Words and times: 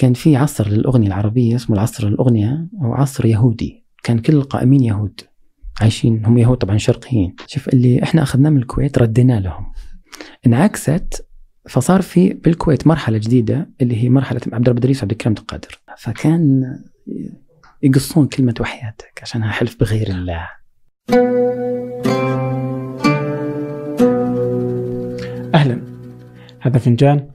كان 0.00 0.14
في 0.14 0.36
عصر 0.36 0.68
للأغنية 0.68 1.06
العربية 1.06 1.56
اسمه 1.56 1.76
العصر 1.76 2.06
الأغنية 2.06 2.68
أو 2.82 2.94
عصر 2.94 3.26
يهودي. 3.26 3.86
كان 4.02 4.18
كل 4.18 4.32
القائمين 4.32 4.80
يهود. 4.80 5.20
عايشين. 5.80 6.24
هم 6.24 6.38
يهود 6.38 6.58
طبعا 6.58 6.78
شرقيين. 6.78 7.36
شوف 7.46 7.68
اللي 7.68 8.02
إحنا 8.02 8.22
أخذناه 8.22 8.50
من 8.50 8.56
الكويت 8.56 8.98
ردينا 8.98 9.40
لهم. 9.40 9.72
انعكست 10.46 11.26
فصار 11.68 12.02
في 12.02 12.32
بالكويت 12.32 12.86
مرحلة 12.86 13.18
جديدة 13.18 13.70
اللي 13.80 14.04
هي 14.04 14.08
مرحلة 14.08 14.40
عبد 14.52 14.68
الرب 14.68 14.78
إدريس 14.78 14.98
وعبد 14.98 15.10
الكريم 15.10 15.34
القادر. 15.38 15.80
فكان 15.98 16.62
يقصون 17.82 18.26
كلمة 18.26 18.54
وحياتك 18.60 19.18
عشانها 19.22 19.50
حلف 19.50 19.80
بغير 19.80 20.08
الله. 20.10 20.48
أهلا. 25.54 25.82
هذا 26.60 26.78
فنجان 26.78 27.30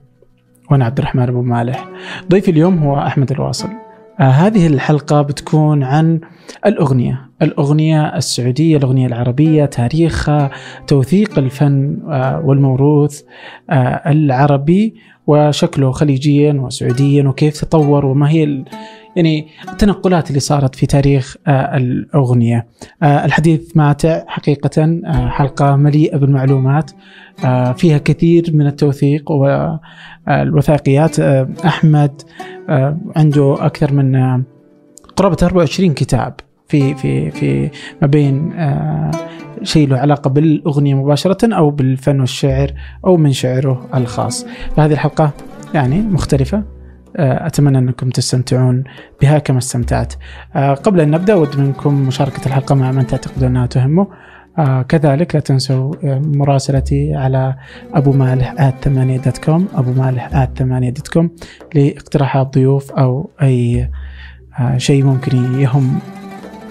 وأنا 0.70 0.84
عبد 0.84 0.98
الرحمن 0.98 1.22
أبو 1.22 1.42
مالح. 1.42 1.95
ضيفي 2.30 2.50
اليوم 2.50 2.78
هو 2.78 2.98
أحمد 2.98 3.30
الواصل. 3.32 3.68
آه 4.20 4.22
هذه 4.22 4.66
الحلقة 4.66 5.22
بتكون 5.22 5.82
عن 5.82 6.20
الأغنية 6.66 7.20
الأغنية 7.42 8.16
السعودية 8.16 8.76
الأغنية 8.76 9.06
العربية 9.06 9.64
تاريخها 9.64 10.50
توثيق 10.86 11.38
الفن 11.38 11.98
آه 12.10 12.42
والموروث 12.44 13.22
آه 13.70 14.10
العربي 14.10 14.94
وشكله 15.26 15.92
خليجيا 15.92 16.52
وسعوديا 16.52 17.28
وكيف 17.28 17.64
تطور 17.64 18.06
وما 18.06 18.30
هي 18.30 18.64
يعني 19.16 19.48
التنقلات 19.68 20.28
اللي 20.28 20.40
صارت 20.40 20.74
في 20.74 20.86
تاريخ 20.86 21.36
آه 21.46 21.76
الأغنية. 21.76 22.66
آه 23.02 23.24
الحديث 23.24 23.76
ماتع 23.76 24.22
حقيقة 24.26 25.00
آه 25.06 25.28
حلقة 25.28 25.76
مليئة 25.76 26.16
بالمعلومات 26.16 26.90
فيها 27.76 27.98
كثير 27.98 28.50
من 28.54 28.66
التوثيق 28.66 29.30
والوثائقيات 29.30 31.20
آه 31.20 31.48
عنده 33.16 33.56
أكثر 33.66 33.92
من 33.92 34.42
قرابة 35.16 35.36
24 35.42 35.94
كتاب 35.94 36.34
في 36.68 36.94
في 36.94 37.30
في 37.30 37.70
ما 38.02 38.06
بين 38.06 38.52
شيء 39.62 39.88
له 39.88 39.98
علاقة 39.98 40.30
بالأغنية 40.30 40.94
مباشرة 40.94 41.54
أو 41.54 41.70
بالفن 41.70 42.20
والشعر 42.20 42.72
أو 43.06 43.16
من 43.16 43.32
شعره 43.32 43.88
الخاص. 43.94 44.46
فهذه 44.76 44.92
الحلقة 44.92 45.30
يعني 45.74 46.02
مختلفة. 46.02 46.75
أتمنى 47.16 47.78
أنكم 47.78 48.10
تستمتعون 48.10 48.84
بها 49.20 49.38
كما 49.38 49.58
استمتعت. 49.58 50.12
قبل 50.56 51.00
أن 51.00 51.10
نبدأ 51.10 51.32
أود 51.32 51.60
منكم 51.60 51.94
مشاركة 52.06 52.46
الحلقة 52.46 52.74
مع 52.74 52.92
من 52.92 53.06
تعتقدون 53.06 53.48
أنها 53.48 53.66
تهمه. 53.66 54.06
آه 54.58 54.82
كذلك 54.82 55.34
لا 55.34 55.40
تنسوا 55.40 55.94
مراسلتي 56.18 57.14
على 57.14 57.56
ابو 57.94 58.12
مالح 58.12 58.54
dot 59.24 59.38
com 59.38 59.68
ابو 59.74 59.92
مالح 59.92 60.44
dot 60.90 61.08
com 61.08 61.30
لاقتراحات 61.74 62.54
ضيوف 62.54 62.92
أو 62.92 63.30
أي 63.42 63.90
آه 64.60 64.78
شيء 64.78 65.04
ممكن 65.04 65.60
يهم 65.60 65.98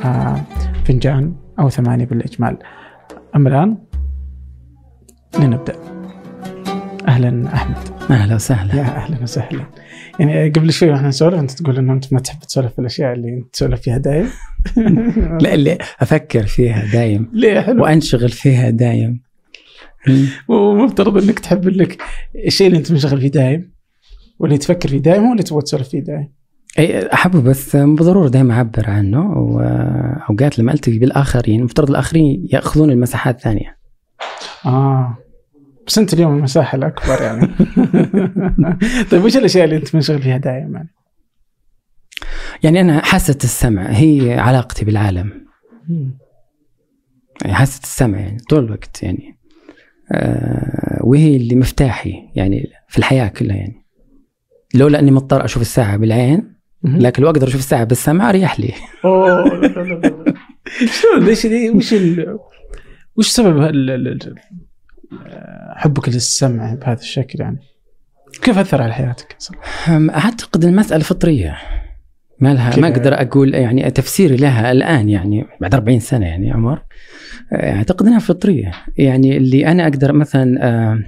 آه 0.05 0.41
فنجان 0.85 1.35
أو 1.59 1.69
ثمانية 1.69 2.05
بالإجمال. 2.05 2.57
أما 3.35 3.49
الآن 3.49 3.77
لنبدأ. 5.39 5.75
أهلا 7.07 7.53
أحمد. 7.53 7.77
أهلا 8.11 8.35
وسهلا. 8.35 8.75
يا 8.75 8.81
أهلا 8.83 9.23
وسهلا. 9.23 9.65
يعني 10.19 10.49
قبل 10.49 10.73
شوي 10.73 10.89
وإحنا 10.89 11.07
نسولف 11.07 11.39
انت 11.39 11.51
تقول 11.51 11.77
انه 11.77 11.93
انت 11.93 12.13
ما 12.13 12.19
تحب 12.19 12.39
تسولف 12.39 12.73
في 12.73 12.79
الأشياء 12.79 13.13
اللي 13.13 13.29
انت 13.29 13.53
تسولف 13.53 13.81
فيها 13.81 13.97
دايم. 13.97 14.29
لا 15.41 15.53
اللي 15.53 15.77
أفكر 15.99 16.45
فيها 16.45 16.85
دايم. 16.93 17.29
ليه؟ 17.33 17.61
حلو. 17.61 17.83
وأنشغل 17.83 18.29
فيها 18.29 18.69
دايم. 18.69 19.21
ومفترض 20.47 21.23
إنك 21.23 21.39
تحب 21.39 21.67
لك 21.67 22.01
الشيء 22.45 22.67
اللي 22.67 22.77
أنت 22.77 22.91
منشغل 22.91 23.21
فيه 23.21 23.31
دايم 23.31 23.71
واللي 24.39 24.57
تفكر 24.57 24.89
فيه 24.89 24.97
دايم 24.97 25.29
واللي 25.29 25.43
تبغى 25.43 25.61
تسولف 25.61 25.89
فيه 25.89 25.99
دايم. 25.99 26.33
أي 26.79 27.13
أحبه 27.13 27.41
بس 27.41 27.75
بالضروره 27.75 28.29
دائما 28.29 28.53
أعبر 28.53 28.89
عنه. 28.89 29.31
وأوقات 29.37 30.59
لما 30.59 30.73
ألتقي 30.73 30.99
بالآخرين 30.99 31.59
المفترض 31.59 31.89
الآخرين 31.89 32.47
يأخذون 32.53 32.91
المساحات 32.91 33.35
الثانية. 33.35 33.77
آه. 34.65 35.17
بس 35.87 35.97
انت 35.97 36.13
اليوم 36.13 36.37
المساحة 36.37 36.75
الأكبر 36.75 37.21
يعني. 37.21 37.47
طيب 39.11 39.23
وش 39.23 39.37
الأشياء 39.37 39.65
اللي 39.65 39.75
أنت 39.75 39.95
منشغل 39.95 40.21
فيها 40.21 40.37
دائما؟ 40.37 40.73
يعني؟ 40.73 40.89
يعني 42.63 42.81
أنا 42.81 43.05
حاسة 43.05 43.37
السمع 43.43 43.87
هي 43.89 44.39
علاقتي 44.39 44.85
بالعالم. 44.85 45.45
يعني 47.41 47.53
حاسة 47.53 47.81
السمع 47.83 48.19
يعني 48.19 48.37
طول 48.49 48.65
الوقت 48.65 49.03
يعني. 49.03 49.37
آه 50.11 50.99
وهي 51.03 51.35
اللي 51.35 51.55
مفتاحي 51.55 52.13
يعني 52.35 52.69
في 52.87 52.97
الحياة 52.97 53.27
كلها 53.27 53.55
يعني. 53.55 53.85
لولا 54.73 54.99
اني 54.99 55.11
مضطر 55.11 55.45
أشوف 55.45 55.61
الساعة 55.61 55.97
بالعين 55.97 56.55
لكن 56.83 57.23
لو 57.23 57.29
أقدر 57.29 57.47
أشوف 57.47 57.59
الساعة 57.59 57.83
بالسمع 57.83 58.29
اريح 58.29 58.59
لي. 58.59 58.73
أوه 59.05 59.61
شلون؟ 60.85 61.25
ليش 61.25 61.45
وش. 61.45 61.95
وش 63.15 63.27
سبب 63.27 63.57
حبك 65.75 66.09
للسمع 66.09 66.73
بهذا 66.73 66.99
الشكل 66.99 67.41
يعني؟ 67.41 67.59
كيف 68.41 68.57
أثر 68.57 68.81
على 68.81 68.93
حياتك؟ 68.93 69.37
أعتقد 69.89 70.65
المسألة 70.65 71.03
فطرية. 71.03 71.57
ما 72.39 72.53
لها 72.53 72.79
ما 72.79 72.87
أقدر 72.87 73.21
أقول 73.21 73.53
يعني 73.53 73.91
تفسيري 73.91 74.35
لها 74.35 74.71
الآن 74.71 75.09
يعني 75.09 75.45
بعد 75.61 75.73
40 75.73 75.99
سنة 75.99 76.25
يعني 76.25 76.51
عمر. 76.51 76.83
أعتقد 77.53 78.05
إنها 78.07 78.19
فطرية. 78.19 78.71
يعني 78.97 79.37
اللي 79.37 79.67
أنا 79.67 79.83
أقدر 79.83 80.13
مثلا 80.13 81.03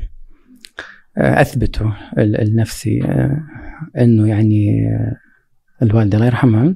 أثبته 1.18 1.94
لنفسي 2.18 3.00
إنه 3.98 4.28
يعني 4.28 4.90
الوالدة 5.82 6.18
الله 6.18 6.28
يرحمها 6.28 6.74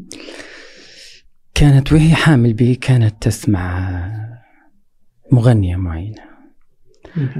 كانت 1.53 1.93
وهي 1.93 2.15
حامل 2.15 2.53
بي 2.53 2.75
كانت 2.75 3.21
تسمع 3.21 4.01
مغنية 5.31 5.75
معينة. 5.75 6.30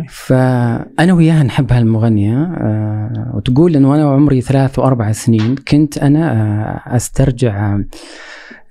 فأنا 0.10 1.14
وياها 1.14 1.44
نحب 1.44 1.72
هالمغنية 1.72 2.44
أه 2.44 3.32
وتقول 3.36 3.76
إنه 3.76 3.96
أنا 3.96 4.06
وعمري 4.06 4.42
ثلاث 4.42 4.80
وأربع 4.80 5.12
سنين 5.12 5.56
كنت 5.56 5.98
أنا 5.98 6.32
أه 6.32 6.96
أسترجع 6.96 7.80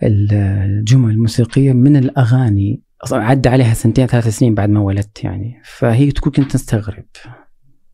الجمل 0.02 1.10
الموسيقية 1.10 1.72
من 1.72 1.96
الأغاني. 1.96 2.82
عدى 3.12 3.48
عليها 3.48 3.74
سنتين 3.74 4.06
ثلاث 4.06 4.28
سنين 4.28 4.54
بعد 4.54 4.68
ما 4.68 4.80
ولدت 4.80 5.24
يعني. 5.24 5.60
فهي 5.64 6.10
تقول 6.10 6.32
كنت 6.32 6.54
أستغرب 6.54 7.06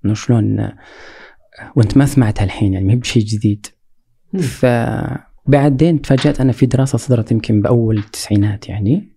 إنه 0.05 0.15
شلون 0.15 0.69
وأنت 1.77 1.97
ما 1.97 2.07
سمعتها 2.07 2.45
الحين 2.45 2.73
يعني 2.73 2.85
ما 2.87 2.93
هي 2.93 2.97
بشيء 2.97 3.25
جديد. 3.25 3.67
فبعدين 4.39 6.03
تفاجأت 6.03 6.41
أنا 6.41 6.53
في 6.53 6.67
دراسة 6.67 6.99
صدرت 6.99 7.33
يمكن 7.33 7.63
بأول 7.63 7.99
التسعينات 7.99 8.69
يعني. 8.69 9.09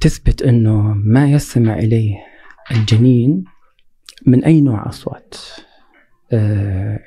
تثبت 0.00 0.42
إنه 0.42 0.94
ما 1.04 1.30
يستمع 1.30 1.78
إليه 1.78 2.31
الجنين 2.70 3.44
من 4.26 4.44
أي 4.44 4.60
نوع 4.60 4.88
أصوات؟ 4.88 5.34
أه 6.32 7.00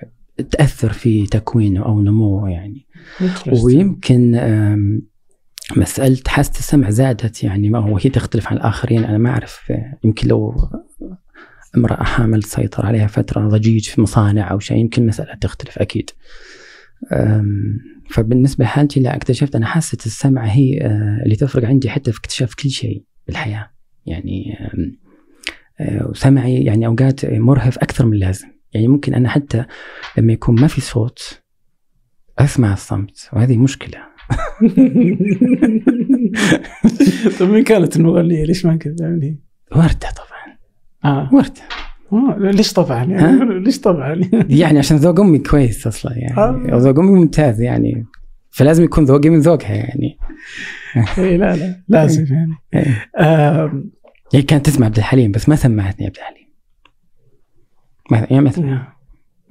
تأثر 0.51 0.93
في 0.93 1.27
تكوينه 1.27 1.85
أو 1.85 2.01
نموه 2.01 2.49
يعني. 2.49 2.85
ويمكن 3.63 4.31
مسألة 5.77 6.19
حاسة 6.27 6.59
السمع 6.59 6.89
زادت 6.89 7.43
يعني 7.43 7.69
ما 7.69 7.79
هو 7.79 7.97
هي 7.97 8.09
تختلف 8.09 8.47
عن 8.47 8.57
الآخرين. 8.57 9.03
أنا 9.03 9.17
ما 9.17 9.29
أعرف 9.29 9.73
يمكن 10.03 10.27
لو 10.27 10.55
امرأة 11.77 12.03
حامل 12.03 12.43
سيطر 12.43 12.85
عليها 12.85 13.07
فترة 13.07 13.47
ضجيج 13.47 13.89
في 13.89 14.01
مصانع 14.01 14.51
أو 14.51 14.59
شيء 14.59 14.77
يمكن 14.77 15.05
مسألة 15.05 15.33
تختلف 15.33 15.79
أكيد. 15.79 16.09
فبالنسبة 18.09 18.65
لحالتي 18.65 18.99
لا 18.99 19.15
اكتشفت 19.15 19.55
أنا 19.55 19.65
حاسة 19.65 19.97
السمع 20.05 20.45
هي 20.45 20.77
اللي 21.23 21.35
تفرق 21.35 21.67
عندي 21.67 21.89
حتى 21.89 22.11
في 22.11 22.19
اكتشاف 22.19 22.55
كل 22.55 22.69
شيء 22.69 23.03
بالحياة. 23.27 23.71
يعني 24.05 24.57
وسمعي 25.79 26.63
يعني 26.63 26.87
أوقات 26.87 27.25
مرهف 27.25 27.77
أكثر 27.77 28.05
من 28.05 28.13
اللازم. 28.13 28.47
يعني 28.73 28.87
ممكن 28.87 29.13
أنا 29.13 29.29
حتى 29.29 29.65
لما 30.17 30.33
يكون 30.33 30.61
ما 30.61 30.67
في 30.67 30.81
صوت 30.81 31.41
أسمع 32.39 32.73
الصمت 32.73 33.29
وهذه 33.33 33.57
مشكلة. 33.57 33.97
طيب 37.39 37.49
مين 37.49 37.63
كانت 37.63 37.95
المغنية؟ 37.95 38.45
ليش 38.45 38.65
ما 38.65 38.75
كنت 38.75 39.01
يعني؟ 39.01 39.39
وردة 39.75 40.09
طبعا. 40.15 40.57
آه. 41.05 41.29
وردة. 41.33 41.61
آه 42.13 42.37
ليش 42.39 42.73
طبعا؟ 42.73 43.03
يعني 43.03 43.59
ليش 43.59 43.79
طبعا؟ 43.79 44.21
يعني 44.49 44.79
عشان 44.79 44.97
ذوق 44.97 45.19
أمي 45.19 45.39
كويس 45.39 45.87
أصلا 45.87 46.17
يعني. 46.17 46.37
آه. 46.37 46.77
ذوق 46.77 46.99
أمي 46.99 47.11
ممتاز 47.11 47.61
يعني. 47.61 48.05
فلازم 48.49 48.83
يكون 48.83 49.05
ذوقي 49.05 49.29
من 49.29 49.39
ذوقها 49.39 49.75
يعني. 49.75 50.17
اي 51.17 51.37
لا 51.37 51.55
لا 51.55 51.83
لازم 51.87 52.25
يعني. 52.33 52.55
آه 53.17 53.83
هي 54.35 54.41
كانت 54.41 54.65
تسمع 54.65 54.85
عبد 54.85 54.97
الحليم 54.97 55.31
بس 55.31 55.49
ما 55.49 55.55
سمعتني 55.55 56.05
عبد 56.05 56.17
الحليم. 56.17 56.47
ما 58.11 58.17
يعني 58.17 58.41
ما 58.41 58.87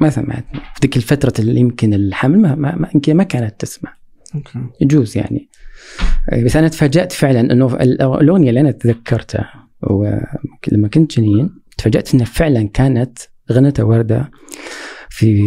ما 0.00 0.10
سمعتني. 0.10 0.60
في 0.60 0.80
ذيك 0.82 0.96
الفترة 0.96 1.32
اللي 1.38 1.60
يمكن 1.60 1.94
الحمل 1.94 2.38
ما 2.38 2.54
ما 2.54 2.90
يمكن 2.94 3.16
ما 3.16 3.24
كانت 3.24 3.60
تسمع. 3.60 3.96
يجوز 4.80 5.16
يعني. 5.16 5.48
بس 6.44 6.56
أنا 6.56 6.68
تفاجأت 6.68 7.12
فعلا 7.12 7.40
إنه 7.40 7.74
الاغنيه 7.74 8.48
اللي 8.48 8.60
أنا 8.60 8.70
تذكرتها 8.70 9.68
لما 10.72 10.88
كنت 10.88 11.20
جنين 11.20 11.50
تفاجأت 11.78 12.14
إنها 12.14 12.26
فعلا 12.26 12.68
كانت 12.68 13.18
غنتها 13.52 13.82
وردة 13.82 14.30
في 15.10 15.44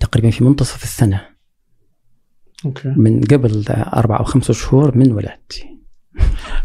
تقريبا 0.00 0.30
في 0.30 0.44
منتصف 0.44 0.82
السنة. 0.82 1.28
أوكي. 2.64 2.94
من 2.96 3.20
قبل 3.20 3.64
أربع 3.68 4.18
أو 4.18 4.24
خمسة 4.24 4.54
شهور 4.54 4.98
من 4.98 5.12
ولادتي. 5.12 5.80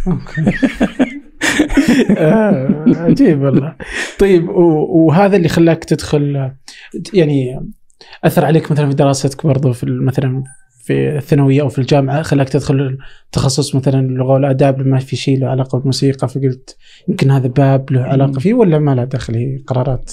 آه، 2.18 2.84
عجيب 2.88 3.42
والله. 3.42 3.76
طيب 4.20 4.50
وهذا 4.50 5.38
اللي 5.38 5.50
خلاك 5.50 5.84
تدخل 5.84 6.52
يعني 7.14 7.60
أثر 8.24 8.46
عليك 8.46 8.72
مثلا 8.72 8.90
في 8.90 8.96
دراستك 8.96 9.48
برضو 9.48 9.74
في 9.74 9.86
مثلا 9.86 10.44
في 10.86 11.18
الثانوية 11.18 11.62
أو 11.62 11.70
في 11.70 11.80
الجامعة 11.80 12.22
خلاك 12.22 12.50
تدخل 12.50 12.98
تخصص 13.32 13.76
مثلا 13.76 14.00
اللغة 14.00 14.34
والاداب 14.34 14.82
لما 14.82 15.00
في 15.00 15.16
شيء 15.16 15.40
له 15.40 15.48
علاقة 15.48 15.78
بالموسيقى 15.78 16.28
فقلت 16.28 16.78
يمكن 17.08 17.32
هذا 17.32 17.48
باب 17.48 17.92
له 17.92 18.02
علاقة 18.02 18.40
فيه 18.40 18.54
ولا 18.54 18.80
ما 18.80 18.96
له 18.96 19.04
دخل 19.04 19.36
هي 19.36 19.58
قرارات؟ 19.68 20.12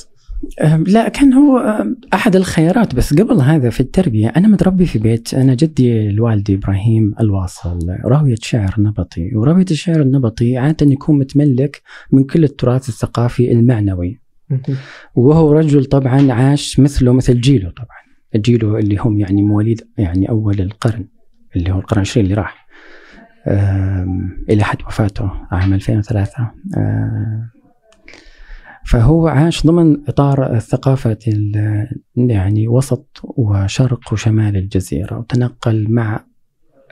لا 0.86 1.08
كان 1.08 1.32
هو 1.32 1.84
أحد 2.14 2.36
الخيارات. 2.36 2.94
بس 2.94 3.14
قبل 3.14 3.40
هذا 3.40 3.70
في 3.70 3.80
التربية 3.80 4.28
أنا 4.28 4.48
متربي 4.48 4.86
في 4.86 4.98
بيت 4.98 5.34
أنا 5.34 5.54
جدي 5.54 6.08
الوالدي 6.10 6.54
إبراهيم 6.54 7.14
الواصل 7.20 7.78
راوية 8.04 8.34
شعر 8.40 8.74
نبطي. 8.78 9.30
وراوية 9.36 9.66
الشعر 9.70 10.00
النبطي 10.00 10.56
عادة 10.56 10.86
يكون 10.86 11.18
متملك 11.18 11.82
من 12.12 12.24
كل 12.24 12.44
التراث 12.44 12.88
الثقافي 12.88 13.52
المعنوي. 13.52 14.20
وهو 15.14 15.52
رجل 15.52 15.84
طبعا 15.84 16.32
عاش 16.32 16.80
مثله 16.80 17.12
مثل 17.12 17.40
جيله 17.40 17.70
طبعا. 17.70 18.02
جيله 18.36 18.78
اللي 18.78 18.96
هم 18.96 19.18
يعني 19.18 19.42
مواليد 19.42 19.80
يعني 19.98 20.28
أول 20.28 20.60
القرن 20.60 21.04
اللي 21.56 21.70
هو 21.70 21.78
القرن 21.78 21.98
العشرين 22.02 22.24
اللي 22.26 22.36
راح. 22.36 22.66
إلى 24.50 24.64
حد 24.64 24.82
وفاته 24.86 25.30
عام 25.50 25.74
2003 25.74 26.50
أم، 26.76 27.50
فهو 28.86 29.28
عاش 29.28 29.66
ضمن 29.66 30.08
إطار 30.08 30.58
ثقافه 30.58 31.18
يعني 32.16 32.68
وسط 32.68 33.20
وشرق 33.24 34.12
وشمال 34.12 34.56
الجزيرة 34.56 35.18
وتنقل 35.18 35.86
مع 35.90 36.24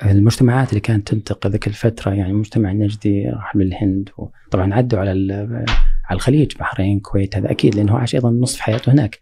المجتمعات 0.05 0.69
اللي 0.69 0.81
كانت 0.81 1.09
تنتقل 1.09 1.51
ذيك 1.51 1.67
الفترة 1.67 2.11
يعني 2.11 2.31
المجتمع 2.31 2.71
النجدي 2.71 3.29
راح 3.29 3.57
بالهند 3.57 4.09
وطبعا 4.19 4.75
عدوا 4.75 4.99
على 4.99 5.11
على 6.05 6.17
الخليج 6.17 6.53
بحرين 6.59 6.97
الكويت 6.97 7.37
هذا 7.37 7.51
أكيد 7.51 7.75
لأنه 7.75 7.99
عاش 7.99 8.15
أيضا 8.15 8.31
نصف 8.31 8.61
حياته 8.61 8.93
هناك. 8.93 9.19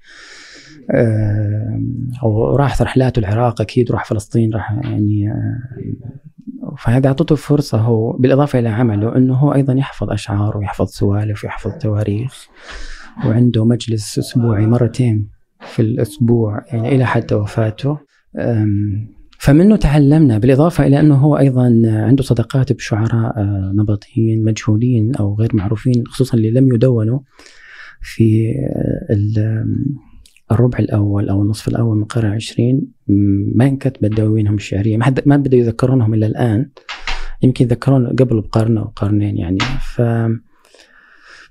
آم، 0.95 2.11
وراح 2.23 2.83
رحلاته 2.83 3.21
العراق 3.21 3.61
أكيد 3.61 3.91
وراح 3.91 4.05
فلسطين 4.05 4.55
راح 4.55 4.73
يعني 4.85 5.31
آه، 5.31 5.59
فهذا 6.79 7.09
اعطته 7.09 7.35
فرصة 7.35 7.79
هو 7.79 8.13
بالإضافة 8.13 8.59
إلى 8.59 8.69
عمله 8.69 9.17
إنه 9.17 9.35
هو 9.35 9.55
أيضا 9.55 9.73
يحفظ 9.73 10.11
أشعار 10.11 10.57
ويحفظ 10.57 10.87
سوالف 10.87 11.45
ويحفظ 11.45 11.71
تواريخ 11.71 12.47
وعنده 13.25 13.65
مجلس 13.65 14.19
أسبوعي 14.19 14.67
مرتين 14.67 15.29
في 15.61 15.83
الأسبوع 15.83 16.65
يعني 16.73 16.95
إلى 16.95 17.07
حد 17.07 17.33
وفاته. 17.33 17.99
فمنه 19.39 19.77
تعلمنا 19.77 20.39
بالإضافة 20.39 20.87
إلى 20.87 21.01
إنه 21.01 21.15
هو 21.15 21.39
أيضا 21.39 21.83
عنده 21.85 22.23
صداقات 22.23 22.73
بشعراء 22.73 23.39
آه، 23.39 23.73
نبطيين 23.75 24.45
مجهولين 24.45 25.15
أو 25.15 25.35
غير 25.35 25.51
معروفين 25.55 26.05
خصوصا 26.07 26.37
اللي 26.37 26.51
لم 26.51 26.75
يدونوا 26.75 27.21
في 28.03 28.51
آه، 28.51 29.15
الربع 30.53 30.79
الأول 30.79 31.29
أو 31.29 31.43
النصف 31.43 31.69
الأول 31.69 31.97
من 31.97 32.03
القرن 32.03 32.29
العشرين 32.29 32.93
ما 33.55 33.65
انكتبت 33.67 34.17
دواوينهم 34.17 34.55
الشعرية 34.55 34.97
ما 34.97 35.05
حد 35.05 35.21
ما 35.27 35.37
بدأوا 35.37 35.63
يذكرونهم 35.63 36.15
الا 36.15 36.27
الآن. 36.27 36.71
يمكن 37.43 37.65
يذكرون 37.65 38.07
قبل 38.07 38.41
بقرن 38.41 38.79
أو 38.79 38.85
قرنين 38.85 39.39
يعني. 39.39 39.59
ف 39.95 40.03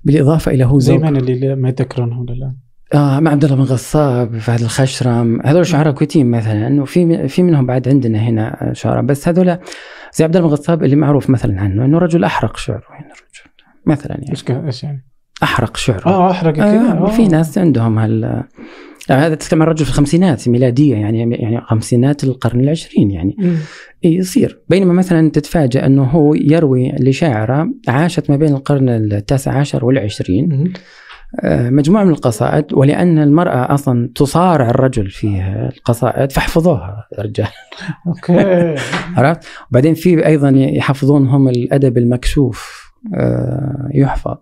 بالإضافة 0.04 0.52
إلى 0.52 0.64
هو 0.64 0.78
زي 0.78 0.98
من 0.98 1.16
اللي 1.16 1.56
ما 1.56 1.68
يتذكرونهم 1.68 2.26
الآن. 2.28 2.54
آه 2.94 3.20
مع 3.20 3.30
عبد 3.30 3.44
الله 3.44 3.56
بن 3.56 3.62
غصاب 3.62 4.38
فهد 4.38 4.60
الخشرم 4.60 5.40
هذول 5.44 5.66
شعراء 5.66 5.94
كويتيين 5.94 6.30
مثلا 6.30 6.82
وفي 6.82 7.28
في 7.28 7.42
منهم 7.42 7.66
بعد 7.66 7.88
عندنا 7.88 8.18
هنا 8.18 8.70
شعراء 8.72 9.02
بس 9.02 9.28
هذول 9.28 9.58
زي 10.12 10.24
عبد 10.24 10.36
الله 10.36 10.48
بن 10.48 10.54
غصاب 10.54 10.84
اللي 10.84 10.96
معروف 10.96 11.30
مثلا 11.30 11.60
عنه 11.60 11.84
إنه 11.84 11.98
رجل 11.98 12.24
أحرق 12.24 12.56
شعره 12.56 12.86
يعني 12.90 13.04
رجل 13.04 13.50
مثلا 13.86 14.12
يعني. 14.12 14.30
إيش 14.66 14.84
يعني؟ 14.84 15.04
أحرق 15.42 15.76
شعره. 15.76 16.06
آه 16.06 16.30
أحرق 16.30 16.54
كذا 16.54 16.64
آه 16.64 17.06
آه. 17.06 17.10
في 17.10 17.28
ناس 17.28 17.58
عندهم 17.58 17.98
هال 17.98 18.44
هذا 19.10 19.34
تتكلم 19.34 19.62
عن 19.62 19.68
رجل 19.68 19.84
في 19.84 19.90
الخمسينات 19.90 20.48
ميلادية 20.48 20.96
يعني 20.96 21.36
يعني 21.36 21.60
خمسينات 21.60 22.24
القرن 22.24 22.60
العشرين 22.60 23.10
يعني 23.10 23.36
مم. 23.38 23.56
يصير 24.02 24.60
بينما 24.68 24.92
مثلا 24.92 25.30
تتفاجأ 25.30 25.86
أنه 25.86 26.04
هو 26.04 26.34
يروي 26.34 26.92
لشاعرة 27.00 27.70
عاشت 27.88 28.30
ما 28.30 28.36
بين 28.36 28.54
القرن 28.54 28.88
التاسع 28.88 29.52
عشر 29.52 29.84
والعشرين 29.84 30.48
مم. 30.48 30.72
آه، 31.40 31.70
مجموعة 31.70 32.04
من 32.04 32.10
القصائد 32.10 32.64
ولأن 32.72 33.18
المرأة 33.18 33.74
أصلا 33.74 34.10
تصارع 34.14 34.70
الرجل 34.70 35.10
في 35.10 35.42
القصائد 35.76 36.32
فاحفظوها 36.32 37.06
يا 37.18 37.22
رجال 37.22 37.48
أوكي 38.06 38.74
عرفت؟ 39.16 39.44
وبعدين 39.70 39.94
في 39.94 40.26
أيضا 40.26 40.50
يحفظون 40.56 41.26
هم 41.26 41.48
الأدب 41.48 41.98
المكشوف 41.98 42.88
آه، 43.14 43.90
يحفظ 43.94 44.36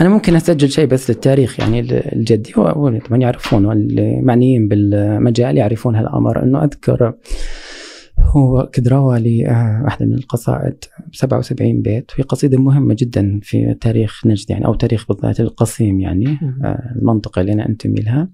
أنا 0.00 0.08
ممكن 0.08 0.36
أسجل 0.36 0.70
شيء 0.70 0.86
بس 0.86 1.10
للتاريخ 1.10 1.60
يعني 1.60 1.80
الجدي 2.12 2.52
طبعا 2.52 3.00
يعرفون 3.12 3.64
والمعنيين 3.64 4.68
بالمجال 4.68 5.56
يعرفون 5.56 5.96
هالأمر. 5.96 6.42
أنه 6.42 6.64
أذكر 6.64 7.14
هو 8.18 8.70
كد 8.72 8.88
روى 8.88 9.20
لي 9.20 9.48
آه، 9.48 9.82
واحدة 9.84 10.06
من 10.06 10.14
القصائد 10.14 10.84
77 11.12 11.82
بيت 11.82 12.10
وهي 12.12 12.22
قصيدة 12.22 12.58
مهمة 12.58 12.96
جدا 12.98 13.40
في 13.42 13.74
تاريخ 13.80 14.26
نجد 14.26 14.50
يعني 14.50 14.66
أو 14.66 14.74
تاريخ 14.74 15.06
بالذات 15.08 15.40
القصيم 15.40 16.00
يعني. 16.00 16.38
آه، 16.64 16.92
المنطقة 16.96 17.40
اللي 17.40 17.52
أنا 17.52 17.68
أنتمي 17.68 18.00
لها. 18.00 18.28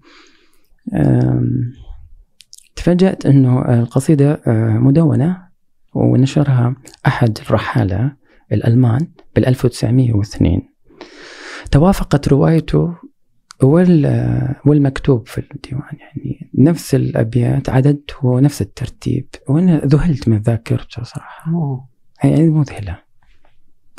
تفاجأت 2.76 3.26
أنه 3.26 3.80
القصيدة 3.80 4.40
آه، 4.46 4.78
مدونة 4.78 5.36
ونشرها 5.94 6.76
أحد 7.06 7.38
الرحالة 7.46 8.12
الألمان 8.52 9.06
بال 9.36 9.46
1902 9.46 10.71
توافقت 11.72 12.28
روايته 12.28 12.94
وال 13.62 14.06
والمكتوب 14.66 15.28
في 15.28 15.38
الديوان 15.54 15.96
يعني 16.00 16.50
نفس 16.58 16.94
الأبيات 16.94 17.68
عددته 17.68 18.40
نفس 18.40 18.62
الترتيب 18.62 19.26
وأنا 19.48 19.78
ذهلت 19.86 20.28
من 20.28 20.38
ذاكرته 20.38 21.02
صراحة 21.02 21.52
أوه. 21.52 21.88
يعني 22.24 22.48
مذهلة 22.48 22.98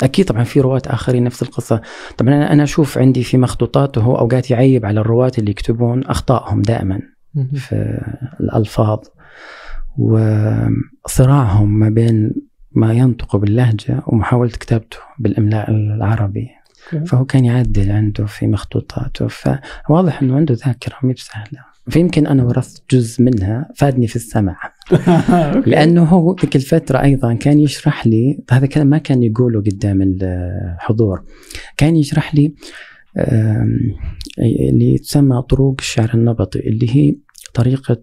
أكيد 0.04 0.26
طبعا 0.26 0.44
في 0.44 0.62
رواة 0.62 0.82
آخرين 0.88 1.24
نفس 1.24 1.44
القصة 1.44 1.82
طبعا 2.18 2.34
أنا 2.34 2.64
أشوف 2.64 2.98
عندي 2.98 3.24
في 3.24 3.38
مخطوطاته 3.38 4.06
أوقات 4.06 4.52
يعيب 4.52 4.86
على 4.86 5.00
الرواة 5.00 5.32
اللي 5.38 5.52
يكتبون 5.52 6.04
أخطائهم 6.06 6.62
دائما. 6.62 7.02
في 7.54 8.02
الألفاظ 8.40 9.00
وصراعهم 9.98 11.80
ما 11.80 11.90
بين 11.90 12.34
ما 12.72 12.94
ينطق 12.94 13.36
باللهجة 13.36 14.04
ومحاولة 14.08 14.52
كتابته 14.52 14.98
بالإملاء 15.20 15.72
العربي. 15.72 16.50
فهو 17.06 17.26
كان 17.26 17.46
يعدل 17.46 17.92
عنده 17.92 18.26
في 18.26 18.48
مخطوطاته. 18.48 19.28
فواضح 19.28 20.22
أنه 20.22 20.36
عنده 20.36 20.58
ذاكرة 20.66 20.96
مي 21.04 21.14
بسهلة 21.14 21.74
فيمكن 21.90 22.28
أنا 22.28 22.44
ورثت 22.44 22.84
جزء 22.92 23.24
منها 23.24 23.70
فادني 23.76 24.08
في 24.08 24.16
السمع. 24.16 24.58
لأنه 25.66 26.04
هو 26.04 26.36
ذيك 26.42 26.56
الفترة 26.56 27.02
أيضا 27.02 27.34
كان 27.34 27.60
يشرح 27.60 28.08
لي 28.08 28.40
هذا 28.52 28.66
كان 28.66 28.88
ما 28.88 28.98
كان 28.98 29.24
يقوله 29.24 29.62
قدام 29.62 30.00
الحضور. 30.02 31.24
كان 31.78 31.96
يشرح 31.96 32.36
لي 32.36 32.54
اللي 34.40 34.98
تسمى 34.98 35.42
طروق 35.42 35.76
الشعر 35.80 36.12
النبطي 36.14 36.60
اللي 36.60 36.96
هي 36.96 37.16
طريقة 37.54 38.02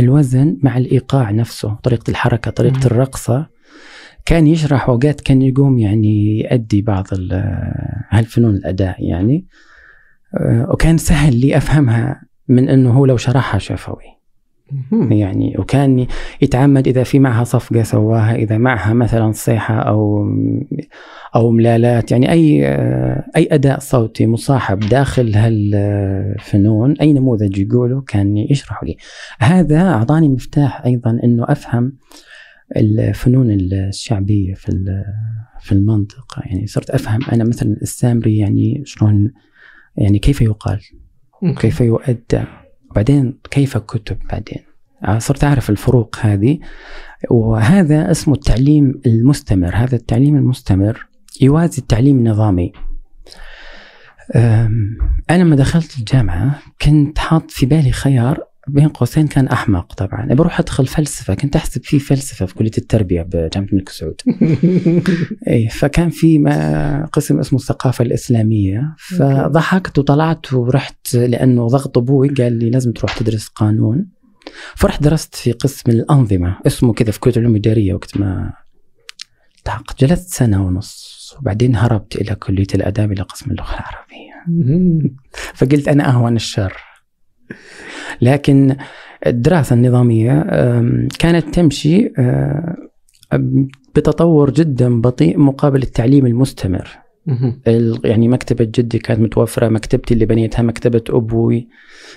الوزن 0.00 0.58
مع 0.62 0.78
الإيقاع 0.78 1.30
نفسه 1.30 1.74
طريقة 1.74 2.10
الحركة 2.10 2.50
طريقة. 2.50 2.86
الرقصة. 2.86 3.59
كان 4.26 4.46
يشرح 4.46 4.88
اوقات 4.88 5.20
كان 5.20 5.42
يقوم 5.42 5.78
يعني 5.78 6.40
يؤدي 6.40 6.82
بعض 6.82 7.06
ال- 7.12 7.72
هالفنون 8.10 8.54
الأداء 8.54 8.96
يعني. 8.98 9.46
آه، 10.34 10.66
وكان 10.70 10.98
سهل 10.98 11.36
لي 11.40 11.56
أفهمها 11.56 12.22
من 12.48 12.68
إنه 12.68 12.90
هو 12.90 13.06
لو 13.06 13.16
شرحها 13.16 13.58
شفوي. 13.58 14.04
يعني 15.10 15.56
وكان 15.58 16.06
يتعمد 16.42 16.88
إذا 16.88 17.02
في 17.02 17.18
معها 17.18 17.44
صفقة 17.44 17.82
سواها 17.82 18.34
إذا 18.34 18.58
معها 18.58 18.92
مثلا 18.92 19.32
صيحة 19.32 19.74
أو 19.74 20.28
أو 21.34 21.50
ملالات. 21.50 22.12
يعني 22.12 22.32
أي 22.32 22.66
أي 23.36 23.48
أداء 23.52 23.78
صوتي 23.78 24.26
مصاحب 24.26 24.80
داخل 24.80 25.34
هالفنون 25.34 26.94
أي 27.00 27.12
نموذج 27.12 27.58
يقوله 27.58 28.00
كان 28.00 28.36
يشرح 28.36 28.84
لي. 28.84 28.96
هذا 29.40 29.80
أعطاني 29.80 30.28
مفتاح 30.28 30.84
أيضا 30.84 31.18
إنه 31.24 31.44
أفهم 31.48 31.92
الفنون 32.76 33.50
الشعبية 33.50 34.54
في 34.54 35.04
في 35.60 35.72
المنطقة. 35.72 36.42
يعني 36.44 36.66
صرت 36.66 36.90
أفهم 36.90 37.20
أنا 37.32 37.44
مثلا 37.44 37.76
السامري 37.82 38.36
يعني 38.36 38.82
شلون 38.84 39.32
يعني 39.96 40.18
كيف 40.18 40.40
يقال. 40.40 40.80
كيف 41.58 41.80
يؤدى؟ 41.80 42.44
وبعدين 42.90 43.38
كيف 43.50 43.76
كتب 43.76 44.18
بعدين؟ 44.30 44.62
صرت 45.18 45.44
أعرف 45.44 45.70
الفروق 45.70 46.16
هذه. 46.20 46.58
وهذا 47.30 48.10
اسمه 48.10 48.34
التعليم 48.34 49.00
المستمر. 49.06 49.74
هذا 49.74 49.96
التعليم 49.96 50.36
المستمر 50.36 51.06
يوازي 51.40 51.78
التعليم 51.78 52.18
النظامي. 52.18 52.72
أم، 54.36 54.96
أنا 55.30 55.42
لما 55.42 55.56
دخلت 55.56 55.98
الجامعة 55.98 56.62
كنت 56.82 57.18
حاط 57.18 57.50
في 57.50 57.66
بالي 57.66 57.92
خيار 57.92 58.49
بين 58.68 58.88
قوسين 58.88 59.26
كان 59.26 59.48
أحمق 59.48 59.92
طبعا. 59.92 60.34
بروح 60.34 60.60
أدخل 60.60 60.86
فلسفة 60.86 61.34
كنت 61.34 61.56
أحسب 61.56 61.84
في 61.84 61.98
فلسفة 61.98 62.46
في 62.46 62.54
كلية 62.54 62.70
التربية 62.78 63.22
بجامعة 63.22 63.68
الملك 63.68 63.88
سعود. 63.88 64.20
اي 65.48 65.68
فكان 65.68 66.10
في 66.10 66.38
ما 66.38 67.04
قسم 67.12 67.38
اسمه 67.38 67.58
الثقافة 67.58 68.02
الإسلامية. 68.02 68.94
فضحكت 68.98 69.98
وطلعت 69.98 70.52
ورحت 70.52 71.14
لأنه 71.14 71.66
ضغط 71.66 71.98
أبوي 71.98 72.28
قال 72.28 72.52
لي 72.52 72.70
لازم 72.70 72.92
تروح 72.92 73.18
تدرس 73.18 73.48
قانون. 73.48 74.06
فرحت 74.76 75.02
درست 75.02 75.34
في 75.34 75.52
قسم 75.52 75.90
الأنظمة 75.90 76.56
اسمه 76.66 76.92
كذا 76.92 77.10
في 77.10 77.20
كلية 77.20 77.34
العلوم 77.36 77.52
الإدارية 77.52 77.94
وقت 77.94 78.16
ما 78.16 78.52
التحقت. 79.58 80.04
جلست 80.04 80.34
سنة 80.34 80.66
ونص 80.66 81.34
وبعدين 81.40 81.76
هربت 81.76 82.16
إلى 82.16 82.34
كلية 82.34 82.66
الآداب 82.74 83.12
إلى 83.12 83.22
قسم 83.22 83.50
اللغة 83.50 83.74
العربية. 83.74 84.30
فقلت 85.54 85.88
أنا 85.88 86.08
أهون 86.08 86.36
الشر. 86.36 86.90
لكن 88.20 88.76
الدراسة 89.26 89.74
النظامية 89.74 90.42
كانت 91.18 91.54
تمشي 91.54 92.12
أه، 92.18 92.76
بتطور 93.96 94.50
جدا 94.50 95.00
بطيء 95.00 95.38
مقابل 95.38 95.82
التعليم 95.82 96.26
المستمر. 96.26 96.88
ال- 97.68 98.00
يعني 98.04 98.28
مكتبة 98.28 98.64
جدي 98.64 98.98
كانت 98.98 99.20
متوفرة 99.20 99.68
مكتبتي 99.68 100.14
اللي 100.14 100.26
بنيتها 100.26 100.62
مكتبة 100.62 101.02
أبوي 101.10 101.68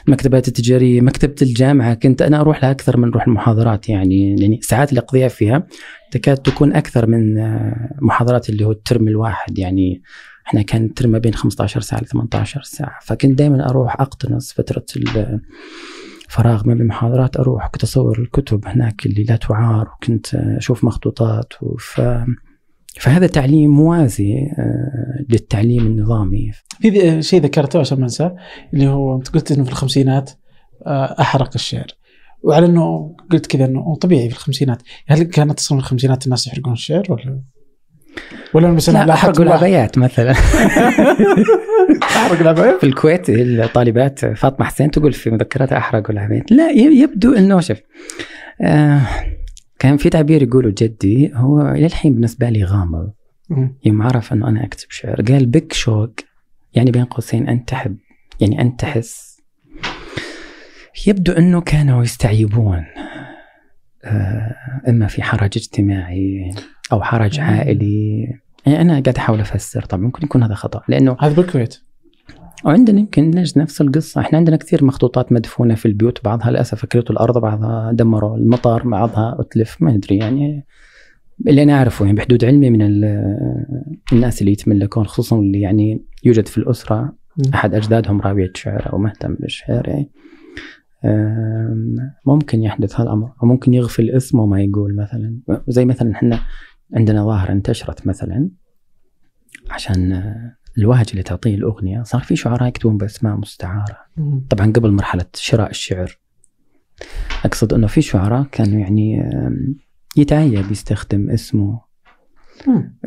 المكتبات 0.08 0.48
التجارية 0.48 1.02
مكتبة 1.02 1.36
الجامعة. 1.42 1.94
كنت 1.94 2.22
أنا 2.22 2.40
أروح 2.42 2.64
لها 2.64 2.72
أكثر 2.72 2.98
من 2.98 3.08
أروح 3.10 3.28
المحاضرات 3.28 3.90
يعني 3.90 4.36
يعني 4.42 4.60
ساعات 4.62 4.90
اللي 4.90 5.00
أقضيها 5.00 5.28
فيها 5.28 5.68
تكاد 6.12 6.38
تكون 6.38 6.74
أكثر 6.74 7.08
من 7.08 7.38
آه، 7.38 7.90
محاضرات 8.02 8.50
اللي 8.50 8.66
هو 8.66 8.72
الترم 8.72 9.08
الواحد 9.08 9.60
يعني 9.60 10.02
إحنا 10.48 10.62
كان 10.62 10.86
الترم 10.86 11.10
ما 11.10 11.18
بين 11.18 11.34
15 11.34 11.82
ساعة 11.82 12.02
ل 12.02 12.06
18 12.06 12.62
ساعة. 12.62 13.00
فكنت 13.04 13.38
دائما 13.38 13.70
أروح 13.70 14.02
أقتنص 14.02 14.54
فترة 14.54 14.86
الفراغ 14.96 16.68
ما 16.68 16.74
بين 16.74 16.82
المحاضرات 16.82 17.38
أروح 17.38 17.68
كنت 17.68 17.84
أصور 17.84 18.20
الكتب 18.20 18.68
هناك 18.68 19.06
اللي 19.06 19.24
لا 19.24 19.36
تعار 19.36 19.88
وكنت 19.88 20.36
أشوف 20.36 20.84
مخطوطات 20.84 21.54
وف 21.62 22.02
فهذا 23.00 23.28
تعليم 23.28 23.72
موازي 23.72 24.34
آه، 24.34 25.26
للتعليم 25.30 25.86
النظامي. 25.86 26.52
في 26.82 27.22
شيء 27.22 27.42
ذكرته 27.42 27.80
عشان 27.80 27.98
ما 27.98 28.04
أنساه 28.04 28.36
اللي 28.74 28.88
هو 28.88 29.18
أنت 29.18 29.30
قلت 29.30 29.52
إنه 29.52 29.64
في 29.64 29.70
الخمسينات 29.70 30.32
آه، 30.86 31.16
أحرق 31.22 31.50
الشعر. 31.56 31.88
وعلى 32.44 32.66
إنه 32.66 33.16
قلت 33.32 33.46
كذا 33.46 33.66
إنه 33.66 33.96
طبيعي 33.96 34.30
في 34.30 34.36
الخمسينات. 34.36 34.82
هل 35.08 35.24
كانت 35.24 35.60
أصلا 35.60 35.78
في 35.78 35.84
الخمسينات 35.84 36.26
الناس 36.26 36.48
يحرقون 36.48 36.74
الشعر 36.74 37.04
ولا؟ 37.10 37.42
ولا 38.54 38.72
مثلا 38.72 38.94
لا 38.94 39.06
لاحظت 39.06 39.24
أحرقوا 39.24 39.44
العبايات 39.44 39.98
مثلا. 39.98 40.32
أحرق 42.04 42.40
العبايات 42.42 42.80
في 42.80 42.86
الكويت 42.86 43.30
الطالبات 43.30 44.26
فاطمة 44.26 44.66
حسين 44.66 44.92
تقول 44.92 45.14
في 45.14 45.30
مذكراتها 45.30 45.78
أحرقوا 45.78 46.14
العبايات 46.14 46.52
لا 46.52 46.72
يبدو 46.72 47.34
أنه 47.34 47.60
شوف 47.60 47.78
آه 48.62 49.02
كان 49.80 49.98
في 49.98 50.10
تعبير 50.10 50.44
يقوله 50.44 50.74
جدي 50.78 51.32
هو 51.36 51.62
إلى 51.62 51.86
الحين 51.86 52.14
بالنسبة 52.14 52.50
لي 52.50 52.64
غامض. 52.64 53.12
يوم 53.86 54.02
عرف 54.02 54.34
أنه 54.34 54.48
أنا 54.48 54.64
أكتب 54.66 54.88
شعر 54.90 55.22
قال 55.22 55.46
بك 55.46 55.74
شوق 55.74 56.14
يعني 56.74 56.92
بين 56.92 57.06
قوسين 57.06 57.50
أنت 57.50 57.70
تحب 57.70 57.98
يعني 58.40 58.62
أنت 58.62 58.80
تحس 58.80 59.42
يبدو 61.08 61.32
أنه 61.32 61.62
كانوا 61.62 62.04
يستعيبون 62.04 62.86
آه 64.04 64.56
إما 64.88 65.08
في 65.08 65.24
حرج 65.24 65.52
اجتماعي. 65.58 66.52
أو 66.92 67.02
حرج. 67.02 67.40
عائلي. 67.40 68.28
يعني 68.66 68.82
أنا 68.82 68.92
قاعد 68.92 69.18
أحاول 69.18 69.40
أفسر. 69.40 69.82
طبعا 69.86 70.04
ممكن 70.04 70.26
يكون 70.26 70.44
هذا 70.44 70.54
خطأ. 70.54 70.82
لأنه 70.88 71.18
هذا 71.20 71.36
بالكويت. 71.36 71.78
وعندنا 72.66 73.00
يمكن 73.00 73.30
نفس 73.30 73.58
نفس 73.58 73.82
القصة. 73.82 74.22
إحنا 74.22 74.38
عندنا 74.38 74.56
كثير 74.56 74.86
مخطوطات 74.86 75.32
مدفونة 75.32 75.76
في 75.76 75.86
البيوت. 75.86 76.24
بعضها 76.24 76.52
للأسف 76.52 76.84
أكلته 76.84 77.12
الأرض 77.12 77.38
بعضها 77.38 77.92
دمروا 77.92 78.38
المطار 78.38 78.88
بعضها 78.88 79.36
أتلف. 79.40 79.78
ما 79.82 79.96
أدري 79.96 80.18
يعني. 80.18 80.66
اللي 81.48 81.64
أنا 81.64 81.74
أعرفه 81.74 82.06
يعني 82.06 82.18
بحدود 82.18 82.46
علمي 82.46 82.70
من 82.70 82.82
ال- 82.82 83.24
الناس 84.14 84.42
اللي 84.42 84.52
يتملكون 84.52 85.06
خصوصا 85.06 85.40
اللي 85.40 85.62
يعني 85.62 86.06
يوجد 86.24 86.48
في 86.48 86.58
الأسرة. 86.58 87.02
مم. 87.38 87.54
أحد 87.54 87.74
أجدادهم 87.74 88.22
راوية 88.22 88.52
شعر 88.56 88.94
أو 88.94 88.98
مهتم 88.98 89.36
بالشعر. 89.40 89.88
يعني 89.88 90.10
ممكن 92.26 92.64
يحدث 92.64 93.00
هالأمر 93.00 93.32
أو 93.44 93.48
ممكن 93.48 93.74
يغفل 93.74 94.10
اسمه 94.10 94.46
ما 94.46 94.62
يقول 94.62 94.96
مثلا. 94.96 95.38
زي 95.68 95.86
مثلا 95.86 96.12
إحنا 96.12 96.40
عندنا 96.94 97.26
ظاهرة 97.26 97.52
انتشرت 97.52 98.08
مثلا 98.08 98.50
عشان 99.70 100.14
آه، 100.14 100.58
الوهج 100.78 101.06
اللي 101.12 101.24
تعطيه 101.24 101.56
الأغنية 101.56 102.04
صار 102.04 102.22
في 102.22 102.36
شعراء 102.36 102.68
يكتبون 102.68 102.98
بأسماء 102.98 103.36
مستعارة. 103.36 103.98
طبعا 104.50 104.72
قبل 104.72 104.92
مرحلة 104.92 105.26
شراء 105.34 105.70
الشعر 105.70 106.18
أقصد 107.46 107.74
أنه 107.74 107.88
في 107.88 108.02
شعراء 108.02 108.44
كانوا 108.52 108.80
يعني 108.80 109.30
يتعيب 110.18 110.72
يستخدم 110.72 111.30
اسمه. 111.30 111.82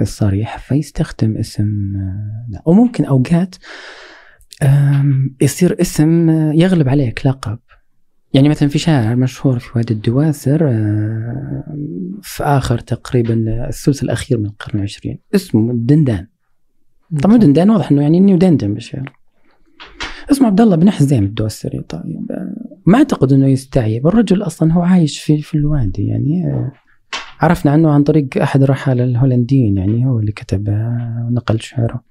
الصريح 0.01 0.59
فيستخدم 0.59 1.37
اسم 1.37 1.97
آه، 1.97 2.47
لا 2.49 2.63
وممكن 2.67 3.05
أوقات 3.05 3.55
يصير 5.41 5.81
اسم 5.81 6.31
آه، 6.31 6.53
يغلب 6.53 6.89
عليك 6.89 7.27
لقب 7.27 7.59
يعني 8.37 8.49
مثلا 8.49 8.69
في 8.69 8.79
شاعر 8.79 9.17
مشهور 9.17 9.59
في 9.59 9.79
وادي 9.79 9.95
الدواسر 9.95 10.69
آه، 10.69 11.77
في 12.23 12.45
آخر 12.45 12.79
تقريبا 12.79 13.35
الثلث 13.69 14.03
الأخير 14.03 14.39
من 14.39 14.47
القرن 14.47 14.79
العشرين. 14.79 15.19
اسمه 15.35 15.73
دندان. 15.75 16.27
طبعا 17.23 17.37
دندان 17.37 17.71
واضح 17.71 17.91
إنه 17.91 18.03
يعني 18.03 18.19
إنه 18.19 18.33
يدندن 18.33 18.75
بالشعر 18.75 19.13
اسمه 20.31 20.47
عبد 20.47 20.61
الله 20.61 20.77
بن 20.77 20.91
حزيم 20.91 21.25
الدوسري 21.25 21.81
طيب 21.81 22.27
آه، 22.33 22.55
ما 22.87 22.99
أعتقد 22.99 23.33
إنه 23.33 23.47
يستعيب 23.47 24.07
الرجل 24.07 24.43
أصلا 24.43 24.73
هو 24.73 24.83
عايش 24.83 25.21
في 25.21 25.43
في 25.43 25.55
الوادي 25.55 26.07
يعني 26.07 26.47
آه، 26.47 26.73
عرفنا 27.41 27.73
عنه 27.73 27.91
عن 27.91 28.03
طريق 28.03 28.29
أحد 28.43 28.63
الرحاله 28.63 29.05
الهولنديين 29.05 29.77
يعني 29.77 30.07
هو 30.07 30.19
اللي 30.19 30.33
كتب 30.33 30.69
ونقل 31.29 31.61
شعره. 31.61 32.03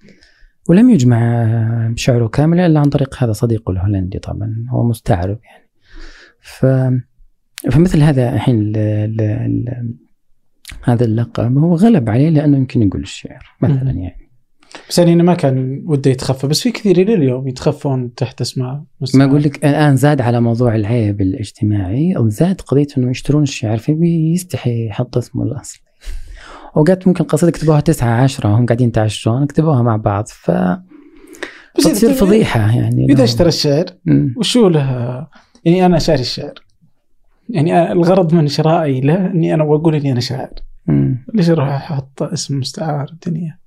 ولم 0.70 0.90
يجمع 0.90 1.94
شعره 1.96 2.28
كاملا 2.28 2.66
إلا 2.66 2.80
عن 2.80 2.90
طريق 2.90 3.24
هذا 3.24 3.32
صديقه 3.32 3.72
الهولندي 3.72 4.20
طبعا 4.20 4.66
هو 4.70 4.84
مستعرب 4.84 5.40
يعني. 5.44 5.65
ف 6.46 6.66
فمثل 7.72 8.02
هذا 8.02 8.34
الحين 8.34 8.62
ال- 8.62 8.78
ال- 8.78 9.22
ال- 9.22 9.96
هذا 10.84 11.06
اللقب 11.06 11.58
هو 11.58 11.76
غلب 11.76 12.10
عليه 12.10 12.30
لأنه 12.30 12.58
يمكن 12.58 12.88
يقول 12.88 13.02
الشعر 13.02 13.46
مثلا. 13.62 13.92
يعني. 13.92 14.30
بس 14.90 15.00
يعني 15.00 15.16
ما 15.16 15.34
كان 15.34 15.84
وده 15.86 16.12
يتخفى 16.12 16.48
بس 16.48 16.62
في 16.62 16.72
كثير 16.72 17.14
اليوم 17.14 17.48
يتخفون 17.48 18.14
تحت 18.14 18.42
اسماء 18.42 18.84
ما 19.16 19.26
أقول 19.26 19.44
لك 19.44 19.66
الآن 19.66 19.96
زاد 19.96 20.22
على 20.22 20.42
موضوع 20.42 20.76
العيب 20.76 21.22
الاجتماعي 21.22 22.18
أو 22.18 22.30
زاد 22.30 22.62
قضية 22.62 22.88
إنه 22.98 23.10
يشترون 23.12 23.44
الشعر 23.44 23.78
فبيستحي 23.78 24.88
يحط 24.88 25.18
اسمه 25.18 25.44
الأصلي. 25.44 25.82
أوقات 26.78 27.08
ممكن 27.08 27.24
قصيده 27.24 27.52
كتبوها 27.52 27.80
تسعة 27.80 28.24
عشرة 28.24 28.50
وهم 28.54 28.66
قاعدين 28.66 28.88
يتعشون 28.88 29.46
كتبوها 29.46 29.82
مع 29.82 29.96
بعض 29.96 30.28
ف 30.28 30.52
بس 31.78 31.84
تصير 31.84 32.14
فضيحة 32.14 32.60
يعني. 32.60 33.06
إذا 33.10 33.24
اشترى 33.24 33.48
الشعر. 33.48 33.86
وشو 34.38 34.68
له 34.68 35.28
يعني 35.66 35.86
أنا 35.86 36.00
شاري 36.00 36.22
الشعر 36.22 36.54
يعني 37.50 37.92
الغرض 37.92 38.34
من 38.34 38.48
شرائي 38.48 39.02
له 39.02 39.26
إني 39.32 39.54
أنا 39.54 39.64
بقول 39.64 39.96
إني 39.96 40.12
أنا 40.12 40.20
شاعر. 40.20 40.54
ليش 41.34 41.50
أروح 41.50 41.68
أحط 41.70 42.24
اسم 42.24 42.60
مستعار 42.60 43.10
الدنيا؟ 43.14 43.58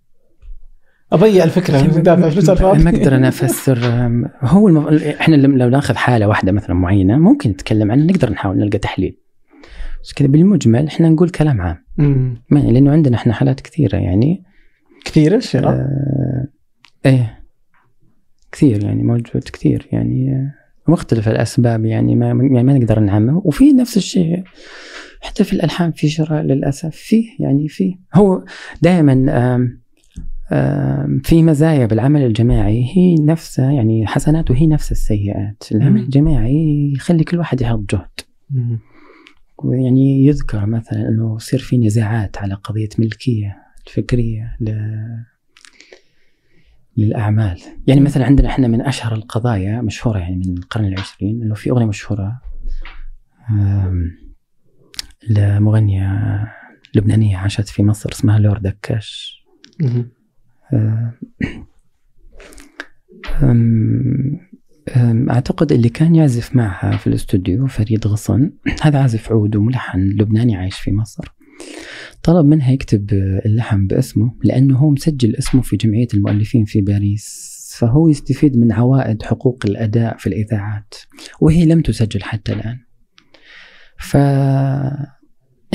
أضيع 1.13 1.45
الفكرة 1.45 1.81
دافع 1.81 2.31
فلوس 2.31 2.51
ما 2.63 2.91
أقدر 2.91 3.17
أنا 3.17 3.29
افسر 3.29 3.79
هو 4.43 4.69
المف... 4.69 5.03
إحنا 5.03 5.37
لو 5.37 5.69
ناخذ 5.69 5.97
حالة 5.97 6.29
واحدة 6.29 6.53
مثلا 6.53 6.75
معينة 6.77 7.19
ممكن 7.19 7.51
نتكلم 7.51 7.93
عنها 7.93 8.05
نقدر 8.05 8.31
نحاول 8.31 8.57
نلقى 8.59 8.79
تحليل. 8.79 9.19
بس 10.05 10.13
كذا 10.13 10.29
بالمجمل 10.29 10.87
إحنا 10.87 11.09
نقول 11.09 11.29
كلام 11.31 11.61
عام. 11.61 11.85
ما- 12.51 12.59
لأنه 12.59 12.91
عندنا 12.93 13.17
إحنا 13.17 13.33
حالات 13.33 13.61
كثيرة 13.61 13.97
يعني. 13.97 14.45
كثير 15.05 15.35
الشراء 15.37 15.73
آه 15.73 16.49
إيه. 17.07 17.45
كثير 18.53 18.85
يعني 18.85 19.03
موجود 19.03 19.43
كثير 19.53 19.89
يعني. 19.93 20.33
آه، 20.33 20.55
مختلف 20.89 21.29
الأسباب 21.29 21.85
يعني 21.85 22.17
ما 22.17 22.27
يعني 22.27 22.63
ما 22.63 22.79
نقدر 22.79 23.01
نعمم 23.01 23.41
وفي 23.45 23.73
نفس 23.73 23.97
الشيء 23.97 24.43
حتى 25.21 25.45
في 25.45 25.53
الألحان 25.53 25.93
في 25.93 26.09
شراء 26.09 26.43
للأسف 26.43 26.97
فيه 26.97 27.25
يعني 27.39 27.69
فيه 27.69 27.95
هو 28.15 28.45
دائما 28.83 29.15
في 31.25 31.43
مزايا 31.43 31.87
بالعمل 31.87 32.23
الجماعي 32.23 32.85
هي 32.97 33.15
نفسها 33.15 33.73
يعني 33.73 34.07
حسناته 34.07 34.55
هي 34.57 34.67
نفس 34.67 34.93
السيئات 34.93 35.65
العمل. 35.73 36.01
الجماعي 36.01 36.93
يخلي 36.97 37.25
كل 37.25 37.39
واحد 37.39 37.61
يحط 37.61 37.81
جهد 37.91 38.09
مم. 38.51 38.79
ويعني 39.65 40.27
يذكر 40.27 40.67
مثلا 40.67 41.09
إنه 41.09 41.37
يصير 41.37 41.61
في 41.61 41.79
نزاعات 41.79 42.39
على 42.39 42.55
قضية 42.55 42.89
ملكية 42.99 43.57
الفكرية. 43.87 44.57
للأعمال، 46.99 47.61
يعني 47.87 48.01
مثلا 48.01 48.25
عندنا 48.27 48.49
إحنا 48.49 48.69
من 48.69 48.81
أشهر 48.81 49.15
القضايا 49.15 49.81
مشهورة 49.81 50.19
يعني 50.19 50.37
من 50.37 50.59
القرن 50.59 50.85
العشرين 50.85 51.43
إنه 51.43 51.55
في 51.55 51.71
أغنية 51.71 51.87
مشهورة 51.87 52.41
لمغنية 55.31 56.45
لبنانية 56.95 57.37
عاشت 57.37 57.69
في 57.69 57.83
مصر 57.83 58.11
اسمها 58.13 58.39
لور 58.39 58.59
دكاش. 58.59 59.43
آه، 60.73 61.15
أعتقد 65.31 65.73
اللي 65.73 65.89
كان 65.89 66.15
يعزف 66.15 66.57
معها 66.57 66.97
في 66.97 67.07
الاستوديو 67.07 67.67
فريد 67.67 68.07
غصن. 68.07 68.51
هذا 68.83 69.03
عازف 69.03 69.33
عود 69.33 69.57
وملحن 69.57 69.99
لبناني 69.99 70.57
عايش 70.57 70.77
في 70.77 70.93
مصر. 70.93 71.38
طلب 72.23 72.47
منها 72.47 72.73
يكتب 72.73 73.13
اللحن 73.47 73.87
باسمه 73.87 74.35
لأنه 74.45 74.79
هو 74.79 74.91
مسجل 74.91 75.37
اسمه 75.37 75.63
في 75.63 75.77
جمعية 75.77 76.09
المؤلفين 76.15 76.65
في 76.65 76.81
باريس. 76.81 77.59
فهو 77.79 78.09
يستفيد 78.09 78.57
من 78.57 78.73
عوائد 78.73 79.23
حقوق 79.23 79.59
الأداء 79.65 80.17
في 80.17 80.27
الإذاعات 80.27 80.95
وهي 81.41 81.67
لم 81.67 81.83
تسجل 81.83 82.23
حتى 82.23 82.53
الآن. 82.53 82.79
ف 83.99 84.17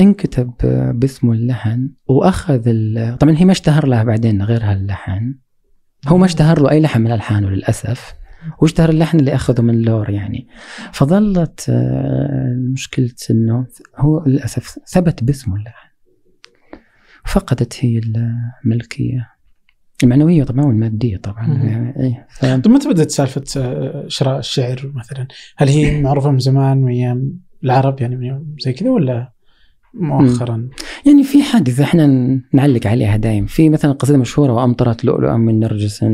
انكتب 0.00 0.52
باسمه 0.94 1.32
اللحن 1.32 1.90
وأخذ 2.08 2.62
ال... 2.66 3.18
طبعا 3.18 3.36
هي 3.36 3.44
ما 3.44 3.52
اشتهر 3.52 3.86
لها 3.86 4.04
بعدين 4.04 4.42
غير 4.42 4.64
هاللحن 4.64 5.34
هو 6.06 6.18
ما 6.18 6.26
اشتهر 6.26 6.62
له 6.62 6.70
أي 6.70 6.80
لحن 6.80 7.00
من 7.00 7.12
الحانه 7.12 7.50
للأسف. 7.50 8.14
واشتهر 8.62 8.88
اللحن 8.88 9.20
اللي 9.20 9.34
أخذه 9.34 9.62
من 9.62 9.82
لور 9.82 10.10
يعني. 10.10 10.48
فظلت 10.92 11.66
آه، 11.68 12.56
مشكلة 12.72 13.14
إنه 13.30 13.66
هو 13.98 14.24
للأسف 14.26 14.78
ثبت 14.88 15.24
باسمه 15.24 15.56
اللحن. 15.56 15.93
فقدت 17.24 17.84
هي 17.84 18.00
الملكية. 18.64 19.34
المعنوية 20.02 20.44
طبعا 20.44 20.64
والمادية 20.64 21.16
طبعا. 21.16 21.46
يعني 21.46 21.96
إيه 22.00 22.26
ف... 22.30 22.40
طيب 22.46 22.68
متى 22.68 22.88
بدأت 22.88 23.10
سالفة 23.10 23.44
آه، 23.56 24.04
شراء 24.08 24.38
الشعر 24.38 24.92
مثلا؟ 24.94 25.28
هل 25.56 25.68
هي 25.68 26.02
معروفة 26.02 26.30
من 26.30 26.38
زمان 26.38 26.78
من 26.78 26.88
أيام 26.88 27.38
العرب 27.64 28.00
يعني 28.00 28.16
من 28.16 28.44
زي 28.58 28.72
كذا 28.72 28.90
ولا 28.90 29.32
مؤخرا؟ 29.94 30.68
يعني 31.06 31.22
في 31.22 31.42
حادثة 31.42 31.84
إحنا 31.84 32.06
نعلق 32.52 32.86
عليها 32.86 33.16
دايم 33.16 33.46
في 33.46 33.70
مثلا 33.70 33.92
قصيدة 33.92 34.18
مشهورة 34.18 34.52
وأمطرت 34.52 35.04
لؤلؤا 35.04 35.36
من 35.36 35.60
نرجس 35.60 36.04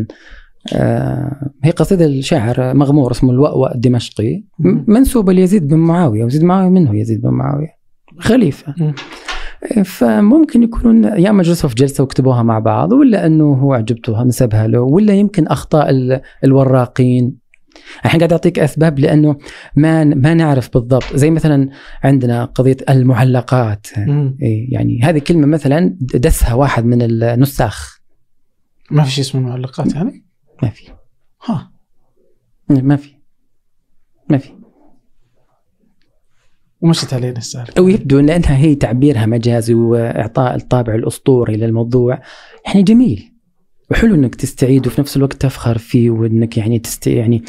آه 0.72 1.50
هي 1.64 1.70
قصيدة 1.70 2.04
الشاعر 2.04 2.74
مغمور 2.74 3.10
اسمه 3.10 3.30
الوأوأ 3.30 3.74
الدمشقي 3.74 4.44
منسوبة 4.86 5.32
ليزيد 5.32 5.68
بن 5.68 5.76
معاوية 5.76 6.24
ويزيد 6.24 6.44
معاوية 6.44 6.70
منه 6.70 6.96
يزيد 6.96 7.22
بن 7.22 7.30
معاوية. 7.30 7.80
خليفة. 8.18 8.74
فممكن 9.84 10.62
يكونون 10.62 11.04
يا 11.04 11.30
اما 11.30 11.42
جلسوا 11.42 11.68
في 11.68 11.74
جلسة 11.74 12.04
وكتبوها 12.04 12.42
مع 12.42 12.58
بعض 12.58 12.92
ولا 12.92 13.26
أنه 13.26 13.52
هو 13.54 13.72
عجبته 13.72 14.22
نسبها 14.22 14.66
له 14.66 14.80
ولا 14.80 15.14
يمكن 15.14 15.46
أخطاء 15.46 15.90
الوراقين. 16.44 17.36
الحين 18.04 18.20
قاعد 18.20 18.32
أعطيك 18.32 18.58
أسباب 18.58 18.98
لأنه 18.98 19.36
ما 19.76 20.04
ما 20.04 20.34
نعرف 20.34 20.72
بالضبط. 20.74 21.16
زي 21.16 21.30
مثلا 21.30 21.70
عندنا 22.02 22.44
قضية 22.44 22.76
المعلقات. 22.88 23.86
إيه، 23.98 24.74
يعني 24.74 25.00
هذه 25.02 25.18
كلمة 25.18 25.46
مثلا 25.46 25.96
دسها 26.00 26.54
واحد 26.54 26.84
من 26.84 27.02
النساخ. 27.02 28.00
ما 28.90 29.02
في 29.02 29.10
شيء 29.10 29.24
اسمه 29.24 29.40
معلقات 29.40 29.94
يعني؟ 29.94 30.24
ما 30.62 30.68
في. 30.68 30.88
ها. 31.46 31.72
ما 32.68 32.96
في. 32.96 33.10
ما 34.30 34.38
في. 34.38 34.59
ومشت 36.80 37.14
علينا 37.14 37.38
السالفة. 37.38 37.72
أو 37.78 37.88
يبدو 37.88 38.18
إن 38.18 38.30
إنها 38.30 38.56
هي 38.56 38.74
تعبيرها 38.74 39.26
مجازي 39.26 39.74
وإعطاء 39.74 40.54
الطابع 40.54 40.94
الأسطوري 40.94 41.56
للموضوع. 41.56 42.20
يعني 42.66 42.82
جميل. 42.82 43.26
وحلو 43.90 44.14
إنك 44.14 44.34
تستعيد 44.34 44.86
وفي 44.86 45.00
نفس 45.00 45.16
الوقت 45.16 45.32
تفخر 45.32 45.78
فيه 45.78 46.10
وإنك 46.10 46.58
يعني 46.58 46.78
تست 46.78 47.06
يعني 47.06 47.42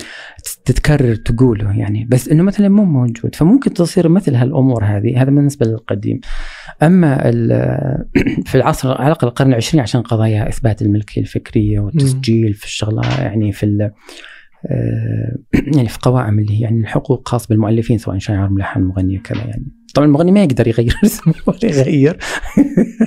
تتكرر 0.66 1.16
تقوله 1.16 1.78
يعني. 1.78 2.08
بس 2.10 2.30
إنه 2.30 2.44
مثلا 2.44 2.70
مو 2.70 2.86
موجود. 2.86 3.36
فممكن 3.36 3.74
تصير 3.74 4.10
مثل 4.10 4.36
هالأمور 4.36 4.84
هذه. 4.84 5.22
هذا 5.22 5.30
بالنسبة 5.30 5.66
للقديم. 5.66 6.20
أما 6.84 7.18
في 8.50 8.56
العصر 8.56 8.92
على 8.92 9.08
الأقل 9.08 9.28
القرن 9.28 9.50
العشرين 9.50 9.82
عشان 9.82 10.02
قضايا 10.02 10.50
إثبات 10.50 10.82
الملكية 10.82 11.22
الفكرية 11.22 11.80
والتسجيل 11.80 12.54
في 12.54 12.66
الشغله 12.66 13.22
يعني 13.22 13.52
في 13.52 13.92
يعني 15.76 15.90
في 15.90 15.98
قوائم 16.02 16.40
اللي 16.40 16.54
هي 16.54 16.62
يعني 16.62 16.80
الحقوق 16.80 17.28
خاص 17.28 17.48
بالمؤلفين 17.48 17.98
سواء 17.98 18.18
شاعر 18.18 18.50
ملحن 18.50 18.82
مغني 18.82 19.18
كذا 19.18 19.40
يعني. 19.40 19.66
طبعا 19.94 20.08
المغني 20.08 20.32
ما 20.32 20.44
يقدر 20.44 20.68
يغير 20.68 21.00
اسمه 21.06 21.34
ولا 21.48 21.66
يغير. 21.66 22.18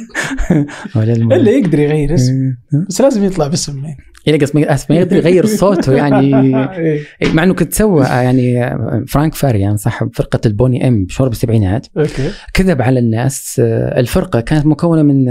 ولا 0.97 1.13
إلا 1.13 1.51
يقدر 1.51 1.79
يغير 1.79 2.15
اسمه. 2.15 2.57
بس 2.89 3.01
لازم 3.01 3.25
يطلع 3.25 3.47
باسم 3.47 3.83
يعني 4.27 4.39
قصدي 4.39 4.67
ما 4.91 4.97
يقدر 4.97 5.17
يغير 5.17 5.47
صوته 5.47 5.93
يعني. 5.93 6.37
إيه. 6.79 7.03
مع 7.35 7.43
إنه 7.43 7.55
كنت 7.55 7.73
سوى 7.73 8.05
يعني 8.05 8.77
فرانك 9.07 9.35
فاريان 9.35 9.77
صاحب 9.77 10.11
فرقة 10.15 10.41
البوني 10.47 10.89
إم 10.89 11.07
شهور 11.09 11.29
بالسبعينات 11.29 11.87
أوكي. 11.97 12.31
كذب 12.55 12.83
على 12.83 13.01
الناس 13.01 13.61
الفرقة 13.97 14.41
كانت 14.41 14.67
مكونة 14.67 15.03
من 15.03 15.29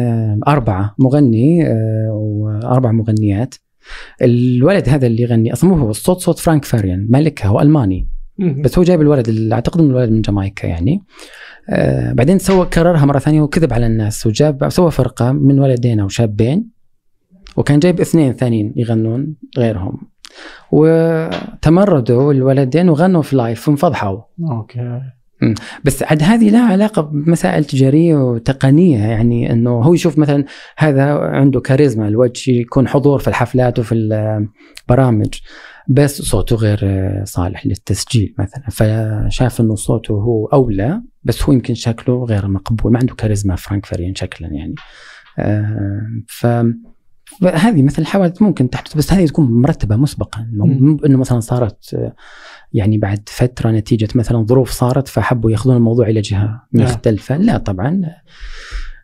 أربعة 0.47 0.95
مغني 0.99 1.65
وأربع 2.11 2.91
مغنيات. 2.91 3.55
الولد 4.21 4.89
هذا 4.89 5.07
اللي 5.07 5.21
يغني 5.21 5.53
أصلا 5.53 5.75
هو 5.75 5.89
الصوت 5.89 6.19
صوت 6.19 6.39
فرانك 6.39 6.65
فاريان 6.65 7.07
مالكها 7.09 7.47
هو 7.47 7.61
الماني 7.61 8.07
بس 8.39 8.77
هو 8.77 8.83
جايب 8.83 9.01
الولد 9.01 9.29
اللي 9.29 9.55
اعتقد 9.55 9.81
انه 9.81 9.89
الولد 9.89 10.09
من 10.11 10.21
جامايكا 10.21 10.67
يعني. 10.67 11.03
آه 11.69 12.13
بعدين 12.13 12.39
سوى 12.39 12.65
كررها 12.65 13.05
مرة 13.05 13.19
ثانية 13.19 13.41
وكذب 13.41 13.73
على 13.73 13.85
الناس 13.85 14.27
وجاب 14.27 14.69
سوى 14.69 14.91
فرقة 14.91 15.31
من 15.31 15.59
ولدين 15.59 15.99
أو 15.99 16.07
شابين 16.07 16.69
وكان 17.57 17.79
جايب 17.79 17.99
اثنين 17.99 18.33
ثانيين 18.33 18.73
يغنون 18.75 19.35
غيرهم. 19.57 19.97
وتمردوا 20.71 22.33
الولدين 22.33 22.89
وغنوا 22.89 23.21
في 23.21 23.35
live 23.35 23.67
وانفضحوا 23.67 24.21
أوكي. 24.51 25.01
بس 25.83 26.03
عاد 26.03 26.23
هذه 26.23 26.49
لها 26.49 26.71
علاقة 26.71 27.01
بمسائل 27.01 27.65
تجارية 27.65 28.15
وتقنية 28.15 28.97
يعني 28.97 29.51
إنه 29.51 29.69
هو 29.69 29.93
يشوف 29.93 30.17
مثلا 30.17 30.45
هذا 30.77 31.03
عنده 31.13 31.59
كاريزما 31.59 32.07
الوجه 32.07 32.51
يكون 32.51 32.87
حضور 32.87 33.19
في 33.19 33.27
الحفلات 33.27 33.79
وفي 33.79 33.95
البرامج 33.95 35.33
بس 35.87 36.21
صوته 36.21 36.55
غير 36.55 37.11
صالح 37.23 37.65
للتسجيل 37.65 38.35
مثلا 38.39 38.63
فشاف 38.69 39.61
إنه 39.61 39.75
صوته 39.75 40.13
هو 40.13 40.45
أولى 40.45 41.01
بس 41.23 41.43
هو 41.43 41.53
يمكن 41.53 41.73
شكله 41.73 42.23
غير 42.23 42.47
مقبول 42.47 42.91
ما 42.91 42.99
عنده 42.99 43.15
كاريزما 43.15 43.55
فرانك 43.55 43.85
فريان 43.85 44.15
شكلا 44.15 44.47
يعني. 44.47 44.75
آه، 45.39 46.01
ف 46.27 46.47
هذه 47.53 47.83
مثل 47.83 48.01
الحوادث 48.01 48.41
ممكن 48.41 48.69
تحدث 48.69 48.97
بس 48.97 49.13
هذه 49.13 49.25
تكون 49.25 49.61
مرتبة 49.61 49.95
مسبقا. 49.95 50.47
إنه 51.05 51.17
مثلا 51.17 51.39
صارت 51.39 52.11
يعني 52.73 52.97
بعد 52.97 53.21
فترة 53.27 53.71
نتيجة 53.71 54.07
مثلا 54.15 54.45
ظروف 54.45 54.71
صارت 54.71 55.07
فحبوا 55.07 55.51
يأخذون 55.51 55.75
الموضوع 55.75 56.07
إلى 56.07 56.21
جهة 56.21 56.63
نعم. 56.71 56.85
مختلفة. 56.85 57.37
لا 57.37 57.57
طبعا 57.57 58.01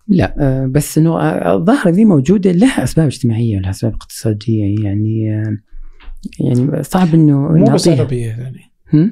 لا. 0.07 0.35
آه، 0.39 0.65
بس 0.65 0.97
إنه 0.97 1.19
الظاهره 1.53 1.89
ذي 1.89 2.05
موجودة 2.05 2.51
لها 2.51 2.83
أسباب 2.83 3.05
اجتماعية 3.05 3.57
ولها 3.57 3.69
أسباب 3.69 3.93
اقتصادية 3.93 4.83
يعني 4.83 5.35
آه، 5.35 5.57
يعني 6.39 6.83
صعب 6.83 7.13
إنه 7.13 7.39
مو 7.39 7.65
بس 7.65 7.87
عربيه 7.87 8.27
يعني. 8.27 8.68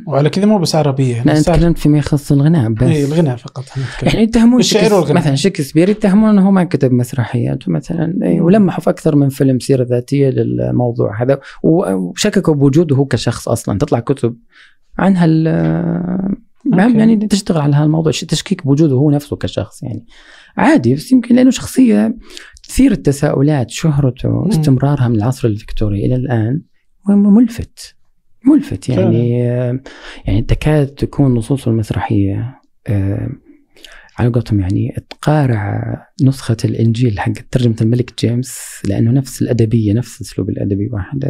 وعلى 0.07 0.29
كذا 0.29 0.45
مو 0.45 0.57
بس 0.57 0.75
عربية 0.75 1.23
لا 1.23 1.41
تكلمت 1.41 1.77
فيما 1.77 1.97
يخص 1.97 2.31
الغناء 2.31 2.69
بس. 2.69 2.83
اي 2.83 3.05
الغناء 3.05 3.35
فقط 3.35 3.65
يعني 4.01 4.23
يتهمون 4.23 4.59
الشعر 4.59 4.93
والغناء. 4.93 5.15
مثلا 5.15 5.35
شكسبير 5.35 5.89
يتهمون 5.89 6.29
إنه 6.29 6.51
ما 6.51 6.63
كتب 6.63 6.91
مسرحيات 6.91 7.69
مثلا 7.69 8.19
أي 8.23 8.41
ولمحوا 8.41 8.83
في 8.83 8.89
أكثر 8.89 9.15
من 9.15 9.29
فيلم 9.29 9.59
سيرة 9.59 9.83
ذاتية 9.83 10.29
للموضوع 10.29 11.23
هذا. 11.23 11.39
وشككوا 11.63 12.53
بوجوده 12.53 12.95
هو 12.95 13.05
كشخص 13.05 13.49
أصلا. 13.49 13.77
تطلع 13.77 13.99
كتب 13.99 14.37
عن 14.97 15.17
هال 15.17 15.47
يعني 16.73 17.27
تشتغل 17.27 17.61
على 17.61 17.75
هالموضوع. 17.75 18.11
تشكيك 18.11 18.65
بوجوده 18.65 18.95
هو 18.95 19.11
نفسه 19.11 19.35
كشخص 19.35 19.83
يعني. 19.83 20.05
عادي 20.57 20.95
بس 20.95 21.11
يمكن 21.11 21.35
لأنه 21.35 21.49
شخصية 21.49 22.15
تثير 22.63 22.91
التساؤلات 22.91 23.69
شهرته 23.69 24.49
استمرارها 24.49 25.07
من 25.07 25.15
العصر 25.15 25.47
الفكتوري 25.47 26.05
إلى 26.05 26.15
الآن 26.15 26.61
ملفت 27.09 27.96
ملفت 28.45 28.89
يعني 28.89 29.39
يعني 30.25 30.41
تكاد 30.41 30.87
تكون 30.87 31.33
نصوص 31.33 31.67
المسرحية 31.67 32.61
آه، 32.87 33.29
على 34.17 34.29
قولتهم 34.29 34.59
يعني 34.59 34.95
تقارع 35.09 35.95
نسخة 36.23 36.57
الإنجيل 36.65 37.19
حق 37.19 37.31
ترجمة 37.51 37.75
الملك 37.81 38.19
جيمس 38.19 38.81
لأنه 38.85 39.11
نفس 39.11 39.41
الأدبية 39.41 39.93
نفس 39.93 40.21
الأسلوب 40.21 40.49
الأدبي 40.49 40.89
واحد 40.91 41.25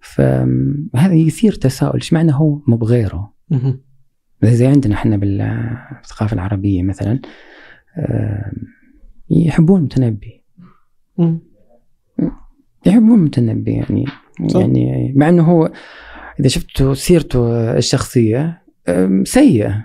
فهذا 0.00 1.14
يثير 1.14 1.52
تساؤل 1.52 1.94
إيش 1.94 2.12
معنى 2.12 2.34
هو 2.34 2.60
مو 2.66 2.76
بغيره؟ 2.76 3.34
زي 4.42 4.66
عندنا 4.66 4.94
إحنا 4.94 5.16
بالثقافة 5.16 6.34
العربية 6.34 6.82
مثلا 6.82 7.20
يحبون 9.30 9.80
المتنبي 9.80 10.44
يحبون 12.86 13.18
المتنبي 13.18 13.72
يعني 13.72 14.04
صح. 14.46 14.60
يعني 14.60 15.12
مع 15.16 15.28
إنه 15.28 15.42
هو 15.42 15.70
إذا 16.40 16.48
شفتوا 16.48 16.94
سيرته 16.94 17.70
الشخصية 17.76 18.62
سيئة. 19.24 19.84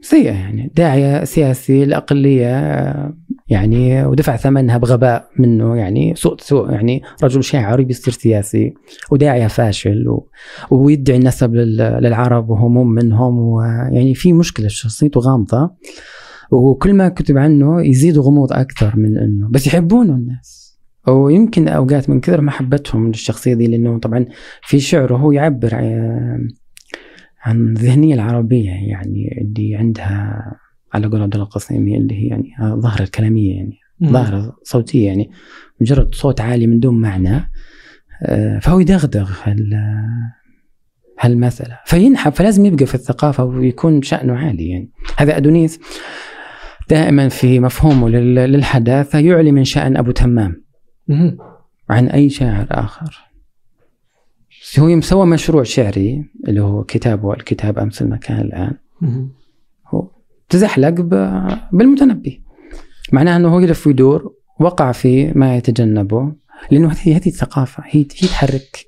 سيئة 0.00 0.32
يعني. 0.32 0.72
داعية 0.76 1.24
سياسي 1.24 1.82
الاقليه 1.82 2.48
يعني 3.48 4.04
ودفع 4.04 4.36
ثمنها 4.36 4.78
بغباء 4.78 5.28
منه 5.38 5.76
يعني 5.76 6.14
سوء 6.16 6.36
سوء 6.40 6.70
يعني 6.70 7.02
رجل 7.22 7.44
شاعر 7.44 7.82
بيصير 7.82 8.14
سياسي 8.14 8.74
وداعية 9.10 9.46
فاشل 9.46 10.08
و... 10.08 10.28
ويدعي 10.70 11.16
النسب 11.16 11.54
للعرب 11.54 12.50
وهو 12.50 12.68
مو 12.68 12.84
منهم 12.84 13.38
ويعني 13.38 14.14
في 14.14 14.32
مشكلة 14.32 14.68
شخصيته 14.68 15.20
غامضة 15.20 15.70
وكل 16.50 16.94
ما 16.94 17.08
كتب 17.08 17.38
عنه 17.38 17.82
يزيد 17.82 18.18
غموض 18.18 18.52
أكثر 18.52 18.96
من 18.96 19.18
إنه. 19.18 19.48
بس 19.50 19.66
يحبونه 19.66 20.12
الناس. 20.12 20.67
ويمكن 21.08 21.68
أوقات 21.68 22.10
من 22.10 22.20
كثر 22.20 22.40
محبتهم 22.40 23.06
للشخصيه 23.08 23.54
دي 23.54 23.66
لأنه 23.66 23.98
طبعا 23.98 24.26
في 24.62 24.80
شعره 24.80 25.16
هو 25.16 25.32
يعبر 25.32 25.74
عن- 25.74 26.48
عن 27.42 27.68
الذهنيه 27.68 28.14
العربية 28.14 28.70
يعني 28.70 29.38
اللي 29.40 29.76
عندها 29.76 30.42
على 30.94 31.06
قول 31.06 31.22
عبد 31.22 31.34
الله 31.34 31.44
القصيمي 31.46 31.96
اللي 31.96 32.14
هي 32.14 32.26
يعني 32.26 32.50
ظاهرة 32.80 33.02
الكلاميه 33.02 33.56
يعني 33.56 33.78
مم. 34.00 34.12
ظاهرة 34.12 34.56
صوتية 34.62 35.06
يعني 35.06 35.30
مجرد 35.80 36.14
صوت 36.14 36.40
عالي 36.40 36.66
من 36.66 36.80
دون 36.80 37.00
معنى 37.00 37.50
آه، 38.22 38.58
فهو 38.58 38.80
يدغدغ 38.80 39.30
هال 39.44 39.74
هالمسألة 41.20 41.78
فينحب 41.86 42.32
فلازم 42.32 42.66
يبقى 42.66 42.86
في 42.86 42.94
الثقافة 42.94 43.44
ويكون 43.44 44.02
شأنه 44.02 44.32
عالي 44.36 44.68
يعني 44.68 44.90
هذا 45.16 45.36
أدونيس 45.36 45.80
دائما 46.90 47.28
في 47.28 47.60
مفهومه 47.60 48.08
لل- 48.08 48.34
للحداثة 48.52 49.18
يعلي 49.18 49.52
من 49.52 49.64
شأن 49.64 49.96
أبو 49.96 50.10
تمام. 50.10 50.67
عن 51.90 52.08
أي 52.08 52.30
شاعر 52.30 52.66
آخر؟ 52.70 53.28
هو 54.78 54.86
مسوى 54.86 55.26
مشروع 55.26 55.62
شعري 55.62 56.24
اللي 56.48 56.60
هو 56.60 56.84
كتابه 56.84 57.32
الكتاب 57.32 57.78
أمس 57.78 58.02
المكان 58.02 58.40
الآن. 58.40 58.76
هو 59.86 60.10
تزحلق 60.48 60.90
بالمتنبي. 61.72 62.42
معناه 63.12 63.36
أنه 63.36 63.48
هو 63.48 63.60
يلف 63.60 63.86
ويدور 63.86 64.34
وقع 64.60 64.92
في 64.92 65.32
ما 65.32 65.56
يتجنبه 65.56 66.32
لأنه 66.70 66.88
هذه 66.92 67.16
هذه 67.16 67.26
الثقافة 67.28 67.82
هي 67.86 68.00
هي 68.00 68.28
تحرك. 68.28 68.86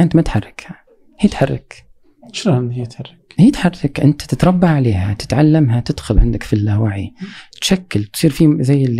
أنت 0.00 0.16
ما 0.16 0.22
تحركها. 0.22 0.76
هي 1.18 1.28
تحرك. 1.28 1.84
شلون 2.32 2.70
هي 2.70 2.86
تحرك؟ 2.86 3.34
هي 3.38 3.50
تحرك. 3.50 4.00
أنت 4.00 4.22
تتربى 4.22 4.66
عليها 4.66 5.14
تتعلمها 5.14 5.80
تدخل 5.80 6.18
عندك 6.18 6.42
في 6.42 6.52
اللاوعي. 6.52 7.14
تشكل 7.60 8.04
تصير 8.04 8.30
في 8.30 8.56
زي 8.60 8.96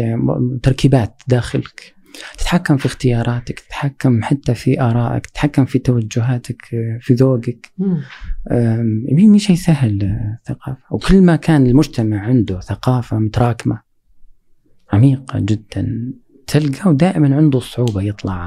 تركيبات 0.63 1.23
داخلك. 1.29 1.95
تتحكم 2.39 2.77
في 2.77 2.87
اختياراتك 2.87 3.61
تتحكم 3.61 4.23
حتى 4.23 4.55
في 4.55 4.81
آرائك 4.81 5.27
تتحكم 5.27 5.65
في 5.65 5.79
توجهاتك 5.79 6.63
في 7.01 7.15
ذوقك. 7.15 7.73
مش 9.13 9.47
شيء 9.47 9.57
سهل 9.57 10.03
آه، 10.03 10.39
الثقافه 10.41 10.83
وكل 10.91 11.21
ما 11.21 11.37
كان 11.37 11.67
المجتمع 11.67 12.21
عنده 12.21 12.61
ثقافة 12.61 13.19
متراكمة 13.19 13.81
عميقة 14.93 15.39
جدا 15.39 16.13
تلقاه 16.47 16.93
دائما 16.93 17.37
عنده 17.37 17.61
صعوبة 17.61 18.03
يطلع 18.03 18.47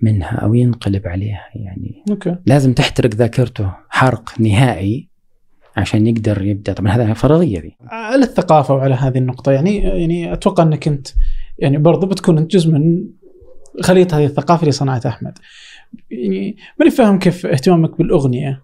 منها 0.00 0.36
أو 0.36 0.54
ينقلب 0.54 1.06
عليها. 1.06 1.44
يعني 1.54 2.02
أوكي. 2.10 2.36
لازم 2.46 2.72
تحترق 2.72 3.14
ذاكرته 3.14 3.72
حرق 3.88 4.40
نهائي 4.40 5.08
عشان 5.76 6.06
يقدر 6.06 6.42
يبدأ. 6.42 6.72
طبعا 6.72 6.92
هذا 6.92 7.12
فرضية 7.12 7.60
ذي. 7.60 7.76
على 7.80 8.24
الثقافة 8.24 8.74
وعلى 8.74 8.94
هذه 8.94 9.18
النقطة 9.18 9.52
يعني 9.52 9.78
يعني 9.78 10.32
أتوقع 10.32 10.62
أنك 10.62 10.88
أنت 10.88 11.08
يعني 11.58 11.78
برضو 11.78 12.06
بتكون 12.06 12.38
انت 12.38 12.50
جزء 12.50 12.70
من 12.70 13.04
خليط 13.80 14.14
هذه 14.14 14.24
الثقافة 14.24 14.60
اللي 14.60 14.72
صنعت 14.72 15.06
أحمد. 15.06 15.38
يعني 16.10 16.56
ماني 16.80 16.90
فاهم 16.90 17.18
كيف 17.18 17.46
اهتمامك 17.46 17.98
بالأغنية 17.98 18.62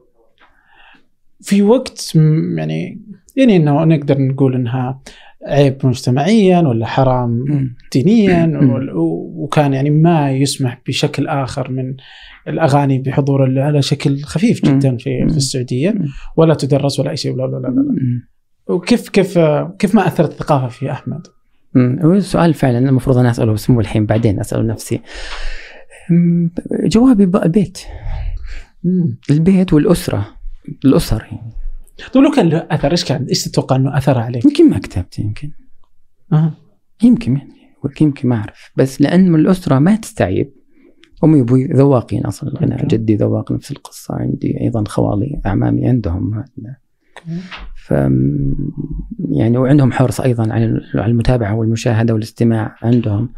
في 1.41 1.63
وقت 1.63 2.13
يعني 2.57 3.01
يعني 3.37 3.57
إنه 3.57 3.85
نقدر 3.85 4.19
نقول 4.19 4.55
إنها 4.55 5.01
عيب 5.47 5.77
مجتمعيا 5.85 6.61
ولا 6.61 6.87
حرام 6.87 7.45
دينيا 7.93 8.61
وكان 9.35 9.75
يعني 9.75 9.91
ما 9.91 10.31
يسمح 10.31 10.81
بشكل 10.87 11.29
آخر 11.29 11.71
من 11.71 11.95
الأغاني 12.49 12.99
بحضور 12.99 13.61
على 13.61 13.83
شكل 13.83 14.23
خفيف 14.23 14.65
جدا 14.65 14.97
في. 14.97 15.29
في 15.29 15.37
السعودية. 15.37 15.95
ولا 16.37 16.55
تدرس 16.55 17.01
ولا 17.01 17.11
أي 17.11 17.17
شيء 17.17 17.33
ولا 17.33 17.43
لا 17.43 17.57
لا 17.57 17.69
لا 17.69 17.85
وكيف 18.75 19.09
كيف 19.09 19.39
كيف 19.79 19.95
ما 19.95 20.07
أثرت 20.07 20.31
الثقافة 20.31 20.69
في 20.69 20.93
أحمد؟ 20.93 21.27
هو 21.77 22.15
السؤال 22.15 22.55
فعلا 22.55 22.79
المفروض 22.79 23.19
أنا 23.19 23.31
أسأله 23.31 23.53
بس 23.53 23.71
مو 23.71 23.81
الحين 23.81 24.07
بعدين 24.07 24.41
اساله 24.41 24.63
نفسي. 24.63 25.01
جوابي 26.85 27.25
البيت. 27.25 27.79
البيت 29.31 29.73
والأسرة. 29.73 30.27
الأسر. 30.85 31.23
يعني 31.23 31.53
طيب 32.13 32.23
لو 32.25 32.31
كان 32.31 32.49
له 32.49 32.67
أثر 32.71 32.91
إيش 32.91 33.05
كان؟ 33.05 33.25
إيش 33.25 33.45
تتوقع 33.45 33.77
إنه 33.77 33.97
اثر 33.97 34.19
عليك؟ 34.19 34.45
يمكن 34.45 34.71
ما 34.71 34.79
كتبت 34.79 35.19
يمكن. 35.19 35.51
أه. 36.33 36.53
يمكن 37.03 37.37
يعني. 37.37 37.53
يمكن 38.01 38.29
ما 38.29 38.37
أعرف. 38.37 38.71
بس 38.77 39.01
لأن 39.01 39.35
الأسرة 39.35 39.79
ما 39.79 39.97
تستعيب. 39.97 40.53
امي 41.25 41.41
وابوي 41.41 41.65
ذواقين 41.65 42.27
أصلا. 42.27 42.61
أوكي. 42.61 42.87
جدي 42.87 43.17
ذواق 43.17 43.53
نفس 43.53 43.71
القصة 43.71 44.15
عندي 44.15 44.61
أيضا 44.61 44.85
خوالي 44.87 45.41
أعمامي 45.47 45.89
عندهم. 45.89 46.45
ف 47.93 47.95
يعني 49.31 49.59
وعندهم 49.59 49.93
حرص 49.93 50.21
أيضا 50.21 50.53
على 50.53 50.65
المتابعة 50.95 51.55
والمشاهدة 51.55 52.15
والاستماع 52.15 52.77
عندهم. 52.83 53.33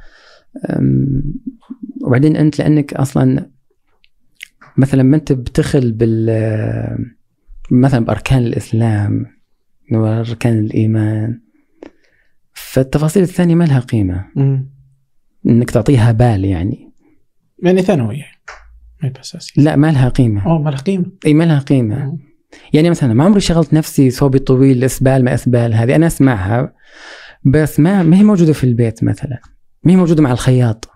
وبعدين 2.04 2.36
أنت 2.36 2.58
لأنك 2.58 2.94
أصلا 2.94 3.50
مثلا 4.76 5.02
ما 5.02 5.16
أنت 5.16 5.32
بتخل 5.32 5.92
بال 5.92 6.30
مثلا 7.70 8.04
بأركان 8.04 8.38
الإسلام 8.38 9.26
وأركان 9.92 10.58
الإيمان 10.58 11.40
فالتفاصيل 12.52 13.22
الثانية 13.22 13.54
ما 13.54 13.64
لها 13.64 13.80
قيمة. 13.80 14.24
مم. 14.36 14.70
إنك 15.46 15.70
تعطيها 15.70 16.12
بال 16.12 16.44
يعني. 16.44 16.92
يعني 17.62 17.82
ثانوية 17.82 18.26
ما 19.02 19.08
هي 19.08 19.12
باساسي 19.12 19.62
لا 19.62 19.76
ما 19.76 19.92
لها 19.92 20.08
قيمة. 20.08 20.46
أوه 20.46 20.62
ما 20.62 20.70
له 20.70 20.76
قيمة. 20.76 21.06
إي 21.26 21.34
ما 21.34 21.44
لها 21.44 21.58
قيمة. 21.58 22.04
مم. 22.04 22.33
يعني 22.72 22.90
مثلا 22.90 23.14
ما 23.14 23.24
عمري 23.24 23.40
شغلت 23.40 23.74
نفسي 23.74 24.10
ثوبي 24.10 24.38
طويل 24.38 24.84
إسبال 24.84 25.24
ما 25.24 25.34
إسبال 25.34 25.74
هذه 25.74 25.96
أنا 25.96 26.06
أسمعها 26.06 26.72
بس 27.44 27.80
ما 27.80 28.02
ما 28.02 28.16
هي 28.16 28.22
موجودة 28.22 28.52
في 28.52 28.64
البيت 28.64 29.04
مثلا. 29.04 29.38
ما 29.84 29.92
هي 29.92 29.96
موجودة 29.96 30.22
مع 30.22 30.32
الخياط. 30.32 30.90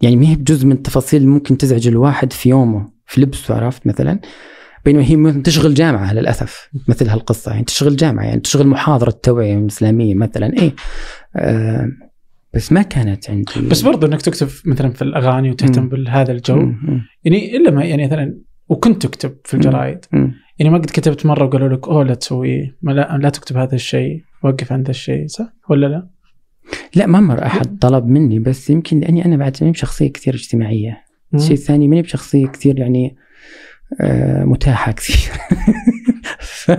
يعني 0.00 0.16
ما 0.16 0.26
هي 0.26 0.34
بجزء 0.34 0.66
من 0.66 0.72
التفاصيل 0.72 1.20
اللي 1.20 1.32
ممكن 1.32 1.56
تزعج 1.56 1.88
الواحد 1.88 2.32
في 2.32 2.48
يومه 2.48 2.88
في 3.06 3.20
لبسه 3.20 3.54
عرفت 3.54 3.86
مثلا؟ 3.86 4.20
بينما 4.84 5.04
هي 5.04 5.16
ممكن 5.16 5.42
تشغل 5.42 5.74
جامعة 5.74 6.12
للأسف 6.14 6.68
مثل 6.88 7.08
هالقصة. 7.08 7.52
يعني 7.52 7.64
تشغل 7.64 7.96
جامعة 7.96 8.24
يعني 8.24 8.40
تشغل 8.40 8.66
محاضرة 8.66 9.10
توعية 9.10 9.58
الاسلاميه 9.58 10.14
مثلا 10.14 10.52
إيه. 10.58 10.74
آه 11.36 11.88
بس 12.54 12.72
ما 12.72 12.82
كانت 12.82 13.30
عندي. 13.30 13.68
بس 13.70 13.82
برضو 13.82 14.06
إنك 14.06 14.22
تكتب 14.22 14.48
مثلا 14.64 14.90
في 14.90 15.02
الأغاني 15.02 15.50
وتهتم 15.50 15.82
مم. 15.82 15.88
بهذا 15.88 16.32
الجو. 16.32 16.56
مم، 16.56 17.02
يعني 17.24 17.56
إلا 17.56 17.70
ما 17.70 17.84
يعني 17.84 18.06
مثلا 18.06 18.38
وكنت 18.68 19.06
تكتب 19.06 19.36
في 19.44 19.54
الجرايد. 19.54 20.04
يعني 20.58 20.70
ما 20.70 20.78
قد 20.78 20.86
كتبت 20.86 21.26
مرة 21.26 21.44
وقالوا 21.44 21.68
لك 21.68 21.88
أوه 21.88 22.04
لا 22.04 22.14
تسوي 22.14 22.74
لا, 22.82 23.18
لا 23.22 23.28
تكتب 23.28 23.56
هذا 23.56 23.74
الشيء 23.74 24.22
وقف 24.42 24.72
عند 24.72 24.88
الشيء 24.88 25.26
صح 25.26 25.52
ولا 25.68 25.86
لا؟ 25.86 26.08
لا 26.94 27.06
ما 27.06 27.20
مر 27.20 27.46
أحد 27.46 27.78
طلب 27.78 28.06
مني 28.06 28.38
بس 28.38 28.70
يمكن 28.70 29.00
لأني 29.00 29.24
أنا 29.24 29.36
بعد 29.36 29.56
ماني 29.60 29.72
بشخصية 29.72 30.12
كثير 30.12 30.34
اجتماعية. 30.34 31.04
الشيء 31.34 31.52
الثاني 31.52 31.88
ماني 31.88 32.02
بشخصية 32.02 32.46
كثير 32.46 32.78
يعني 32.78 33.16
آه، 34.00 34.44
متاحة 34.44 34.92
كثير 34.92 35.16
ف... 36.40 36.70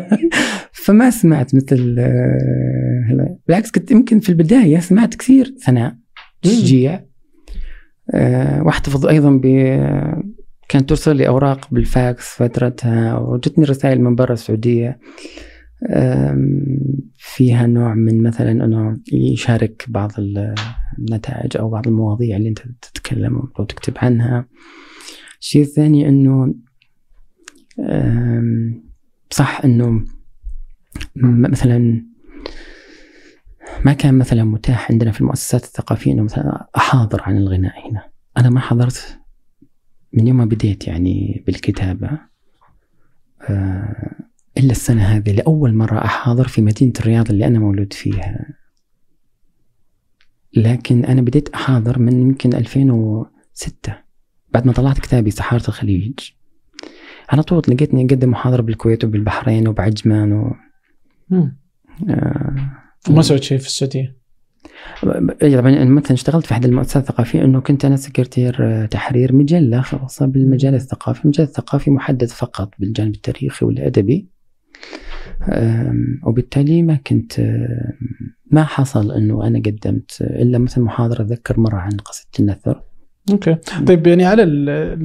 فما 0.72 1.10
سمعت 1.10 1.56
مثل 1.56 1.96
آه،. 2.00 3.38
بالعكس 3.48 3.72
كنت 3.72 3.92
يمكن 3.92 4.20
في 4.20 4.30
البداية 4.30 4.80
سمعت 4.80 5.16
كثير 5.16 5.56
ثناء 5.66 5.96
تشجيع 6.42 7.04
آه، 8.14 8.64
وأحتفظ 8.64 9.06
أيضا 9.06 9.32
ب 9.44 9.46
كانت 10.70 10.90
ترسل 10.90 11.16
لي 11.16 11.28
أوراق 11.28 11.68
بالفاكس 11.72 12.26
فترتها 12.36 13.18
وجتني 13.18 13.66
رسائل 13.66 14.02
من 14.02 14.16
برا 14.16 14.34
السعودية 14.34 15.00
آم، 15.90 16.66
فيها 17.18 17.68
نوع 17.68 17.94
من 17.94 18.24
مثلا 18.24 18.52
أنه 18.52 19.00
يشارك 19.14 19.86
بعض 19.88 20.12
النتائج 21.00 21.58
أو 21.58 21.70
بعض 21.70 21.88
المواضيع 21.88 22.38
اللي 22.38 22.50
أنت 22.50 22.60
تتكلم 22.82 23.50
أو 23.60 23.64
تكتب 23.64 23.94
عنها. 23.98 24.46
الشيء 25.42 25.62
الثاني 25.62 26.10
أنه 26.10 26.56
صح 29.32 29.62
أنه 29.66 30.06
مثلا 31.16 32.06
ما 33.86 33.94
كان 33.94 34.18
مثلا 34.18 34.44
متاح 34.44 34.92
عندنا 34.92 35.12
في 35.12 35.22
المؤسسات 35.22 35.64
الثقافية 35.64 36.12
أنه 36.14 36.24
مثلا 36.24 36.68
أحاضر 36.78 37.22
عن 37.22 37.38
الغناء 37.38 37.90
هنا. 37.90 38.04
أنا 38.38 38.50
ما 38.50 38.60
حضرت 38.60 39.19
من 40.14 40.28
يوم 40.28 40.38
ما 40.38 40.46
بديت 40.46 40.88
يعني 40.88 41.44
بالكتابة 41.48 42.20
آه، 43.50 44.16
إلا 44.58 44.72
السنة 44.72 45.02
هذه 45.02 45.32
لأول 45.32 45.74
مرة 45.74 46.06
أحاضر 46.06 46.48
في 46.48 46.62
مدينة 46.62 46.94
الرياض 47.00 47.30
اللي 47.30 47.48
أنا 47.48 47.60
مولود 47.60 47.94
فيها. 47.94 48.56
لكن 50.56 51.06
أنا 51.06 51.22
بديت 51.22 51.50
أحاضر 51.50 52.00
من 52.00 52.22
يمكن 52.22 52.54
2006 52.54 53.96
بعد 54.54 54.68
ما 54.68 54.74
طلعت 54.74 55.00
كتابي 55.00 55.32
سحاره 55.32 55.68
الخليج. 55.68 56.20
على 57.30 57.44
طول 57.44 57.62
لقيتني 57.68 58.06
أقدم 58.06 58.32
محاضرة 58.32 58.62
بالكويت 58.62 59.04
وبالبحرين 59.04 59.68
وبعجمان 59.68 60.34
و. 60.34 60.56
آه، 62.10 62.56
وما 63.10 63.22
سويت 63.22 63.44
شيء 63.44 63.58
في 63.58 63.68
السعودية 63.68 64.00
إيه 64.00 64.19
طبعا 65.42 65.70
أنا 65.70 65.86
مثلا 65.86 66.14
اشتغلت 66.14 66.46
في 66.46 66.52
أحد 66.52 66.66
المؤسسات 66.66 67.04
الثقافية 67.04 67.44
إنه 67.44 67.62
كنت 67.62 67.86
أنا 67.86 67.96
سكرتير 67.96 68.58
آه، 68.62 68.86
تحرير 68.86 69.36
مجلة 69.36 69.82
خاصة 69.82 70.26
بالمجال 70.26 70.76
الثقافي، 70.76 71.24
المجال 71.26 71.48
الثقافي 71.48 71.92
محدد 71.92 72.30
فقط 72.30 72.70
بالجانب 72.80 73.16
التاريخي 73.16 73.66
والأدبي. 73.66 74.28
وبالتالي 76.24 76.82
ما 76.82 76.96
كنت 76.96 77.40
ما 78.52 78.64
حصل 78.64 79.12
إنه 79.12 79.48
أنا 79.48 79.60
قدمت 79.60 80.18
إلا 80.22 80.58
مثلا 80.58 80.84
محاضرة 80.84 81.22
أتذكر 81.22 81.60
مرة 81.60 81.78
عن 81.78 81.92
قصيدة 81.92 82.30
النثر. 82.40 82.82
أوكي. 83.32 83.56
طيب 83.88 84.08
يعني 84.08 84.26
على 84.26 84.44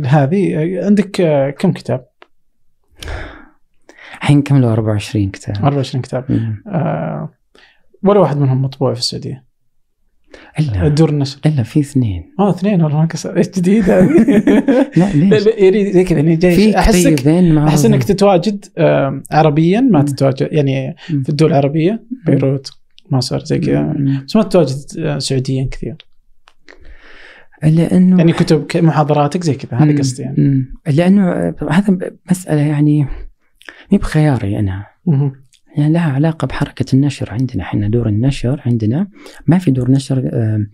هذه 0.07 0.57
عندك 0.85 1.21
آه، 1.21 1.51
كم 1.51 1.73
كتاب؟ 1.73 2.07
الحين 4.19 4.43
كملوا 4.43 4.73
24 4.73 5.31
كتاب. 5.31 5.57
24 5.57 6.03
كتاب. 6.03 6.25
آه 6.67 7.31
ولا 8.05 8.21
واحد 8.21 8.38
منهم 8.38 8.62
مطبوع 8.62 8.95
في 8.95 9.01
السعودية 9.01 9.45
الا 10.59 10.88
دور 10.88 11.11
النشر 11.11 11.38
إلا 11.47 11.62
في 11.62 11.81
اثنين 11.81 12.35
آه 12.38 12.51
اثنين 12.51 12.83
والله 12.83 12.99
ما 12.99 13.07
كسر 13.07 13.37
إيش 13.37 13.49
جديد 13.49 13.90
هذه 13.90 14.09
لا 14.97 15.12
ليش؟ 15.14 15.47
يعني 15.47 15.93
زي 15.93 16.05
كذا 16.05 16.19
يعني 16.19 16.37
جاي 16.37 16.79
احسك. 16.79 17.29
أحس 17.59 17.85
انك 17.85 18.05
تتواجد 18.05 18.64
آه 18.79 19.23
عربيا 19.31 19.81
ما. 19.81 20.03
تتواجد 20.03 20.49
يعني. 20.53 20.97
في 21.07 21.29
الدول 21.29 21.51
العربية 21.51 22.05
بيروت 22.27 22.71
مصر 23.11 23.45
زي 23.45 23.59
كذا. 23.59 23.95
بس 24.27 24.37
ما 24.37 24.43
تتواجد 24.43 24.77
آه، 24.99 25.19
سعوديا 25.19 25.69
كثير 25.71 25.97
لأنه 27.62 28.19
يعني 28.19 28.33
كتب 28.33 28.67
محاضراتك 28.77 29.43
زي 29.43 29.55
كذا 29.55 29.79
هذا. 29.79 29.99
قصدي 29.99 30.23
يعني. 30.23 30.64
لأنه 30.87 31.55
هذا 31.71 31.99
مسألة 32.31 32.61
يعني 32.61 33.07
مي 33.93 33.99
بخياري 33.99 34.59
أنا. 34.59 34.87
يعني 35.77 35.93
لها 35.93 36.13
علاقة 36.13 36.47
بحركة 36.47 36.95
النشر 36.95 37.33
عندنا. 37.33 37.63
إحنا 37.63 37.89
دور 37.89 38.09
النشر 38.09 38.63
عندنا 38.67 39.09
ما 39.47 39.59
في 39.59 39.71
دور 39.71 39.91
نشر 39.91 40.31
آه، 40.33 40.67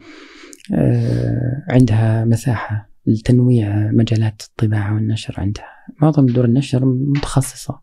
آه، 0.75 1.65
عندها 1.71 2.25
مساحة 2.25 2.91
لتنويع 3.07 3.91
مجالات 3.93 4.43
الطباعة 4.43 4.95
والنشر 4.95 5.35
عندها. 5.39 5.69
معظم 6.03 6.27
دور 6.27 6.45
النشر 6.45 6.85
متخصصة. 6.85 7.81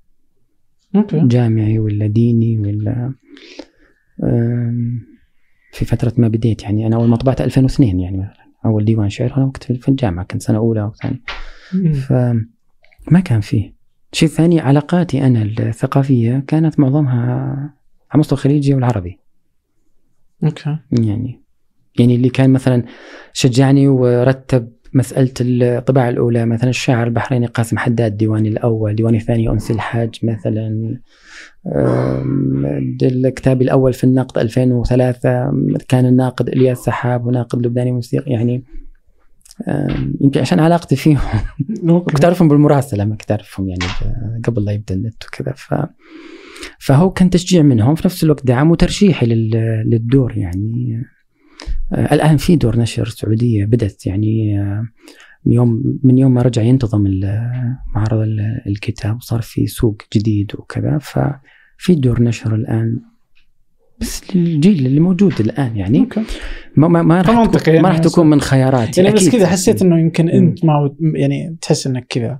أوكي. 0.95 1.27
جامعي 1.27 1.79
ولا 1.79 2.07
ديني 2.07 2.59
ولا 2.59 3.13
في 5.71 5.85
فترة 5.85 6.13
ما 6.17 6.27
بديت 6.27 6.63
يعني. 6.63 6.87
أنا 6.87 6.95
أول 6.95 7.07
ما 7.07 7.15
طبعت 7.15 7.41
2002 7.41 7.99
يعني 7.99 8.17
مثلا. 8.17 8.47
أول 8.65 8.85
ديوان 8.85 9.09
شعر 9.09 9.37
أنا 9.37 9.45
وقت 9.45 9.63
في 9.63 9.89
الجامعة 9.89 10.25
كنت 10.25 10.41
سنة 10.41 10.57
أولى 10.57 10.81
أو 10.81 10.93
ثانية. 10.93 11.21
فما 11.93 13.19
كان 13.25 13.41
فيه. 13.41 13.76
شيء 14.17 14.29
ثاني 14.29 14.59
علاقاتي 14.59 15.27
أنا 15.27 15.41
الثقافية 15.41 16.43
كانت 16.47 16.79
معظمها 16.79 17.15
على 18.11 18.19
مستوى 18.19 18.37
الخليجي 18.37 18.73
والعربي. 18.73 19.19
أوكي. 20.43 20.77
يعني 20.91 21.41
يعني 21.99 22.15
اللي 22.15 22.29
كان 22.29 22.49
مثلا 22.49 22.83
شجعني 23.33 23.87
ورتب 23.87 24.71
مسألة 24.93 25.31
الطباعة 25.41 26.09
الأولى 26.09 26.45
مثلا 26.45 26.69
الشاعر 26.69 27.07
البحريني 27.07 27.45
قاسم 27.45 27.77
حداد 27.77 28.17
ديواني 28.17 28.49
الأول 28.49 28.95
ديواني 28.95 29.17
الثاني 29.17 29.49
أنس 29.49 29.71
الحاج 29.71 30.19
مثلا 30.23 30.99
الكتاب 33.01 33.61
الأول 33.61 33.93
في 33.93 34.03
النقد 34.03 34.37
2003 34.37 35.51
كان 35.87 36.05
الناقد 36.05 36.49
إلياس 36.49 36.77
سحاب 36.77 37.25
وناقد 37.25 37.65
لبناني 37.65 37.91
موسيقى 37.91 38.31
يعني 38.31 38.63
يمكن 40.21 40.39
عشان 40.39 40.59
علاقتي 40.59 40.95
فيهم. 40.95 41.19
كنت 42.13 42.23
أعرفهم 42.25 42.47
بالمراسلة 42.47 43.05
ما 43.05 43.15
كنت 43.15 43.31
أعرفهم 43.31 43.69
يعني 43.69 43.81
قبل 44.43 44.65
لا 44.65 44.71
يبدأ 44.71 44.95
النت 44.95 45.23
وكذا. 45.25 45.53
ف 45.57 45.73
فهو 46.79 47.09
كان 47.11 47.29
تشجيع 47.29 47.61
منهم 47.61 47.95
في 47.95 48.01
نفس 48.05 48.23
الوقت 48.23 48.45
دعم 48.45 48.71
وترشيحي 48.71 49.25
لل- 49.25 49.83
للدور 49.89 50.37
يعني. 50.37 51.03
آه، 51.93 52.13
الآن 52.13 52.37
في 52.37 52.55
دور 52.55 52.77
نشر 52.79 53.05
سعودية 53.07 53.65
بدأت 53.65 54.05
يعني 54.05 54.59
آه، 54.61 54.87
يوم 55.45 55.99
من 56.03 56.17
يوم 56.17 56.33
ما 56.33 56.41
رجع 56.41 56.61
ينتظم 56.61 57.07
معرض 57.95 58.19
ال- 58.19 58.61
الكتاب 58.67 59.15
وصار 59.15 59.41
في 59.41 59.67
سوق 59.67 60.01
جديد 60.15 60.51
وكذا. 60.57 60.97
ففي 61.01 61.95
دور 61.95 62.23
نشر 62.23 62.55
الآن. 62.55 62.99
بس 63.99 64.35
للجيل 64.35 64.85
اللي 64.85 64.99
موجود 64.99 65.33
الآن 65.39 65.77
يعني 65.77 65.99
أوكي 65.99 66.23
ما 66.75 66.87
ما, 66.87 67.01
ما 67.01 67.21
راح 67.21 67.45
تكون 67.45 67.73
يعني 67.73 67.83
ما 67.83 67.89
راح 67.89 67.97
تكون 67.97 68.29
من 68.29 68.41
خياراتي 68.41 69.01
يعني 69.01 69.15
بس. 69.15 69.29
كذا 69.29 69.47
حسيت 69.47 69.81
إنه 69.81 69.99
يمكن. 69.99 70.29
أنت 70.29 70.65
ما 70.65 70.95
يعني 71.01 71.57
تحس 71.61 71.87
إنك 71.87 72.05
كذا 72.09 72.39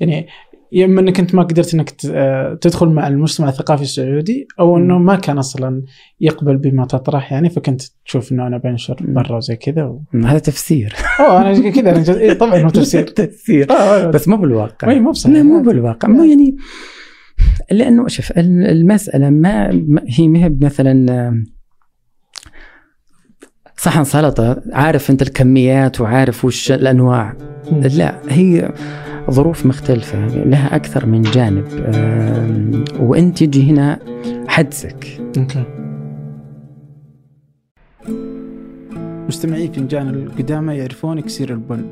يعني 0.00 0.26
يا 0.72 0.84
اما 0.84 1.00
إنك 1.00 1.20
أنت 1.20 1.34
ما 1.34 1.42
قدرت 1.42 1.74
إنك 1.74 1.92
آه، 2.10 2.54
تدخل 2.54 2.88
مع 2.88 3.08
المجتمع 3.08 3.48
الثقافي 3.48 3.82
السعودي 3.82 4.46
أو 4.60 4.76
إنه. 4.76 4.98
ما 4.98 5.16
كان 5.16 5.38
أصلا 5.38 5.82
يقبل 6.20 6.56
بما 6.56 6.86
تطرح 6.86 7.32
يعني 7.32 7.50
فكنت 7.50 7.82
تشوف 8.06 8.32
إنه 8.32 8.46
أنا 8.46 8.58
بنشر. 8.58 8.96
برا 9.00 9.36
وزي 9.36 9.56
كذا 9.56 9.84
و... 9.84 10.02
هذا 10.24 10.38
تفسير 10.38 10.94
اوه 11.20 11.40
أنا 11.40 11.70
كذا. 11.70 12.18
إيه 12.18 12.32
طبعا 12.32 12.58
هو 12.58 12.68
تفسير 12.80 13.02
تفسير 13.02 13.72
آه، 13.72 14.10
بس 14.10 14.28
مو 14.28 14.36
بالواقع 14.36 14.94
مو 14.94 15.10
بصحيح 15.10 15.36
مو 15.36 15.62
بالواقع 15.62 16.08
مو 16.08 16.24
يعني 16.24 16.56
لأنه 17.70 18.08
شوف 18.08 18.30
ال- 18.30 18.66
المسألة 18.66 19.30
ما 19.30 19.70
هي 20.08 20.28
ما 20.28 20.38
هي 20.44 20.56
مثلا 20.60 21.44
صحن 23.76 24.04
سلطة 24.04 24.62
عارف 24.72 25.10
أنت 25.10 25.22
الكميات 25.22 26.00
وعارف 26.00 26.44
وش 26.44 26.72
الأنواع. 26.72 27.36
لا 27.72 28.20
هي 28.28 28.72
ظروف 29.30 29.66
مختلفة 29.66 30.26
لها 30.26 30.76
أكثر 30.76 31.06
من 31.06 31.22
جانب. 31.22 31.64
وأنت 33.00 33.44
تجي 33.44 33.70
هنا 33.70 33.98
حدسك. 34.48 35.06
مستمعي 39.28 39.68
فنجان 39.68 40.08
القدامى 40.08 40.74
يعرفون 40.74 41.18
اكسير 41.18 41.52
البن. 41.52 41.84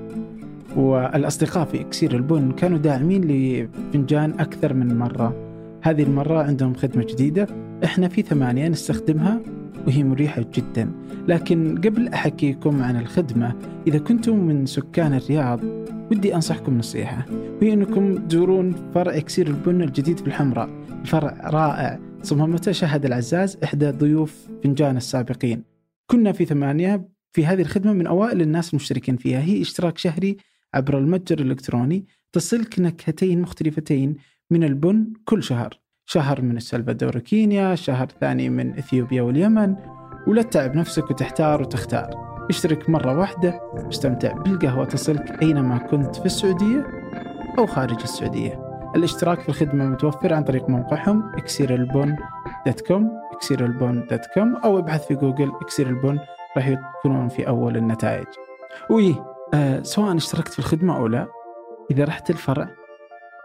والأصدقاء 0.79 1.65
في 1.65 1.81
إكسير 1.81 2.17
البن 2.17 2.53
كانوا 2.53 2.79
داعمين 2.79 3.25
لفنجان 3.25 4.31
أكثر 4.41 4.75
من 4.75 4.99
مرة. 4.99 5.35
هذه 5.83 6.03
المرة 6.03 6.43
عندهم 6.43 6.75
خدمة 6.75 7.05
جديدة 7.05 7.47
إحنا 7.85 8.09
في 8.09 8.23
ثمانية 8.23 8.69
نستخدمها 8.69 9.41
وهي 9.87 10.05
مريحة 10.05 10.45
جدا. 10.55 10.91
لكن 11.29 11.79
قبل 11.79 12.09
أحكيكم 12.09 12.83
عن 12.83 12.97
الخدمة 12.97 13.55
إذا 13.87 13.99
كنتم 13.99 14.37
من 14.37 14.67
سكان 14.67 15.15
الرياض 15.15 15.61
ودي 16.11 16.35
أنصحكم 16.35 16.79
نصيحة. 16.79 17.27
وهي 17.63 17.73
أنكم 17.73 18.17
تزورون 18.17 18.75
فرع 18.95 19.17
إكسير 19.17 19.47
البن 19.47 19.83
الجديد 19.83 20.19
في 20.19 20.27
الحمراء 20.27 20.69
فرع 21.05 21.51
رائع 21.51 21.99
صممته 22.23 22.73
شهد 22.73 23.05
العزاز 23.05 23.59
إحدى 23.65 23.91
ضيوف 23.91 24.49
فنجان 24.65 24.97
السابقين. 24.97 25.63
كنا 26.07 26.33
في 26.33 26.45
ثمانية 26.45 27.09
في 27.33 27.47
هذه 27.47 27.61
الخدمة 27.61 27.93
من 27.93 28.07
أوائل 28.07 28.41
الناس 28.41 28.71
المشتركين 28.71 29.17
فيها. 29.17 29.41
هي 29.41 29.63
اشتراك 29.63 29.99
شهري 29.99 30.37
عبر 30.75 30.99
المتجر 30.99 31.39
الإلكتروني 31.39 32.07
تصلك 32.33 32.81
نكهتين 32.81 33.43
مختلفتين 33.43 34.17
من 34.51 34.65
البن 34.65 35.13
كل 35.25 35.43
شهر. 35.43 35.81
شهر 36.07 36.43
من 36.43 36.57
السلفادور 36.57 37.17
وكينيا 37.17 37.75
شهر 37.75 38.09
ثاني 38.21 38.49
من 38.49 38.79
إثيوبيا 38.79 39.23
واليمن. 39.23 39.77
ولا 40.27 40.43
تتعب 40.43 40.77
نفسك 40.77 41.11
وتحتار 41.11 41.63
وتختار. 41.63 42.11
اشترك 42.51 42.91
مرة 42.91 43.19
واحدة 43.19 43.61
واستمتع 43.75 44.33
بالقهوة 44.33 44.85
تصلك 44.85 45.43
أينما 45.43 45.79
كنت 45.79 46.17
في 46.17 46.27
السعودية 46.27 46.87
أو 47.59 47.67
خارج 47.67 48.01
السعودية. 48.03 48.69
الاشتراك 48.97 49.41
في 49.41 49.49
الخدمة 49.49 49.85
متوفر 49.85 50.35
عن 50.35 50.45
طريق 50.45 50.69
موقعهم 50.69 51.23
اكسير 51.35 51.82
البن 51.82 52.17
dot 52.67 52.81
com 52.81 53.11
اكسير 53.33 53.75
البن 53.75 54.07
dot 54.11 54.27
com 54.35 54.57
أو 54.57 54.79
ابحث 54.79 55.07
في 55.07 55.15
جوجل 55.15 55.53
اكسير 55.63 55.89
البن 55.89 56.19
راح 56.57 56.69
يكونون 56.69 57.29
في 57.29 57.49
أول 57.49 57.77
النتائج. 57.77 58.27
و 58.91 59.15
آه 59.55 59.83
سواء 59.83 60.17
اشتركت 60.17 60.53
في 60.53 60.59
الخدمة 60.59 60.97
أو 60.97 61.07
لا 61.07 61.27
إذا 61.91 62.05
رحت 62.05 62.31
الفرع 62.31 62.69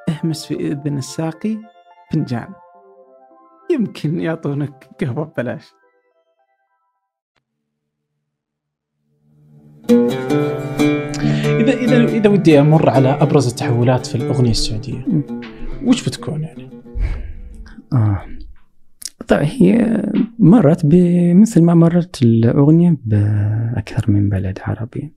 اهمس 0.09 0.45
في 0.45 0.55
إذن 0.55 0.97
الساقي 0.97 1.57
فنجان 2.11 2.53
يمكن 3.71 4.19
يعطونك 4.19 4.89
قهوة 5.01 5.25
ببلاش 5.25 5.73
إذا 11.59 11.73
إذا 11.73 12.03
إذا 12.05 12.29
ودي 12.29 12.59
أمر 12.59 12.89
على 12.89 13.09
أبرز 13.09 13.47
التحولات 13.47 14.05
في 14.05 14.15
الأغنية 14.15 14.51
السعودية 14.51 15.05
وش 15.85 16.09
بتكون 16.09 16.43
يعني؟ 16.43 16.69
آه. 17.93 18.25
طيب 19.27 19.41
هي 19.41 20.01
مرت 20.39 20.85
بمثل 20.85 21.63
ما 21.63 21.73
مرت 21.73 22.21
الأغنية 22.21 22.97
بأكثر 23.05 24.11
من 24.11 24.29
بلد 24.29 24.59
عربي 24.61 25.13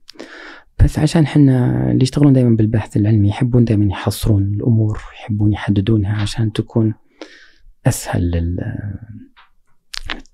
بس 0.83 0.99
عشان 0.99 1.27
حنا 1.27 1.87
اللي 1.91 2.03
يشتغلون 2.03 2.33
دائما 2.33 2.55
بالبحث 2.55 2.97
العلمي 2.97 3.29
يحبون 3.29 3.65
دائما 3.65 3.85
يحصرون 3.85 4.43
الأمور 4.43 5.01
يحبون 5.13 5.53
يحددونها 5.53 6.21
عشان 6.21 6.51
تكون 6.53 6.93
أسهل 7.85 8.53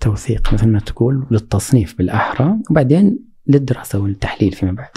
للتوثيق 0.02 0.54
مثل 0.54 0.68
ما 0.68 0.80
تقول 0.80 1.28
للتصنيف 1.32 1.98
بالأحرى 1.98 2.56
وبعدين 2.70 3.20
للدراسة 3.48 4.00
والتحليل 4.00 4.52
فيما 4.52 4.72
بعد. 4.72 4.90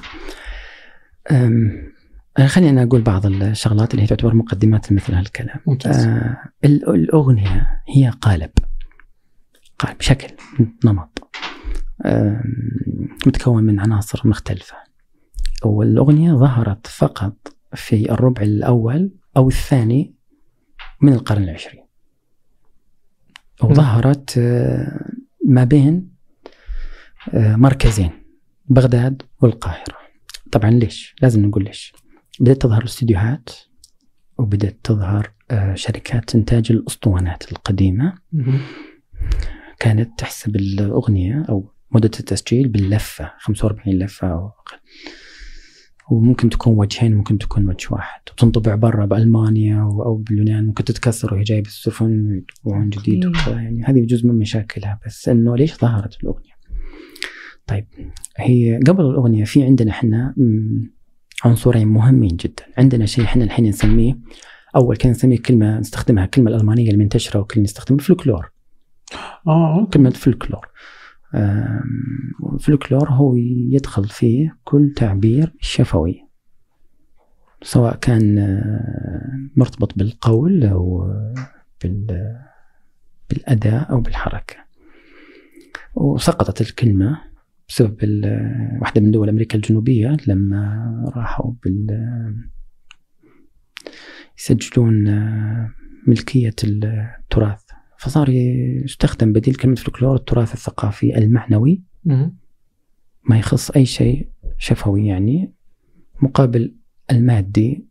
خليني 2.48 2.70
أنا 2.70 2.82
أقول 2.82 3.02
بعض 3.02 3.26
الشغلات 3.26 3.90
اللي 3.90 4.02
هي 4.02 4.06
تعتبر 4.06 4.34
مقدمات 4.34 4.92
مثل 4.92 5.14
هالكلام. 5.14 5.60
ممتاز. 5.66 6.06
آه 6.06 6.36
ال- 6.64 6.88
الأغنية 6.94 7.82
هي 7.96 8.10
قالب. 8.20 8.50
قالب 9.78 10.00
شكل 10.00 10.28
نمط. 10.84 11.28
متكون 13.26 13.64
من 13.64 13.80
عناصر 13.80 14.28
مختلفة. 14.28 14.85
والأغنية 15.64 16.32
ظهرت 16.32 16.86
فقط 16.86 17.56
في 17.74 18.12
الربع 18.12 18.42
الأول 18.42 19.10
أو 19.36 19.48
الثاني 19.48 20.14
من 21.00 21.12
القرن 21.12 21.42
العشرين. 21.42 21.84
وظهرت 23.62 24.38
آه، 24.38 25.10
ما 25.44 25.64
بين 25.64 26.10
آه، 27.34 27.56
مركزين 27.56 28.10
بغداد 28.68 29.22
والقاهرة. 29.40 29.96
طبعا 30.52 30.70
ليش؟ 30.70 31.14
لازم 31.22 31.44
نقول 31.46 31.64
ليش. 31.64 31.92
بدأت 32.40 32.62
تظهر 32.62 32.80
الاستديوهات 32.80 33.50
وبدأت 34.38 34.78
تظهر 34.84 35.32
آه، 35.50 35.74
شركات 35.74 36.34
إنتاج 36.34 36.72
الأسطوانات 36.72 37.52
القديمة. 37.52 38.14
كانت 39.78 40.18
تحسب 40.18 40.56
الأغنية 40.56 41.44
أو 41.48 41.72
مدة 41.90 42.10
التسجيل 42.20 42.68
باللفة 42.68 43.32
45 43.38 43.98
لفة 43.98 44.32
أو 44.32 44.46
أقل. 44.46 44.76
وممكن 46.10 46.50
تكون 46.50 46.78
وجهين 46.78 47.14
ممكن 47.14 47.38
تكون 47.38 47.68
وجه 47.68 47.86
واحد. 47.90 48.20
وتنطبع 48.32 48.74
برا 48.74 49.06
بألمانيا 49.06 49.80
أو 49.80 50.14
باليونان 50.14 50.66
ممكن 50.66 50.84
تتكسر 50.84 51.34
وهي 51.34 51.42
جاية 51.42 51.62
بالسفن 51.62 52.30
ويطبعون 52.30 52.88
جديد 52.88 53.32
يعني 53.46 53.84
هذه 53.84 54.00
جزء 54.00 54.26
من 54.26 54.38
مشاكلها. 54.38 55.00
بس 55.06 55.28
إنه 55.28 55.56
ليش 55.56 55.78
ظهرت 55.78 56.22
الأغنية؟ 56.22 56.56
طيب 57.66 57.86
هي 58.36 58.80
قبل 58.86 59.04
الأغنية 59.04 59.44
في 59.44 59.62
عندنا 59.62 59.90
إحنا 59.90 60.34
عنصرين 61.44 61.88
مهمين 61.88 62.36
جدا. 62.36 62.62
عندنا 62.78 63.06
شيء 63.06 63.24
إحنا 63.24 63.44
الحين 63.44 63.64
نسميه 63.64 64.18
أول 64.76 64.96
كان 64.96 65.10
نسميه 65.10 65.38
كلمة 65.38 65.78
نستخدمها 65.78 66.24
الكلمة 66.24 66.50
الألمانية 66.50 66.90
المنتشرة 66.90 67.40
وكل 67.40 67.62
نستخدم 67.62 67.96
فلكلور. 67.96 68.50
آه 69.46 69.86
كلمة 69.92 70.10
فلكلور. 70.10 70.66
الفلكلور 72.52 73.08
هو 73.08 73.36
يدخل 73.36 74.08
فيه 74.08 74.58
كل 74.64 74.92
تعبير 74.96 75.52
شفوي 75.60 76.26
سواء 77.62 77.96
كان 77.96 78.38
آه، 78.38 79.50
مرتبط 79.56 79.98
بالقول 79.98 80.64
أو 80.64 81.12
بالأداء 83.30 83.90
أو 83.90 84.00
بالحركة. 84.00 84.56
وسقطت 85.94 86.60
الكلمة 86.60 87.20
بسبب 87.68 87.96
واحدة 88.80 89.00
من 89.00 89.10
دول 89.10 89.28
أمريكا 89.28 89.56
الجنوبية 89.56 90.16
لما 90.26 91.12
راحوا 91.16 91.52
بال 91.64 91.86
يسجلون 94.38 95.08
آه، 95.08 95.70
ملكية 96.06 96.54
التراث. 96.64 97.65
فصار 97.98 98.28
يستخدم 98.28 99.32
بديل 99.32 99.54
كلمة 99.54 99.74
فلكلور 99.74 100.16
التراث 100.16 100.54
الثقافي 100.54 101.18
المعنوي. 101.18 101.82
ما 103.24 103.38
يخص 103.38 103.70
أي 103.70 103.86
شيء 103.86 104.28
شفوي 104.58 105.06
يعني 105.06 105.52
مقابل 106.22 106.74
المادي. 107.10 107.86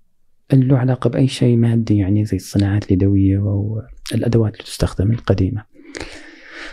اللي 0.54 0.66
له 0.66 0.78
علاقة 0.78 1.10
بأي 1.10 1.28
شيء 1.28 1.58
مادي 1.58 1.98
يعني 1.98 2.26
زي 2.26 2.38
الصناعات 2.38 2.86
اليدوية 2.86 3.38
أو 3.38 3.82
الأدوات 4.14 4.54
اللي 4.54 4.64
تستخدم 4.64 5.12
القديمة. 5.12 5.66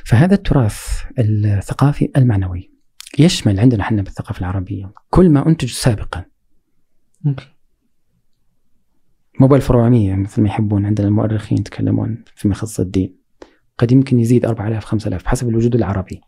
فهذا 0.04 0.34
التراث 0.34 0.80
الثقافي 1.18 2.10
المعنوي 2.16 2.70
يشمل 3.18 3.60
عندنا 3.60 3.82
إحنا 3.82 4.02
بالثقافة 4.02 4.40
العربية 4.40 4.92
كل 5.10 5.30
ما 5.30 5.48
أنتج 5.48 5.68
سابقا. 5.68 6.24
مو 9.40 9.46
بالفروعمية 9.46 10.14
مثل 10.14 10.42
ما 10.42 10.48
يحبون 10.48 10.86
عندنا 10.86 11.08
المؤرخين 11.08 11.58
يتكلمون 11.58 12.24
فيما 12.36 12.54
يخص 12.54 12.80
الدين. 12.80 13.21
قد 13.78 13.92
يمكن 13.92 14.20
يزيد 14.20 14.46
4000 14.46 14.84
5000 14.84 15.26
حسب 15.26 15.48
الوجود 15.48 15.74
العربي. 15.74 16.20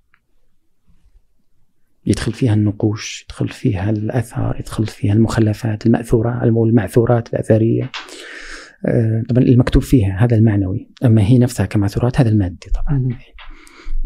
يدخل 2.06 2.32
فيها 2.32 2.54
النقوش 2.54 3.22
يدخل 3.22 3.48
فيها 3.48 3.90
الأثار 3.90 4.56
يدخل 4.60 4.86
فيها 4.86 5.12
المخلفات 5.12 5.86
المأثورة 5.86 6.44
المعثورات 6.44 7.34
الأثرية. 7.34 7.90
آه، 8.86 9.22
طبعا 9.28 9.44
المكتوب 9.44 9.82
فيها 9.82 10.24
هذا 10.24 10.36
المعنوي 10.36 10.88
أما 11.04 11.22
هي 11.22 11.38
نفسها 11.38 11.66
كمعثورات 11.66 12.20
هذا 12.20 12.28
المادي 12.28 12.70
طبعا. 12.74 13.08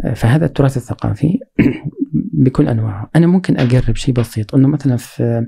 آه، 0.04 0.14
فهذا 0.14 0.46
التراث 0.46 0.76
الثقافي 0.76 1.38
بكل 2.44 2.68
أنواعه. 2.68 3.10
أنا 3.16 3.26
ممكن 3.26 3.56
أقرب 3.56 3.96
شيء 3.96 4.14
بسيط 4.14 4.54
أنه 4.54 4.68
مثلا 4.68 4.96
في 4.96 5.46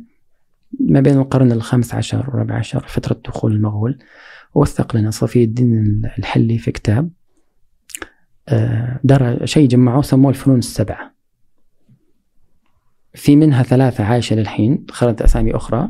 ما 0.81 1.01
بين 1.01 1.19
القرن 1.19 1.53
الخامس 1.53 1.95
عشر 1.95 2.31
والرابع 2.31 2.55
عشر 2.55 2.85
فترة 2.89 3.21
دخول 3.25 3.53
المغول 3.53 3.99
وثق 4.55 4.97
لنا 4.97 5.11
صفي 5.11 5.45
الدين 5.45 6.03
الحلي 6.19 6.59
في 6.59 6.73
كتاب 6.73 7.11
دار 9.05 9.47
شيء 9.47 9.69
جمعوه 9.69 10.03
سموه 10.03 10.31
الفنون 10.31 10.59
السبعة. 10.59 11.15
في 13.15 13.37
منها 13.37 13.63
ثلاثة 13.63 14.05
عايشة 14.05 14.37
للحين 14.37 14.87
خلت 14.91 15.23
أسامي 15.23 15.57
أخرى 15.57 15.89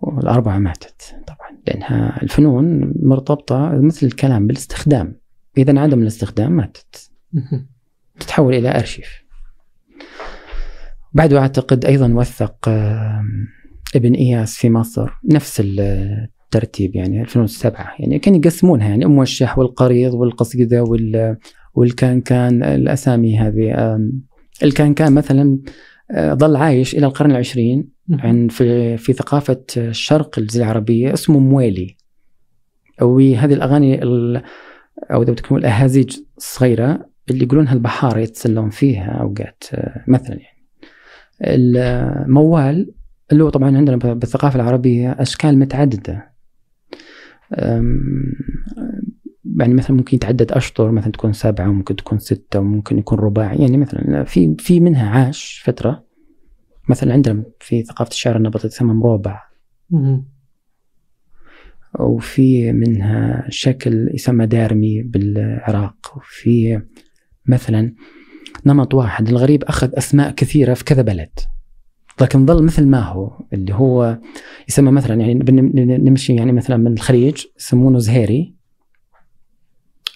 والأربعة 0.00 0.58
ماتت 0.58 1.16
طبعا 1.26 1.50
لأنها 1.66 2.22
الفنون 2.22 2.92
مرتبطة 3.02 3.70
مثل 3.82 4.06
الكلام 4.06 4.46
بالاستخدام. 4.46 5.20
إذا 5.58 5.70
انعدم 5.70 6.02
الاستخدام 6.02 6.52
ماتت. 6.52 7.10
تتحول 8.20 8.54
إلى 8.54 8.78
أرشيف. 8.78 9.24
بعده 11.12 11.38
أعتقد 11.38 11.84
أيضا 11.84 12.12
وثق 12.12 12.68
ابن 13.94 14.14
إياس 14.14 14.56
في 14.56 14.70
مصر 14.70 15.10
نفس 15.32 15.62
الترتيب 16.56 16.96
يعني 16.96 17.20
الفنون 17.20 17.44
السبعة 17.44 17.94
يعني 17.98 18.18
كانوا 18.18 18.38
يقسمونها 18.38 18.88
يعني 18.88 19.04
الموشح 19.04 19.58
والقريض 19.58 20.14
والقصيدة 20.14 20.82
وال 20.82 21.36
والكان 21.74 22.22
الأسامي 22.62 23.38
هذه. 23.38 23.98
الكان 24.62 24.94
كان 24.94 25.12
مثلا 25.12 25.58
آه، 26.10 26.34
ظل 26.34 26.56
عايش 26.56 26.94
إلى 26.94 27.06
القرن 27.06 27.30
العشرين. 27.30 27.96
عن 28.12 28.48
في, 28.48 28.96
في 28.96 29.12
ثقافة 29.12 29.64
الشرق 29.76 30.38
الجزيرة 30.38 30.64
العربية 30.64 31.12
اسمه 31.12 31.38
مويلي. 31.38 31.96
وهذه 33.02 33.54
الأغاني 33.54 34.02
أو 35.10 35.22
إذا 35.22 35.34
تكون 35.34 35.58
الأهازيج 35.58 36.16
الصغيرة 36.38 37.08
اللي 37.30 37.44
يقولونها 37.44 37.74
البحارة 37.74 38.18
يتسلون 38.18 38.70
فيها 38.70 39.10
أوقات 39.10 39.64
آه، 39.74 40.04
مثلا 40.08 40.36
يعني. 40.36 40.56
الموال 41.40 42.94
اللي 43.32 43.44
هو 43.44 43.48
طبعا 43.48 43.76
عندنا 43.76 43.96
بالثقافة 43.96 44.56
العربية 44.56 45.10
أشكال 45.10 45.58
متعددة. 45.58 46.35
يعني 49.56 49.74
مثلا 49.74 49.96
ممكن 49.96 50.16
يتعدد 50.16 50.52
أشطر 50.52 50.90
مثلا 50.90 51.12
تكون 51.12 51.32
سبعة 51.32 51.68
وممكن 51.68 51.96
تكون 51.96 52.18
ستة 52.18 52.60
وممكن 52.60 52.98
يكون 52.98 53.18
رباعي. 53.18 53.56
يعني 53.58 53.76
مثلا 53.76 54.24
في 54.24 54.56
في 54.58 54.80
منها 54.80 55.10
عاش 55.10 55.62
فترة. 55.64 56.04
مثلا 56.88 57.12
عندنا 57.12 57.44
في 57.60 57.82
ثقافة 57.82 58.10
الشعر 58.10 58.36
النبطي 58.36 58.68
تسمى 58.68 58.94
مربع 58.94 59.42
وفي 62.00 62.72
منها 62.72 63.46
شكل 63.48 64.10
يسمى 64.14 64.46
دارمي 64.46 65.02
بالعراق. 65.02 66.12
وفي 66.16 66.82
مثلا 67.46 67.94
نمط 68.66 68.94
واحد 68.94 69.28
الغريب 69.28 69.64
أخذ 69.64 69.90
أسماء 69.94 70.30
كثيرة 70.30 70.74
في 70.74 70.84
كذا 70.84 71.02
بلد. 71.02 71.30
لكن 72.20 72.46
ظل 72.46 72.64
مثل 72.64 72.86
ما 72.86 73.00
هو 73.00 73.38
اللي 73.52 73.74
هو 73.74 74.18
يسمى 74.68 74.90
مثلا 74.90 75.20
يعني 75.20 75.34
نمشي 75.98 76.34
يعني 76.34 76.52
مثلا 76.52 76.76
من 76.76 76.92
الخليج 76.92 77.44
يسمونه 77.58 77.98
زهيري 77.98 78.54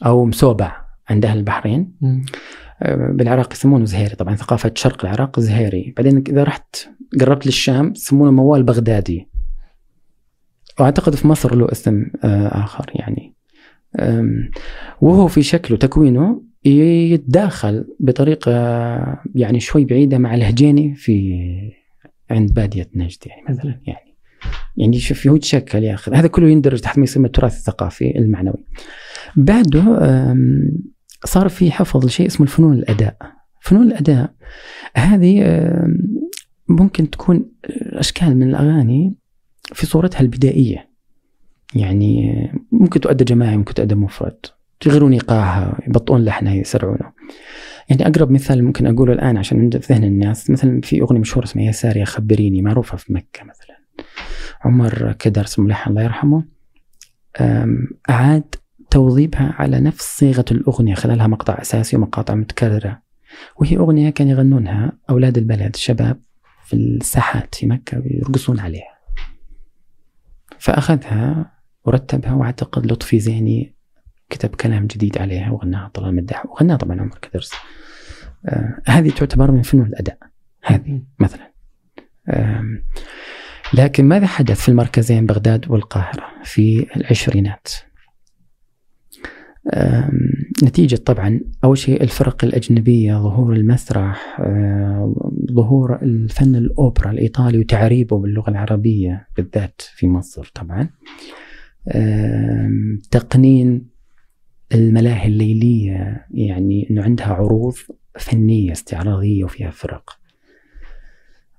أو 0.07 0.25
مسوبع 0.25 0.81
عند 1.09 1.25
أهل 1.25 1.39
البحرين. 1.39 1.93
آه، 2.83 3.13
بالعراق 3.13 3.53
يسمونه 3.53 3.85
زهيري. 3.85 4.17
طبعا 4.17 4.35
ثقافة 4.35 4.73
شرق 4.75 5.05
العراق 5.05 5.41
زهيري. 5.41 5.95
بعدين 5.97 6.25
إذا 6.29 6.43
رحت 6.43 6.77
قربت 7.21 7.47
للشام 7.47 7.93
يسمونه 7.97 8.31
موال 8.31 8.63
بغدادي. 8.63 9.29
وأعتقد 10.81 11.15
في 11.15 11.29
مصر 11.29 11.55
له 11.55 11.73
اسم 11.73 12.07
آه، 12.25 12.65
آخر 12.65 12.91
يعني. 12.95 13.35
وهو 15.01 15.29
في 15.29 15.43
شكله 15.43 15.77
تكوينه 15.77 16.43
يتداخل 16.65 17.85
بطريقة 18.01 18.53
يعني 19.35 19.61
شوي 19.61 19.85
بعيدة 19.85 20.19
مع 20.19 20.35
الهجيني 20.35 20.95
في 20.95 21.80
عند 22.31 22.55
بادية 22.55 22.91
نجد 22.95 23.19
يعني 23.27 23.43
مثلا. 23.49 23.81
يعني 23.87 24.17
يعني 24.77 24.99
شوف 24.99 25.27
هو 25.27 25.37
يتشكل 25.37 25.85
يأخذ. 25.85 26.15
هذا 26.15 26.29
كله 26.29 26.49
يندرج 26.49 26.81
تحت 26.81 26.99
ما 26.99 27.05
يسمى 27.05 27.27
التراث 27.27 27.57
الثقافي 27.57 28.19
المعنوي. 28.19 28.65
بعده 29.37 29.99
صار 31.25 31.49
في 31.49 31.71
حفظ 31.71 32.07
لشيء 32.07 32.27
اسمه 32.27 32.47
الفنون 32.47 32.73
الأداء. 32.73 33.17
فنون 33.61 33.87
الأداء 33.87 34.35
هذه 34.95 35.45
ممكن 36.69 37.11
تكون 37.11 37.51
أشكال 37.93 38.37
من 38.37 38.49
الأغاني 38.49 39.15
في 39.73 39.87
صورتها 39.87 40.21
البدائية. 40.21 40.91
يعني 41.75 42.35
ممكن 42.73 43.01
تؤدى 43.01 43.25
جماعي 43.25 43.57
ممكن 43.57 43.75
تؤدى 43.75 43.95
مفرد. 43.95 44.47
يغيرون 44.87 45.13
ايقاعها 45.13 45.79
يبطئون 45.87 46.25
لحنها 46.25 46.55
يسرعونه. 46.55 47.13
يعني 47.91 48.07
أقرب 48.07 48.31
مثال 48.31 48.65
ممكن 48.65 48.87
أقوله 48.87 49.13
الآن 49.13 49.37
عشان 49.37 49.71
في 49.71 49.93
ذهن 49.93 50.05
الناس 50.05 50.51
مثلا 50.51 50.81
في 50.81 51.01
أغنية 51.01 51.21
مشهورة 51.21 51.45
اسمها 51.45 51.65
يا 51.65 51.73
ساريه 51.73 52.05
خبريني 52.05 52.63
معروفة 52.63 52.97
في 52.97 53.13
مكة 53.13 53.45
مثلا. 53.45 53.81
عمر 54.65 55.13
كدرس 55.13 55.59
ملحن 55.59 55.91
الله 55.91 56.03
يرحمه 56.03 56.45
أعاد 58.11 58.55
توظيفها 58.91 59.55
على 59.59 59.81
نفس 59.81 60.19
صيغة 60.19 60.45
الأغنية 60.51 60.95
خلالها 60.95 61.27
مقطع 61.27 61.61
أساسي 61.61 61.97
ومقاطع 61.97 62.35
متكررة. 62.35 63.03
وهي 63.57 63.77
أغنية 63.77 64.11
كان 64.11 64.29
يغنونها 64.29 64.93
أولاد 65.11 65.39
البلد 65.39 65.75
الشباب 65.75 66.21
في 66.65 66.75
الساحات 66.77 67.55
في 67.55 67.67
مكة 67.67 67.99
ويرقصون 67.99 68.61
عليها. 68.61 68.99
فأخذها 70.59 71.53
ورتبها 71.85 72.33
واعتقد 72.33 72.93
لطفي 72.93 73.21
زيني 73.21 73.75
كتب 74.31 74.49
كلام 74.49 74.87
جديد 74.87 75.19
عليها 75.19 75.51
وغناها 75.51 75.91
طلال 75.95 76.15
مداح 76.15 76.47
وغناها 76.47 76.77
طبعا 76.77 77.01
عمر 77.01 77.19
كدرس. 77.23 77.53
آه 78.47 78.83
هذه 78.87 79.11
تعتبر 79.11 79.51
من 79.51 79.63
فنون 79.63 79.87
الأداء 79.87 80.19
هذه 80.65 81.03
مثلا. 81.19 81.51
لكن 83.75 84.05
ماذا 84.05 84.27
حدث 84.27 84.61
في 84.61 84.69
المركزين 84.69 85.27
بغداد 85.27 85.71
والقاهرة 85.71 86.25
في 86.45 86.87
العشرينات؟ 86.97 87.69
نتيجة 90.65 90.97
طبعا 90.97 91.41
أول 91.65 91.79
شيء 91.79 92.03
الفرق 92.03 92.45
الأجنبية 92.45 93.15
ظهور 93.15 93.53
المسرح 93.53 94.41
آه، 94.41 95.15
ظهور 95.53 96.03
الفن 96.03 96.55
الأوبرا 96.55 97.11
الإيطالي 97.11 97.59
وتعريبه 97.59 98.19
باللغة 98.19 98.51
العربية 98.51 99.29
بالذات 99.37 99.81
في 99.95 100.09
مصر 100.09 100.51
طبعا. 100.55 100.91
تقنين 103.11 103.90
الملاهي 104.75 105.27
الليلية 105.29 106.27
يعني 106.31 106.87
أنه 106.91 107.03
عندها 107.03 107.27
عروض 107.27 107.75
فنية 108.19 108.73
استعراضية 108.73 109.45
وفيها 109.45 109.71
فرق. 109.71 110.11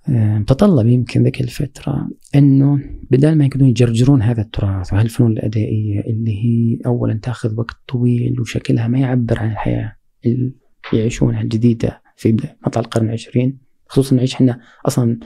آم، 0.09 0.43
تطلب 0.43 0.88
يمكن 0.88 1.24
ذيك 1.24 1.41
الفترة 1.41 2.09
أنه 2.36 2.80
بدل 3.12 3.36
ما 3.36 3.45
يقدرون 3.45 3.70
يجرجرون 3.70 4.22
هذا 4.22 4.41
التراث 4.41 4.93
وهالفنون 4.93 5.32
الأدائية 5.32 5.99
اللي 5.99 6.43
هي 6.43 6.80
أولا 6.86 7.14
تأخذ 7.14 7.55
وقت 7.59 7.76
طويل 7.88 8.39
وشكلها 8.41 8.88
ما 8.88 8.99
يعبر 8.99 9.39
عن 9.39 9.51
الحياة 9.51 9.95
اللي 10.26 10.53
يعيشونها 10.93 11.41
الجديدة 11.41 12.01
في 12.16 12.38
مطلع 12.68 12.82
القرن 12.82 13.05
العشرين 13.05 13.57
خصوصا 13.88 14.16
نعيش 14.16 14.36
إحنا 14.36 14.59
أصلا 14.86 15.20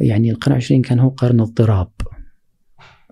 يعني 0.00 0.30
القرن 0.30 0.52
العشرين 0.52 0.82
كان 0.82 0.98
هو 0.98 1.08
قرن 1.08 1.40
اضطراب. 1.40 1.90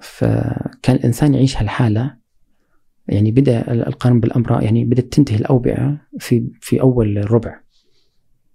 فكان 0.01 0.97
الإنسان 0.97 1.35
يعيش 1.35 1.57
هالحالة 1.57 2.22
يعني 3.09 3.31
بدأ 3.31 3.73
القرن 3.73 4.21
بالأمراض 4.21 4.63
يعني 4.63 4.85
بدأت 4.85 5.13
تنتهي 5.13 5.37
الأوبئة 5.37 6.01
في 6.19 6.51
في 6.61 6.81
أول 6.81 7.33
ربع. 7.33 7.61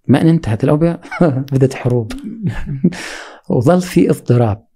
ما 0.07 0.21
أن 0.21 0.27
انتهت 0.27 0.63
الأوبئة 0.63 1.01
بدأت 1.53 1.73
حروب. 1.73 2.11
وظل 3.49 3.81
في 3.81 4.09
اضطراب. 4.09 4.67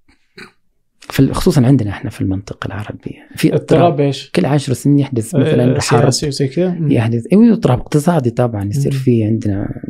في 1.00 1.34
خصوصا 1.34 1.66
عندنا 1.66 1.90
إحنا 1.90 2.10
في 2.10 2.22
المنطقة 2.22 2.68
العربية. 2.68 3.28
في 3.36 3.54
اضطراب. 3.56 4.00
إيش؟ 4.00 4.32
كل 4.32 4.46
عشر 4.46 4.74
سنين 4.74 5.00
يحدث 5.00 5.36
مثلا 5.36 5.76
آه، 5.76 5.80
حرب. 5.80 6.10
سياسي 6.10 6.28
وزي 6.28 6.48
كذا. 6.48 6.78
يحدث. 6.82 7.24
أيوه 7.34 7.54
اضطراب 7.54 7.80
اقتصادي 7.80 8.30
طبعا 8.30 8.64
يصير. 8.64 8.92
في 8.92 9.24
عندنا 9.24 9.82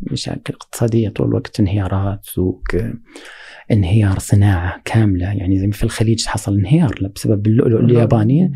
مشاكل 0.00 0.54
اقتصادية 0.54 1.08
طول 1.08 1.28
الوقت 1.28 1.60
انهيارات 1.60 2.20
سوق 2.24 2.62
انهيار 3.70 4.18
صناعة 4.18 4.82
كاملة. 4.84 5.26
يعني 5.26 5.58
زي 5.58 5.66
ما 5.66 5.72
في 5.72 5.84
الخليج 5.84 6.26
حصل 6.26 6.54
انهيار 6.58 7.10
بسبب 7.14 7.46
اللؤلؤ 7.46 7.80
الياباني 7.80 8.44
آه، 8.44 8.50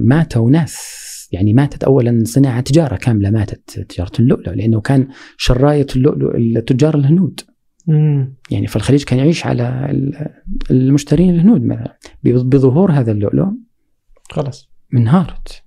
ماتوا 0.00 0.50
ناس. 0.50 1.06
يعني 1.32 1.52
ماتت 1.52 1.84
اولا 1.84 2.22
صناعة 2.24 2.60
تجارة 2.60 2.96
كاملة 2.96 3.30
ماتت 3.30 3.80
تجارة 3.80 4.12
اللؤلؤ 4.20 4.50
لأنه 4.54 4.80
كان 4.80 5.08
شرايه 5.36 5.86
اللؤلؤ 5.96 6.36
التجار 6.36 6.94
الهنود. 6.94 7.40
مم. 7.86 8.34
يعني 8.50 8.66
في 8.66 8.76
الخليج 8.76 9.04
كان 9.04 9.18
يعيش 9.18 9.46
على 9.46 9.86
ال- 9.90 10.28
المشترين 10.70 11.30
الهنود 11.34 11.82
بظهور 12.24 12.92
هذا 12.92 13.12
اللؤلؤ 13.12 13.46
خلاص. 14.30 14.70
انهارت. 14.94 15.62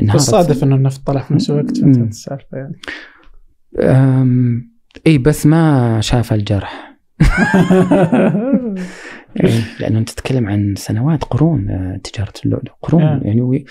انهارت. 0.00 0.20
بس 0.20 0.26
صادف 0.30 0.64
إنه 0.64 0.76
النفط 0.76 1.06
طلع 1.06 1.20
في 1.20 1.34
نفس 1.34 1.50
الوقت 1.50 1.78
السالفة 1.78 2.46
يعني. 2.58 2.80
إي 5.06 5.18
بس 5.18 5.46
ما 5.46 6.00
شاف 6.00 6.32
الجرح. 6.32 6.90
إيه، 9.36 9.60
لأنه 9.80 9.98
أنت 9.98 10.10
تتكلم 10.10 10.46
عن 10.46 10.74
سنوات 10.76 11.24
قرون 11.24 11.70
آه، 11.70 11.96
تجارة 11.96 12.32
اللؤلؤ. 12.44 12.72
قرون 12.82 13.02
آه. 13.02 13.20
يعني 13.24 13.40
و- 13.40 13.64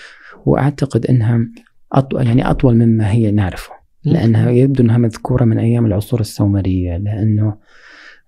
وأعتقد 0.46 1.06
إنها 1.06 1.40
أطول 1.92 2.26
يعني 2.26 2.50
أطول 2.50 2.74
مما 2.76 3.10
هي 3.10 3.30
نعرفه. 3.30 3.72
لأنها 4.04 4.50
يبدو 4.50 4.82
أنها 4.82 4.98
مذكورة 4.98 5.44
من 5.44 5.58
أيام 5.58 5.86
العصور 5.86 6.20
السومرية 6.20 6.96
لأنه 6.96 7.54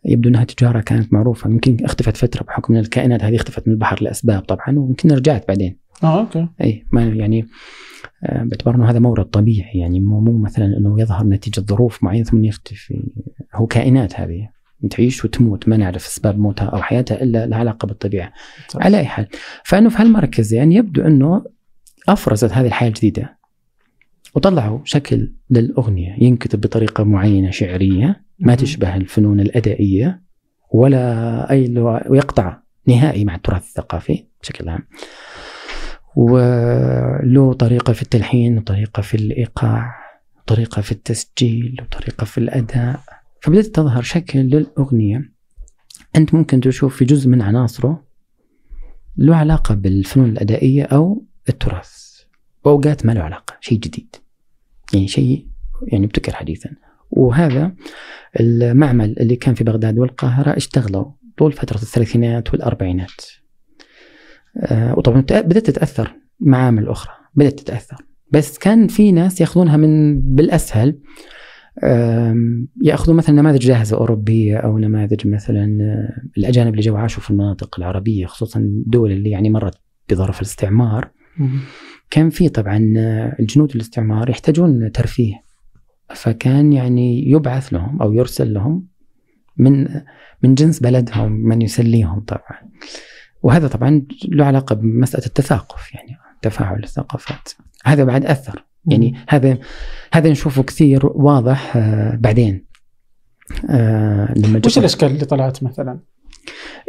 يبدو 0.05 0.29
أنها 0.29 0.45
تجارة 0.45 0.81
كانت 0.81 1.13
معروفة. 1.13 1.51
يمكن 1.51 1.77
اختفت 1.85 2.17
فترة 2.17 2.43
بحكم 2.45 2.75
أن 2.75 2.81
الكائنات 2.81 3.25
هذه 3.25 3.37
اختفت 3.37 3.69
من 3.69 3.75
البحر 3.75 4.03
لأسباب 4.03 4.43
طبعا 4.43 4.79
ويمكن 4.79 5.11
رجعت 5.13 5.49
بعدين. 5.49 5.77
آه 6.05 6.21
أوكي. 6.21 6.49
اي 6.61 6.85
ما 6.93 7.05
يعني 7.05 7.47
آه، 8.25 8.43
باعتبار 8.45 8.75
أنه 8.75 8.91
هذا 8.91 8.99
مورد 8.99 9.25
طبيعي. 9.25 9.79
يعني 9.79 10.01
مو 10.01 10.21
مو 10.21 10.39
مثلا 10.39 10.65
أنه 10.79 11.01
يظهر 11.01 11.27
نتيجة 11.27 11.61
ظروف 11.61 12.05
معينة 12.05 12.25
ثم 12.25 12.45
يختفي. 12.45 13.03
هو 13.55 13.67
كائنات 13.67 14.21
هذه. 14.21 14.49
تعيش 14.91 15.25
وتموت 15.25 15.69
ما 15.69 15.77
نعرف 15.77 16.07
أسباب 16.07 16.39
موتها 16.39 16.65
أو 16.67 16.83
حياتها 16.83 17.23
إلا 17.23 17.47
لها 17.47 17.59
علاقة 17.59 17.87
بالطبيعة 17.87 18.33
صح. 18.69 18.81
على 18.83 18.99
أي 18.99 19.05
حال 19.05 19.27
فأنه 19.65 19.89
في 19.89 20.03
هالمركز 20.03 20.55
يعني 20.55 20.75
يبدو 20.75 21.03
أنه 21.03 21.45
أفرزت 22.09 22.53
هذه 22.53 22.67
الحياة 22.67 22.89
الجديدة 22.89 23.39
وطلعوا 24.35 24.79
شكل 24.85 25.33
للأغنية 25.51 26.17
ينكتب 26.21 26.61
بطريقة 26.61 27.05
معينة 27.05 27.51
شعرية 27.51 28.25
ما. 28.39 28.55
تشبه 28.55 28.97
الفنون 28.97 29.41
الأدائية 29.41 30.23
ولا 30.71 31.51
أي 31.51 31.67
لو- 31.69 32.01
ويقطع 32.09 32.59
نهائي 32.87 33.25
مع 33.25 33.35
التراث 33.35 33.63
الثقافي 33.63 34.25
بشكل 34.43 34.69
عام. 34.69 34.87
وله 36.17 37.53
طريقة 37.53 37.93
في 37.93 38.03
التلحين 38.03 38.59
وطريقه 38.59 39.01
في 39.01 39.15
الإيقاع 39.15 39.95
وطريقه 40.39 40.83
في 40.83 40.93
التسجيل 40.93 41.77
وطريقه 41.83 42.25
في 42.25 42.39
الأداء 42.39 43.01
فبدأت 43.43 43.67
تظهر 43.67 44.03
شكل 44.03 44.39
للأغنية. 44.39 45.33
أنت 46.17 46.35
ممكن 46.35 46.61
تشوف 46.61 46.97
في 46.97 47.05
جزء 47.05 47.29
من 47.29 47.43
عناصره 47.43 48.05
له 49.17 49.37
علاقة 49.37 49.75
بالفنون 49.75 50.29
الأدائية 50.31 50.83
أو 50.83 51.25
التراث. 51.49 52.13
وأوقات 52.65 53.07
ما 53.07 53.13
له 53.13 53.21
علاقة 53.21 53.57
شيء 53.61 53.79
جديد. 53.79 54.17
يعني 54.95 55.09
شيء 55.09 55.47
يعني 55.87 56.07
ابتكر 56.07 56.35
حديثا. 56.35 56.71
وهذا 57.11 57.75
المعمل 58.41 59.19
اللي 59.19 59.37
كان 59.37 59.55
في 59.55 59.65
بغداد 59.65 59.99
والقاهرة 59.99 60.57
اشتغلوا 60.57 61.05
طول 61.37 61.53
فترة 61.53 61.77
الثلاثينات 61.77 62.53
والأربعينات. 62.53 63.21
آه، 64.57 64.99
وطبعا 64.99 65.21
بدأت 65.21 65.67
تتأثر 65.67 66.15
معامل 66.41 66.89
أخرى 66.89 67.15
بدأت 67.35 67.61
تتأثر. 67.61 67.97
بس 68.31 68.59
كان 68.59 68.89
في 68.89 69.13
ناس 69.13 69.41
ياخذونها 69.41 69.77
من 69.77 70.21
بالأسهل. 70.21 70.99
يأخذوا 72.83 73.17
مثلا 73.17 73.37
نماذج 73.37 73.59
جاهزة 73.59 73.97
أوروبية 73.97 74.57
أو 74.57 74.79
نماذج 74.79 75.27
مثلا 75.29 75.79
آه، 75.83 76.23
الأجانب 76.39 76.71
اللي 76.71 76.83
جو 76.83 76.97
عاشوا 76.97 77.23
في 77.23 77.31
المناطق 77.31 77.79
العربية 77.79 78.27
خصوصا 78.27 78.61
الدول 78.61 79.13
اللي 79.13 79.31
يعني 79.31 79.51
مرت 79.51 79.75
بظرف 80.11 80.41
الاستعمار. 80.41 81.11
كان 82.11 82.31
في 82.31 82.49
طبعا 82.49 82.93
آه، 82.97 83.37
الجنود 83.41 83.75
الاستعمار 83.75 84.31
يحتاجون 84.31 84.93
ترفيه. 84.93 85.35
فكان 86.15 86.73
يعني 86.73 87.31
يبعث 87.31 87.73
لهم 87.73 88.03
أو 88.03 88.13
يرسل 88.13 88.55
لهم 88.55 88.87
من 89.57 89.89
من 90.43 90.55
جنس 90.55 90.81
بلدهم 90.81 91.33
من 91.33 91.63
يسليهم 91.63 92.21
طبعا. 92.21 92.71
وهذا 93.43 93.69
طبعا 93.69 94.03
له 94.29 94.45
علاقة 94.45 94.75
بمسألة 94.75 95.27
التثاقف 95.27 95.95
يعني 95.95 96.17
تفاعل 96.43 96.83
الثقافات. 96.83 97.49
هذا 97.85 98.05
بعد 98.05 98.27
أثر. 98.27 98.65
يعني 98.87 99.15
هذا 99.29 99.59
هذا 100.13 100.31
نشوفه 100.31 100.63
كثير 100.63 101.07
واضح 101.07 101.77
آه، 101.77 102.17
بعدين. 102.17 102.65
آه، 103.71 104.35
لما 104.37 104.61
وش 104.67 104.79
الأشكال 104.79 105.11
اللي 105.11 105.25
طلعت 105.25 105.63
مثلا؟ 105.63 106.01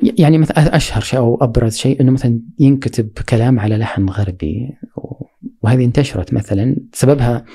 يعني 0.04 0.38
مثلا 0.38 0.76
أشهر 0.76 1.02
شيء 1.02 1.20
أو 1.20 1.38
أبرز 1.42 1.76
شيء 1.76 2.02
إنه 2.02 2.12
مثلا 2.12 2.40
ينكتب 2.60 3.10
كلام 3.30 3.60
على 3.60 3.78
لحن 3.78 4.10
غربي 4.10 4.70
وهذه 5.62 5.86
انتشرت 5.86 6.34
مثلا. 6.34 6.76
سببها 6.94 7.46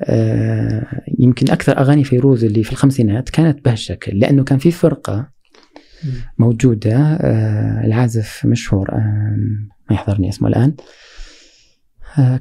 آه، 0.00 0.86
يمكن 1.18 1.50
أكثر 1.50 1.78
أغاني 1.78 2.04
فيروز 2.04 2.44
اللي 2.44 2.62
في 2.62 2.72
الخمسينات 2.72 3.30
كانت 3.30 3.64
بهالشكل 3.64 4.18
لأنه 4.18 4.44
كان 4.44 4.58
في 4.58 4.70
فرقة 4.70 5.28
موجودة 6.38 7.18
العازف 7.84 8.42
مشهور 8.46 8.90
ما 9.90 9.94
يحضرني 9.96 10.28
اسمه 10.28 10.48
الآن. 10.48 10.74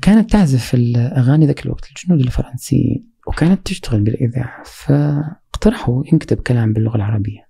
كانت 0.01 0.31
تعزف 0.31 0.73
الأغاني 0.73 1.45
ذاك 1.45 1.65
الوقت 1.65 1.87
الجنود 1.89 2.19
الفرنسيين 2.19 3.05
وكانت 3.27 3.65
تشتغل 3.65 4.01
بالإذاعة 4.01 4.63
فاقترحوا 4.65 6.03
ينكتب 6.13 6.37
كلام 6.37 6.73
باللغة 6.73 6.95
العربية 6.95 7.47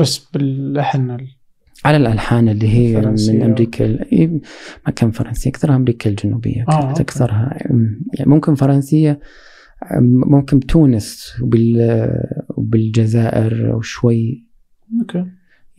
بس 0.00 0.18
باللحن 0.18 1.10
ال- 1.10 1.28
على 1.84 1.96
الألحان 1.96 2.48
اللي 2.48 2.68
هي 2.68 3.02
فرنسية. 3.02 3.32
من 3.32 3.42
أمريكا 3.42 3.84
ال- 3.86 4.40
ما 4.86 4.92
كان 4.92 5.10
فرنسية 5.10 5.50
أكثرها 5.50 5.76
أمريكا 5.76 6.10
الجنوبية 6.10 6.62
آه، 6.62 6.64
كانت 6.80 6.84
أوكي. 6.88 7.02
أكثرها 7.02 7.58
أم، 7.70 8.00
يعني 8.14 8.30
ممكن 8.30 8.54
فرنسية 8.54 9.20
أم، 9.96 10.20
ممكن 10.26 10.58
بتونس 10.58 11.32
وبال 11.42 12.08
وبالجزائر 12.50 13.76
وشوي 13.76 14.46
أوكي 15.00 15.26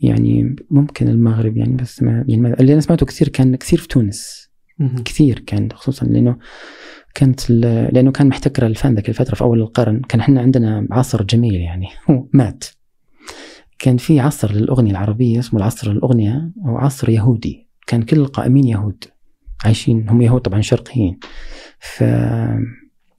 يعني 0.00 0.56
ممكن 0.70 1.08
المغرب 1.08 1.56
يعني 1.56 1.72
بس 1.76 2.02
ما 2.02 2.24
يعني 2.28 2.54
اللي 2.54 2.72
أنا 2.72 2.80
سمعته 2.80 3.06
كثير 3.06 3.28
كان 3.28 3.56
كثير 3.56 3.78
في 3.78 3.88
تونس. 3.88 4.51
كثير 5.04 5.38
كان 5.38 5.68
خصوصا 5.72 6.06
لأنه 6.06 6.36
كانت 7.14 7.50
لأنه 7.50 8.12
كان 8.12 8.28
محتكر 8.28 8.66
الفن 8.66 8.94
ذاك 8.94 9.08
الفترة 9.08 9.34
في 9.34 9.42
أول 9.42 9.60
القرن. 9.60 10.00
كان 10.00 10.20
إحنا 10.20 10.40
عندنا 10.40 10.86
عصر 10.90 11.22
جميل 11.22 11.54
يعني 11.54 11.88
هو 12.10 12.26
مات. 12.32 12.64
كان 13.78 13.96
في 13.96 14.20
عصر 14.20 14.52
للأغنية 14.52 14.90
العربية 14.90 15.38
اسمه 15.38 15.60
العصر 15.60 15.90
الأغنية 15.90 16.50
أو 16.66 16.78
عصر 16.78 17.08
يهودي. 17.08 17.68
كان 17.86 18.02
كل 18.02 18.16
القائمين 18.16 18.66
يهود 18.66 19.04
عايشين 19.64 20.08
هم 20.08 20.22
يهود 20.22 20.40
طبعا 20.40 20.60
شرقيين. 20.60 21.18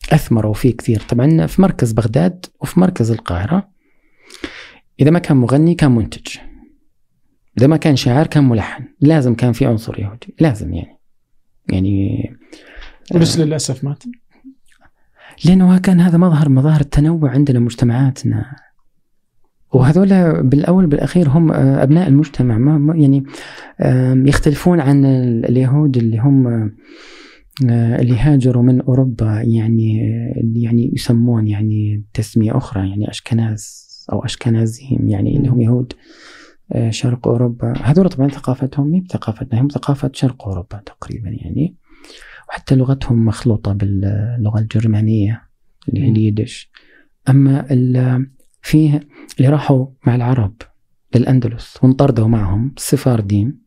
فأثمروا 0.10 0.54
فيه 0.54 0.78
كثير. 0.78 1.00
طبعا 1.10 1.46
في 1.46 1.62
مركز 1.62 1.92
بغداد 1.92 2.46
وفي 2.62 2.80
مركز 2.80 3.12
القاهرة 3.12 3.70
إذا 5.00 5.12
ما 5.12 5.20
كان 5.20 5.38
مغني 5.38 5.76
كان 5.76 5.92
منتج. 5.92 6.38
إذا 7.58 7.68
ما 7.68 7.78
كان 7.78 7.96
شاعر 7.96 8.28
كان 8.28 8.50
ملحن. 8.50 8.84
لازم 9.00 9.36
كان 9.36 9.52
في 9.54 9.66
عنصر 9.66 10.00
يهودي. 10.00 10.36
لازم 10.40 10.74
يعني. 10.74 10.93
يعني 11.70 12.24
وليش 13.14 13.40
للأسف 13.40 13.84
مات؟ 13.84 14.04
لأنه 15.46 15.78
كان 15.78 16.00
هذا 16.00 16.18
مظهر 16.18 16.50
مظاهر 16.50 16.82
التنوع 16.82 17.32
عندنا 17.32 17.60
مجتمعاتنا. 17.60 18.56
وهذول 19.74 20.44
بالأول 20.44 20.88
بالأخير 20.88 21.30
هم 21.30 21.52
آه، 21.52 21.84
أبناء 21.84 22.08
المجتمع. 22.08 22.58
ما 22.58 22.96
يعني 22.96 23.24
يختلفون 24.30 24.80
عن 24.80 25.06
اليهود 25.46 25.98
اللي 25.98 26.18
هم 26.18 26.48
آه، 27.70 28.02
اللي 28.02 28.18
هاجروا 28.20 28.64
من 28.64 28.82
أوروبا. 28.82 29.42
يعني 29.42 29.98
يعني 30.56 30.92
يسمون 30.94 31.48
يعني 31.48 32.04
تسمية 32.14 32.58
أخرى 32.58 32.90
يعني 32.90 33.10
أشكناز 33.10 33.84
أو 34.12 34.26
أشكنازيم 34.26 35.10
يعني 35.10 35.38
اللي 35.38 35.50
هم 35.50 35.62
يهود. 35.62 35.94
آه، 35.94 35.98
شرق 36.90 37.28
أوروبا. 37.28 37.74
هذول 37.82 38.10
طبعا 38.10 38.28
ثقافتهم 38.28 38.88
مي 38.88 39.02
بثقافتنا 39.02 39.62
هم 39.62 39.68
ثقافة 39.68 40.12
شرق 40.14 40.48
أوروبا 40.48 40.82
تقريبا 40.86 41.30
يعني. 41.30 41.76
وحتى 42.50 42.76
لغتهم 42.76 43.26
مخلوطة 43.26 43.74
باللغة 43.74 44.60
الجرمانية 44.60 45.42
اللي 45.90 46.04
هي 46.04 46.10
اليدش 46.10 46.72
أما 47.30 47.68
فيه 48.62 49.00
اللي 49.38 49.50
راحوا 49.50 49.88
مع 50.08 50.16
العرب 50.16 50.54
للأندلس 51.16 51.78
وانطردوا 51.84 52.28
معهم 52.28 52.74
السفاردين 52.78 53.64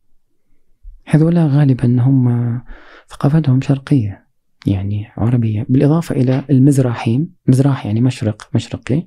هذولا 1.05 1.47
غالبا 1.47 2.01
هم 2.01 2.61
ثقافتهم 3.09 3.61
شرقية 3.61 4.27
يعني 4.67 5.07
عربية. 5.17 5.67
بالإضافة 5.69 6.15
إلى 6.15 6.45
المزراحيم 6.51 7.35
مزراح 7.47 7.87
يعني 7.87 8.01
مشرق 8.01 8.49
مشرقي. 8.55 9.07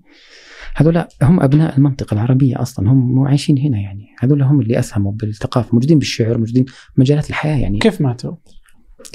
هذولا 0.75 1.07
هم 1.21 1.39
أبناء 1.39 1.77
المنطقة 1.77 2.13
العربية 2.13 2.61
أصلا 2.61 2.91
هم 2.91 3.27
عايشين 3.27 3.57
هنا 3.57 3.77
يعني. 3.79 4.07
هذولا 4.19 4.45
هم 4.45 4.61
اللي 4.61 4.79
أسهموا 4.79 5.11
بالثقافة 5.11 5.69
موجودين 5.73 5.99
بالشعر 5.99 6.37
موجودين 6.37 6.65
مجالات 6.97 7.29
الحياة 7.29 7.57
يعني. 7.57 7.79
كيف 7.79 8.01
ماتوا؟ 8.01 8.35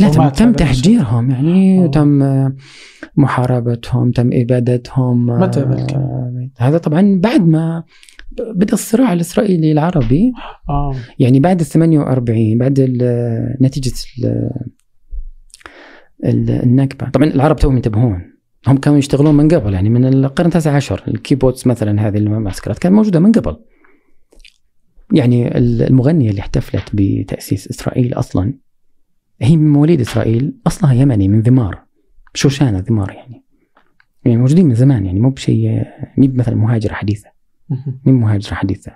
لا 0.01 0.11
تم, 0.11 0.29
تم 0.29 0.53
تهجيرهم 0.53 1.31
يعني 1.31 1.79
أوه. 1.79 1.87
تم 1.87 2.23
محاربتهم 3.17 4.11
تم 4.11 4.31
إبادتهم 4.33 5.27
متى 5.27 5.61
آه 5.61 6.51
هذا 6.59 6.79
طبعا 6.79 7.21
بعد 7.23 7.47
ما 7.47 7.85
بدأ 8.55 8.73
الصراع 8.73 9.13
الإسرائيلي 9.13 9.73
العربي. 9.73 10.33
آه. 10.69 10.95
يعني 11.19 11.41
بعد 11.41 11.61
ال 11.61 11.67
48 11.67 12.59
بعد 12.59 12.81
نتيجة 13.61 13.93
النكبة. 16.25 17.11
طبعا 17.11 17.27
العرب 17.27 17.57
توهم 17.57 17.77
ينتبهون 17.77 18.34
هم 18.67 18.77
كانوا 18.77 18.99
يشتغلون 18.99 19.35
من 19.35 19.49
قبل 19.49 19.75
يعني 19.75 19.91
من 19.91 20.05
القرن 20.05 20.47
التاسع 20.47 20.77
عشر 20.77 21.03
الكيبوتس 21.09 21.67
مثلا 21.67 22.09
هذه 22.09 22.17
المعسكرات 22.17 22.79
كانت 22.79 22.95
موجودة 22.95 23.21
من 23.21 23.33
قبل. 23.33 23.57
يعني 25.13 25.59
المغنية 25.59 26.31
اللي 26.31 26.41
احتفلت 26.41 26.91
بتأسيس 26.93 27.69
إسرائيل 27.69 28.15
أصلا 28.15 28.55
هي 29.43 29.57
من 29.57 29.73
مواليد 29.73 30.01
إسرائيل 30.01 30.55
أصلها 30.67 30.95
يمني 30.95 31.29
من 31.29 31.41
ذمار 31.41 31.85
شوشانة 32.35 32.79
ذمار 32.79 33.13
يعني. 33.13 33.45
يعني 34.25 34.37
موجودين 34.37 34.67
من 34.67 34.75
زمان 34.75 35.07
يعني 35.07 35.21
مو 35.21 35.31
بشيء 35.31 35.85
مو 36.19 36.29
مثلا 36.35 36.55
مهاجرة 36.55 36.93
حديثة. 36.93 37.29
مو 38.05 38.13
مهاجرة 38.13 38.55
حديثة. 38.55 38.93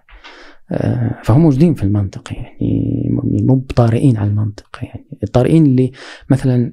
آه، 0.71 1.21
فهم 1.25 1.41
موجودين 1.41 1.75
في 1.75 1.83
المنطقة 1.83 2.35
يعني 2.35 3.09
مو 3.43 3.55
بطارئين 3.55 4.17
على 4.17 4.31
المنطقة 4.31 4.79
يعني 4.83 5.07
الطارئين 5.23 5.67
اللي 5.67 5.93
مثلا 6.31 6.73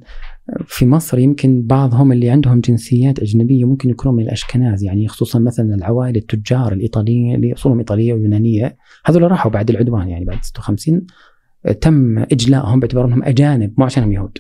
في 0.66 0.86
مصر 0.86 1.20
يمكن 1.20 1.62
بعضهم 1.62 2.12
اللي 2.12 2.30
عندهم 2.30 2.60
جنسيات 2.60 3.20
أجنبية 3.20 3.66
ممكن 3.66 3.89
يكونوا 3.89 4.18
من 4.18 4.24
الأشكناز 4.24 4.84
يعني 4.84 5.08
خصوصا 5.08 5.39
مثلا 5.39 5.76
العوائل 5.76 6.16
التجار 6.16 6.74
الايطاليين 6.74 7.36
اللي 7.36 7.54
أصولهم 7.54 7.80
إيطالية 7.80 8.14
ويونانية 8.14 8.78
هذول 9.06 9.32
راحوا 9.32 9.52
بعد 9.52 9.70
العدوان 9.70 10.08
يعني 10.08 10.26
بعد 10.26 10.43
56 10.43 11.08
تم 11.82 12.20
اجلائهم 12.20 12.80
باعتبار 12.80 13.06
أنهم 13.06 13.24
أجانب 13.24 13.74
مو 13.78 13.86
عشانهم 13.86 14.12
يهود. 14.12 14.38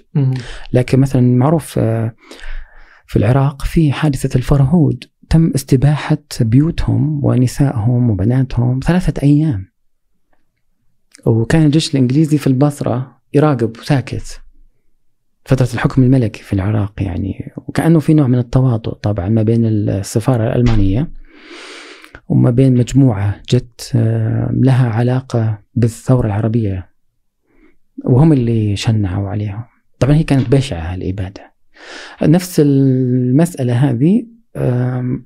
لكن 0.73 0.99
مثلا 0.99 1.21
معروف 1.21 1.79
آه، 1.79 2.15
في 3.07 3.15
العراق 3.15 3.61
في 3.61 3.91
حادثة 3.91 4.37
الفرهود 4.37 5.03
تم 5.29 5.51
استباحة 5.55 6.17
بيوتهم 6.41 7.25
ونسائهم 7.25 8.09
وبناتهم 8.09 8.79
ثلاثة 8.83 9.21
أيام. 9.23 9.65
وكان 11.25 11.65
الجيش 11.65 11.95
الإنجليزي 11.95 12.37
في 12.37 12.47
البصرة 12.47 13.21
يراقب 13.33 13.77
وساكت. 13.79 14.44
فترة 15.45 15.67
الحكم 15.73 16.03
الملكي 16.03 16.43
في 16.43 16.53
العراق 16.53 16.93
يعني 17.01 17.53
وكأنه 17.67 17.99
في 17.99 18.13
نوع 18.13 18.27
من 18.27 18.37
التواطؤ 18.37 18.93
طبعا 18.93 19.29
ما 19.29 19.43
بين 19.43 19.65
السفارة 19.65 20.43
الألمانية 20.43 21.11
وما 22.29 22.49
بين 22.49 22.73
مجموعة 22.73 23.41
جت 23.49 23.91
آه، 23.95 24.49
لها 24.53 24.89
علاقة 24.89 25.59
بالثورة 25.75 26.27
العربية 26.27 26.89
وهم 28.05 28.33
اللي 28.33 28.75
شنعوا 28.75 29.29
عليهم 29.29 29.63
طبعا 29.99 30.15
هي 30.15 30.23
كانت 30.23 30.49
بشعة 30.49 30.95
الإبادة 30.95 31.53
نفس 32.21 32.59
المسألة 32.59 33.73
هذه 33.73 34.25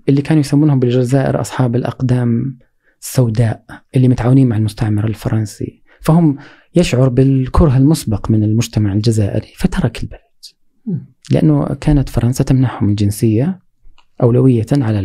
اللي 0.10 0.22
كانوا 0.24 0.40
يسمونهم 0.40 0.80
بالجزائر 0.80 1.42
أصحاب 1.42 1.76
الأقدام 1.76 2.58
السوداء 3.02 3.64
اللي 3.96 4.08
متعاونين 4.08 4.48
مع 4.48 4.58
المستعمر 4.58 5.08
الفرنسي. 5.08 5.84
فهم 6.02 6.38
يشعر 6.76 7.10
بالكره 7.10 7.78
المسبق 7.78 8.32
من 8.32 8.44
المجتمع 8.44 8.94
الجزائري 8.94 9.54
فترك 9.56 10.04
البلد. 10.04 10.20
لأنه 11.32 11.66
كانت 11.66 12.10
فرنسا 12.10 12.44
تمنحهم 12.44 12.90
الجنسية 12.90 13.60
أولوية 14.24 14.66
على 14.72 15.00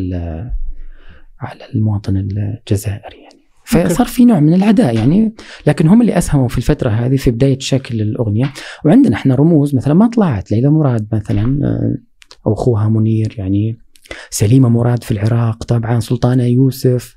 على 1.40 1.60
المواطن 1.74 2.16
الجزائري 2.16 3.16
يعني. 3.22 3.44
فصار 3.64 4.06
في 4.06 4.24
نوع 4.24 4.40
من 4.40 4.54
العداء 4.54 4.94
يعني. 4.94 5.34
لكن 5.66 5.88
هم 5.88 6.00
اللي 6.00 6.18
أسهموا 6.18 6.48
في 6.48 6.58
الفترة 6.58 6.90
هذه 6.90 7.16
في 7.16 7.30
بداية 7.30 7.58
شكل 7.58 8.00
الأغنية. 8.00 8.52
وعندنا 8.84 9.16
إحنا 9.16 9.34
رموز 9.34 9.74
مثلا 9.74 9.94
ما 9.94 10.06
طلعت. 10.06 10.50
ليلى 10.50 10.70
مراد 10.70 11.06
مثلا 11.12 11.66
آه، 11.66 11.96
أو 12.46 12.52
أخوها 12.52 12.88
منير 12.88 13.34
يعني. 13.38 13.78
سليمة 14.30 14.68
مراد 14.68 15.04
في 15.04 15.10
العراق 15.10 15.64
طبعا 15.64 16.00
سلطانة 16.00 16.44
يوسف 16.44 17.16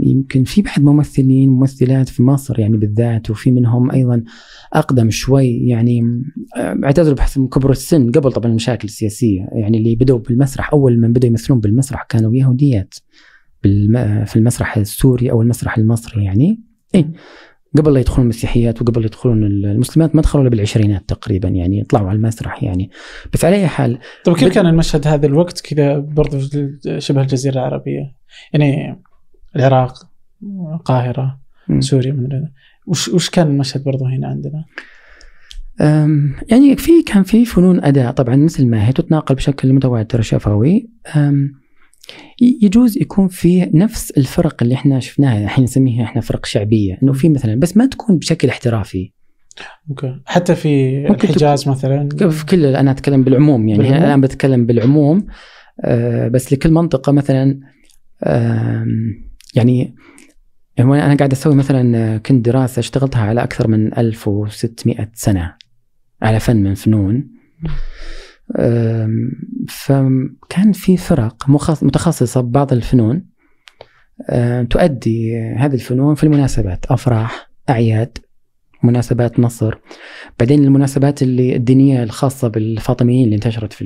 يمكن 0.00 0.44
في 0.44 0.62
بعض 0.62 0.80
ممثلين 0.80 1.50
ممثلات 1.50 2.08
في 2.08 2.22
مصر 2.22 2.60
يعني 2.60 2.76
بالذات 2.76 3.30
وفي 3.30 3.50
منهم 3.50 3.90
أيضا 3.90 4.24
أقدم 4.72 5.10
شوي 5.10 5.66
يعني 5.66 6.22
اعتذروا 6.56 7.14
بحسب 7.16 7.48
كبر 7.48 7.70
السن 7.70 8.10
قبل 8.10 8.32
طبعا 8.32 8.50
المشاكل 8.50 8.88
السياسية 8.88 9.48
يعني 9.52 9.78
اللي 9.78 9.94
بدأوا 9.94 10.18
بالمسرح 10.18 10.72
أول 10.72 10.98
من 11.00 11.12
بدأوا 11.12 11.30
يمثلون 11.30 11.60
بالمسرح 11.60 12.02
كانوا 12.02 12.34
يهوديات 12.34 12.94
في 13.62 14.36
المسرح 14.36 14.76
السوري 14.76 15.30
أو 15.30 15.42
المسرح 15.42 15.78
المصري 15.78 16.24
يعني. 16.24 16.60
اي 16.94 17.06
قبل 17.76 17.94
لا 17.94 18.00
يدخلون 18.00 18.22
المسيحيات 18.22 18.82
وقبل 18.82 19.04
يدخلون 19.04 19.44
المسلمات 19.44 20.16
ما 20.16 20.22
دخلوا 20.22 20.42
إلا 20.42 20.50
بالعشرينات 20.50 21.08
تقريبا 21.08 21.48
يعني 21.48 21.84
طلعوا 21.84 22.08
على 22.08 22.16
المسرح 22.16 22.62
يعني. 22.62 22.90
بس 23.32 23.44
على 23.44 23.56
أي 23.56 23.66
حال 23.66 23.98
طيب 24.24 24.36
كيف 24.36 24.54
كان 24.54 24.66
المشهد 24.66 25.06
هذا 25.06 25.26
الوقت؟ 25.26 25.60
كذا 25.60 25.98
برضو 25.98 26.38
شبه 26.98 27.20
الجزيرة 27.20 27.52
العربية. 27.52 28.21
يعني 28.52 29.00
العراق 29.56 30.08
القاهرة 30.74 31.40
سوريا 31.78 32.12
من 32.12 32.48
وش 32.86 33.08
وش 33.08 33.30
كان 33.30 33.46
المشهد 33.46 33.84
برضو 33.84 34.04
هنا 34.04 34.28
عندنا؟ 34.28 34.64
يعني 36.48 36.76
في 36.76 37.02
كان 37.02 37.22
في 37.22 37.44
فنون 37.44 37.84
أداء. 37.84 38.12
طبعا 38.12 38.36
مثل 38.36 38.66
ما 38.66 38.88
هي 38.88 38.92
تتناقل 38.92 39.34
بشكل 39.34 39.72
متواتر 39.72 40.20
شفوي. 40.20 40.90
يجوز 42.62 42.98
يكون 42.98 43.28
في 43.28 43.70
نفس 43.74 44.10
الفرق 44.10 44.62
اللي 44.62 44.74
إحنا 44.74 45.00
شفناها. 45.00 45.44
الحين 45.44 45.64
نسميها 45.64 46.04
إحنا 46.04 46.20
فرق 46.20 46.46
شعبية. 46.46 46.98
إنه 47.02 47.12
في 47.12 47.28
مثلا 47.28 47.60
بس 47.60 47.76
ما 47.76 47.86
تكون 47.86 48.18
بشكل 48.18 48.48
احترافي. 48.48 49.12
أوكي. 49.90 50.20
حتى 50.24 50.54
في 50.54 51.06
الحجاز 51.06 51.68
مثلا؟ 51.68 52.08
في 52.30 52.46
كل 52.46 52.66
أنا 52.66 52.90
أتكلم 52.90 53.24
بالعموم. 53.24 53.68
يعني 53.68 53.82
بالعموم؟ 53.82 54.04
الان 54.04 54.20
بتكلم 54.20 54.66
بالعموم. 54.66 55.26
آه 55.84 56.28
بس 56.28 56.52
لكل 56.52 56.70
منطقة 56.70 57.12
مثلا 57.12 57.60
يعني 59.54 59.94
أنا 60.78 61.14
قاعد 61.14 61.32
أسوي 61.32 61.54
مثلا 61.54 62.18
كنت 62.18 62.44
دراسة 62.44 62.80
اشتغلتها 62.80 63.22
على 63.22 63.42
أكثر 63.42 63.68
من 63.68 63.98
1600 63.98 65.10
سنة 65.14 65.54
على 66.22 66.40
فن 66.40 66.56
من 66.56 66.74
فنون. 66.74 67.30
فكان 69.68 70.72
في 70.72 70.96
فرق 70.96 71.50
متخصصة 71.82 72.40
ببعض 72.40 72.72
الفنون. 72.72 73.26
تؤدي 74.70 75.38
هذه 75.38 75.74
الفنون 75.74 76.14
في 76.14 76.24
المناسبات 76.24 76.86
أفراح 76.86 77.50
أعياد. 77.70 78.18
مناسبات 78.84 79.40
نصر. 79.40 79.74
بعدين 80.38 80.64
المناسبات 80.64 81.22
اللي 81.22 81.56
الدينية 81.56 82.02
الخاصة 82.02 82.48
بالفاطميين 82.48 83.24
اللي 83.24 83.34
انتشرت 83.36 83.72
في 83.72 83.84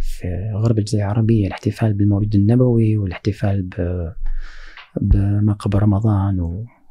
في 0.00 0.50
غرب 0.56 0.78
الجزيرة 0.78 1.02
العربية 1.04 1.46
الاحتفال 1.46 1.94
بالمولد 1.94 2.34
النبوي 2.34 2.96
والاحتفال 2.96 3.68
بمقبر 5.00 5.82
رمضان 5.82 6.36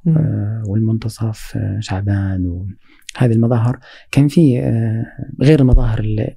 مم. 0.06 0.18
آه، 0.18 0.64
والمنتصف 0.68 1.54
آه، 1.58 1.78
شعبان 1.80 2.46
وهذه 2.46 3.32
المظاهر. 3.32 3.80
كان 4.12 4.28
في 4.28 4.60
آه، 4.60 5.06
غير 5.42 5.60
المظاهر 5.60 6.00
ال- 6.00 6.36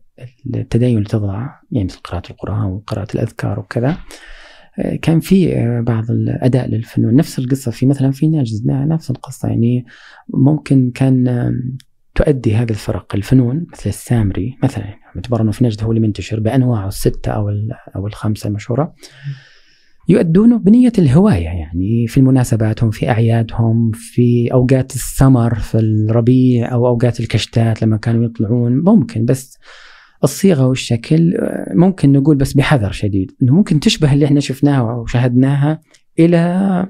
التدين 0.54 0.96
اللي 0.96 1.08
تضع 1.08 1.48
يعني 1.72 1.84
مثل 1.84 1.98
قراءة 1.98 2.30
القرآن 2.30 2.62
وقراءة 2.64 3.14
الأذكار 3.14 3.60
وكذا. 3.60 3.96
كان 5.02 5.20
في 5.20 5.54
بعض 5.86 6.10
الأداء 6.10 6.68
للفنون. 6.68 7.14
نفس 7.14 7.38
القصة 7.38 7.70
في 7.70 7.86
مثلا 7.86 8.10
في 8.10 8.28
نجد 8.28 8.66
نفس 8.66 9.10
القصة. 9.10 9.48
يعني 9.48 9.86
ممكن 10.28 10.90
كان 10.94 11.50
تؤدي 12.14 12.54
هذه 12.54 12.70
الفرق 12.70 13.14
الفنون 13.14 13.66
مثل 13.72 13.88
السامري 13.88 14.58
مثلا 14.62 14.84
باعتبار 15.14 15.42
أنه 15.42 15.50
في 15.50 15.64
نجد 15.64 15.84
هو 15.84 15.92
اللي 15.92 16.00
منتشر 16.06 16.40
بأنواعه 16.40 16.88
الستة 16.88 17.32
أو 17.32 17.50
أو 17.96 18.06
الخمسة 18.06 18.48
المشهورة. 18.48 18.94
يؤدونه 20.08 20.58
بنية 20.58 20.92
الهواية 20.98 21.44
يعني 21.44 22.06
في 22.06 22.18
المناسباتهم 22.18 22.90
في 22.90 23.10
أعيادهم 23.10 23.90
في 23.94 24.52
أوقات 24.52 24.94
السمر 24.94 25.54
في 25.54 25.78
الربيع 25.78 26.72
أو 26.72 26.86
أوقات 26.86 27.20
الكشتات 27.20 27.82
لما 27.82 27.96
كانوا 27.96 28.24
يطلعون. 28.24 28.72
ممكن 28.76 29.24
بس 29.24 29.58
الصيغة 30.24 30.66
والشكل 30.66 31.34
آه، 31.36 31.72
ممكن 31.74 32.12
نقول 32.12 32.36
بس 32.36 32.52
بحذر 32.52 32.92
شديد 32.92 33.32
إنه 33.42 33.54
ممكن 33.54 33.80
تشبه 33.80 34.12
اللي 34.12 34.24
إحنا 34.26 34.40
شفناها 34.40 34.82
وشاهدناها 34.94 35.80
إلى 36.18 36.86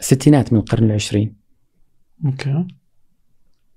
الستينات 0.00 0.52
من 0.52 0.58
القرن 0.58 0.84
العشرين. 0.84 1.36
أوكي. 2.26 2.66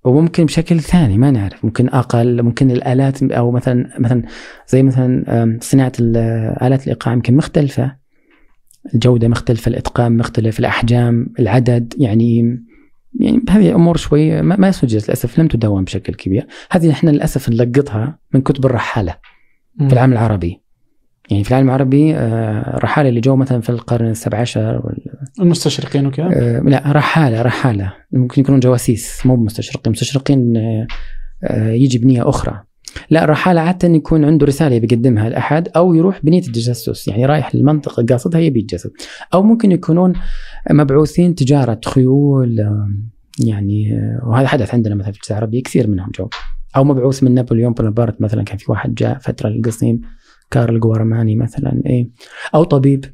وممكن 0.06 0.46
بشكل 0.46 0.80
ثاني 0.80 1.18
ما 1.18 1.32
نعرف 1.32 1.66
ممكن 1.66 1.90
أقل 1.90 2.42
ممكن 2.44 2.72
الآلات 2.72 3.24
أو 3.24 3.52
مثلا 3.52 3.90
مثلا 4.00 4.24
زي 4.68 4.84
مثلا 4.84 5.58
صناعة 5.62 5.92
ال- 6.00 6.18
آلات 6.64 6.84
الايقاع 6.84 7.14
يمكن 7.14 7.36
مختلفة 7.36 7.96
الجودة 8.94 9.28
مختلفة 9.28 9.70
الإتقان 9.70 10.18
مختلف 10.18 10.60
الأحجام 10.60 11.28
العدد 11.40 11.94
يعني 11.98 12.60
يعني 13.20 13.42
هذه 13.50 13.76
أمور 13.76 13.98
شوي 13.98 14.42
ما, 14.42 14.72
سجلت 14.72 15.06
للأسف 15.08 15.40
لم 15.40 15.48
تدون 15.48 15.84
بشكل 15.84 16.14
كبير. 16.14 16.48
هذه 16.72 16.92
إحنا 16.92 17.10
للأسف 17.10 17.50
نلقطها 17.50 18.20
من 18.34 18.42
كتب 18.42 18.66
الرحالة 18.66 19.16
مم. 19.76 19.88
في 19.88 19.94
العالم 19.94 20.14
العربي. 20.14 20.62
يعني 21.32 21.44
في 21.44 21.50
العالم 21.52 21.68
العربي 21.68 22.16
آه، 22.16 22.78
الرحاله 22.78 23.10
اللي 23.10 23.20
جو 23.20 23.36
مثلا 23.36 23.62
في 23.62 23.70
القرن 23.70 24.08
السبع 24.10 24.38
عشر 24.38 24.82
وال- 24.86 25.06
المستشرقين 25.42 26.06
وكذا؟ 26.06 26.30
آه، 26.34 26.60
لا 26.60 26.84
رحالة 26.92 27.42
رحالة. 27.42 27.94
ممكن 28.12 28.42
يكونون 28.42 28.60
جواسيس 28.60 29.26
مو 29.26 29.36
مستشرقين. 29.36 29.92
مستشرقين 29.92 30.58
آه، 30.58 30.88
آه، 31.44 31.72
يجي 31.72 31.98
بنية 31.98 32.30
أخرى. 32.30 32.64
لا 33.10 33.26
رحالة 33.26 33.62
عادة 33.62 33.88
يكون 33.88 34.26
عنده 34.26 34.46
رسالة 34.46 34.80
بيقدمها 34.80 35.30
لأحد 35.30 35.70
أو 35.76 35.94
يروح 35.94 36.20
بنية 36.24 36.42
التجسس 36.42 37.08
يعني 37.08 37.26
رايح 37.26 37.56
للمنطقة 37.56 38.06
قاصدها 38.10 38.42
يبي 38.42 38.60
يتجسس 38.60 38.90
أو 39.34 39.44
ممكن 39.44 39.72
يكونون 39.72 40.14
مبعوثين 40.72 41.36
تجارة 41.36 41.80
خيول 41.86 42.60
يعني 43.40 43.94
آه، 43.94 44.28
وهذا 44.28 44.48
حدث 44.48 44.74
عندنا 44.74 44.96
مثلا 44.96 45.12
في 45.12 45.18
الجزيرة 45.18 45.38
العربية 45.38 45.64
كثير 45.64 45.88
منهم 45.88 46.12
جو. 46.16 46.30
أو 46.76 46.84
مبعوث 46.84 47.24
من 47.24 47.34
نابليون 47.34 47.74
بونابرت 47.74 48.22
مثلا 48.22 48.44
كان 48.44 48.58
في 48.58 48.72
واحد 48.72 48.96
جاء 48.96 49.18
فترة 49.20 49.50
للقصيم 49.50 50.02
كارل 50.52 50.80
جوارماني 50.80 51.36
مثلا 51.36 51.82
إيه. 51.86 52.10
أو 52.56 52.64
طبيب 52.64 53.06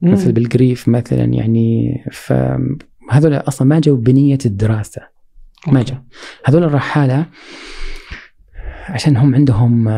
مم. 0.00 0.12
مثل 0.12 0.32
بالجريف 0.32 0.88
مثلا 0.88 1.24
يعني 1.24 1.96
فهذول 2.12 3.34
أصلا 3.34 3.68
ما 3.68 3.78
جو 3.78 3.96
بنية 3.96 4.38
الدراسة. 4.46 5.02
ما. 5.66 5.82
جو. 5.82 5.94
هذول 6.44 6.64
الرحاله 6.64 7.26
عشان 8.88 9.16
هم 9.16 9.34
عندهم 9.34 9.88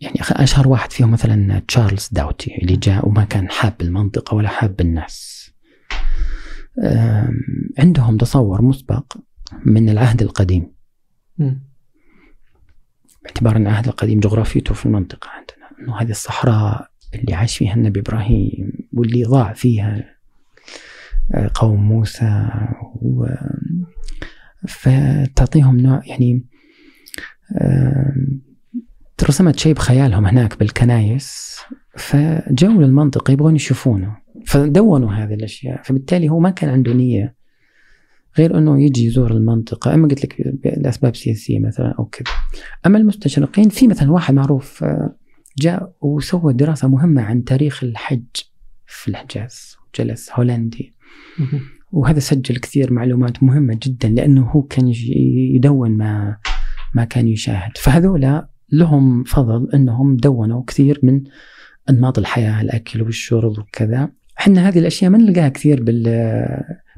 يعني 0.00 0.20
أشهر 0.20 0.68
واحد 0.68 0.92
فيهم 0.92 1.10
مثلا 1.10 1.62
تشارلز 1.68 2.08
داوتي 2.12 2.58
اللي 2.62 2.76
جاء 2.76 3.08
وما 3.08 3.24
كان 3.24 3.50
حاب 3.50 3.74
المنطقة 3.80 4.34
ولا 4.34 4.48
حاب 4.48 4.80
الناس 4.80 5.48
عندهم 7.78 8.16
تصور 8.16 8.62
مسبق 8.62 9.16
من 9.64 9.88
العهد 9.88 10.22
القديم. 10.22 10.72
باعتبار 13.24 13.56
إن 13.56 13.66
العهد 13.66 13.86
القديم 13.88 14.20
جغرافيته 14.20 14.74
في 14.74 14.86
المنطقة 14.86 15.28
عندنا 15.28 15.80
إنه 15.80 16.00
هذه 16.00 16.10
الصحراء 16.10 16.90
اللي 17.14 17.34
عاش 17.34 17.58
فيها 17.58 17.74
النبي 17.74 18.00
إبراهيم 18.00 18.72
واللي 18.92 19.24
ضاع 19.24 19.52
فيها 19.52 20.14
آه، 21.34 21.50
قوم 21.54 21.88
موسى 21.88 22.48
و 23.02 23.26
فتعطيهم 24.68 25.76
نوع 25.76 26.02
يعني 26.06 26.44
آم، 27.56 28.40
رسمت 29.28 29.58
شيء 29.58 29.74
بخيالهم 29.74 30.26
هناك 30.26 30.58
بالكنايس 30.58 31.58
فجو 31.96 32.80
للمنطقة 32.80 33.32
يبغون 33.32 33.56
يشوفونه. 33.56 34.16
فدونوا 34.46 35.10
هذه 35.12 35.34
الأشياء. 35.34 35.82
فبالتالي 35.82 36.28
هو 36.28 36.40
ما 36.40 36.50
كان 36.50 36.70
عنده 36.70 36.92
نية 36.92 37.34
غير 38.38 38.58
أنه 38.58 38.82
يجي 38.82 39.06
يزور 39.06 39.30
المنطقة. 39.30 39.94
أما 39.94 40.08
قلت 40.08 40.24
لك 40.24 40.58
لأسباب 40.76 41.16
سياسية 41.16 41.58
مثلا 41.58 41.94
أو 41.98 42.04
كذا. 42.04 42.32
أما 42.86 42.98
المستشرقين 42.98 43.68
في 43.68 43.88
مثلا 43.88 44.12
واحد 44.12 44.34
معروف 44.34 44.84
آه، 44.84 45.16
جاء 45.58 45.92
وسوى 46.00 46.52
دراسة 46.52 46.88
مهمة 46.88 47.22
عن 47.22 47.44
تاريخ 47.44 47.84
الحج 47.84 48.24
في 48.86 49.08
الحجاز 49.08 49.76
جلس 49.98 50.30
هولندي. 50.34 50.94
وهذا 51.92 52.18
سجل 52.18 52.56
كثير 52.56 52.92
معلومات 52.92 53.42
مهمة 53.42 53.78
جدا 53.82 54.08
لأنه 54.08 54.42
هو 54.50 54.62
كان 54.62 54.92
يدون 55.54 55.90
ما 55.90 56.36
ما 56.94 57.04
كان 57.04 57.28
يشاهد. 57.28 57.76
فهذولا 57.76 58.48
لهم 58.72 59.24
فضل 59.24 59.70
أنهم 59.74 60.16
دونوا 60.16 60.62
كثير 60.66 61.00
من 61.02 61.24
أنماط 61.90 62.18
الحياة 62.18 62.60
الأكل 62.60 63.02
والشرب 63.02 63.58
وكذا. 63.58 64.10
إحنا 64.40 64.68
هذه 64.68 64.78
الأشياء 64.78 65.10
ما 65.10 65.18
نلقاها 65.18 65.48
كثير 65.48 65.82
بال 65.82 66.04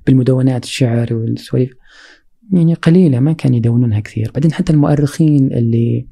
بالمدونات 0.06 0.64
الشعر 0.64 1.14
والسواليف. 1.14 1.72
يعني 2.52 2.74
قليلة 2.74 3.20
ما 3.20 3.32
كانوا 3.32 3.56
يدونونها 3.56 4.00
كثير. 4.00 4.30
بعدين 4.34 4.52
حتى 4.52 4.72
المؤرخين 4.72 5.52
اللي 5.52 6.06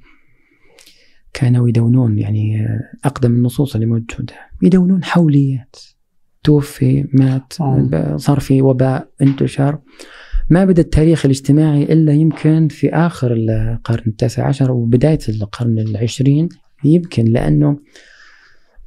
كانوا 1.32 1.68
يدونون 1.68 2.18
يعني 2.18 2.66
أقدم 3.04 3.34
النصوص 3.34 3.74
اللي 3.74 3.86
موجودة 3.86 4.34
يدونون 4.62 5.04
حوليات. 5.04 5.76
توفي 6.44 7.08
مات 7.12 7.54
آه. 7.60 8.16
صار 8.16 8.40
في 8.40 8.62
وباء 8.62 9.10
انتشر 9.22 9.78
ما 10.50 10.64
بدا 10.64 10.82
التاريخ 10.82 11.24
الاجتماعي 11.24 11.82
إلا 11.82 12.12
يمكن 12.12 12.68
في 12.68 12.90
آخر 12.90 13.32
القرن 13.32 14.02
التاسع 14.06 14.46
عشر 14.46 14.70
وبداية 14.70 15.18
القرن 15.28 15.78
العشرين 15.78 16.48
يمكن 16.84 17.24
لأنه 17.24 17.78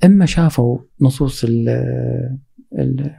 إما 0.05 0.25
شافوا 0.25 0.79
نصوص 1.01 1.43
ال 1.43 1.69
ال 2.79 3.15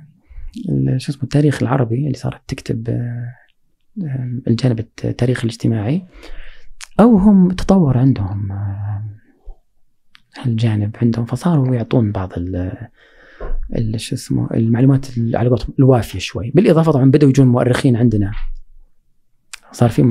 شو 0.97 1.12
اسمه 1.12 1.22
التاريخ 1.22 1.62
العربي 1.62 2.07
اللي 2.07 2.18
صارت 2.18 2.40
تكتب 2.49 2.88
الجانب 4.47 4.80
التاريخ 5.05 5.45
الاجتماعي 5.45 6.03
أو 7.01 7.16
هم 7.16 7.51
تطور 7.51 7.99
عندهم 7.99 8.53
آه، 8.53 9.03
الجانب 10.47 10.97
عندهم 11.03 11.24
فصاروا 11.24 11.74
يعطون 11.74 12.12
بعض 12.12 12.32
شو 13.97 14.14
اسمه 14.14 14.49
المعلومات 14.55 15.18
ال- 15.18 15.37
على 15.37 15.49
قولتهم 15.49 15.75
الوافية 15.79 16.18
شوي. 16.18 16.51
بالإضافة 16.55 16.93
طبعا 16.93 17.11
بدأوا 17.11 17.31
يجون 17.31 17.47
مؤرخين 17.47 17.97
عندنا. 17.97 18.33
صار 19.73 19.89
في 19.91 20.03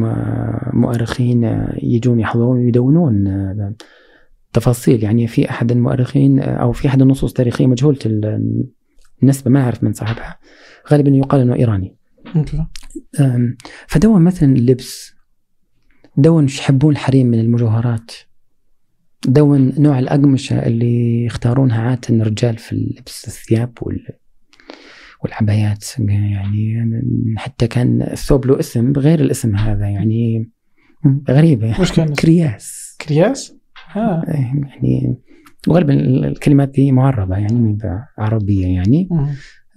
مؤرخين 0.73 1.67
يجون 1.83 2.19
يحضرون 2.19 2.57
ويدونون 2.57 3.75
تفاصيل 4.53 5.03
يعني 5.03 5.27
في 5.27 5.49
أحد 5.49 5.71
المؤرخين 5.71 6.39
أو 6.39 6.71
في 6.71 6.87
أحد 6.87 7.01
النصوص 7.01 7.29
التاريخية 7.29 7.67
مجهولة 7.67 7.99
ال- 8.05 8.67
النسبة 9.23 9.51
ما 9.51 9.61
أعرف 9.61 9.83
من 9.83 9.93
صاحبها. 9.93 10.39
غالبا 10.91 11.09
يقال 11.09 11.41
إنه 11.41 11.55
إيراني. 11.55 11.95
فدون 13.87 14.21
مثلا 14.21 14.55
اللبس 14.55 15.13
دون 16.17 16.45
يحبون 16.45 16.91
الحريم 16.93 17.27
من 17.27 17.39
المجوهرات. 17.39 18.11
دون 19.27 19.73
نوع 19.77 19.99
الأقمشة 19.99 20.65
اللي 20.65 21.25
يختارونها 21.25 21.81
عادة 21.81 22.01
الرجال 22.09 22.57
في 22.57 22.71
اللبس 22.71 23.27
الثياب 23.27 23.77
وال 23.81 24.07
والعبايات. 25.23 25.85
يعني 25.99 26.91
حتى 27.37 27.67
كان 27.67 28.01
الثوب 28.01 28.45
له 28.45 28.59
اسم 28.59 28.91
غير 28.91 29.19
الاسم 29.19 29.55
هذا 29.55 29.89
يعني 29.89 30.49
غريبة. 31.29 31.81
وش 31.81 31.91
كان 31.91 32.13
كرياس. 32.13 32.97
كرياس؟ 33.01 33.57
آه. 33.95 34.23
يعني 34.27 35.17
وغالبا 35.67 35.93
الكلمات 36.27 36.69
دي 36.69 36.91
معربة 36.91 37.37
يعني 37.37 37.59
من 37.59 37.77
عربية 38.17 38.67
يعني. 38.67 39.09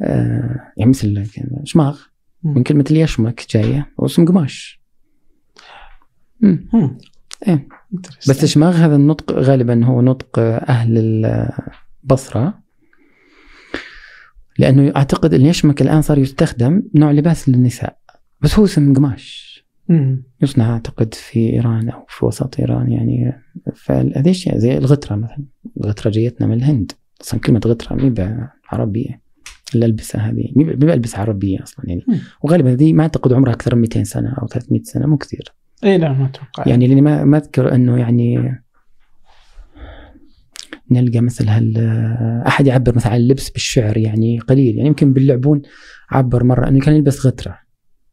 آه 0.03 0.61
يعني 0.77 0.91
مثل 0.91 1.25
شماغ. 1.65 2.01
من 2.43 2.63
كلمة 2.63 2.85
اليشمك 2.91 3.47
جاية 3.51 3.93
واسم 3.99 4.25
قماش. 4.25 4.81
مم. 6.41 6.99
بس 8.29 8.45
الشماغ 8.45 8.75
هذا 8.75 8.97
النطق 8.97 9.33
غالبا 9.33 9.85
هو 9.85 10.03
نطق 10.03 10.39
أهل 10.39 10.99
البصرة 12.05 12.65
لأنه 14.59 14.93
أعتقد 14.97 15.35
اليشمك 15.35 15.83
الآن 15.83 16.03
صار 16.03 16.19
يستخدم 16.19 16.83
نوع 16.95 17.11
لباس 17.13 17.49
للنساء 17.49 17.99
بس 18.41 18.59
هو 18.59 18.65
اسم 18.65 18.95
قماش. 18.95 19.55
يصنع 20.43 20.73
أعتقد 20.73 21.15
في 21.15 21.53
إيران 21.53 21.89
أو 21.89 22.05
في 22.09 22.25
وسط 22.27 22.61
إيران 22.61 22.93
يعني 22.93 23.43
فهذه 23.75 24.31
أشياء 24.31 24.59
زي 24.59 24.79
الغترة 24.79 25.17
مثلا. 25.17 25.45
الغترة 25.77 26.11
جيتنا 26.11 26.47
من 26.47 26.55
الهند. 26.55 26.93
أصلا 27.21 27.41
كلمة 27.41 27.61
غترة 27.67 27.95
مي 27.95 28.15
عربية. 28.69 29.21
الالبسه 29.75 30.19
هذه. 30.19 30.53
بيبقى 30.57 30.95
البسه 30.95 31.19
عربية 31.19 31.63
أصلا 31.63 31.89
يعني. 31.89 32.05
وغالبا 32.43 32.73
هذه 32.73 32.93
ما 32.93 33.03
أعتقد 33.03 33.33
عمرها 33.33 33.53
أكثر 33.53 33.75
من 33.75 33.81
200 33.81 34.05
سنة 34.05 34.35
أو 34.43 34.47
300 34.47 34.83
سنة 34.83 35.07
مو 35.07 35.17
كثير. 35.17 35.55
إي 35.85 35.99
لا 35.99 36.13
ما 36.13 36.27
أتوقع. 36.27 36.65
يعني 36.67 36.87
لأني 36.87 37.01
ما 37.01 37.25
ما 37.25 37.39
أذكر 37.39 37.75
أنه 37.75 37.99
يعني 37.99 38.61
نلقى 40.91 41.21
مثل 41.21 41.49
هال 41.49 41.79
أحد 42.47 42.67
يعبر 42.67 42.97
مثلا 42.97 43.13
عن 43.13 43.19
اللبس 43.19 43.51
بالشعر 43.51 43.97
يعني 43.97 44.39
قليل. 44.39 44.77
يعني 44.77 44.89
يمكن 44.89 45.13
باللعبون 45.13 45.63
عبر 46.11 46.45
مرة 46.45 46.69
إنه 46.69 46.81
كان 46.81 46.95
يلبس 46.95 47.27
غترة. 47.27 47.59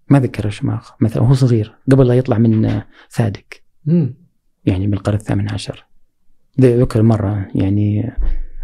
ما 0.09 0.19
ذكر 0.19 0.49
شماغ 0.49 0.87
مثلا 0.99 1.23
وهو 1.23 1.33
صغير 1.33 1.75
قبل 1.91 2.07
لا 2.07 2.13
يطلع 2.13 2.37
من 2.37 2.81
سادق. 3.09 3.43
يعني 4.65 4.87
بالقرن 4.87 5.15
الثامن 5.15 5.51
عشر. 5.51 5.85
ذكر 6.61 7.01
مرة 7.01 7.47
يعني 7.55 8.13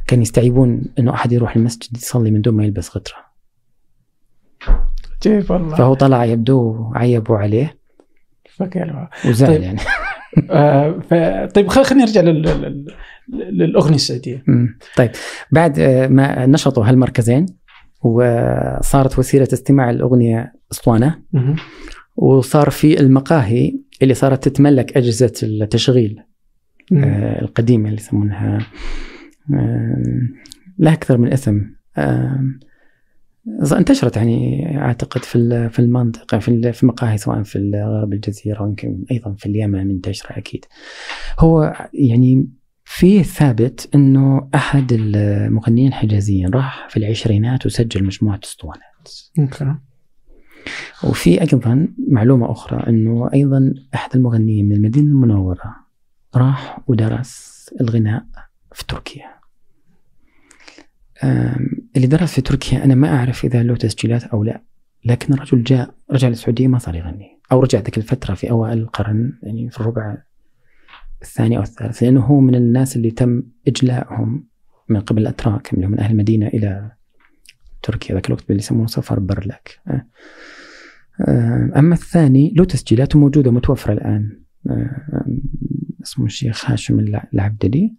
كان 0.08 0.22
يستعيبون 0.22 0.82
إنه 1.00 1.14
أحد 1.14 1.32
يروح 1.32 1.56
المسجد 1.56 1.98
يصلي 1.98 2.32
من 2.32 2.42
دون 2.42 2.54
ما 2.54 2.64
يلبس 2.64 2.98
غترة. 2.98 3.18
عجيب 5.26 5.52
والله 5.52 5.76
فهو 5.76 5.94
طلع 5.94 6.26
يبدو 6.26 6.92
عيبوا 6.96 7.38
عليه. 7.38 7.78
فكر 8.60 9.08
وزعل 9.30 9.50
طيب. 9.50 9.62
يعني 9.62 9.80
آه 10.52 11.00
ف... 11.10 11.14
طيب 11.54 11.68
خل- 11.68 11.84
خلينا 11.84 12.06
نرجع 12.06 12.22
لل... 12.22 12.42
لل... 12.42 12.86
للأغنية 13.58 13.96
السعودية. 13.96 14.44
طيب 14.98 15.12
بعد 15.52 15.80
آه، 15.80 16.08
ما 16.08 16.46
نشطوا 16.46 16.86
هالمركزين 16.86 17.46
وصارت 18.02 19.20
وسيلة 19.20 19.48
استماع 19.54 19.90
الأغنية 19.90 20.54
أسطوانة 20.72 21.20
مهم. 21.34 21.56
وصار 22.16 22.70
في 22.70 23.00
المقاهي 23.00 23.80
اللي 24.02 24.14
صارت 24.14 24.48
تتملك 24.50 24.98
أجهزة 24.98 25.34
التشغيل. 25.44 26.20
آه، 26.94 27.42
القديمة 27.42 27.90
اللي 27.90 28.00
يسمونها 28.02 28.60
آه، 29.54 30.04
لها 30.80 30.94
أكثر 30.94 31.18
من 31.18 31.34
اسم 31.34 31.62
آه، 31.98 32.40
انتشرت 33.78 34.18
يعني 34.18 34.78
أعتقد 34.78 35.24
في 35.24 35.70
في 35.70 35.80
المنطقة 35.80 36.40
في 36.40 36.72
في 36.74 36.86
مقاهي 36.86 37.18
سواء 37.18 37.44
في 37.44 37.72
غرب 37.76 38.14
الجزيرة 38.14 38.62
ويمكن 38.64 39.06
أيضا 39.12 39.34
في 39.34 39.46
اليمن 39.46 39.88
منتشرة 39.88 40.38
أكيد. 40.38 40.66
هو 41.40 41.74
يعني 41.94 42.50
في 42.84 43.24
ثابت 43.24 43.90
أنه 43.96 44.50
أحد 44.56 44.94
المغنيين 44.94 45.88
الحجازيين 45.88 46.50
راح 46.50 46.88
في 46.90 46.98
العشرينات 46.98 47.66
وسجل 47.66 48.04
مجموعة 48.04 48.40
أسطوانات. 48.44 49.10
وفي 51.04 51.42
أيضا 51.42 51.88
معلومة 52.12 52.52
أخرى 52.52 52.90
إنه 52.90 53.30
أيضا 53.34 53.74
أحد 53.96 54.16
المغنيين 54.16 54.66
من 54.66 54.76
المدينة 54.76 55.08
المنورة 55.08 55.76
راح 56.36 56.80
ودرس 56.88 57.70
الغناء 57.82 58.26
في 58.72 58.86
تركيا. 58.88 59.38
اللي 61.98 62.08
درس 62.08 62.34
في 62.34 62.42
تركيا 62.42 62.84
أنا 62.84 62.96
ما 62.96 63.16
أعرف 63.16 63.46
إذا 63.46 63.64
له 63.64 63.76
تسجيلات 63.76 64.24
أو 64.24 64.44
لا. 64.44 64.62
لكن 65.06 65.34
الرجل 65.34 65.64
جاء 65.64 65.94
رجع 66.12 66.28
للسعوديه 66.28 66.68
ما 66.68 66.78
صار 66.78 66.96
يغني. 66.96 67.40
أو 67.52 67.60
رجع 67.60 67.80
ذيك 67.80 67.98
الفترة 67.98 68.34
في 68.34 68.50
أوائل 68.52 68.78
القرن 68.78 69.34
يعني 69.44 69.70
في 69.70 69.80
الربع 69.80 70.18
الثاني 71.22 71.58
أو 71.58 71.62
الثالث 71.62 72.04
لأنه 72.04 72.22
هو 72.22 72.40
من 72.40 72.56
الناس 72.56 72.96
اللي 72.96 73.12
تم 73.12 73.44
اجلائهم 73.68 74.48
من 74.90 75.00
قبل 75.00 75.22
الأتراك 75.22 75.74
اللي 75.74 75.86
هم 75.86 75.92
من 75.92 76.00
أهل 76.00 76.12
المدينة 76.12 76.48
إلى 76.48 76.92
تركيا. 77.84 78.16
ذاك 78.16 78.28
الوقت 78.28 78.44
اللي 78.50 78.60
يسمونه 78.60 78.88
سفر 78.88 79.20
برلك 79.20 79.80
أه. 79.88 80.06
آه، 81.28 81.72
أما 81.76 81.94
الثاني 81.96 82.54
له 82.58 82.66
تسجيلاته 82.66 83.20
موجودة 83.20 83.52
متوفرة 83.52 83.94
الآن. 83.94 84.40
آه، 84.70 85.26
اسمه 86.04 86.26
الشيخ 86.26 86.72
هاشم 86.72 87.00
الع- 87.00 87.28
العبدلي. 87.34 87.96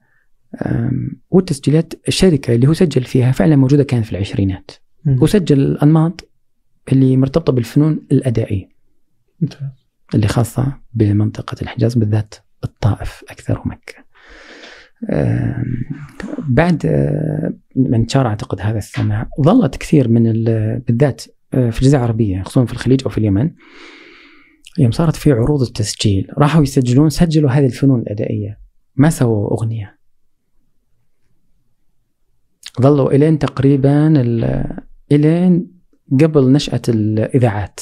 والتسجيلات 1.30 1.94
الشركة 2.09 2.55
اللي 2.55 2.66
هو 2.68 2.72
سجل 2.72 3.05
فيها 3.05 3.32
فعلا 3.32 3.57
موجودة 3.57 3.84
كانت 3.84 4.05
في 4.05 4.12
العشرينات. 4.12 4.70
مم. 5.05 5.22
وسجل 5.22 5.61
الأنماط 5.61 6.28
اللي 6.92 7.16
مرتبطة 7.16 7.53
بالفنون 7.53 8.07
الأدائية. 8.12 8.68
ممتاز. 9.40 9.88
اللي 10.14 10.26
خاصة 10.28 10.80
بمنطقة 10.94 11.57
الحجاز 11.62 11.94
بالذات 11.94 12.34
الطائف 12.64 13.24
أكثر 13.30 13.62
ومكة 13.64 13.94
بعد 16.49 16.86
من 17.76 17.94
انتشار 17.94 18.26
أعتقد 18.26 18.61
هذا 18.61 18.78
السماع 18.78 19.28
ظلت 19.42 19.76
كثير 19.76 20.09
من 20.09 20.26
ال- 20.26 20.78
بالذات 20.80 21.22
آه، 21.55 21.70
في 21.70 21.78
الجزيرة 21.78 21.99
العربية 22.01 22.42
خصوصا 22.42 22.64
في 22.64 22.72
الخليج 22.72 23.01
أو 23.05 23.11
في 23.11 23.18
اليمن 23.18 23.51
يوم 24.78 24.90
صارت 24.90 25.16
في 25.16 25.32
عروض 25.32 25.62
التسجيل 25.62 26.28
راحوا 26.38 26.62
يسجلون 26.62 27.11
سجلوا 27.11 27.51
هذه 27.51 27.66
الفنون 27.66 28.01
الأدائية. 28.01 28.59
ما 28.96 29.11
سووا 29.11 29.51
أغنية. 29.51 29.97
ظلوا 32.81 33.12
إلين 33.12 33.39
تقريبا 33.39 34.20
ال- 34.20 34.76
إلين 35.12 35.66
قبل 36.20 36.53
نشأة 36.53 36.83
الإذاعات 36.89 37.81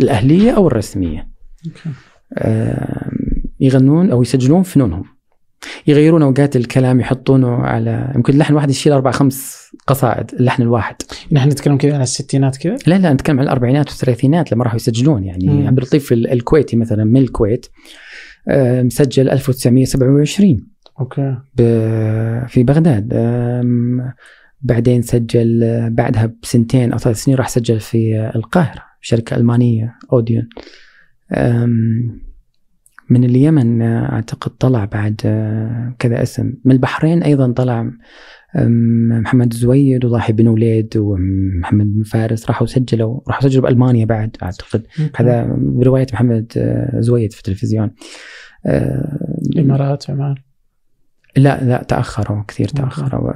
الأهلية 0.00 0.50
أو 0.52 0.66
الرسمية. 0.66 1.28
أوكي. 1.66 1.90
آم، 2.38 3.28
يغنون 3.60 4.10
أو 4.10 4.22
يسجلون 4.22 4.62
فنونهم. 4.62 5.04
يغيرون 5.86 6.22
أوقات 6.22 6.56
الكلام 6.56 7.00
يحطونه 7.00 7.54
على 7.56 8.12
يمكن 8.16 8.32
اللحن 8.32 8.52
الواحد 8.52 8.70
يشيل 8.70 8.92
أربع 8.92 9.10
خمس 9.10 9.68
قصائد 9.86 10.30
اللحن 10.34 10.62
الواحد. 10.62 10.96
نحن 11.32 11.48
نتكلم 11.48 11.76
كذا 11.78 11.94
عن 11.94 12.00
الستينات 12.02 12.56
كذا؟ 12.56 12.76
لا 12.86 12.98
لا 12.98 13.12
نتكلم 13.12 13.38
عن 13.38 13.44
الأربعينات 13.44 13.88
والثلاثينات 13.88 14.52
لما 14.52 14.64
راحوا 14.64 14.76
يسجلون. 14.76 15.24
يعني. 15.24 15.66
عبد 15.66 15.78
اللطيف 15.78 16.12
ال- 16.12 16.30
الكويتي 16.32 16.76
مثلا 16.76 17.04
من 17.04 17.16
الكويت 17.16 17.66
مسجل 18.82 19.30
1927 19.30 20.66
أوكي. 21.00 21.36
ب- 21.56 22.46
في 22.46 22.62
بغداد 22.62 23.08
بعدين 24.60 25.02
سجل 25.02 25.60
بعدها 25.90 26.32
بسنتين 26.42 26.92
أو 26.92 26.98
ثلاث 26.98 27.16
سنين 27.16 27.36
راح 27.36 27.48
سجل 27.48 27.80
في 27.80 28.30
القاهرة 28.36 28.82
شركة 29.00 29.36
ألمانية 29.36 29.94
أوديون. 30.12 30.48
من 33.10 33.24
اليمن 33.24 33.82
أعتقد 33.82 34.50
طلع 34.50 34.84
بعد 34.84 35.20
آه، 35.24 35.94
كذا 35.98 36.22
اسم. 36.22 36.52
من 36.64 36.72
البحرين 36.72 37.22
أيضا 37.22 37.52
طلع 37.52 37.90
محمد 39.20 39.52
زويد 39.52 40.04
وضاحي 40.04 40.32
بن 40.32 40.48
وليد 40.48 40.96
ومحمد 40.96 41.94
بن 41.94 42.02
فارس 42.02 42.46
راحوا 42.46 42.66
سجلوا 42.66 43.20
راحوا 43.28 43.48
سجلوا 43.48 43.62
بألمانيا 43.64 44.04
بعد 44.04 44.36
أعتقد. 44.42 44.82
هذا 45.16 45.56
برواية 45.58 46.06
محمد 46.12 46.52
آه، 46.56 47.00
زويد 47.00 47.32
في 47.32 47.38
التلفزيون. 47.38 47.90
آه، 48.66 49.18
الإمارات 49.56 50.10
عمان. 50.10 50.34
لا 51.38 51.64
لا 51.64 51.82
تأخروا 51.82 52.42
كثير 52.48 52.68
تأخروا 52.68 53.32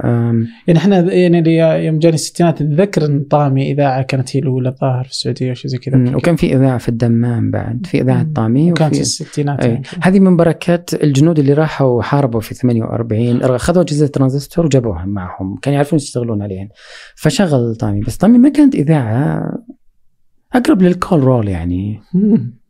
يعني 0.67 0.77
إحنا 0.77 1.13
يعني 1.13 1.39
اللي 1.39 1.85
يوم 1.85 1.99
جاني 1.99 2.15
الستينات 2.15 2.61
اتذكر 2.61 3.05
إن 3.05 3.23
طامي 3.23 3.71
إذاعة 3.71 4.01
كانت 4.01 4.35
هي 4.35 4.39
الأولى 4.39 4.69
الظاهر 4.69 5.03
في 5.03 5.11
السعودية 5.11 5.49
أو 5.49 5.53
شيء 5.53 5.71
زي 5.71 5.77
كذا 5.77 6.15
وكان 6.15 6.35
في 6.35 6.55
إذاعة 6.55 6.77
في 6.77 6.89
الدمام 6.89 7.51
بعد 7.51 7.85
في 7.85 8.01
إذاعة. 8.01 8.27
طامي 8.35 8.71
وكانت 8.71 8.95
في 8.95 9.01
الستينات 9.01 9.59
أي. 9.59 9.69
يعني. 9.69 9.83
هذه 10.01 10.19
من 10.19 10.37
بركات 10.37 11.03
الجنود 11.03 11.39
اللي 11.39 11.53
راحوا 11.53 12.01
حاربوا 12.01 12.39
في 12.39 12.55
48 12.55 13.43
اخذوا 13.43 13.81
أجهزة 13.83 14.07
ترانزستور 14.07 14.65
وجابوها 14.65 15.05
معهم 15.05 15.57
كانوا 15.61 15.75
يعرفون 15.75 15.97
يشتغلون 15.97 16.41
عليها 16.41 16.67
فشغل 17.15 17.75
طامي 17.75 18.01
بس 18.01 18.17
طامي 18.17 18.37
ما 18.37 18.49
كانت 18.49 18.75
إذاعة 18.75 19.53
أقرب 20.53 20.81
للكول 20.81 21.19
رول 21.19 21.47
يعني 21.47 22.01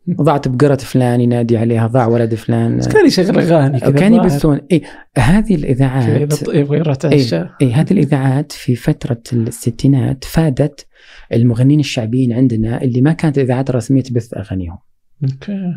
مم. 0.08 0.16
ضاعت 0.22 0.47
بقرة 0.47 0.76
فلان 0.76 1.22
ينادي 1.22 1.58
عليها 1.58 1.88
ضاع 1.88 2.08
ولد 2.08 2.36
فلان 2.36 2.80
كان 2.80 3.08
يشغل 3.08 3.39
أغاني 3.39 3.80
كان. 3.80 4.14
يبثون 4.14 4.62
اي 4.72 4.82
هذه 5.18 5.56
الإذاعات 5.56 6.47
يبغى 6.47 6.93
اي 7.06 7.49
اي 7.62 7.74
هذه 7.74 7.91
الإذاعات 7.91 8.51
في 8.51 8.76
فترة 8.76 9.22
الستينات 9.34 10.24
فادت 10.24 10.88
المغنين 11.34 11.80
الشعبيين 11.80 12.34
عندنا 12.34 12.82
اللي 12.82 13.01
ما 13.01 13.14
كانت 13.14 13.38
الإذاعات 13.38 13.70
الرسمية 13.70 14.01
تبث 14.01 14.34
أغانيهم 14.34 14.78
أوكي 15.24 15.74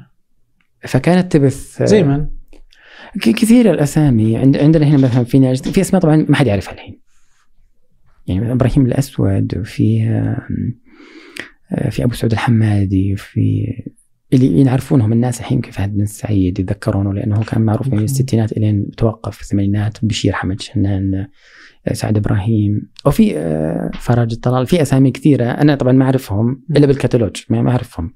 فكانت 0.81 1.33
تبث 1.33 1.83
زي 1.83 2.03
من؟ 2.03 2.27
كثير 3.23 3.71
الأسامي 3.71 4.37
عند 4.37 4.57
عندنا 4.57 4.87
هنا 4.87 4.97
مثلا 4.97 5.25
في 5.25 5.39
ناس 5.39 5.63
في 5.63 5.81
أسماء 5.81 6.03
طبعا 6.03 6.27
ما 6.29 6.37
حد 6.37 6.47
يعرفها 6.47 6.75
الحين 6.75 7.01
يعني 8.27 8.53
إبراهيم 8.53 8.87
الأسود 8.87 9.59
وفي 9.59 10.03
آه، 11.73 11.91
في 11.91 12.05
أبو 12.05 12.15
سعود 12.15 12.33
الحمادي 12.33 13.13
وفي 13.13 13.67
اللي 14.37 14.63
يعرفونهم 14.63 15.13
الناس 15.13 15.41
الحين 15.41 15.61
كيف 15.61 15.77
فهد 15.77 15.97
بن 15.97 16.07
سعيد 16.07 16.59
يتذكرونه 16.59 17.15
لأنه 17.15 17.45
كان 17.45 17.63
معروف 17.63 17.89
من. 17.89 17.99
الستينات 17.99 18.53
الين 18.53 18.91
توقف 18.91 19.37
في 19.37 19.43
الثمانينات 19.43 20.05
بشير 20.05 20.33
حمد 20.33 20.61
شنان 20.61 21.27
سعد 21.93 22.17
إبراهيم 22.17 22.89
وفي 23.07 23.39
آه، 23.39 23.91
فراج 23.95 24.33
الطلال 24.33 24.67
في 24.67 24.83
أسامي 24.83 25.11
كثيرة 25.11 25.45
أنا 25.45 25.75
طبعا 25.75 25.93
ما 25.93 26.05
أعرفهم 26.05 26.63
إلا 26.71 26.87
بالكتالوج 26.87 27.37
ما 27.49 27.71
أعرفهم. 27.71 28.15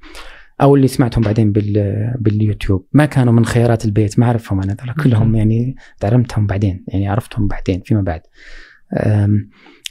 أو 0.62 0.76
اللي 0.76 0.88
سمعتهم 0.88 1.24
بعدين 1.24 1.52
بال 1.52 2.14
باليوتيوب. 2.18 2.86
ما 2.92 3.04
كانوا 3.04 3.32
من 3.32 3.44
خيارات 3.44 3.84
البيت 3.84 4.18
ما 4.18 4.26
أعرفهم 4.26 4.62
أنا 4.62 4.74
ترى 4.74 4.94
كلهم. 5.04 5.34
يعني 5.34 5.74
تعلمتهم 6.00 6.46
بعدين 6.46 6.84
يعني 6.88 7.08
عرفتهم 7.08 7.48
بعدين 7.48 7.82
فيما 7.84 8.02
بعد. 8.02 8.20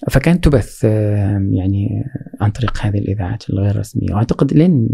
فكانت 0.10 0.44
تبث 0.44 0.84
يعني 0.84 2.04
عن 2.42 2.52
طريق 2.52 2.78
هذه 2.82 2.98
الإذاعات 2.98 3.50
الغير 3.50 3.80
رسمية. 3.80 4.14
وأعتقد 4.14 4.54
لين 4.54 4.90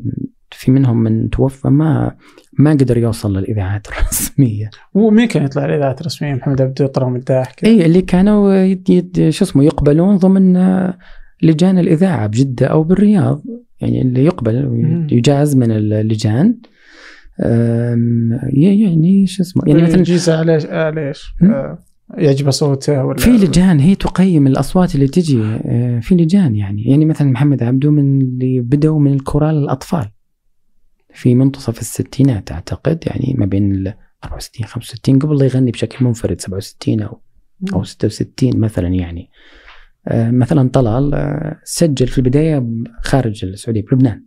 في 0.51 0.71
منهم 0.71 1.03
من 1.03 1.29
توفى 1.29 1.67
ما 1.67 2.15
ما 2.59 2.71
قدر 2.71 2.97
يوصل 2.97 3.37
للإذاعات 3.37 3.87
الرسمية. 3.89 4.69
ومين 4.93 5.27
كان 5.27 5.43
يطلع 5.43 5.65
الإذاعات 5.65 6.01
الرسمية؟ 6.01 6.33
محمد 6.33 6.61
عبده 6.61 6.87
طلال 6.87 7.09
مداح 7.09 7.51
اي 7.63 7.85
اللي 7.85 8.01
كانوا 8.01 8.53
يد 8.53 8.89
يد 8.89 9.29
شو 9.29 9.45
اسمه 9.45 9.63
يقبلون 9.63 10.17
ضمن 10.17 10.57
لجان 11.41 11.79
الإذاعة 11.79 12.27
بجدة 12.27 12.67
أو 12.67 12.83
بالرياض. 12.83 13.41
يعني 13.81 14.01
اللي 14.01 14.25
يقبل. 14.25 15.07
يجاز 15.11 15.55
من 15.55 15.71
اللجان. 15.71 16.55
يعني 18.53 19.27
شو 19.27 19.43
اسمه 19.43 19.63
يعني 19.67 19.81
مثلا 19.81 20.03
جيزة 20.03 20.37
على؟ 20.37 21.13
مم. 21.41 21.51
آه، 21.51 21.79
يعجب 22.17 22.49
صوته 22.49 23.05
ولا 23.05 23.17
في 23.17 23.29
لجان 23.29 23.79
هي 23.79 23.95
تقيم 23.95 24.47
الأصوات 24.47 24.95
اللي 24.95 25.07
تجي 25.07 25.43
آه، 25.43 25.99
في 25.99 26.15
لجان 26.15 26.55
يعني. 26.55 26.83
يعني 26.83 27.05
مثلا 27.05 27.31
محمد 27.31 27.63
عبده 27.63 27.91
من 27.91 28.21
اللي 28.21 28.59
بدأوا 28.59 28.99
من 28.99 29.13
الكورال 29.13 29.57
الأطفال. 29.57 30.05
في 31.15 31.35
منتصف 31.35 31.79
الستينات 31.79 32.51
أعتقد 32.51 33.03
يعني 33.07 33.35
ما 33.37 33.45
بين 33.45 33.75
ال 33.75 33.93
64 34.23 34.67
65 34.67 35.19
قبل 35.19 35.37
لا 35.37 35.45
يغني 35.45 35.71
بشكل 35.71 36.05
منفرد 36.05 36.41
67 36.41 37.01
أو 37.01 37.19
أو 37.73 37.83
66 37.83 38.59
مثلا 38.59 38.87
يعني. 38.87 39.29
آه، 40.07 40.31
مثلا 40.31 40.69
طلال 40.69 41.13
آه، 41.13 41.59
سجل 41.63 42.07
في 42.07 42.17
البداية 42.17 42.67
خارج 43.01 43.45
السعودية 43.45 43.81
بلبنان. 43.81 44.23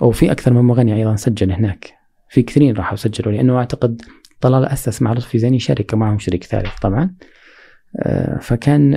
وفي 0.00 0.32
أكثر 0.32 0.52
من 0.52 0.60
مغني 0.60 0.94
أيضا 0.94 1.16
سجل 1.16 1.52
هناك. 1.52 1.92
في 2.28 2.42
كثيرين 2.42 2.76
راحوا 2.76 2.96
سجلوا 2.96 3.32
لأنه 3.32 3.58
أعتقد 3.58 4.02
طلال 4.40 4.64
أسس 4.64 5.02
مع 5.02 5.12
لطفي 5.12 5.38
زيني 5.38 5.58
شركة 5.58 5.96
معهم 5.96 6.18
شريك 6.18 6.44
ثالث 6.44 6.78
طبعا. 6.82 7.14
آه، 7.96 8.38
فكان 8.38 8.90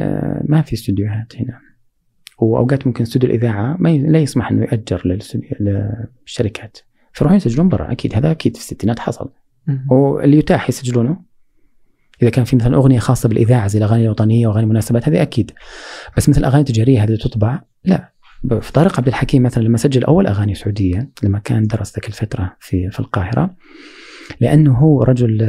ما 0.48 0.62
في 0.62 0.74
استديوهات 0.74 1.36
هنا. 1.36 1.60
وأوقات 2.38 2.88
ممكن 2.88 3.02
استوديو 3.04 3.30
الإذاعة 3.30 3.76
ما 3.80 3.90
ي- 3.92 3.98
لا 3.98 4.20
يسمح 4.20 4.52
إنه 4.52 4.64
يأجر 4.64 5.20
للشركات. 5.60 6.78
فيروحون 7.14 7.38
يسجلون 7.38 7.70
برا 7.70 7.92
أكيد. 7.92 8.16
هذا 8.16 8.32
أكيد 8.32 8.58
في 8.58 8.62
الستينات 8.62 9.00
حصل. 9.00 9.30
واللي 9.92 10.38
يتاح 10.38 10.70
يسجلونه. 10.70 11.18
إذا 12.22 12.30
كان 12.30 12.46
في 12.46 12.56
مثلا 12.56 12.76
أغنية 12.76 13.00
خاصة 13.00 13.30
بالإذاعة 13.30 13.68
زي 13.68 13.80
الأغاني 13.80 14.06
الوطنية 14.06 14.48
وأغاني 14.48 14.64
المناسبات 14.64 15.10
هذه 15.10 15.22
أكيد. 15.22 15.52
بس 16.18 16.30
مثل 16.30 16.40
الأغاني 16.40 16.60
التجارية 16.62 17.04
هذه 17.04 17.16
تطبع؟ 17.16 17.62
لا. 17.86 18.12
في 18.62 18.72
طارق 18.72 18.98
عبد 19.00 19.08
الحكيم 19.08 19.44
مثلا 19.44 19.64
لما 19.64 19.78
سجل 19.78 20.04
أول 20.04 20.28
أغاني 20.28 20.56
سعودية 20.56 21.10
لما 21.24 21.40
كان 21.40 21.64
درس 21.68 21.96
ذيك 21.96 22.08
الفترة 22.08 22.56
في 22.60 22.90
في 22.92 23.00
القاهرة 23.00 23.56
لأنه 24.42 24.74
هو 24.78 25.04
رجل 25.04 25.42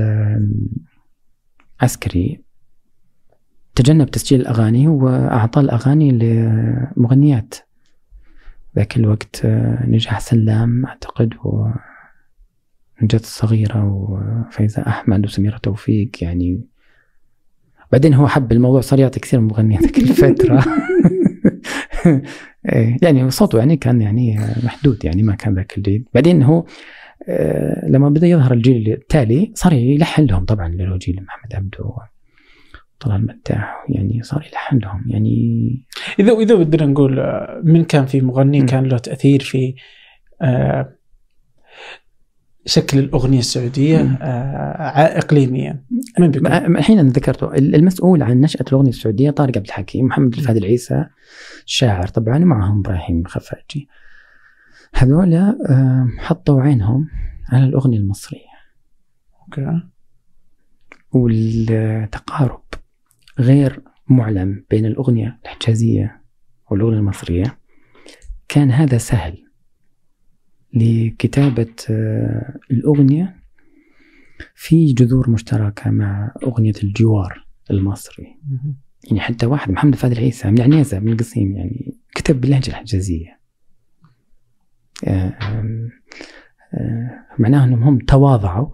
عسكري 1.80 2.44
تجنب 3.76 4.10
تسجيل 4.10 4.40
الأغاني 4.40 4.88
وأعطى 4.88 5.60
الأغاني 5.60 6.10
لمغنيات. 6.10 7.54
ذاك 8.76 8.96
الوقت 8.96 9.44
آه، 9.44 9.86
نجاح 9.86 10.20
سلام 10.20 10.86
أعتقد 10.86 11.34
و 11.44 11.68
نجاة 13.02 13.18
الصغيرة 13.18 13.84
وفايزة 13.84 14.82
أحمد 14.82 15.26
وسميرة 15.26 15.56
توفيق 15.56 16.10
يعني 16.22 16.60
بعدين 17.92 18.14
هو 18.14 18.28
حب 18.28 18.52
الموضوع 18.52 18.80
صار 18.80 18.98
يعطي 18.98 19.20
كثير 19.20 19.40
من 19.40 19.46
مغنيات 19.46 19.82
ذيك 19.82 19.98
الفترة. 19.98 20.64
إيه، 22.72 22.96
يعني 23.02 23.30
صوته 23.30 23.58
يعني 23.58 23.76
كان 23.76 24.02
يعني 24.02 24.38
محدود 24.62 25.04
يعني 25.04 25.22
ما 25.22 25.34
كان 25.34 25.54
ذاك 25.54 25.78
الجيد. 25.78 26.08
بعدين 26.14 26.42
هو 26.42 26.64
آه، 27.28 27.88
لما 27.88 28.08
بدأ 28.08 28.26
يظهر 28.26 28.52
الجيل 28.52 28.92
التالي 28.92 29.52
صار 29.54 29.72
يلحن 29.72 30.24
لهم 30.24 30.44
طبعا 30.44 30.66
اللي 30.66 30.88
هو 30.88 30.96
جيل 30.96 31.24
محمد 31.24 31.54
عبده. 31.54 32.15
طلال 33.00 33.22
مداح 33.22 33.84
يعني 33.88 34.22
صار 34.22 34.46
يلحن 34.46 34.78
لهم 34.78 35.04
يعني 35.06 35.86
إذا 36.18 36.32
إذا 36.32 36.54
بدنا 36.54 36.86
نقول 36.86 37.20
آه، 37.20 37.60
من 37.64 37.84
كان 37.84 38.06
في 38.06 38.20
مغني. 38.20 38.66
كان 38.66 38.84
له 38.84 38.98
تأثير 38.98 39.40
في 39.40 39.74
آه، 40.42 40.96
شكل 42.66 42.98
الأغنية 42.98 43.38
السعودية. 43.38 44.00
آه، 44.00 45.18
اقليميا 45.18 45.84
من 46.18 46.30
بيكون؟ 46.30 46.52
الحين 46.52 46.98
أنا 46.98 47.10
ذكرته 47.10 47.54
المسؤول 47.54 48.22
عن 48.22 48.40
نشأة 48.40 48.64
الأغنية 48.68 48.90
السعودية 48.90 49.30
طارق 49.30 49.56
عبد 49.56 49.66
الحكيم 49.66 50.04
محمد 50.06 50.34
الفهد 50.34 50.56
العيسى 50.56 51.06
شاعر 51.66 52.06
طبعا 52.06 52.36
ومعهم 52.36 52.78
إبراهيم 52.78 53.24
خفاجي 53.24 53.88
هذولا 54.94 55.58
آه، 55.68 56.08
حطوا 56.18 56.62
عينهم 56.62 57.08
على 57.52 57.64
الأغنية 57.64 57.98
المصرية 57.98 58.56
أوكي 59.42 59.82
والتقارب 61.12 62.62
غير 63.38 63.82
معلم 64.08 64.64
بين 64.70 64.86
الأغنية 64.86 65.38
الحجازيه 65.44 66.22
والأغنية 66.70 66.98
المصرية 66.98 67.58
كان 68.48 68.70
هذا 68.70 68.98
سهل 68.98 69.44
لكتابة 70.74 71.74
آه، 71.90 72.58
الأغنية 72.70 73.36
في 74.54 74.92
جذور 74.92 75.30
مشتركة 75.30 75.90
مع 75.90 76.34
أغنية 76.42 76.74
الجوار 76.84 77.46
المصري. 77.70 78.36
يعني 79.04 79.20
حتى 79.20 79.46
واحد 79.46 79.70
محمد 79.70 79.94
فهد 79.94 80.12
العيسى 80.12 80.50
من 80.50 80.60
عنيزة 80.60 80.98
من 80.98 81.12
القصيم 81.12 81.56
يعني 81.56 81.94
كتب 82.14 82.40
باللهجة 82.40 82.70
الحجازية 82.70 83.40
آه، 85.04 85.36
آه، 86.74 87.26
معناه 87.38 87.64
أنهم 87.64 87.82
هم 87.82 87.98
تواضعوا 87.98 88.68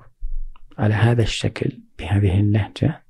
على 0.79 0.95
هذا 0.95 1.23
الشكل 1.23 1.79
بهذه 1.99 2.41
اللهجة. 2.41 3.02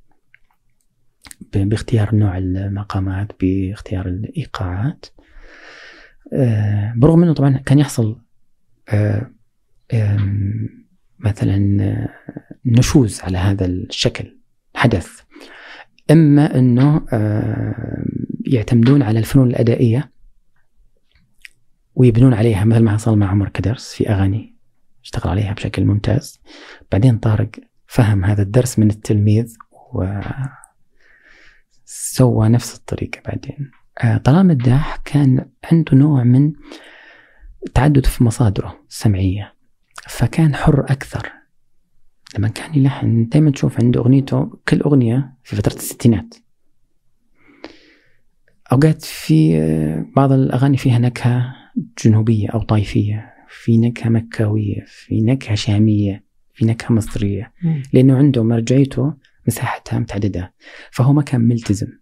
باختيار 1.54 2.14
نوع 2.14 2.38
المقامات 2.38 3.32
باختيار 3.40 4.06
الإيقاعات. 4.06 5.06
آه، 6.32 6.94
برغم 6.96 7.22
أنه 7.22 7.34
طبعا 7.34 7.56
كان 7.56 7.78
يحصل 7.78 8.20
آه، 8.88 9.30
مثلا 11.18 11.82
آه، 11.82 12.08
نشوز 12.66 13.20
على 13.20 13.38
هذا 13.38 13.66
الشكل 13.66 14.38
حدث. 14.74 15.20
إما 16.10 16.58
إنه 16.58 17.06
يعتمدون 18.46 19.02
على 19.02 19.18
الفنون 19.18 19.50
الأدائية 19.50 20.12
ويبنون 21.94 22.34
عليها 22.34 22.64
مثل 22.64 22.82
ما 22.82 22.92
حصل 22.92 23.18
مع 23.18 23.30
عمر 23.30 23.48
كدرس 23.48 23.94
في 23.94 24.10
أغاني 24.10 24.56
اشتغل 25.04 25.30
عليها 25.30 25.52
بشكل 25.52 25.84
ممتاز. 25.84 26.40
بعدين 26.92 27.18
طارق 27.18 27.50
فهم 27.86 28.24
هذا 28.24 28.42
الدرس 28.42 28.78
من 28.78 28.90
التلميذ 28.90 29.56
وسوى 32.12 32.48
نفس 32.48 32.76
الطريقة 32.76 33.20
بعدين. 33.26 33.70
آه، 34.04 34.16
طلال 34.16 34.46
مداح 34.46 34.96
كان 34.96 35.46
عنده 35.72 35.94
نوع 35.96 36.24
من 36.24 36.52
تعدد 37.74 38.06
في 38.06 38.24
مصادره 38.24 38.78
السمعية 38.88 39.54
فكان 40.08 40.54
حر 40.54 40.80
أكثر. 40.80 41.32
لما 42.38 42.48
كان 42.48 42.74
يلحن 42.74 43.28
دائما 43.28 43.50
تشوف 43.50 43.80
عنده 43.80 44.00
أغنيته 44.00 44.58
كل 44.68 44.80
أغنية 44.80 45.34
في 45.44 45.56
فترة 45.56 45.74
الستينات. 45.74 46.34
أوقات 48.72 49.02
في 49.02 49.58
آه، 49.58 50.06
بعض 50.16 50.32
الأغاني 50.32 50.76
فيها 50.76 50.98
نكهة 50.98 51.54
جنوبية 52.04 52.48
أو 52.48 52.62
طائفية 52.62 53.34
في 53.48 53.78
نكهة 53.78 54.08
مكاوية 54.08 54.84
في 54.86 55.20
نكهة 55.20 55.54
شامية 55.54 56.24
في 56.54 56.64
نكهة 56.64 56.92
مصرية. 56.94 57.52
مم. 57.62 57.82
لأنه 57.92 58.16
عنده 58.16 58.42
مرجعيته 58.42 59.14
مساحتها 59.48 59.98
متعددة. 59.98 60.54
فهو 60.90 61.12
ما 61.12 61.22
كان 61.22 61.40
ملتزم. 61.40 62.01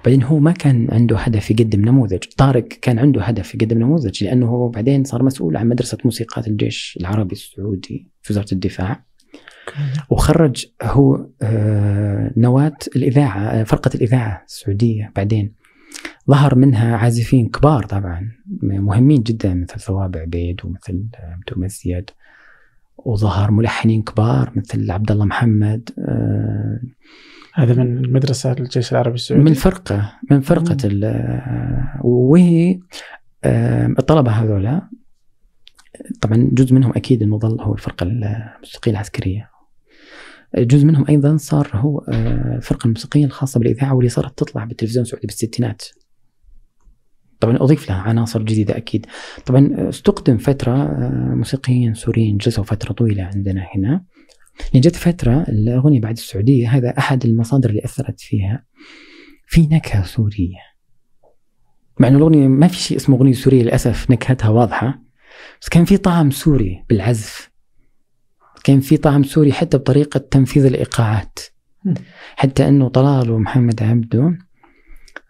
وبعدين 0.00 0.22
هو 0.22 0.38
ما 0.38 0.52
كان 0.52 0.88
عنده 0.92 1.18
هدف 1.18 1.50
يقدم 1.50 1.80
نموذج. 1.80 2.18
طارق 2.36 2.68
كان 2.68 2.98
عنده 2.98 3.22
هدف 3.22 3.54
يقدم 3.54 3.78
نموذج 3.78 4.24
لأنه 4.24 4.46
هو 4.46 4.68
بعدين 4.68 5.04
صار 5.04 5.22
مسؤول 5.22 5.56
عن 5.56 5.68
مدرسة 5.68 5.98
موسيقات 6.04 6.48
الجيش 6.48 6.98
العربي 7.00 7.32
السعودي 7.32 8.10
في 8.22 8.32
وزارة 8.32 8.52
الدفاع. 8.52 9.04
وخرج 10.10 10.66
هو 10.82 11.26
آه، 11.42 12.32
نواة 12.36 12.76
الإذاعة 12.96 13.40
آه، 13.40 13.64
فرقة 13.64 13.90
الإذاعة 13.94 14.44
السعودية 14.46 15.12
بعدين. 15.16 15.58
ظهر 16.30 16.54
منها 16.54 16.96
عازفين 16.96 17.48
كبار 17.48 17.84
طبعا 17.84 18.32
مهمين 18.62 19.22
جدا 19.22 19.54
مثل 19.54 19.80
ثواب 19.80 20.16
عبيد 20.16 20.60
ومثل 20.64 21.04
عبد 21.18 21.52
المزيد 21.52 22.10
وظهر 22.98 23.50
ملحنين 23.50 24.02
كبار 24.02 24.52
مثل 24.56 24.90
عبد 24.90 25.10
الله 25.10 25.24
محمد 25.24 25.90
آه، 25.98 26.80
هذا 27.58 27.74
من 27.82 28.04
المدرسة 28.04 28.52
الجيش 28.52 28.92
العربي 28.92 29.14
السعودي. 29.14 29.44
من 29.44 29.54
فرقة 29.54 30.12
من 30.30 30.40
فرقة 30.40 30.76
ال- 30.84 31.04
آه، 31.04 32.00
وهي 32.04 32.80
آه، 33.44 33.86
الطلبة 33.98 34.30
هذولا. 34.30 34.88
طبعا 36.20 36.48
جزء 36.52 36.74
منهم 36.74 36.92
أكيد 36.96 37.22
أنه 37.22 37.38
ظل 37.38 37.60
هو 37.60 37.74
الفرقة 37.74 38.04
الموسيقية 38.04 38.90
العسكرية. 38.92 39.50
جزء 40.58 40.86
منهم 40.86 41.04
أيضا 41.08 41.36
صار 41.36 41.70
هو 41.74 41.98
آه، 41.98 42.56
الفرقة 42.56 42.84
الموسيقية 42.86 43.24
الخاصة 43.24 43.60
بالإذاعة 43.60 43.94
واللي 43.94 44.08
صارت 44.08 44.38
تطلع 44.38 44.64
بالتلفزيون 44.64 45.02
السعودي 45.02 45.26
بالستينات. 45.26 45.82
طبعا 47.40 47.56
أضيف 47.56 47.88
لها 47.88 47.98
عناصر 47.98 48.42
جديدة 48.42 48.76
أكيد. 48.76 49.06
طبعا 49.46 49.88
استقدم 49.88 50.36
فترة 50.36 50.72
آه، 50.82 51.32
موسيقيين 51.34 51.94
سوريين 51.94 52.36
جلسوا 52.36 52.64
فترة 52.64 52.92
طويلة 52.92 53.22
عندنا 53.24 53.66
هنا. 53.74 54.04
يعني 54.60 54.80
جت 54.80 54.96
فترة 54.96 55.42
الأغنية 55.48 56.00
بعد 56.00 56.16
السعودية 56.16 56.68
هذا 56.76 56.98
أحد 56.98 57.24
المصادر 57.24 57.70
اللي 57.70 57.84
أثرت 57.84 58.20
فيها. 58.20 58.64
في 59.46 59.66
نكهة 59.66 60.04
سورية. 60.04 60.58
مع 62.00 62.08
أنه 62.08 62.16
الأغنية 62.16 62.48
ما 62.48 62.68
في 62.68 62.76
شيء 62.76 62.96
اسمه 62.96 63.16
أغنية 63.16 63.32
سورية 63.32 63.62
للأسف 63.62 64.10
نكهتها 64.10 64.48
واضحة. 64.48 65.02
بس 65.60 65.68
كان 65.68 65.84
في 65.84 65.96
طعم 65.96 66.30
سوري 66.30 66.84
بالعزف. 66.88 67.50
كان 68.64 68.80
في 68.80 68.96
طعم 68.96 69.22
سوري 69.22 69.52
حتى 69.52 69.78
بطريقة 69.78 70.18
تنفيذ 70.18 70.66
الإيقاعات. 70.66 71.38
مم. 71.84 71.94
حتى 72.36 72.68
أنه 72.68 72.88
طلال 72.88 73.30
ومحمد 73.30 73.82
عبده 73.82 74.38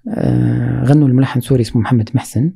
آه، 0.09 0.85
غنوا 0.85 1.09
الملحن 1.09 1.41
سوري 1.41 1.61
اسمه 1.61 1.83
محمد 1.83 2.11
محسن. 2.14 2.53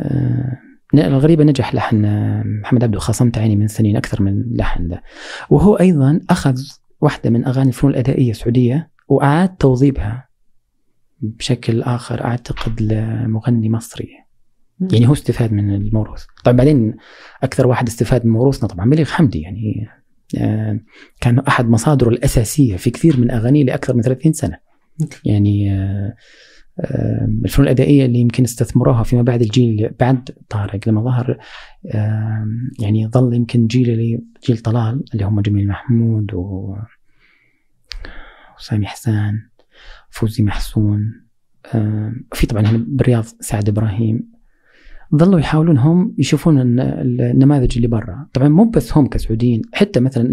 آه، 0.00 0.58
الغريبة 0.94 1.44
نجح 1.44 1.74
لحن 1.74 2.04
آه، 2.04 2.42
محمد 2.46 2.84
عبده 2.84 2.98
خاصمت 2.98 3.38
عيني 3.38 3.56
من 3.56 3.68
سنين 3.68 3.96
أكثر 3.96 4.22
من 4.22 4.56
لحن 4.56 4.88
ده. 4.88 5.02
وهو 5.50 5.74
أيضا 5.74 6.20
أخذ 6.30 6.58
واحدة 7.00 7.30
من 7.30 7.44
أغاني 7.44 7.68
الفنون 7.68 7.92
الأدائية 7.92 8.30
السعودية 8.30 8.90
وأعاد 9.08 9.56
توظيفها 9.56 10.28
بشكل 11.20 11.82
آخر 11.82 12.24
أعتقد 12.24 12.82
لمغني 12.82 13.70
مصري. 13.70 14.08
يعني 14.92 15.08
هو 15.08 15.12
استفاد 15.12 15.52
من 15.52 15.74
الموروث. 15.74 16.24
طبعا 16.44 16.56
بعدين 16.56 16.96
أكثر 17.42 17.66
واحد 17.66 17.86
استفاد 17.88 18.26
من 18.26 18.32
موروثنا 18.32 18.68
طبعا 18.68 18.90
بليغ 18.90 19.06
حمدي 19.06 19.40
يعني 19.40 19.88
آه، 20.38 20.80
كان 21.20 21.38
أحد 21.38 21.68
مصادره 21.68 22.08
الأساسية 22.08 22.76
في 22.76 22.90
كثير 22.90 23.20
من 23.20 23.30
أغانيه 23.30 23.64
لأكثر 23.64 23.94
من 23.94 24.02
30 24.02 24.32
سنة. 24.32 24.58
يعني 25.24 25.72
آه، 25.72 26.14
الفنون 27.44 27.66
الأدائية 27.68 28.06
اللي 28.06 28.18
يمكن 28.18 28.44
استثمروها 28.44 29.02
فيما 29.02 29.22
بعد 29.22 29.42
الجيل 29.42 29.90
بعد 30.00 30.30
طارق 30.48 30.88
لما 30.88 31.02
ظهر 31.02 31.38
يعني 32.80 33.08
ظل 33.08 33.34
يمكن 33.34 33.66
جيل 33.66 33.90
اللي 33.90 34.22
جيل 34.46 34.58
طلال 34.58 35.04
اللي 35.14 35.24
هم 35.24 35.40
جميل 35.40 35.68
محمود 35.68 36.34
و 36.34 36.76
وسامي 38.58 38.86
حسان 38.86 39.40
فوزي 40.10 40.42
محسون 40.44 41.22
في 42.32 42.46
طبعا 42.48 42.62
هنا 42.62 42.84
بالرياض 42.88 43.24
سعد 43.40 43.68
إبراهيم. 43.68 44.35
ظلوا 45.14 45.40
يحاولون 45.40 45.78
هم 45.78 46.14
يشوفون 46.18 46.60
النماذج 46.60 47.76
اللي 47.76 47.88
برا. 47.88 48.26
طبعا 48.32 48.48
مو 48.48 48.64
بس 48.64 48.96
هم 48.96 49.06
كسعوديين 49.06 49.62
حتى 49.72 50.00
مثلا 50.00 50.30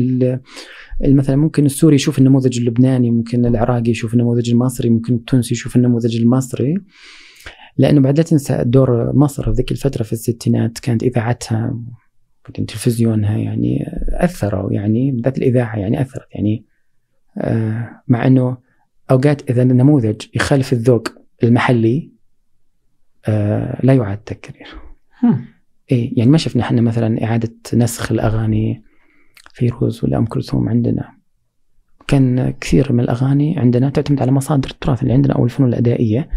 مثلا 1.02 1.36
ممكن 1.36 1.66
السوري 1.66 1.96
يشوف 1.96 2.20
النموذج 2.20 2.60
اللبناني 2.60 3.12
ممكن 3.12 3.46
العراقي 3.46 3.92
يشوف 3.92 4.14
النموذج 4.14 4.50
المصري 4.50 4.90
ممكن 4.90 5.14
التونسي 5.14 5.54
يشوف 5.54 5.76
النموذج 5.76 6.18
المصري. 6.18 6.76
لأنه 7.78 8.02
بعد 8.02 8.18
لا 8.18 8.24
تنسى 8.24 8.64
دور 8.66 9.16
مصر 9.16 9.52
ذيك 9.52 9.72
الفترة 9.72 10.04
في 10.04 10.14
الستينات 10.14 10.80
كانت 10.80 11.04
إذاعتها 11.04 11.80
تلفزيونها 12.54 13.38
يعني 13.38 13.86
أثروا 14.10 14.74
يعني 14.74 15.12
بالذات 15.12 15.38
الإذاعة 15.38 15.76
يعني 15.76 16.02
أثرت 16.02 16.28
يعني 16.36 16.66
آه، 17.38 18.02
مع 18.08 18.28
إنه 18.28 18.58
أوقات 19.12 19.50
إذا 19.50 19.62
النموذج 19.62 20.22
يخالف 20.36 20.74
الذوق 20.74 21.08
المحلي 21.44 22.13
آه، 23.28 23.80
لا 23.84 23.94
يعاد 23.94 24.18
تكرير. 24.18 24.68
إيه 25.92 26.20
يعني 26.20 26.32
ما 26.32 26.38
شفنا 26.38 26.64
إحنا 26.64 26.82
مثلا 26.82 27.24
إعادة 27.24 27.54
نسخ 27.74 28.12
الأغاني 28.12 28.84
فيروز 29.54 30.04
ولا 30.04 30.18
أم 30.18 30.26
كلثوم 30.26 30.70
عندنا. 30.70 31.14
كان 32.08 32.54
كثير 32.62 32.94
من 32.94 33.00
الأغاني 33.00 33.60
عندنا 33.60 33.90
تعتمد 33.90 34.22
على 34.22 34.32
مصادر 34.32 34.70
التراث 34.70 35.02
اللي 35.02 35.14
عندنا 35.14 35.34
أو 35.34 35.46
الفنون 35.46 35.70
الأدائية. 35.70 36.30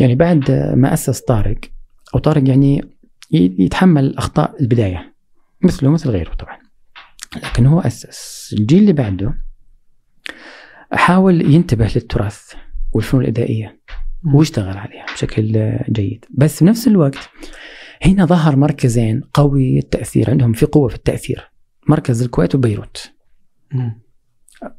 يعني 0.00 0.14
بعد 0.14 0.50
ما 0.76 0.92
أسس 0.94 1.20
طارق 1.20 1.58
أو 2.14 2.20
طارق 2.20 2.48
يعني 2.48 2.82
يتحمل 3.32 4.16
أخطاء 4.16 4.62
البداية 4.62 5.14
مثله 5.62 5.90
مثل 5.90 6.10
غيره 6.10 6.34
طبعا. 6.34 6.58
لكن 7.36 7.66
هو 7.66 7.80
أسس. 7.80 8.54
الجيل 8.58 8.78
اللي 8.78 8.92
بعده 8.92 9.34
حاول 10.92 11.54
ينتبه 11.54 11.90
للتراث 11.94 12.52
والفنون 12.92 13.22
الأدائية. 13.22 13.80
واشتغل 14.24 14.76
عليها 14.76 15.06
بشكل 15.14 15.72
جيد. 15.90 16.24
بس 16.30 16.58
في 16.58 16.64
نفس 16.64 16.86
الوقت 16.88 17.30
هنا 18.02 18.24
ظهر 18.24 18.56
مركزين 18.56 19.20
قوي 19.34 19.78
التأثير 19.78 20.30
عندهم 20.30 20.52
في 20.52 20.66
قوة 20.66 20.88
في 20.88 20.94
التأثير. 20.94 21.50
مركز 21.88 22.22
الكويت 22.22 22.54
وبيروت. 22.54 23.12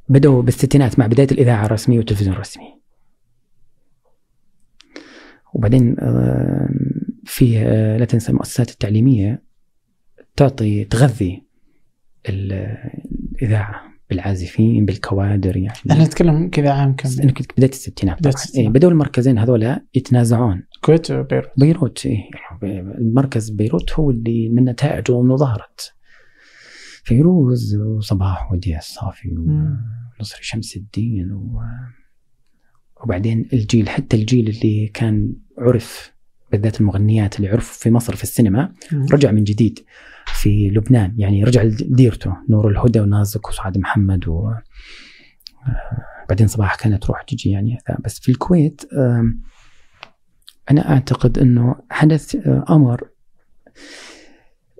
بدأوا 0.09 0.41
بالستينات 0.41 0.99
مع 0.99 1.07
بداية 1.07 1.27
الإذاعة 1.31 1.65
الرسمية 1.65 1.97
والتلفزيون 1.97 2.33
الرسمي. 2.33 2.81
وبعدين 5.53 5.95
في 7.25 7.63
لا 7.99 8.05
تنسى 8.05 8.31
المؤسسات 8.31 8.71
التعليمية 8.71 9.43
تعطي 10.35 10.83
تغذي 10.83 11.43
الإذاعة. 12.29 13.94
بالعازفين 14.09 14.85
بالكوادر 14.85 15.57
يعني. 15.57 15.77
إحنا 15.91 16.03
نتكلم 16.03 16.49
كذا 16.49 16.71
عام 16.71 16.95
كم 16.95 17.09
انه 17.23 17.33
كنت 17.33 17.51
بدايه 17.57 17.71
الستينات 17.71 18.19
بدايه 18.19 18.33
الستينات. 18.33 18.67
إيه 18.67 18.73
بدأوا 18.73 18.91
المركزين 18.91 19.37
هذول 19.37 19.77
يتنازعون. 19.95 20.63
الكويت 20.75 21.11
وبيروت. 21.11 21.49
بيروت 21.57 22.05
إيه 22.05 22.29
المركز 22.99 23.49
بيروت 23.49 23.93
هو 23.93 24.11
اللي 24.11 24.49
من 24.49 24.65
نتائجه 24.65 25.21
إنه 25.21 25.35
ظهرت. 25.35 25.93
فيروز 27.03 27.75
وصباح 27.75 28.51
وديع 28.51 28.77
الصافي 28.77 29.29
ونصري 29.29 30.41
شمس 30.41 30.77
الدين 30.77 31.31
و... 31.31 31.61
وبعدين 33.03 33.49
الجيل 33.53 33.89
حتى 33.89 34.17
الجيل 34.17 34.49
اللي 34.49 34.87
كان 34.87 35.33
عرف 35.57 36.15
بالذات 36.51 36.81
المغنيات 36.81 37.37
اللي 37.37 37.49
عرفوا 37.49 37.83
في 37.83 37.91
مصر 37.91 38.15
في 38.15 38.23
السينما 38.23 38.73
رجع 39.11 39.31
من 39.31 39.43
جديد. 39.43 39.79
في 40.25 40.69
لبنان. 40.69 41.13
يعني 41.17 41.43
رجع 41.43 41.63
لديرته 41.63 42.33
نور 42.49 42.69
الهدى 42.69 42.99
ونازك 42.99 43.49
وسعاد 43.49 43.77
محمد 43.77 44.27
و 44.27 44.49
آه، 45.67 46.05
بعدين 46.29 46.47
صباح 46.47 46.75
كانت 46.75 47.03
تروح 47.03 47.21
تجي 47.21 47.49
يعني 47.49 47.77
بس 48.05 48.19
في 48.19 48.29
الكويت 48.29 48.81
أنا 50.71 50.91
أعتقد 50.91 51.39
أنه 51.39 51.75
حدث 51.89 52.35
آه، 52.35 52.65
أمر 52.69 53.09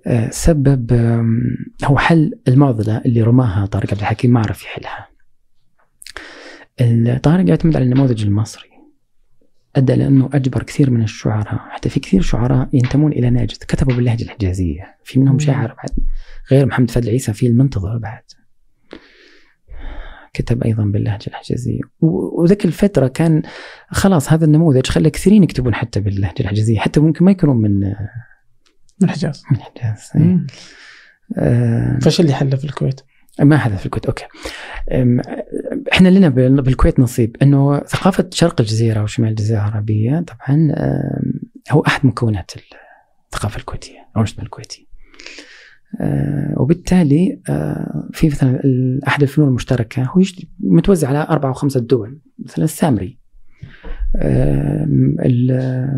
آه، 0.08 0.30
سبب 0.30 0.91
هو 1.84 1.98
حل 1.98 2.39
المعضلة 2.48 2.98
اللي 2.98 3.22
رماها 3.22 3.66
طارق 3.66 3.91
عبد 3.91 4.00
الحكيم 4.00 4.34
ما 4.34 4.39
عرف 4.39 4.64
يحلها. 4.64 5.08
طارق 7.18 7.50
يعتمد 7.50 7.76
على 7.76 7.86
النموذج 7.86 8.24
المصري. 8.24 8.74
أدى 9.76 9.95
لأنه 9.95 10.30
أجبر 10.34 10.63
كثير 10.63 10.89
من 10.89 11.03
الشعراء 11.03 11.69
حتى 11.69 11.89
في 11.89 11.99
كثير 11.99 12.21
شعراء 12.21 12.69
ينتمون 12.73 13.11
إلى 13.11 13.30
ناجد 13.30 13.57
كتبوا 13.57 13.93
باللهجة 13.93 14.23
الحجازية 14.23 14.95
في 15.03 15.19
منهم 15.19 15.39
شاعر 15.39 15.67
بعد 15.67 15.89
غير 16.51 16.65
محمد 16.65 16.91
فضل 16.91 17.09
عيسى 17.09 17.34
في 17.34 17.47
المنتظر 17.47 17.97
بعد. 17.97 18.23
كتب 20.34 20.63
أيضا 20.63 20.84
باللهجة 20.84 21.28
الحجازية. 21.28 21.82
وذيك 22.01 22.65
الفترة 22.65 23.07
كان 23.07 23.41
خلاص 23.88 24.34
هذا 24.34 24.45
النموذج 24.45 24.88
خلى 24.88 25.09
كثيرين 25.09 25.43
يكتبون 25.43 25.76
حتى 25.76 25.99
باللهجة 25.99 26.39
الحجازية 26.39 26.80
حتى 26.80 26.99
ممكن 26.99 27.26
ما 27.26 27.32
يكونون 27.32 27.57
من 27.57 27.80
من 29.01 29.09
الحجاز. 29.09 29.43
من 29.51 29.57
الحجاز 29.57 30.09
إيه. 30.15 30.45
آه. 31.38 31.99
فايش 31.99 32.19
اللي 32.19 32.34
حله 32.34 32.57
في 32.57 32.65
الكويت؟ 32.65 33.01
ما 33.40 33.56
هذا 33.56 33.76
في 33.76 33.86
الكويت. 33.86 34.06
أوكي. 34.06 34.26
إحنا 35.94 36.10
لنا 36.10 36.30
بالكويت 36.62 37.00
نصيب. 37.00 37.38
إنه 37.42 37.80
ثقافة 37.80 38.30
شرق 38.32 38.62
الجزيرة 38.62 39.04
وشمال 39.04 39.30
الجزيرة 39.30 39.58
العربية 39.58 40.20
طبعا 40.28 40.76
هو 41.72 41.80
أحد 41.80 42.06
مكونات 42.06 42.52
الثقافة 43.34 43.58
الكويتية 43.58 44.00
أو 44.00 44.22
المجتمع 44.22 44.44
الكويتي. 44.44 44.88
أه، 46.02 46.54
وبالتالي 46.58 47.40
أه، 47.50 48.10
في 48.14 48.28
مثلا 48.28 48.62
أحد 49.08 49.22
الفنون 49.22 49.48
المشتركة 49.48 50.04
هو 50.04 50.22
متوزع 50.60 51.08
على 51.08 51.28
أربع 51.30 51.50
أو 51.50 51.54
خمسة 51.54 51.80
دول. 51.80 52.20
مثلا 52.40 52.66
السامري. 52.66 53.20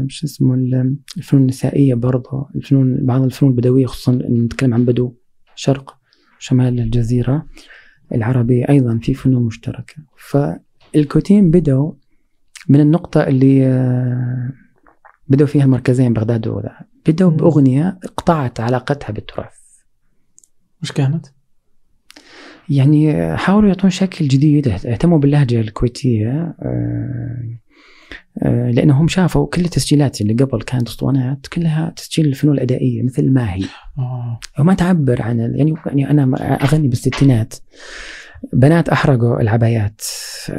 شو 0.07 0.25
اسمه 0.25 0.53
الفنون 1.17 1.41
النسائية 1.41 1.93
برضه 1.93 2.49
الفنون 2.55 3.05
بعض 3.05 3.21
الفنون 3.21 3.51
البدوية 3.51 3.85
خصوصا 3.85 4.11
نتكلم 4.11 4.73
عن 4.73 4.85
بدو 4.85 5.13
شرق. 5.55 5.96
شمال 6.39 6.79
الجزيرة 6.79 7.45
العربية 8.15 8.65
أيضا 8.69 8.99
في 9.01 9.13
فنون 9.13 9.43
مشتركة. 9.43 9.95
فالكويتيين 10.17 11.51
بدأوا 11.51 11.93
من 12.69 12.79
النقطة 12.79 13.23
اللي 13.23 13.67
آه، 13.67 14.51
بدأوا 15.27 15.47
فيها 15.47 15.63
المركزين 15.63 16.13
بغداد 16.13 16.47
وذا 16.47 16.77
بدأوا 17.07 17.31
بأغنية 17.31 17.99
قطعت 18.17 18.59
علاقتها 18.59 19.11
بالتراث. 19.11 19.57
مش 20.81 20.91
كانت؟ 20.91 21.25
يعني 22.69 23.37
حاولوا 23.37 23.67
يعطون 23.67 23.89
شكل 23.89 24.27
جديد 24.27 24.67
اهتموا 24.67 25.19
باللهجة 25.19 25.59
الكويتية 25.61 26.29
آه، 26.29 26.55
آه، 26.61 27.57
لأنهم 28.45 29.07
شافوا 29.07 29.47
كل 29.47 29.65
التسجيلات 29.65 30.21
اللي 30.21 30.33
قبل 30.33 30.61
كانت 30.61 30.87
أسطوانات 30.87 31.47
كلها 31.47 31.93
تسجيل 31.95 32.25
الفنون 32.25 32.53
الأدائية 32.53 33.03
مثل 33.03 33.31
ما 33.31 33.53
هي. 33.53 33.63
آه. 33.97 34.39
وما 34.59 34.73
تعبر 34.73 35.21
عن 35.21 35.39
يعني 35.39 35.73
يعني 35.85 36.09
أنا 36.09 36.35
أغني 36.63 36.87
بالستينات. 36.87 37.53
بنات 38.53 38.89
أحرقوا 38.89 39.41
العبايات. 39.41 40.01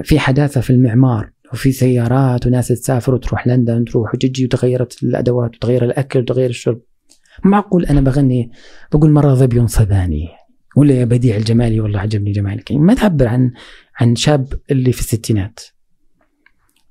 في 0.05 0.18
حداثة 0.18 0.61
في 0.61 0.70
المعمار 0.70 1.31
وفي 1.53 1.72
سيارات 1.72 2.47
وناس 2.47 2.68
تسافر 2.68 3.14
وتروح 3.14 3.47
لندن 3.47 3.85
تروح 3.85 4.14
وتجي 4.14 4.45
وتغيرت 4.45 5.03
الأدوات 5.03 5.57
وتغير 5.57 5.85
الأكل 5.85 6.18
وتغير 6.18 6.51
الشرب. 6.51 6.81
معقول 7.45 7.85
أنا 7.85 8.01
بغني؟ 8.01 8.51
بقول 8.93 9.11
مرة 9.11 9.35
ظبي 9.35 9.66
صباني. 9.66 10.29
ولا 10.76 10.95
يا 10.95 11.05
بديع 11.05 11.37
الجمالي 11.37 11.81
والله 11.81 12.01
عجبني 12.01 12.33
جمالك. 12.33 12.70
يعني 12.70 12.83
ما 12.83 12.95
تعبر 12.95 13.29
عن 13.29 13.53
عن 14.01 14.16
شاب 14.16 14.53
اللي 14.70 14.93
في 14.93 15.01
الستينات. 15.01 15.61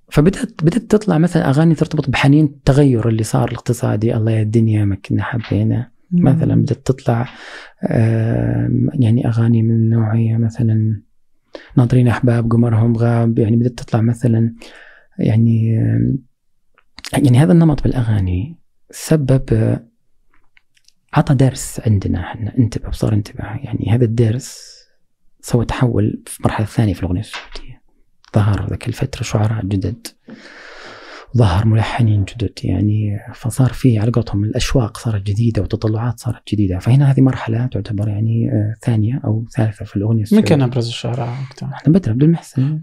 فبدأت 0.10 0.64
بدأت 0.64 0.82
تطلع 0.82 1.18
مثلا 1.18 1.50
أغاني 1.50 1.76
ترتبط 1.76 2.10
بحنين 2.10 2.46
التغير 2.46 3.10
اللي 3.10 3.24
صار 3.24 3.50
الاقتصادي. 3.50 4.16
الله 4.16 4.32
يا 4.32 4.42
الدنيا 4.42 4.86
ما 4.86 4.96
كنا 4.96 5.24
حبينا 5.24 5.92
مثلا 6.12 6.56
بدأت 6.56 6.88
تطلع 6.88 7.30
يعني 8.94 9.28
أغاني 9.28 9.64
من 9.64 9.90
نوعية 9.90 10.38
مثلا 10.38 11.02
ناطرين 11.78 12.08
أحباب 12.08 12.52
قمرهم 12.52 12.98
غاب. 12.98 13.40
يعني 13.40 13.56
بدأت 13.56 13.72
تطلع 13.80 14.02
مثلا 14.02 14.54
يعني 15.20 15.68
يعني 17.14 17.40
هذا 17.40 17.52
النمط 17.52 17.84
بالأغاني 17.84 18.58
سبب 18.92 19.80
عطى 21.14 21.36
درس 21.36 21.82
عندنا 21.86 22.20
إحنا 22.20 22.58
انتبه 22.58 22.90
بصار 22.90 23.14
انتبه 23.14 23.44
يعني 23.44 23.92
هذا 23.92 24.06
الدرس 24.06 24.78
سوى 25.42 25.66
تحول 25.66 26.24
في 26.26 26.40
المرحله 26.40 26.66
الثانية 26.66 26.94
في 26.94 27.00
الأغنية 27.00 27.20
السعودية. 27.20 27.67
ظهر 28.36 28.70
ذاك 28.70 28.88
الفترة 28.88 29.24
شعراء 29.24 29.66
جدد 29.66 30.08
ظهر 31.38 31.68
ملحنين 31.68 32.24
جدد 32.24 32.54
يعني 32.64 33.20
فصار 33.34 33.74
في 33.74 34.00
على 34.00 34.12
قولتهم 34.12 34.44
الأشواق 34.44 34.98
صارت 34.98 35.24
جديدة 35.24 35.62
والتطلعات 35.62 36.20
صارت 36.20 36.54
جديدة. 36.54 36.80
فهنا 36.80 37.12
هذه 37.12 37.22
مرحلة 37.22 37.66
تعتبر 37.66 38.08
يعني 38.08 38.52
آه، 38.52 38.76
ثانية 38.82 39.22
أو 39.26 39.46
ثالثة 39.56 39.86
في 39.86 39.96
الأغنية 39.96 40.24
السعوديه 40.24 40.44
من 40.44 40.50
كان 40.50 40.62
أبرز 40.62 40.88
الشعراء 40.88 41.30
وقتها؟ 41.50 41.74
إحنا 41.74 41.94
بدر 41.94 42.12
عبد 42.12 42.24
المحسن. 42.24 42.82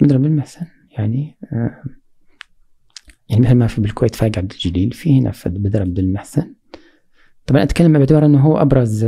بدر 0.00 0.14
عبد 0.14 0.24
المحسن 0.24 0.66
يعني 0.98 1.36
آه، 1.52 1.82
يعني 3.28 3.42
مثل 3.42 3.54
ما 3.54 3.66
في 3.66 3.80
بالكويت 3.80 4.14
فايق 4.14 4.38
عبد 4.38 4.52
الجليل 4.52 4.92
في 4.92 5.20
هنا 5.20 5.32
بدر 5.46 5.80
عبد 5.80 5.98
المحسن. 5.98 6.54
طبعا 7.46 7.62
أتكلم 7.62 7.92
باعتبار 7.92 8.26
إنه 8.26 8.40
هو 8.40 8.58
أبرز 8.58 9.04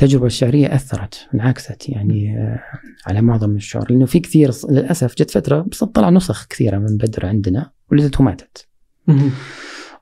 التجربة 0.00 0.26
الشعرية 0.26 0.74
أثرت 0.74 1.28
انعكست 1.34 1.88
يعني 1.88 2.38
آه، 2.38 2.60
على 3.06 3.22
معظم 3.22 3.56
الشعر. 3.56 3.86
لأنه 3.90 4.06
في 4.06 4.20
كثير 4.20 4.50
للأسف 4.70 5.14
جت 5.14 5.30
فترة 5.30 5.60
بس 5.60 5.84
طلع 5.84 6.10
نسخ 6.10 6.46
كثيرة 6.46 6.78
من 6.78 6.96
بدر 6.96 7.26
عندنا 7.26 7.70
ولدت 7.92 8.20
وماتت 8.20 8.68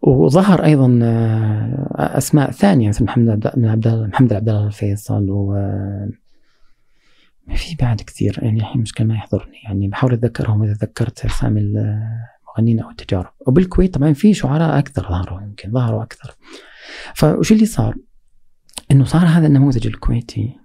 وظهر 0.02 0.64
أيضا 0.64 0.98
آه، 1.02 2.18
أسماء 2.18 2.50
ثانية 2.50 2.88
مثل 2.88 3.04
محمد 3.04 3.52
بن 3.56 3.64
عبد 3.64 3.86
الله 3.86 4.06
محمد 4.06 4.32
عبد 4.32 4.48
الله 4.48 4.66
الفيصل 4.66 5.30
و 5.30 5.54
في 7.54 7.76
بعد 7.80 8.00
كثير 8.00 8.38
يعني 8.42 8.60
الحين 8.60 8.82
مشكلة 8.82 9.06
ما 9.06 9.14
يحضرني 9.14 9.58
يعني 9.64 9.88
بحاول 9.88 10.12
أتذكرهم 10.12 10.62
إذا 10.62 10.74
تذكرت 10.74 11.24
أسامي 11.24 11.60
المغنيين 11.60 12.80
أو 12.80 12.90
التجارب. 12.90 13.30
وبالكويت 13.46 13.94
طبعا 13.94 14.12
في 14.12 14.34
شعراء 14.34 14.78
أكثر 14.78 15.02
ظهروا 15.02 15.40
يمكن 15.40 15.70
ظهروا 15.70 16.02
أكثر. 16.02 16.34
فوش 17.14 17.52
اللي 17.52 17.66
صار؟ 17.66 17.94
إنه 18.90 19.04
صار 19.04 19.26
هذا 19.26 19.46
النموذج 19.46 19.86
الكويتي 19.86 20.60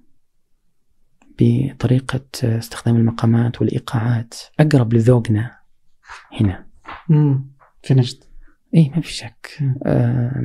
بطريقة 1.39 2.25
استخدام 2.43 2.95
المقامات 2.95 3.61
والإيقاعات 3.61 4.33
أقرب 4.59 4.93
لذوقنا 4.93 5.59
هنا. 6.41 6.67
امم 7.11 7.51
في 7.83 7.93
نجد 7.93 8.23
اي 8.75 8.91
ما 8.95 9.01
في 9.01 9.13
شك. 9.13 9.59
آه 9.85 10.43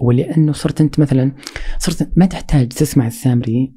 ولأنه 0.00 0.52
صرت 0.52 0.80
أنت 0.80 1.00
مثلا 1.00 1.32
صرت 1.78 2.12
ما 2.16 2.26
تحتاج 2.26 2.68
تسمع 2.68 3.06
السامري 3.06 3.72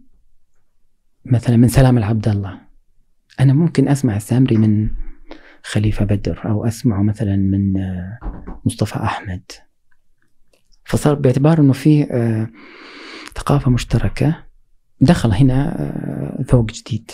مثلا 1.26 1.57
من 1.57 1.67
سلام 1.67 1.97
العبد 1.97 2.28
الله. 2.28 2.61
أنا 3.39 3.53
ممكن 3.53 3.88
أسمع 3.88 4.15
السامري 4.15 4.57
من 4.57 4.89
خليفة 5.63 6.05
بدر 6.05 6.41
أو 6.45 6.65
أسمعه 6.65 7.03
مثلا 7.03 7.36
من 7.36 7.78
آه، 7.78 8.19
مصطفى 8.65 8.95
أحمد. 8.95 9.43
فصار 10.86 11.13
باعتبار 11.15 11.59
أنه 11.59 11.74
في 11.74 12.03
آه 12.11 12.49
ثقافة 13.38 13.72
مشتركة. 13.72 14.44
دخل 15.02 15.32
هنا 15.32 15.82
آه، 15.82 16.44
ذوق 16.52 16.72
جديد. 16.72 17.12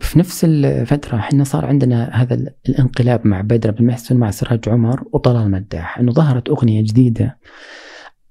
في 0.00 0.18
نفس 0.18 0.44
الفترة 0.44 1.16
إحنا 1.16 1.44
صار 1.44 1.64
عندنا 1.64 2.10
هذا 2.22 2.34
الانقلاب 2.68 3.26
مع 3.26 3.40
بدر 3.40 3.70
بن 3.70 3.86
محسن 3.86 4.16
مع 4.16 4.30
سراج 4.30 4.68
عمر 4.68 5.04
وطلال 5.12 5.50
مداح 5.50 5.98
إنه 5.98 6.12
ظهرت 6.12 6.48
أغنية 6.48 6.82
جديدة 6.82 7.38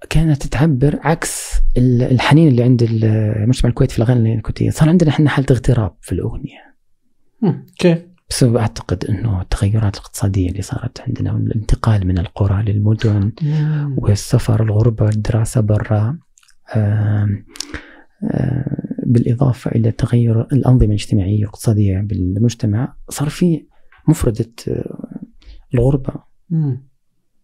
كانت 0.10 0.48
تعبر 0.48 1.00
عكس 1.04 1.52
الحنين 1.78 2.48
اللي 2.48 2.64
عند 2.64 2.84
المجتمع 2.84 3.70
الكويتي 3.70 3.94
في 3.94 4.00
الأغاني 4.00 4.36
الكويتية 4.36 4.70
صار 4.70 4.90
عندنا 4.90 5.10
إحنا 5.10 5.30
حالة 5.30 5.48
اغتراب 5.52 5.96
في 6.02 6.12
الأغنية. 6.12 6.76
كيف؟ 7.80 7.98
بسبب 8.32 8.56
أعتقد 8.56 9.06
أنه 9.06 9.42
التغيرات 9.42 9.96
الاقتصادية 9.96 10.50
اللي 10.50 10.62
صارت 10.62 11.02
عندنا 11.02 11.34
والانتقال 11.34 12.08
من 12.08 12.18
القرى 12.18 12.64
للمدن 12.64 13.32
والسفر 13.98 14.64
الغربة 14.64 15.10
الدراسة 15.10 15.62
برا 15.62 16.20
بالإضافة 19.06 19.72
إلى 19.72 19.92
تغير 19.92 20.42
الأنظمة 20.42 20.88
الاجتماعية 20.88 21.38
والاقتصادية 21.38 21.98
بالمجتمع 22.00 22.96
صار 23.10 23.30
في 23.30 23.66
مفردة 24.08 24.52
آه، 24.68 25.22
الغربة 25.74 26.14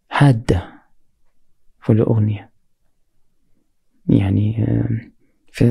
حادة 0.09 0.63
في 1.81 1.91
الأغنية. 1.91 2.51
يعني 4.09 4.65
في 5.51 5.65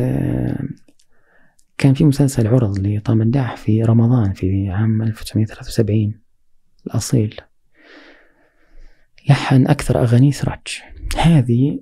كان 1.78 1.94
في 1.94 2.04
مسلسل 2.04 2.46
عرض 2.46 2.78
لطه 2.78 3.14
مداح 3.14 3.56
في 3.56 3.82
رمضان 3.82 4.32
في 4.32 4.68
عام 4.70 5.02
1973 5.02 6.20
الأصيل. 6.86 7.40
لحن 9.28 9.66
أكثر 9.66 10.02
أغاني 10.02 10.32
سراج. 10.32 10.82
هذه 11.16 11.80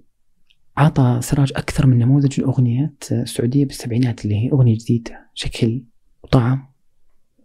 عطى 0.77 1.19
سراج 1.23 1.53
أكثر 1.57 1.87
من 1.87 1.99
نموذج 1.99 2.41
الأغنيات 2.41 3.05
السعودية 3.13 3.65
بالسبعينات 3.65 4.25
اللي 4.25 4.35
هي 4.35 4.51
أغنية 4.51 4.79
جديدة 4.79 5.31
شكل 5.35 5.85
وطعم 6.23 6.69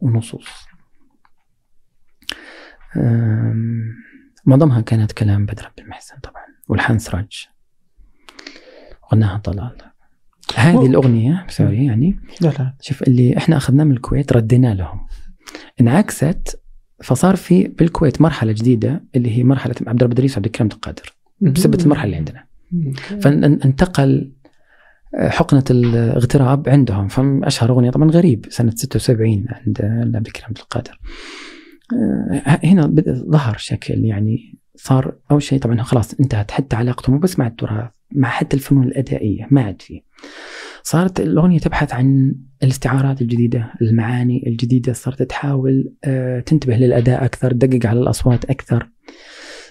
ونصوص. 0.02 0.50
معظمها 4.46 4.82
كانت 4.82 5.12
كلام 5.12 5.46
بدر 5.46 5.66
عبد 5.66 5.80
المحسن 5.80 6.20
طبعا 6.20 6.44
والحان 6.68 7.00
سراج. 7.00 7.48
غناها 9.14 9.38
طلال. 9.38 9.89
هذه 10.56 10.86
الأغنية 10.86 11.46
سوري 11.50 11.86
يعني. 11.86 12.20
لا 12.42 12.48
لا. 12.48 12.74
شوف 12.82 13.04
اللي 13.04 13.38
إحنا 13.38 13.58
أخذناه 13.58 13.84
من 13.84 13.92
الكويت 13.92 14.34
ردينا 14.34 14.74
لهم. 14.74 15.08
انعكست 15.82 16.62
فصار 17.04 17.36
في 17.36 17.68
بالكويت 17.68 18.22
مرحلة 18.22 18.52
جديدة 18.52 19.04
اللي 19.16 19.38
هي 19.38 19.44
مرحلة 19.44 19.76
عبد 19.88 20.00
الرب 20.02 20.12
إدريس 20.12 20.34
وعبد 20.34 20.46
الكريم 20.46 20.70
القادر. 20.72 21.16
بسبب 21.42 21.80
المرحلة 21.80 22.06
اللي 22.06 22.16
عندنا. 22.16 22.44
فانتقل 23.22 24.32
آه، 25.16 25.30
حقنة 25.30 25.64
الاغتراب 25.72 26.70
عندهم. 26.70 27.08
فأشهر 27.08 27.70
أغنية 27.70 27.90
طبعا 27.90 28.12
غريب 28.12 28.46
سنة 28.50 28.72
76 28.76 29.46
عند 29.50 29.82
عبد 30.16 30.28
الكريم 30.28 30.54
القادر. 30.60 31.00
آه، 31.94 32.60
هنا 32.64 32.96
ظهر 33.32 33.58
شكل 33.58 34.06
يعني 34.06 34.60
صار 34.76 35.16
أول 35.32 35.44
شيء 35.44 35.60
طبعا 35.60 35.82
خلاص 35.82 36.14
انتهت 36.14 36.52
حتى 36.52 36.76
علاقته 36.76 37.12
مو 37.12 37.20
بس 37.20 37.40
مع 37.40 37.48
التراث 37.48 37.90
مع 38.12 38.30
حتى 38.30 38.56
الفنون 38.56 38.88
الأدائية 38.88 39.48
ما 39.52 39.62
عاد 39.62 39.82
فيه 39.82 40.02
صارت 40.84 41.20
الأغنية 41.20 41.60
تبحث 41.60 41.94
عن 41.94 42.36
الاستعارات 42.64 43.22
الجديدة 43.22 43.74
المعاني 43.82 44.44
الجديدة 44.48 44.94
صارت 44.94 45.24
تحاول 45.24 45.94
آه، 46.04 46.40
تنتبه 46.40 46.76
للأداء 46.76 47.26
أكثر 47.26 47.52
تدقق 47.52 47.90
على 47.90 48.00
الأصوات 48.00 48.46
أكثر. 48.46 48.90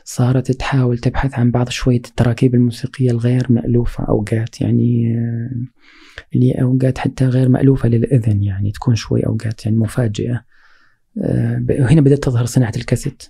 صارت 0.04 0.52
تحاول 0.52 0.98
تبحث 0.98 1.38
عن 1.38 1.50
بعض 1.50 1.68
شوية 1.68 1.96
التراكيب 1.96 2.54
الموسيقية 2.54 3.10
الغير 3.10 3.46
مألوفة 3.50 4.04
أوقات 4.04 4.60
يعني 4.60 5.14
آه، 5.16 5.50
اللي 6.34 6.52
أوقات 6.52 6.98
حتى 6.98 7.24
غير 7.26 7.48
مألوفة 7.48 7.88
للإذن 7.88 8.42
يعني 8.42 8.70
تكون 8.70 8.94
شوي 8.94 9.26
أوقات 9.26 9.64
يعني 9.64 9.76
مفاجئة. 9.76 10.44
وهنا 11.16 12.00
آه، 12.00 12.04
بدأت 12.04 12.22
تظهر 12.22 12.44
صناعة 12.44 12.72
الكاسيت. 12.76 13.22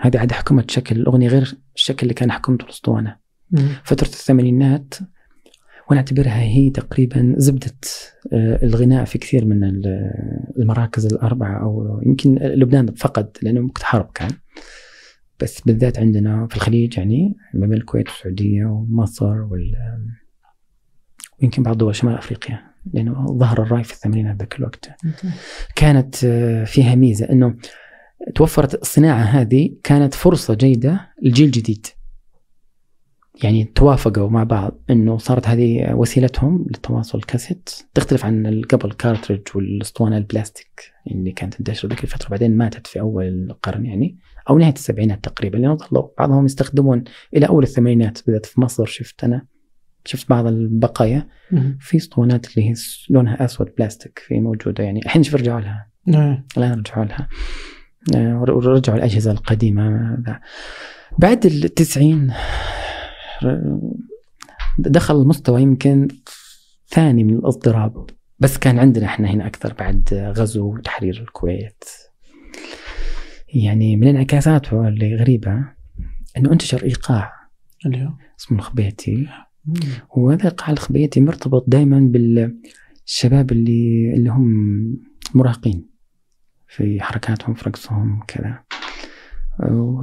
هذه 0.00 0.18
عاد 0.18 0.32
حكمت 0.32 0.70
شكل 0.70 0.96
الأغنية 0.96 1.28
غير 1.28 1.54
الشكل 1.78 2.02
اللي 2.02 2.14
كان 2.14 2.32
حكمته 2.32 2.64
الأسطوانة. 2.64 3.16
فترة 3.84 4.06
الثمانينات 4.06 4.94
وأنا 5.88 6.00
اعتبرها 6.00 6.40
هي 6.42 6.70
تقريبا 6.70 7.34
زبدة 7.36 7.74
آه، 8.32 8.58
الغناء 8.62 9.04
في 9.04 9.18
كثير 9.18 9.44
من 9.44 9.64
المراكز 10.58 11.06
الأربعة 11.06 11.62
أو 11.62 12.00
يمكن 12.06 12.34
لبنان 12.34 12.86
فقد 12.94 13.36
لأنه 13.42 13.60
وقت 13.60 13.82
حرب 13.82 14.10
كان. 14.14 14.30
بس 15.40 15.60
بالذات 15.60 15.98
عندنا 15.98 16.46
في 16.46 16.56
الخليج 16.56 16.98
يعني 16.98 17.34
ما 17.54 17.66
بين 17.66 17.78
الكويت 17.78 18.08
والسعودية 18.08 18.64
ومصر 18.64 19.40
وال 19.40 19.72
ويمكن 21.42 21.62
بعض 21.62 21.78
دول 21.78 21.94
شمال 21.94 22.14
أفريقيا 22.14 22.60
لأنه 22.92 23.26
ظهر 23.26 23.62
الراي 23.62 23.84
في 23.84 23.92
الثمانينات 23.92 24.36
ذاك 24.38 24.58
الوقت. 24.58 24.90
كانت 25.76 26.24
آه، 26.24 26.64
فيها 26.64 26.94
ميزة 26.94 27.28
إنه 27.30 27.56
توفرت 28.34 28.82
الصناعة 28.82 29.22
هذه 29.22 29.70
كانت 29.84 30.14
فرصة 30.14 30.54
جيدة 30.54 31.10
للجيل 31.22 31.46
الجديد 31.46 31.86
يعني 33.42 33.64
توافقوا 33.64 34.30
مع 34.30 34.44
بعض 34.44 34.80
إنه 34.90 35.18
صارت 35.18 35.48
هذه 35.48 35.94
وسيلتهم 35.94 36.66
للتواصل 36.68 37.22
كاسيت 37.22 37.70
تختلف 37.94 38.24
عن 38.24 38.62
قبل 38.70 38.92
cartridge 38.92 39.40
والأسطوانة 39.54 40.16
البلاستيك 40.16 40.92
اللي 41.10 41.32
كانت 41.32 41.54
تنتشر 41.54 41.88
ذيك 41.88 42.04
الفترة 42.04 42.28
بعدين 42.28 42.56
ماتت 42.56 42.86
في 42.86 43.00
أول 43.00 43.24
القرن 43.24 43.86
يعني 43.86 44.18
أو 44.50 44.58
نهاية 44.58 44.72
السبعينات 44.72 45.24
تقريبا 45.24 45.56
لأنه 45.56 45.76
ظلوا 45.76 46.08
بعضهم 46.18 46.44
يستخدمون 46.44 47.04
إلى 47.36 47.48
أول 47.48 47.62
الثمانينات 47.62 48.26
بالذات 48.26 48.46
في 48.46 48.60
مصر 48.60 48.86
شفت 48.86 49.24
أنا 49.24 49.46
شفت 50.04 50.28
بعض 50.30 50.46
البقايا 50.46 51.28
في 51.80 51.96
أسطوانات 51.96 52.46
اللي 52.46 52.70
هي 52.70 52.74
لونها 53.10 53.44
أسود 53.44 53.72
بلاستيك 53.78 54.18
في 54.18 54.40
موجودة 54.40 54.84
يعني. 54.84 55.00
الحين 55.00 55.22
شوف 55.22 55.34
رجعوا 55.34 55.60
لها 55.60 55.90
نعم. 56.06 56.44
الان 56.56 56.78
رجعوا 56.78 57.04
لها. 57.04 57.28
ورجعوا 58.14 58.98
الأجهزة 58.98 59.30
القديمة. 59.30 60.16
بعد 61.18 61.46
التسعين 61.46 62.32
دخل 64.78 65.16
مستوى 65.26 65.62
يمكن 65.62 66.08
ثاني 66.88 67.24
من 67.24 67.34
الاضطراب 67.34 68.06
بس 68.38 68.58
كان 68.58 68.78
عندنا 68.78 69.06
إحنا 69.06 69.30
هنا 69.30 69.46
أكثر 69.46 69.74
بعد 69.74 70.32
غزو 70.36 70.74
وتحرير 70.74 71.20
الكويت. 71.20 71.84
يعني 73.54 73.96
من 73.96 74.02
الانعكاسات 74.02 74.72
اللي 74.72 75.16
غريبة 75.16 75.64
إنه 76.36 76.52
انتشر 76.52 76.82
إيقاع 76.82 77.32
اللي 77.86 78.04
هو؟ 78.04 78.10
اسمه 78.40 78.58
الخبيتي. 78.58 79.26
وهذا 80.16 80.40
الايقاع 80.40 80.70
الخبيتي 80.70 81.20
مرتبط 81.20 81.64
دائما 81.68 82.00
بالشباب 82.00 83.52
اللي 83.52 84.12
اللي 84.14 84.30
هم 84.30 84.52
مراهقين. 85.34 85.97
في 86.68 87.00
حركاتهم 87.00 87.54
في 87.54 87.64
رقصهم 87.68 88.20
كذا. 88.28 88.58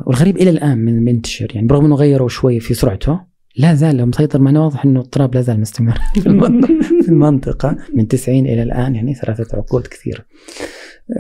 والغريب 0.06 0.38
إلى 0.38 0.50
الآن 0.50 0.78
من 0.78 1.06
منتشر 1.06 1.48
يعني 1.56 1.68
برغم 1.68 1.86
إنه 1.86 1.96
غيروا 1.96 2.30
شوي 2.30 2.60
في 2.60 2.74
سرعته 2.74 3.20
لا 3.58 3.74
زال 3.74 4.06
مسيطر 4.06 4.42
معنا 4.42 4.60
واضح 4.60 4.86
إنه 4.86 5.00
الاضطراب 5.00 5.36
لا 5.36 5.42
زال 5.42 5.60
مستمر 5.60 5.98
في 6.22 6.28
المنطقة 6.28 6.80
في 7.02 7.10
المنطقة. 7.10 7.78
من 7.94 8.08
90 8.08 8.40
إلى 8.40 8.64
الآن 8.64 8.96
يعني 8.96 9.14
ثلاثة 9.14 9.58
عقود 9.58 9.88
كثير 9.88 10.26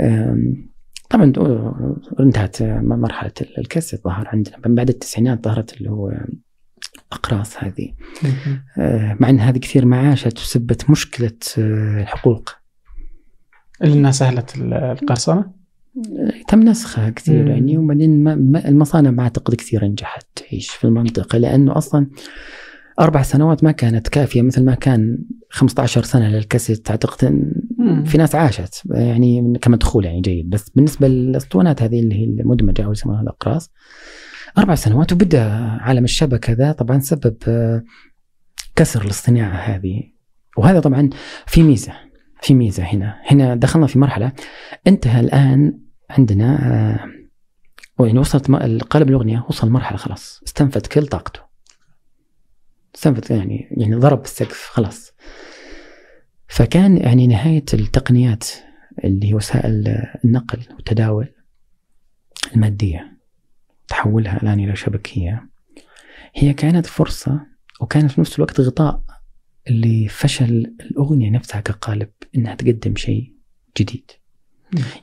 أم، 0.01 0.69
طبعا 1.09 1.34
انتهت 2.19 2.63
مرحلة 2.84 3.31
الكسر 3.57 3.97
الظهر 3.97 4.27
عندنا. 4.27 4.55
من 4.65 4.76
بعد 4.76 4.89
التسعينات 4.89 5.43
ظهرت 5.43 5.77
اللي 5.77 5.89
هو 5.89 6.13
أقراص 7.11 7.63
هذه. 7.63 7.93
أه، 8.77 9.17
مع 9.19 9.30
إن 9.30 9.39
هذه 9.39 9.57
كثير 9.57 9.85
معاشت 9.85 10.38
وسبت 10.38 10.89
مشكلة 10.89 11.38
أه، 11.57 12.01
الحقوق. 12.01 12.49
اللي 13.84 13.93
انها 13.93 14.11
سهله 14.11 14.45
القرصنة. 14.56 15.52
تم 16.47 16.60
نسخها 16.60 17.10
كثير 17.10 17.43
مم. 17.43 17.47
يعني 17.47 17.77
وبعدين 17.77 18.27
المصانع 18.56 19.11
ما 19.11 19.23
أعتقد 19.23 19.56
كثير 19.56 19.85
نجحت 19.85 20.26
تعيش 20.35 20.69
في 20.69 20.84
المنطقة 20.84 21.38
لأنه 21.38 21.77
أصلا 21.77 22.07
أربع 22.99 23.22
سنوات 23.22 23.64
ما 23.64 23.72
كانت 23.72 24.07
كافية 24.07 24.41
مثل 24.41 24.65
ما 24.65 24.76
كان 24.76 25.18
15 25.49 26.03
سنة 26.03 26.30
للكاسيت 26.30 26.89
اعتقد 26.89 27.26
إن 27.26 28.03
في 28.06 28.18
ناس 28.18 28.35
عاشت 28.35 28.81
يعني 28.91 29.60
كمدخول 29.61 30.06
يعني 30.06 30.22
جيد. 30.22 30.49
بس 30.49 30.69
بالنسبة 30.69 31.07
للأسطوانات 31.07 31.81
هذه 31.81 31.99
اللي 31.99 32.15
هي 32.15 32.23
المدمجة 32.23 32.85
أو 32.85 32.91
يسمونها 32.91 33.22
الأقراص 33.22 33.72
أربع 34.57 34.76
سنوات 34.76 35.14
وبدأ 35.14 35.43
عالم 35.80 36.03
الشبكة 36.03 36.53
ذا 36.53 36.72
طبعا 36.72 36.99
سبب 36.99 37.35
آه، 37.47 37.84
كسر 38.76 39.06
الصناعه 39.06 39.56
هذه. 39.56 40.03
وهذا 40.57 40.80
طبعا 40.80 41.10
في 41.47 41.64
ميزة. 41.64 41.93
في 42.45 42.53
ميزة 42.53 42.84
هنا. 42.84 43.22
هنا 43.26 43.55
دخلنا 43.55 43.88
في 43.88 43.99
مرحلة 43.99 44.31
انتهى 44.88 45.19
الآن 45.19 45.80
عندنا 46.09 46.59
آه، 47.99 48.05
يعني 48.05 48.19
وصلت 48.19 48.51
قالب 48.81 49.09
الأغنية 49.09 49.45
وصل 49.49 49.69
مرحلة 49.69 49.97
خلاص. 49.97 50.41
استنفد 50.47 50.88
كل 50.88 51.07
طاقته. 51.07 51.39
استنفد 52.95 53.31
يعني 53.31 53.67
يعني 53.72 53.95
ضرب 53.95 54.23
السقف 54.23 54.69
خلاص. 54.72 55.13
فكان 56.47 56.97
يعني 56.97 57.27
نهاية 57.27 57.65
التقنيات 57.73 58.47
اللي 59.03 59.30
هي 59.30 59.34
وسائل 59.34 60.03
النقل 60.26 60.59
والتداول 60.76 61.34
المادية 62.55 63.17
تحولها 63.88 64.41
الآن 64.41 64.59
إلى 64.59 64.76
شبكية 64.76 65.49
هي 66.35 66.53
كانت 66.53 66.85
فرصة 66.85 67.41
وكانت 67.81 68.11
في 68.11 68.22
نفس 68.22 68.35
الوقت 68.35 68.61
غطاء 68.61 69.01
لفشل 69.69 70.75
الأغنية 70.79 71.29
نفسها 71.29 71.61
كقالب 71.61 72.09
إنها 72.35 72.55
تقدم 72.55 72.95
شيء 72.95 73.33
جديد. 73.77 74.11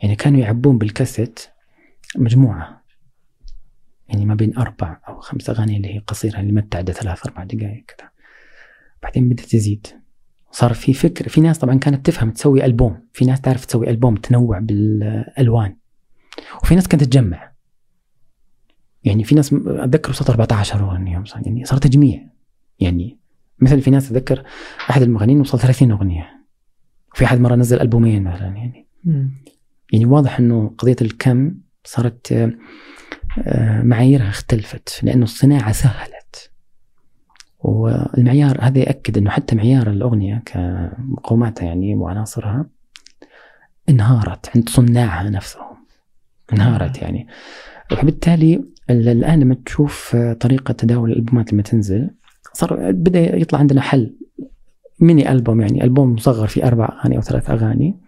يعني 0.02 0.16
كانوا 0.16 0.40
يعبون 0.40 0.78
بالكاسيت 0.78 1.40
مجموعة. 2.16 2.82
يعني 4.09 4.26
ما 4.26 4.34
بين 4.34 4.56
أربع 4.59 5.01
أو 5.09 5.20
خمس 5.20 5.51
أغاني 5.51 5.76
اللي 5.76 5.94
هي 5.94 5.98
قصيرة 5.98 6.40
اللي 6.40 6.52
ما 6.52 6.60
تتعدى 6.60 6.93
ثلاث 6.93 7.26
أربع 7.26 7.44
دقائق 7.44 7.84
كذا. 7.84 8.10
بعدين 9.02 9.28
بدأت 9.28 9.47
تزيد. 9.47 9.86
صار 10.51 10.74
في 10.74 10.93
فكر 10.93 11.28
في 11.28 11.40
ناس 11.40 11.59
طبعا 11.59 11.78
كانت 11.78 12.06
تفهم 12.06 12.30
تسوي 12.30 12.64
ألبوم. 12.64 13.09
في 13.12 13.24
ناس 13.24 13.40
تعرف 13.40 13.64
تسوي 13.64 13.90
ألبوم 13.90 14.16
تنوع 14.16 14.59
بالألوان. 14.59 15.76
وفي 16.62 16.74
ناس 16.74 16.89
كانت 16.89 17.05
تجمع 17.05 17.52
يعني 19.05 19.24
في 19.24 19.34
ناس 19.34 19.52
أتذكر 19.52 20.10
وصلت 20.10 20.30
14 20.30 20.80
أغنية 20.80 21.24
يعني 21.47 21.64
صار 21.64 21.78
تجميع. 21.78 22.26
يعني 22.80 23.22
مثل 23.62 23.80
في 23.80 23.90
ناس 23.90 24.06
أتذكر 24.10 24.43
أحد 24.90 25.02
المغنيين 25.02 25.40
وصل 25.40 25.59
30 25.59 25.90
أغنية. 25.90 26.26
في 27.14 27.24
أحد 27.24 27.40
مرة 27.40 27.55
نزل 27.55 27.80
ألبومين 27.80 28.24
مثلا 28.24 28.47
يعني. 28.56 28.86
يعني 29.93 30.05
واضح 30.06 30.39
إنه 30.39 30.74
قضية 30.78 30.97
الكم 31.02 31.55
صارت 31.84 32.32
آه، 32.32 32.52
آه، 33.39 33.82
معاييرها 33.82 34.28
اختلفت 34.28 35.01
لأنه 35.02 35.24
الصناعة 35.24 35.72
سهلت. 35.72 36.51
والمعيار 37.59 38.59
هذا 38.60 38.78
يأكد 38.78 39.18
إنه 39.18 39.30
حتى 39.30 39.56
معيار 39.56 39.90
الأغنية 39.90 40.43
كمقوماتها 40.47 41.64
يعني 41.66 41.94
وعناصرها 41.94 42.66
انهارت 43.89 44.51
عند 44.56 44.68
صناعها 44.68 45.30
نفسهم. 45.30 45.76
انهارت 46.52 47.02
يعني. 47.02 47.26
وبالتالي 47.93 48.55
ال- 48.90 49.09
الآن 49.09 49.40
لما 49.40 49.56
تشوف 49.66 50.16
آه، 50.16 50.32
طريقة 50.32 50.72
تداول 50.72 51.12
الألبومات 51.12 51.52
لما 51.52 51.62
تنزل 51.62 52.10
صار 52.53 52.93
بدأ 52.93 53.37
يطلع 53.37 53.59
عندنا 53.59 53.81
حل. 53.81 54.16
ميني 55.01 55.33
ألبوم 55.33 55.61
يعني 55.61 55.85
ألبوم 55.85 56.12
مصغر 56.12 56.47
فيه 56.47 56.66
أربع 56.66 56.99
أغاني 57.01 57.16
أو 57.16 57.23
ثلاث 57.23 57.51
أغاني. 57.51 57.99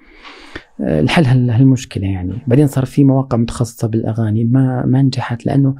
الحل 0.80 1.24
هال- 1.26 1.50
هالمشكلة 1.50 2.04
يعني. 2.06 2.42
بعدين 2.46 2.66
صار 2.66 2.84
في 2.84 3.04
مواقع 3.04 3.36
متخصصة 3.38 3.88
بالأغاني 3.88 4.44
ما 4.44 4.86
ما 4.86 5.02
نجحت 5.02 5.46
لأنه 5.46 5.74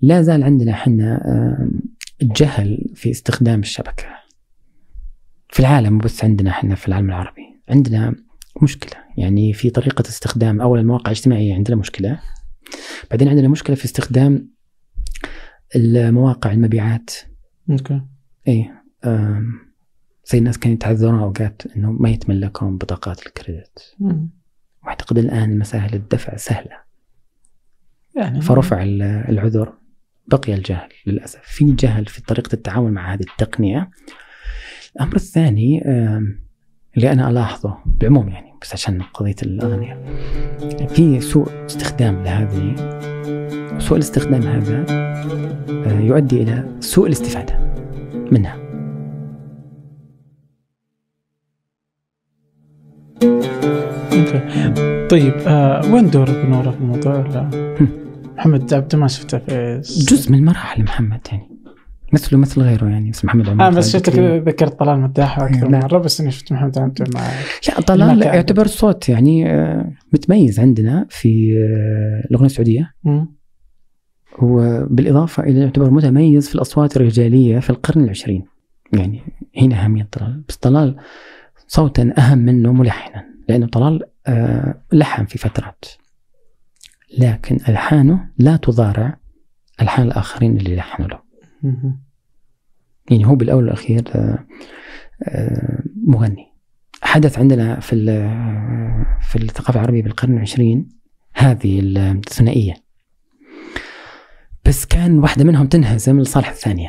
لا 0.00 0.22
زال 0.22 0.42
عندنا 0.42 0.72
إحنا 0.72 1.14
آه، 1.24 1.68
جهل 2.22 2.90
في 2.94 3.10
استخدام 3.10 3.60
الشبكة. 3.60 4.04
في 5.48 5.60
العالم 5.60 5.98
بس 5.98 6.24
عندنا 6.24 6.50
إحنا 6.50 6.74
في 6.74 6.88
العالم 6.88 7.08
العربي. 7.08 7.42
عندنا 7.68 8.14
مشكلة 8.62 9.00
يعني 9.16 9.52
في 9.52 9.70
طريقة 9.70 10.02
استخدام 10.08 10.60
أولا 10.60 10.80
المواقع 10.80 11.06
الاجتماعية 11.10 11.54
عندنا 11.54 11.76
مشكلة. 11.76 12.18
بعدين 13.10 13.28
عندنا 13.28 13.48
مشكلة 13.48 13.76
في 13.76 13.84
استخدام 13.84 14.48
المواقع 15.76 16.52
المبيعات. 16.52 17.10
أوكي 17.70 18.00
آم، 19.04 19.52
زي 20.26 20.38
الناس 20.38 20.58
كانوا 20.58 20.74
يتعذرون 20.74 21.20
اوقات 21.20 21.62
إنه 21.76 21.92
ما 21.92 22.10
يتملكون 22.10 22.76
بطاقات 22.76 23.26
الكريدت. 23.26 23.94
وأعتقد 24.84 25.18
الآن 25.18 25.58
مسائل 25.58 25.94
الدفع 25.94 26.36
سهلة. 26.36 26.76
يعني 28.16 28.40
فرفع 28.40 28.82
ال- 28.82 29.02
العذر 29.02 29.72
بقي 30.26 30.54
الجهل 30.54 30.88
للأسف. 31.06 31.40
في 31.44 31.72
جهل 31.72 32.06
في 32.06 32.22
طريقة 32.22 32.52
التعامل 32.54 32.92
مع 32.92 33.12
هذه 33.14 33.20
التقنية. 33.20 33.90
الأمر 34.96 35.16
الثاني 35.16 35.82
اللي 36.96 37.12
أنا 37.12 37.30
ألاحظه 37.30 37.78
بالعموم 37.86 38.28
يعني 38.28 38.52
بس 38.62 38.72
عشان 38.72 39.02
قضية 39.02 39.34
الأغنية. 39.42 40.04
في 40.86 41.20
سوء 41.20 41.64
استخدام 41.66 42.22
لهذه 42.22 42.74
سوء 43.78 43.96
الاستخدام 43.96 44.42
هذا 44.42 44.84
آه، 44.88 46.00
يؤدي 46.00 46.42
إلى 46.42 46.64
سوء 46.80 47.06
الاستفادة 47.06 47.58
منها. 48.32 48.64
طيب 55.10 55.34
آه 55.46 55.92
وين 55.92 56.10
دورك 56.10 56.44
نورة 56.48 56.70
في 56.70 56.76
الموضوع؟ 56.76 57.50
محمد 58.36 58.74
عبد 58.74 58.96
ما 58.96 59.08
شفته 59.08 59.38
في 59.38 59.80
جزء 59.84 60.32
من 60.32 60.44
مراحل 60.44 60.82
محمد 60.82 61.20
يعني. 61.32 61.53
مثله 62.14 62.38
مثل 62.38 62.60
غيره 62.62 62.86
يعني 62.88 63.10
اسمه 63.10 63.28
محمد 63.30 63.48
عمر 63.48 63.66
آه 63.66 63.70
بس 63.70 63.92
شفتك. 63.92 64.18
ذكرت 64.18 64.78
طلال 64.78 65.00
مداح 65.00 65.38
أكثر 65.38 65.68
لا. 65.68 65.78
مرة 65.78 65.98
بس 65.98 66.20
إني 66.20 66.30
شفت 66.30 66.52
محمد 66.52 66.78
عبد 66.78 67.14
مع 67.14 67.20
لا 67.68 67.80
طلال. 67.80 68.22
يعتبر 68.22 68.66
صوت 68.66 69.08
يعني 69.08 69.50
آه، 69.50 69.92
متميز 70.12 70.60
عندنا 70.60 71.06
في 71.10 71.52
آه، 71.58 72.26
الأغنية 72.30 72.46
السعودية. 72.46 72.94
وبالاضافه 74.38 75.42
إلى 75.42 75.60
يعتبر 75.60 75.90
متميز 75.90 76.48
في 76.48 76.54
الأصوات 76.54 76.96
الرجالية 76.96 77.58
في 77.58 77.70
القرن 77.70 78.04
العشرين 78.04 78.44
يعني 78.92 79.20
هنا 79.56 79.84
أهمية 79.84 80.08
طلال 80.12 80.42
بس 80.48 80.56
طلال 80.56 80.96
صوتا 81.68 82.14
أهم 82.18 82.38
منه 82.38 82.72
ملحنا 82.72 83.24
لأنه 83.48 83.66
طلال 83.66 84.02
آه، 84.26 84.82
لحن 84.92 85.24
في 85.24 85.38
فترات 85.38 85.84
لكن 87.18 87.58
ألحانه 87.68 88.28
لا 88.38 88.56
تضارع 88.56 89.16
ألحان 89.82 90.06
الآخرين 90.06 90.56
اللي 90.56 90.76
لحنوا 90.76 91.08
له. 91.08 91.18
يعني 93.10 93.26
هو 93.26 93.34
بالأول 93.34 93.64
والأخير 93.64 94.02
آه، 94.14 94.46
آه، 95.22 95.82
مغني. 96.06 96.46
حدث 97.02 97.38
عندنا 97.38 97.80
في 97.80 97.92
ال- 97.92 99.04
في 99.22 99.36
الثقافة 99.36 99.80
العربية 99.80 100.02
بالقرن 100.02 100.34
العشرين 100.36 100.88
هذه 101.34 101.80
الثنائية. 101.80 102.74
بس 104.66 104.84
كان 104.86 105.18
واحدة 105.18 105.44
منهم 105.44 105.66
تنهزم 105.66 106.20
لصالح 106.20 106.48
الثانية. 106.48 106.88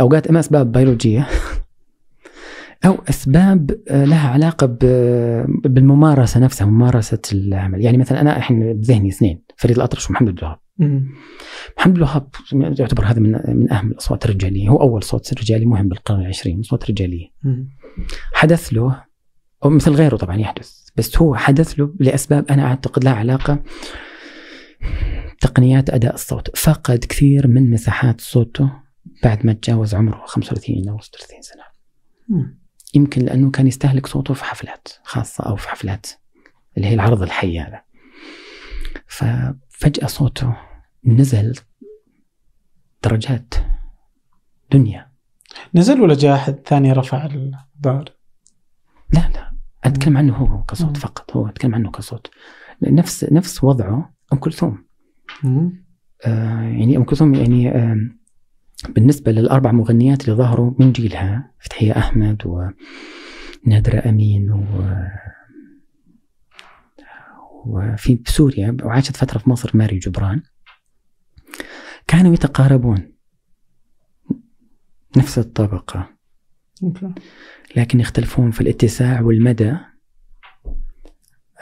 أوقات 0.00 0.26
اما 0.26 0.40
أسباب 0.40 0.72
بيولوجية 0.72 1.26
أو 2.86 2.94
أسباب 3.08 3.80
آه، 3.88 4.04
لها 4.04 4.28
علاقة 4.28 4.66
بالممارسة 5.64 6.40
نفسها 6.40 6.66
ممارسة 6.66 7.22
العمل. 7.32 7.80
يعني 7.84 7.98
مثلا 7.98 8.20
أنا 8.20 8.36
الحين 8.36 8.72
بذهني 8.72 9.08
اثنين. 9.08 9.42
فريد 9.56 9.76
الأطرش 9.76 10.10
ومحمد 10.10 10.38
الوهاب. 10.38 10.58
محمد 11.78 11.96
الوهاب 11.96 12.28
يعتبر 12.52 13.04
هذا 13.04 13.20
من 13.20 13.40
من 13.48 13.72
أهم 13.72 13.90
الأصوات 13.90 14.24
الرجالية 14.24 14.68
هو 14.68 14.80
أول 14.80 15.02
صوت 15.02 15.34
رجالي 15.40 15.66
مهم 15.66 15.88
بالقرن 15.88 16.20
العشرين 16.20 16.62
صوت 16.62 16.90
رجاليه. 16.90 17.28
حدث 18.34 18.68
له 18.72 19.04
أو 19.64 19.70
مثل 19.70 19.90
غيره 19.92 20.16
طبعا 20.16 20.36
يحدث 20.36 20.86
بس 20.96 21.18
هو 21.18 21.34
حدث 21.34 21.72
له 21.72 21.94
لأسباب 22.00 22.50
أنا 22.50 22.66
أعتقد 22.66 23.04
لها 23.04 23.12
علاقة 23.14 23.62
تقنيات 25.40 25.90
أداء 25.90 26.14
الصوت 26.14 26.56
فقد 26.56 26.98
كثير 26.98 27.46
من 27.46 27.70
مساحات 27.70 28.20
صوته 28.20 28.72
بعد 29.24 29.46
ما 29.46 29.52
تجاوز 29.52 29.94
عمره 29.94 30.24
35 30.26 30.88
أو 30.88 31.00
36 31.00 31.42
سنة 31.42 31.62
مم. 32.28 32.58
يمكن 32.94 33.22
لأنه 33.22 33.50
كان 33.50 33.66
يستهلك 33.66 34.06
صوته 34.06 34.34
في 34.34 34.44
حفلات 34.44 34.88
خاصة 35.04 35.44
أو 35.44 35.56
في 35.56 35.68
حفلات 35.68 36.06
اللي 36.76 36.88
هي 36.88 36.94
العرض 36.94 37.22
الحي 37.22 37.58
هذا 37.60 37.80
ففجأة 39.06 40.06
صوته 40.06 40.56
نزل 41.04 41.54
درجات 43.04 43.54
دنيا 44.72 45.10
نزل 45.74 46.00
ولا 46.00 46.14
جاء 46.14 46.34
أحد 46.34 46.54
ثاني 46.66 46.92
رفع 46.92 47.24
الظهر؟ 47.24 48.12
لا 49.12 49.30
لا 49.34 49.52
أتكلم 49.84 50.16
عنه 50.16 50.36
هو 50.36 50.64
كصوت 50.64 50.88
مم. 50.88 50.94
فقط 50.94 51.36
هو 51.36 51.48
أتكلم 51.48 51.74
عنه 51.74 51.90
كصوت 51.90 52.30
نفس 52.82 53.24
نفس 53.32 53.64
وضعه 53.64 54.14
أم 54.32 54.38
كلثوم. 54.38 54.84
آه 56.26 56.60
يعني 56.60 56.96
أم 56.96 57.04
كلثوم 57.04 57.34
يعني 57.34 57.70
آه 57.70 57.96
بالنسبة 58.88 59.32
للأربع 59.32 59.72
مغنيات 59.72 60.24
اللي 60.24 60.36
ظهروا 60.36 60.72
من 60.78 60.92
جيلها 60.92 61.50
فتحية 61.60 61.98
أحمد 61.98 62.42
ونادره 62.46 64.08
أمين 64.08 64.50
و 64.52 64.92
وفي 67.66 68.14
بسوريا 68.14 68.76
وعاشت 68.82 69.16
فترة 69.16 69.38
في 69.38 69.50
مصر 69.50 69.70
ماري 69.74 69.98
جبران. 69.98 70.42
كانوا 72.06 72.34
يتقاربون 72.34 73.12
نفس 75.16 75.38
الطبقة 75.38 76.08
لكن 77.76 78.00
يختلفون 78.00 78.50
في 78.50 78.60
الاتساع 78.60 79.20
والمدى 79.20 79.76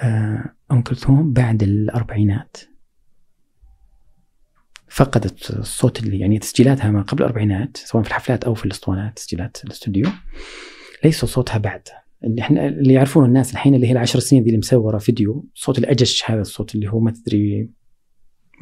آه، 0.02 0.54
أم 0.70 0.82
كلثوم 0.82 1.32
بعد 1.32 1.62
الأربعينات. 1.62 2.56
فقدت 4.88 5.50
الصوت 5.50 6.02
اللي 6.02 6.18
يعني 6.18 6.38
تسجيلاتها 6.38 6.90
ما 6.90 7.02
قبل 7.02 7.22
الأربعينات 7.22 7.76
سواء 7.76 8.02
في 8.02 8.08
الحفلات 8.08 8.44
أو 8.44 8.54
في 8.54 8.64
الأسطوانات 8.64 9.16
تسجيلات 9.16 9.64
الأستوديو 9.64 10.10
ليس 11.04 11.24
صوتها 11.24 11.58
بعد. 11.58 11.88
اللي 12.24 12.42
إحنا 12.42 12.68
اللي 12.68 12.94
يعرفون 12.94 13.24
الناس 13.24 13.52
الحين 13.52 13.74
اللي 13.74 13.86
هي 13.86 13.92
العشر 13.92 14.18
سنين 14.18 14.42
دي 14.42 14.48
اللي 14.48 14.58
مصوره 14.58 14.98
فيديو 14.98 15.46
صوت 15.54 15.78
الأجش 15.78 16.30
هذا 16.30 16.40
الصوت 16.40 16.74
اللي 16.74 16.90
هو 16.90 17.00
ما 17.00 17.10
تدري 17.10 17.70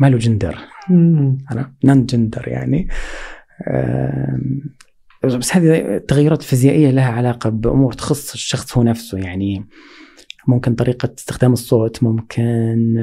ما 0.01 0.07
له 0.07 0.19
جندر. 0.19 0.59
عرفت 1.51 1.71
نون 1.85 2.07
جندر 2.07 2.49
يعني. 2.49 2.89
بس 5.25 5.57
هذه 5.57 5.99
تغيرات 5.99 6.43
فيزيائية 6.43 6.91
لها 6.91 7.11
علاقة 7.13 7.51
بأمور 7.51 7.93
تخص 7.93 8.33
الشخص 8.33 8.77
هو 8.77 8.83
نفسه 8.83 9.19
يعني 9.19 9.67
ممكن 10.49 10.75
طريقة 10.75 11.15
استخدام 11.19 11.53
الصوت 11.53 12.03
ممكن 12.03 12.95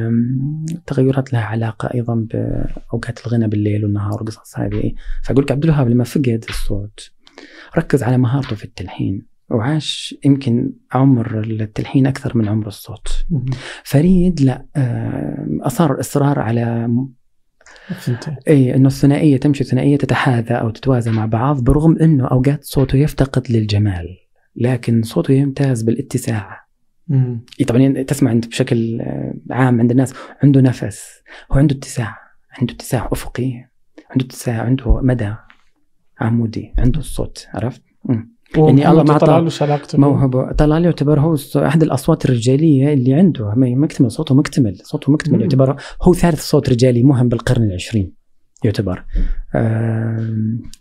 تغيرات 0.85 1.33
لها 1.33 1.41
علاقة 1.41 1.93
أيضا 1.93 2.15
بأوقات 2.15 3.27
الغنى 3.27 3.47
بالليل 3.47 3.83
والنهار 3.85 4.23
وقصص 4.23 4.59
هذه. 4.59 4.93
فأقول 5.23 5.43
لك 5.43 5.51
عبد 5.51 5.63
الوهاب 5.63 5.89
لما 5.89 6.03
فقد 6.03 6.45
الصوت 6.49 7.11
ركز 7.77 8.03
على 8.03 8.17
مهارته 8.17 8.55
في 8.55 8.65
التلحين. 8.65 9.25
وعاش 9.49 10.15
يمكن 10.25 10.73
عمر 10.93 11.39
التلحين 11.39 12.07
أكثر 12.07 12.37
من 12.37 12.47
عمر 12.47 12.67
الصوت. 12.67 13.25
فريد 13.83 14.41
لا 14.41 14.65
آم، 14.77 15.61
أصر 15.61 15.91
الاصرار 15.91 16.39
على 16.39 16.87
اي 18.47 18.75
إنه 18.75 18.87
الثنائية 18.87 19.37
تمشي 19.37 19.63
ثنائيه 19.63 19.97
تتحاذى 19.97 20.53
أو 20.53 20.69
تتوازى 20.69 21.11
مع 21.11 21.25
بعض 21.25 21.63
برغم 21.63 21.97
إنه 21.97 22.27
أوقات 22.27 22.63
صوته 22.63 22.97
يفتقد 22.97 23.51
للجمال 23.51 24.05
لكن 24.55 25.01
صوته 25.03 25.31
يمتاز 25.33 25.81
بالاتساع 25.81 26.65
مم. 27.07 27.45
إي 27.59 27.65
طبعا 27.65 28.01
تسمع 28.01 28.31
أنت 28.31 28.47
بشكل 28.47 29.01
آه، 29.01 29.33
عام 29.51 29.79
عند 29.79 29.91
الناس 29.91 30.13
عنده 30.43 30.61
نفس 30.61 31.21
هو 31.51 31.57
عنده 31.57 31.75
اتساع 31.75 32.17
عنده 32.59 32.73
اتساع 32.73 33.09
أفقي 33.11 33.69
عنده 34.11 34.25
اتساع 34.25 34.61
عنده 34.61 35.01
مدى 35.01 35.33
عمودي 36.19 36.73
عنده 36.77 36.99
الصوت 36.99 37.47
عرفت؟ 37.53 37.81
مم. 38.05 38.38
يعني 38.57 38.89
الله 38.89 39.03
ما 39.03 39.17
طلع 39.17 39.37
له 39.39 39.49
موهبة. 39.93 40.51
طلال 40.51 40.85
يعتبر 40.85 41.19
هو 41.19 41.35
أحد 41.55 41.83
الأصوات 41.83 42.25
الرجالية 42.25 42.93
اللي 42.93 43.13
عنده. 43.13 43.53
ما- 43.55 43.75
مكتمل 43.75 44.11
صوته 44.11 44.35
مكتمل 44.35 44.77
صوته 44.83 45.11
مكتمل 45.11 45.35
مم. 45.35 45.41
يعتبر 45.41 45.75
هو 46.01 46.13
ثالث 46.13 46.41
صوت 46.41 46.69
رجالي 46.69 47.03
مهم 47.03 47.27
بالقرن 47.29 47.63
العشرين 47.63 48.13
يعتبر. 48.63 49.05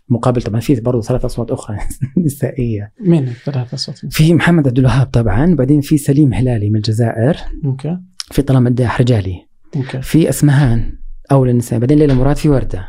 مقابل 0.09 0.41
طبعا 0.41 0.59
في 0.59 0.81
برضه 0.81 1.01
ثلاث 1.01 1.25
أصوات 1.25 1.51
أخرى 1.51 1.77
نسائية. 2.25 2.91
مين 3.01 3.23
الثلاثة 3.23 3.77
صوت 3.77 3.95
في 4.09 4.33
محمد 4.33 4.67
عبد 4.67 4.79
الوهاب 4.79 5.07
طبعا 5.07 5.55
بعدين 5.55 5.81
في 5.81 5.97
سليم 5.97 6.33
هلالي 6.33 6.69
من 6.69 6.75
الجزائر. 6.75 7.37
أوكي. 7.65 7.97
في 8.31 8.41
طلال 8.41 8.63
مداح 8.63 9.01
رجالي. 9.01 9.35
أوكي. 9.75 10.01
في 10.01 10.29
أسمهان 10.29 10.91
أول 11.31 11.49
النساء 11.49 11.79
بعدين 11.79 11.97
ليلى 11.99 12.13
مراد 12.13 12.35
في 12.35 12.49
وردة. 12.49 12.85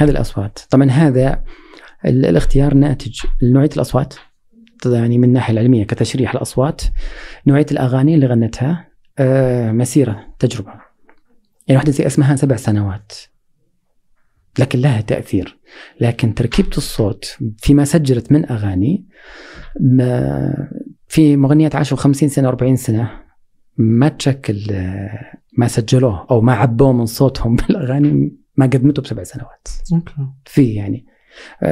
هذه 0.00 0.10
الأصوات. 0.10 0.58
طبعا 0.70 0.90
هذا 0.90 1.42
الاختيار 2.04 2.74
ناتج 2.74 3.20
لنوعية 3.42 3.70
الأصوات. 3.76 4.14
يعني 4.86 5.18
من 5.18 5.24
الناحية 5.24 5.52
العلمية 5.52 5.84
كتشريح 5.84 6.34
الأصوات 6.34 6.82
نوعية 7.46 7.66
الأغاني 7.72 8.14
اللي 8.14 8.26
غنتها 8.26 8.88
آه، 9.18 9.72
مسيرة 9.72 10.26
تجربة. 10.38 10.70
يعني 11.66 11.76
واحدة 11.76 11.92
زي 11.92 12.06
اسمهان 12.06 12.36
سبع 12.36 12.56
سنوات. 12.56 13.12
لكن 14.58 14.78
لها 14.78 15.00
تأثير. 15.00 15.58
لكن 16.00 16.34
تركيبة 16.34 16.76
الصوت 16.76 17.36
فيما 17.58 17.84
سجلت 17.84 18.32
من 18.32 18.50
أغاني 18.50 19.06
ما 19.80 20.52
في 21.08 21.36
مغنيات 21.36 21.76
عاشوا 21.76 21.96
50 21.96 22.28
سنة 22.28 22.48
40 22.48 22.76
سنة 22.76 23.10
ما 23.76 24.08
تشكل 24.08 24.66
آه، 24.70 25.38
ما 25.58 25.68
سجلوه 25.68 26.26
أو 26.30 26.40
ما 26.40 26.52
عبوه 26.52 26.92
من 26.92 27.06
صوتهم 27.06 27.56
بالأغاني 27.56 28.36
ما 28.56 28.66
قدمته 28.66 29.02
بسبع 29.02 29.22
سنوات. 29.22 29.68
أوكي. 29.92 30.14
في 30.44 30.74
يعني 30.74 31.06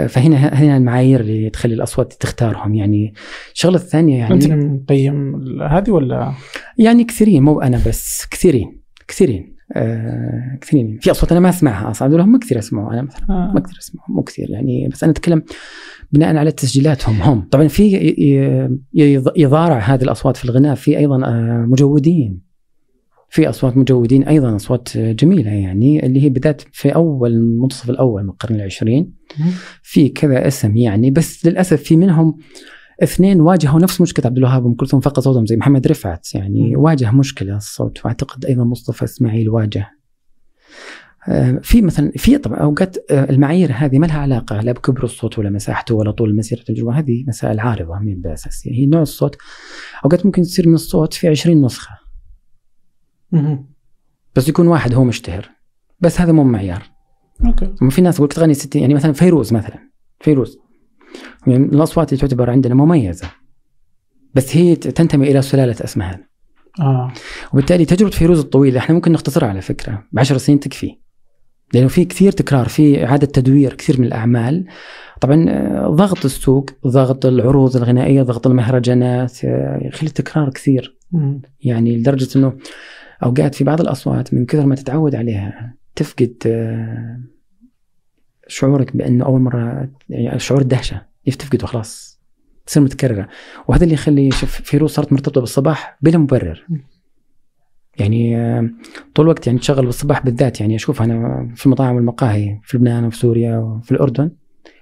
فهنا 0.09 0.37
هنا 0.37 0.77
المعايير 0.77 1.21
اللي 1.21 1.51
تخلي 1.51 1.75
الأصوات 1.75 2.13
تختارهم. 2.13 2.75
يعني 2.75 3.15
الشغلة 3.55 3.77
الثانية 3.77 4.29
انت 4.33 4.47
يعني 4.47 4.55
اللي 4.55 4.69
مقيم 4.69 5.35
هذه 5.63 5.91
ولا؟ 5.91 6.33
يعني 6.79 7.05
كثيرين 7.05 7.43
مو 7.43 7.61
أنا 7.61 7.81
بس 7.87 8.27
كثيرين 8.31 8.81
كثيرين. 9.09 9.57
آه 9.73 10.59
كثيرين. 10.61 10.99
في 11.03 11.11
أصوات 11.11 11.33
أنا 11.33 11.41
ما 11.41 11.49
أسمعها 11.49 11.91
أصلا. 11.91 12.09
الوهاب 12.09 12.29
ما 12.29 12.39
كثير 12.39 12.59
أسمعه 12.59 12.93
أنا 12.93 13.03
مثلا. 13.03 13.23
آه. 13.31 13.53
ما 13.55 13.61
كثير 13.61 13.79
أسمعه 13.79 14.05
مو 14.09 14.23
كثير 14.23 14.51
يعني. 14.51 14.89
بس 14.89 15.03
أنا 15.05 15.13
أتكلم 15.13 15.43
بناء 16.13 16.37
على 16.37 16.53
تسجيلاتهم 16.53 17.23
هم. 17.23 17.49
طبعا 17.51 17.69
في 17.69 17.97
يضارع 19.37 19.79
هذه 19.79 20.03
الأصوات 20.03 20.37
في 20.37 20.45
الغناء. 20.45 20.75
في 20.75 20.99
أيضا 20.99 21.27
آه، 21.27 21.67
مجودين. 21.69 22.46
في 23.37 23.49
أصوات 23.49 23.77
مجودين 23.77 24.23
أيضا 24.23 24.57
أصوات 24.57 24.99
جميلة 24.99 25.51
يعني 25.51 26.07
اللي 26.07 26.23
هي 26.23 26.29
بدات 26.29 26.63
في 26.73 26.95
أول 26.95 27.33
المنتصف 27.33 27.91
الأول 27.91 28.23
من 28.23 28.29
القرن 28.29 28.55
العشرين. 28.55 29.13
في 29.83 30.09
كذا 30.09 30.47
اسم 30.47 30.77
يعني 30.77 31.11
بس 31.11 31.47
للأسف 31.47 31.83
في 31.83 31.97
منهم 31.97 32.37
اثنين 33.03 33.41
واجهوا 33.41 33.81
نفس 33.81 34.01
مشكلة 34.01 34.27
عبد 34.27 34.37
الوهاب 34.37 34.65
وام 34.65 34.75
كلثوم 34.75 35.01
فقد 35.01 35.23
صوتهم 35.23 35.47
زي 35.47 35.57
محمد 35.57 35.87
رفعت 35.87 36.35
يعني. 36.35 36.77
واجه 36.77 37.11
مشكلة 37.11 37.57
الصوت 37.57 38.05
وأعتقد 38.05 38.45
أيضا 38.45 38.65
مصطفى 38.65 39.05
إسماعيل 39.05 39.49
واجه 39.49 39.91
آه، 41.29 41.61
في 41.63 41.83
مثلا 41.83 42.13
في 42.17 42.39
طبعا 42.39 42.59
أوقات 42.59 42.97
آه، 43.11 43.31
المعايير 43.31 43.73
هذه 43.75 43.99
ما 43.99 44.07
لها 44.07 44.19
علاقة 44.19 44.61
لا 44.61 44.73
بكبر 44.73 45.05
الصوت 45.05 45.39
ولا 45.39 45.51
مساحته 45.51 45.95
ولا 45.95 46.11
طول 46.11 46.37
مسيرة 46.37 46.61
التجربه 46.61 46.99
هذه 46.99 47.25
مسائل 47.29 47.61
عارضة 47.61 47.99
من 47.99 48.21
بأساس 48.21 48.69
هي 48.69 48.87
نوع 48.87 49.03
الصوت 49.03 49.37
أوقات 50.05 50.27
ممكن 50.27 50.43
تصير 50.43 50.69
من 50.69 50.75
الصوت 50.75 51.15
في 51.15 51.29
20 51.29 51.65
نسخة. 51.65 52.06
بس 54.37 54.49
يكون 54.49 54.67
واحد 54.67 54.95
هو 54.95 55.05
مشتهر. 55.05 55.51
بس 56.01 56.21
هذا 56.21 56.33
مو 56.33 56.45
معيار. 56.45 56.83
أوكي. 57.47 57.75
في 57.91 58.03
ناس 58.03 58.17
تقول 58.17 58.29
لك 58.29 58.33
تغني 58.33 58.55
60 58.55 58.83
يعني 58.83 58.95
مثلا 58.95 59.13
فيروز 59.13 59.53
مثلا. 59.53 59.79
فيروز. 60.21 60.59
يعني 61.47 61.59
من 61.59 61.75
الأصوات 61.75 62.13
اللي 62.13 62.21
تعتبر 62.21 62.51
عندنا 62.51 62.75
مميزة. 62.75 63.31
بس 64.35 64.57
هي 64.57 64.77
تنتمي 64.77 65.31
إلى 65.31 65.43
سلالة 65.43 65.77
اسمهان 65.85 66.25
آه. 66.81 67.13
وبالتالي 67.53 67.85
تجربة 67.85 68.11
فيروز 68.11 68.39
الطويلة 68.39 68.79
إحنا 68.79 68.95
ممكن 68.95 69.13
نختصرها 69.13 69.49
على 69.49 69.61
فكرة. 69.61 70.03
بعشر 70.13 70.39
سنين 70.39 70.61
تكفي. 70.61 70.99
لأنه 71.75 71.89
في 71.89 72.05
كثير 72.05 72.33
تكرار 72.33 72.69
في 72.69 73.05
إعادة 73.05 73.27
تدوير 73.27 73.75
كثير 73.75 74.01
من 74.01 74.07
الأعمال. 74.07 74.67
طبعا 75.21 75.47
آه، 75.49 75.89
ضغط 75.89 76.25
السوق 76.25 76.71
ضغط 76.87 77.27
العروض 77.27 77.77
الغنائية 77.77 78.23
ضغط 78.23 78.47
المهرجانات 78.47 79.45
آه، 79.45 79.81
يخلي 79.83 80.09
التكرار 80.09 80.51
كثير. 80.51 80.97
يعني 81.61 81.97
لدرجة 81.97 82.39
إنه 82.39 82.53
اوقات 83.25 83.55
في 83.55 83.65
بعض 83.65 83.81
الأصوات 83.81 84.35
من 84.35 84.47
كثر 84.47 84.67
ما 84.67 84.75
تتعود 84.75 85.15
عليها 85.15 85.75
تفقد 85.97 86.35
آه، 86.47 87.21
شعورك 88.49 88.97
بأنه 88.97 89.25
أول 89.25 89.41
مرة 89.41 89.89
يعني 90.09 90.39
شعور 90.39 90.61
الدهشة 90.61 91.03
تفقده 91.39 91.67
خلاص 91.67 92.21
تصير 92.67 92.83
متكررة. 92.83 93.29
وهذا 93.69 93.85
اللي 93.85 93.95
يخلي 93.95 94.31
شوف 94.31 94.61
فيروز 94.63 94.91
صارت 94.91 95.13
مرتبطة 95.13 95.41
بالصباح 95.41 95.99
بلا 96.01 96.19
مبرر. 96.19 96.67
يعني 97.99 98.37
آه، 98.37 98.71
طول 99.15 99.25
الوقت 99.25 99.47
يعني 99.47 99.59
تشغل 99.59 99.87
بالصباح 99.87 100.25
بالذات 100.25 100.61
يعني 100.61 100.77
أشوف 100.77 101.03
أنا 101.03 101.49
في 101.57 101.67
المطاعم 101.67 101.97
والمقاهي 101.97 102.61
في 102.65 102.77
لبنان 102.77 103.05
وفي 103.05 103.17
سوريا 103.17 103.59
وفي 103.59 103.93
الأردن 103.93 104.31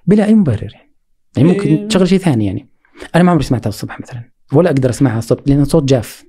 بلا 0.06 0.24
أي 0.24 0.34
مبرر. 0.34 0.62
يعني, 0.62 0.88
يعني 1.36 1.48
ممكن 1.48 1.68
إيه. 1.68 1.88
تشغل 1.88 2.08
شيء 2.08 2.18
ثاني 2.18 2.46
يعني. 2.46 2.68
أنا 3.14 3.24
ما 3.24 3.30
عمري 3.30 3.44
سمعتها 3.44 3.68
الصبح 3.68 4.00
مثلا 4.00 4.30
ولا 4.52 4.70
أقدر 4.70 4.90
أسمعها 4.90 5.18
الصبح 5.18 5.42
لأن 5.46 5.64
صوت 5.64 5.84
جاف. 5.84 6.24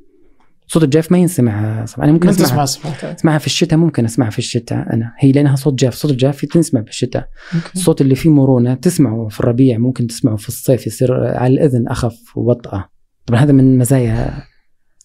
صوت 0.67 0.83
الجاف 0.83 1.11
ما 1.11 1.17
ينسمع 1.17 1.83
الصبح. 1.83 2.03
أنا 2.03 2.11
ممكن 2.11 2.29
أسمعها. 2.29 2.63
أسمعها 2.63 3.37
في 3.37 3.45
الشتاء 3.45 3.79
ممكن 3.79 4.05
أسمعها 4.05 4.29
في 4.29 4.39
الشتاء 4.39 4.93
أنا. 4.93 5.13
هي 5.19 5.31
لأنها 5.31 5.55
صوت 5.55 5.73
جاف 5.73 5.93
صوت 5.93 6.11
الجاف 6.11 6.45
تنسمع 6.45 6.81
في 6.81 6.89
الشتاء. 6.89 7.29
أوكي. 7.55 7.73
الصوت 7.75 8.01
اللي 8.01 8.15
فيه 8.15 8.29
مرونة 8.29 8.73
تسمعه 8.73 9.27
في 9.27 9.39
الربيع 9.39 9.77
ممكن 9.77 10.07
تسمعه 10.07 10.35
في 10.35 10.47
الصيف 10.47 10.87
يصير 10.87 11.13
على 11.37 11.53
الإذن 11.53 11.87
أخف 11.87 12.37
وطأة 12.37 12.89
طبعا 13.25 13.39
هذا 13.39 13.51
من 13.51 13.77
مزايا 13.77 14.33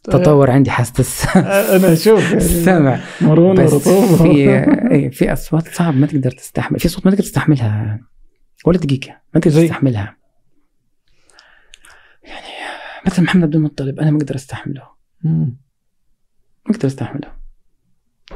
تطور 0.05 0.51
عندي 0.51 0.71
حاسه 0.71 1.41
أنا 1.77 1.93
أشوف. 1.93 2.35
السمع. 2.35 3.01
مرونة 3.21 3.63
ورطوبه 3.63 4.17
في 4.17 4.31
إيه، 4.91 5.11
في 5.11 5.33
أصوات 5.33 5.69
صعب 5.69 5.97
ما 5.97 6.07
تقدر 6.07 6.31
تستحمل. 6.31 6.79
في 6.79 6.89
صوت 6.89 7.07
ما 7.07 7.11
تقدر 7.11 7.25
تستحملها. 7.25 8.01
ولا 8.67 8.79
دقيقة 8.79 9.17
ما 9.35 9.41
تقدر؟ 9.41 9.63
تستحملها. 9.63 10.17
يعني 12.25 12.47
مثل 13.07 13.23
محمد 13.23 13.43
عبد 13.45 13.55
المطلب 13.55 14.01
أنا 14.01 14.11
ما 14.11 14.19
أقدر 14.19 14.35
أستحمله. 14.35 15.00
ما 15.25 15.53
أقدر 16.71 16.87
أستحمله. 16.87 17.33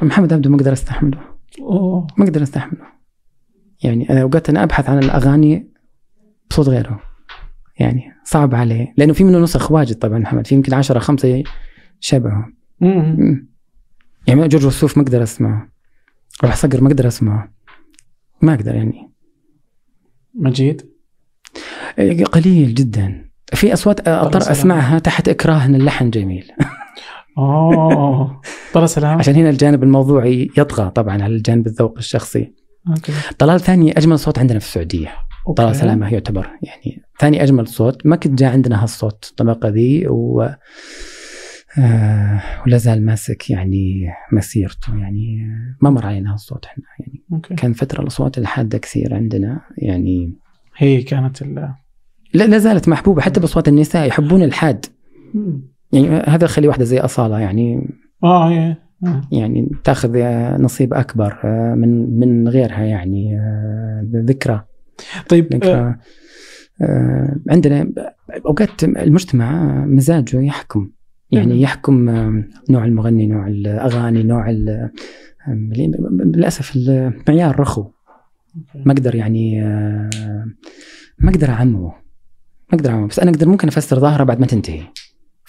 محمد 0.01 0.33
عبده 0.33 0.49
ما 0.49 0.55
أقدر 0.55 0.73
أستحمله. 0.73 1.19
أوه. 1.59 2.07
ما 2.17 2.25
أقدر 2.25 2.43
أستحمله. 2.43 2.85
يعني 3.83 4.09
أنا 4.09 4.21
أوقات 4.21 4.49
أنا 4.49 4.63
أبحث 4.63 4.89
عن 4.89 4.99
الأغاني 4.99 5.69
بصوت 6.49 6.69
غيره. 6.69 6.99
يعني 7.79 8.13
صعب 8.23 8.55
عليه. 8.55 8.93
لأنه 8.97 9.13
في 9.13 9.23
منه 9.23 9.39
نسخ 9.39 9.71
واجد 9.71 9.95
طبعا 9.95 10.19
محمد. 10.19 10.47
في 10.47 10.55
يمكن 10.55 10.73
10 10.73 10.99
خمسة 10.99 11.43
شبهه. 11.99 12.45
مم. 12.81 13.15
مم. 13.19 13.49
يعني 14.27 14.47
جورج 14.47 14.65
وسوف 14.65 14.97
ما 14.97 15.03
أقدر 15.03 15.23
أسمعه. 15.23 15.69
رابح 16.43 16.55
صقر 16.55 16.81
ما 16.81 16.87
أقدر 16.87 17.07
أسمعه. 17.07 17.53
ما 18.41 18.53
أقدر 18.53 18.75
يعني. 18.75 19.11
مجيد؟ 20.33 20.89
إيه، 21.99 22.25
قليل 22.25 22.73
جدا. 22.73 23.29
في 23.53 23.73
أصوات 23.73 24.07
اضطر. 24.07 24.51
أسمعها 24.51 24.99
تحت 24.99 25.29
إكراه 25.29 25.65
إن 25.65 25.75
اللحن 25.75 26.09
جميل. 26.09 26.51
اوه 27.37 28.41
طلع 28.73 28.85
سلام. 28.85 29.17
عشان 29.17 29.35
هنا 29.35 29.49
الجانب 29.49 29.83
الموضوعي 29.83 30.49
يطغى 30.57 30.89
طبعا 30.89 31.23
على 31.23 31.35
الجانب 31.35 31.67
الذوق 31.67 31.97
الشخصي. 31.97 32.53
أوكي. 32.89 33.11
طلال 33.37 33.59
ثاني 33.59 33.97
أجمل 33.97 34.19
صوت 34.19 34.39
عندنا 34.39 34.59
في 34.59 34.65
السعودية. 34.65 35.07
أوكي. 35.47 35.63
طلال 35.63 35.75
سلامه 35.75 36.13
يعتبر 36.13 36.49
يعني 36.63 37.01
ثاني 37.19 37.43
أجمل 37.43 37.67
صوت. 37.67 38.05
ما 38.05 38.15
قد 38.15 38.39
جاء 38.39 38.51
عندنا 38.51 38.83
هالصوت 38.83 39.27
الطبقه 39.29 39.69
ذي 39.69 40.07
و 40.07 40.49
آه 41.79 42.41
ولا 42.65 42.77
زال 42.77 43.05
ماسك 43.05 43.49
يعني 43.49 44.07
مسيرته. 44.31 44.97
يعني 44.97 45.47
ما 45.81 45.89
مر 45.89 46.05
علينا 46.05 46.33
هالصوت 46.33 46.65
إحنا. 46.65 46.83
يعني 46.99 47.23
أوكي. 47.33 47.55
كان 47.55 47.73
فترة 47.73 48.01
الأصوات 48.01 48.37
الحادة 48.37 48.77
كثير 48.77 49.13
عندنا. 49.13 49.61
يعني 49.77 50.33
هي 50.77 51.01
كانت 51.01 51.41
ال 51.41 51.73
لا, 52.33 52.43
لا 52.43 52.57
زالت 52.57 52.89
محبوبة 52.89 53.21
حتى 53.21 53.39
بأصوات 53.39 53.67
النساء 53.67 54.07
يحبون 54.07 54.43
الحاد. 54.43 54.85
يعني 55.91 56.07
هذا 56.07 56.45
يخلي 56.45 56.67
واحدة 56.67 56.83
زي 56.83 56.99
أصالة 56.99 57.39
يعني 57.39 57.89
آه 58.23 58.49
هي. 58.49 58.75
يعني 59.31 59.71
تأخذ 59.83 60.17
نصيب 60.61 60.93
أكبر 60.93 61.39
آه، 61.43 61.75
من 61.75 62.19
من 62.19 62.47
غيرها 62.47 62.83
يعني 62.83 63.39
آه، 63.39 64.07
ذكرى 64.13 64.63
طيب 65.29 65.53
آه، 65.53 65.57
ذكرى 65.57 65.95
آه، 66.81 67.35
عندنا 67.49 67.91
أوقات 68.45 68.83
المجتمع 68.83 69.75
مزاجه 69.85 70.41
يحكم. 70.41 70.91
يعني 71.31 71.53
مم. 71.53 71.59
يحكم 71.59 72.09
نوع 72.69 72.85
المغني 72.85 73.27
نوع 73.27 73.47
الأغاني 73.47 74.23
نوع 74.23 74.49
للأسف 75.47 76.75
المعيار 76.75 77.59
رخو. 77.59 77.85
ما 78.85 78.93
أقدر 78.93 79.15
يعني 79.15 79.61
ما 81.19 81.29
أقدر 81.29 81.49
أعممه. 81.49 81.87
ما 82.71 82.73
أقدر 82.73 82.89
أعممه. 82.89 83.07
بس 83.07 83.19
أنا 83.19 83.31
أقدر 83.31 83.49
ممكن 83.49 83.67
أفسر 83.67 83.99
ظاهرة 83.99 84.23
بعد 84.23 84.39
ما 84.39 84.45
تنتهي. 84.45 84.81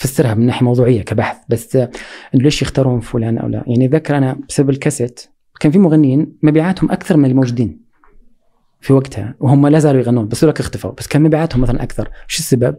افسرها 0.00 0.34
من 0.34 0.46
ناحية 0.46 0.64
موضوعية 0.64 1.02
كبحث. 1.02 1.36
بس 1.48 1.76
آه، 1.76 1.90
إنه 2.34 2.42
ليش 2.42 2.62
يختارون 2.62 3.00
فلان 3.00 3.38
أو 3.38 3.48
لا؟ 3.48 3.64
يعني 3.66 3.88
ذكر 3.88 4.16
أنا 4.16 4.36
بسبب 4.48 4.70
الكاسيت 4.70 5.20
كان 5.60 5.72
في 5.72 5.78
مغنيين 5.78 6.32
مبيعاتهم 6.42 6.90
أكثر 6.90 7.16
من 7.16 7.24
الموجودين 7.30 7.80
في 8.80 8.92
وقتها 8.92 9.34
وهم 9.40 9.66
لا 9.66 9.78
زالوا 9.78 10.00
يغنون 10.00 10.28
بس 10.28 10.44
لك 10.44 10.60
اختفوا. 10.60 10.90
بس 10.90 11.06
كان 11.06 11.22
مبيعاتهم 11.22 11.60
مثلا 11.60 11.82
أكثر. 11.82 12.10
شو 12.26 12.38
السبب؟ 12.38 12.76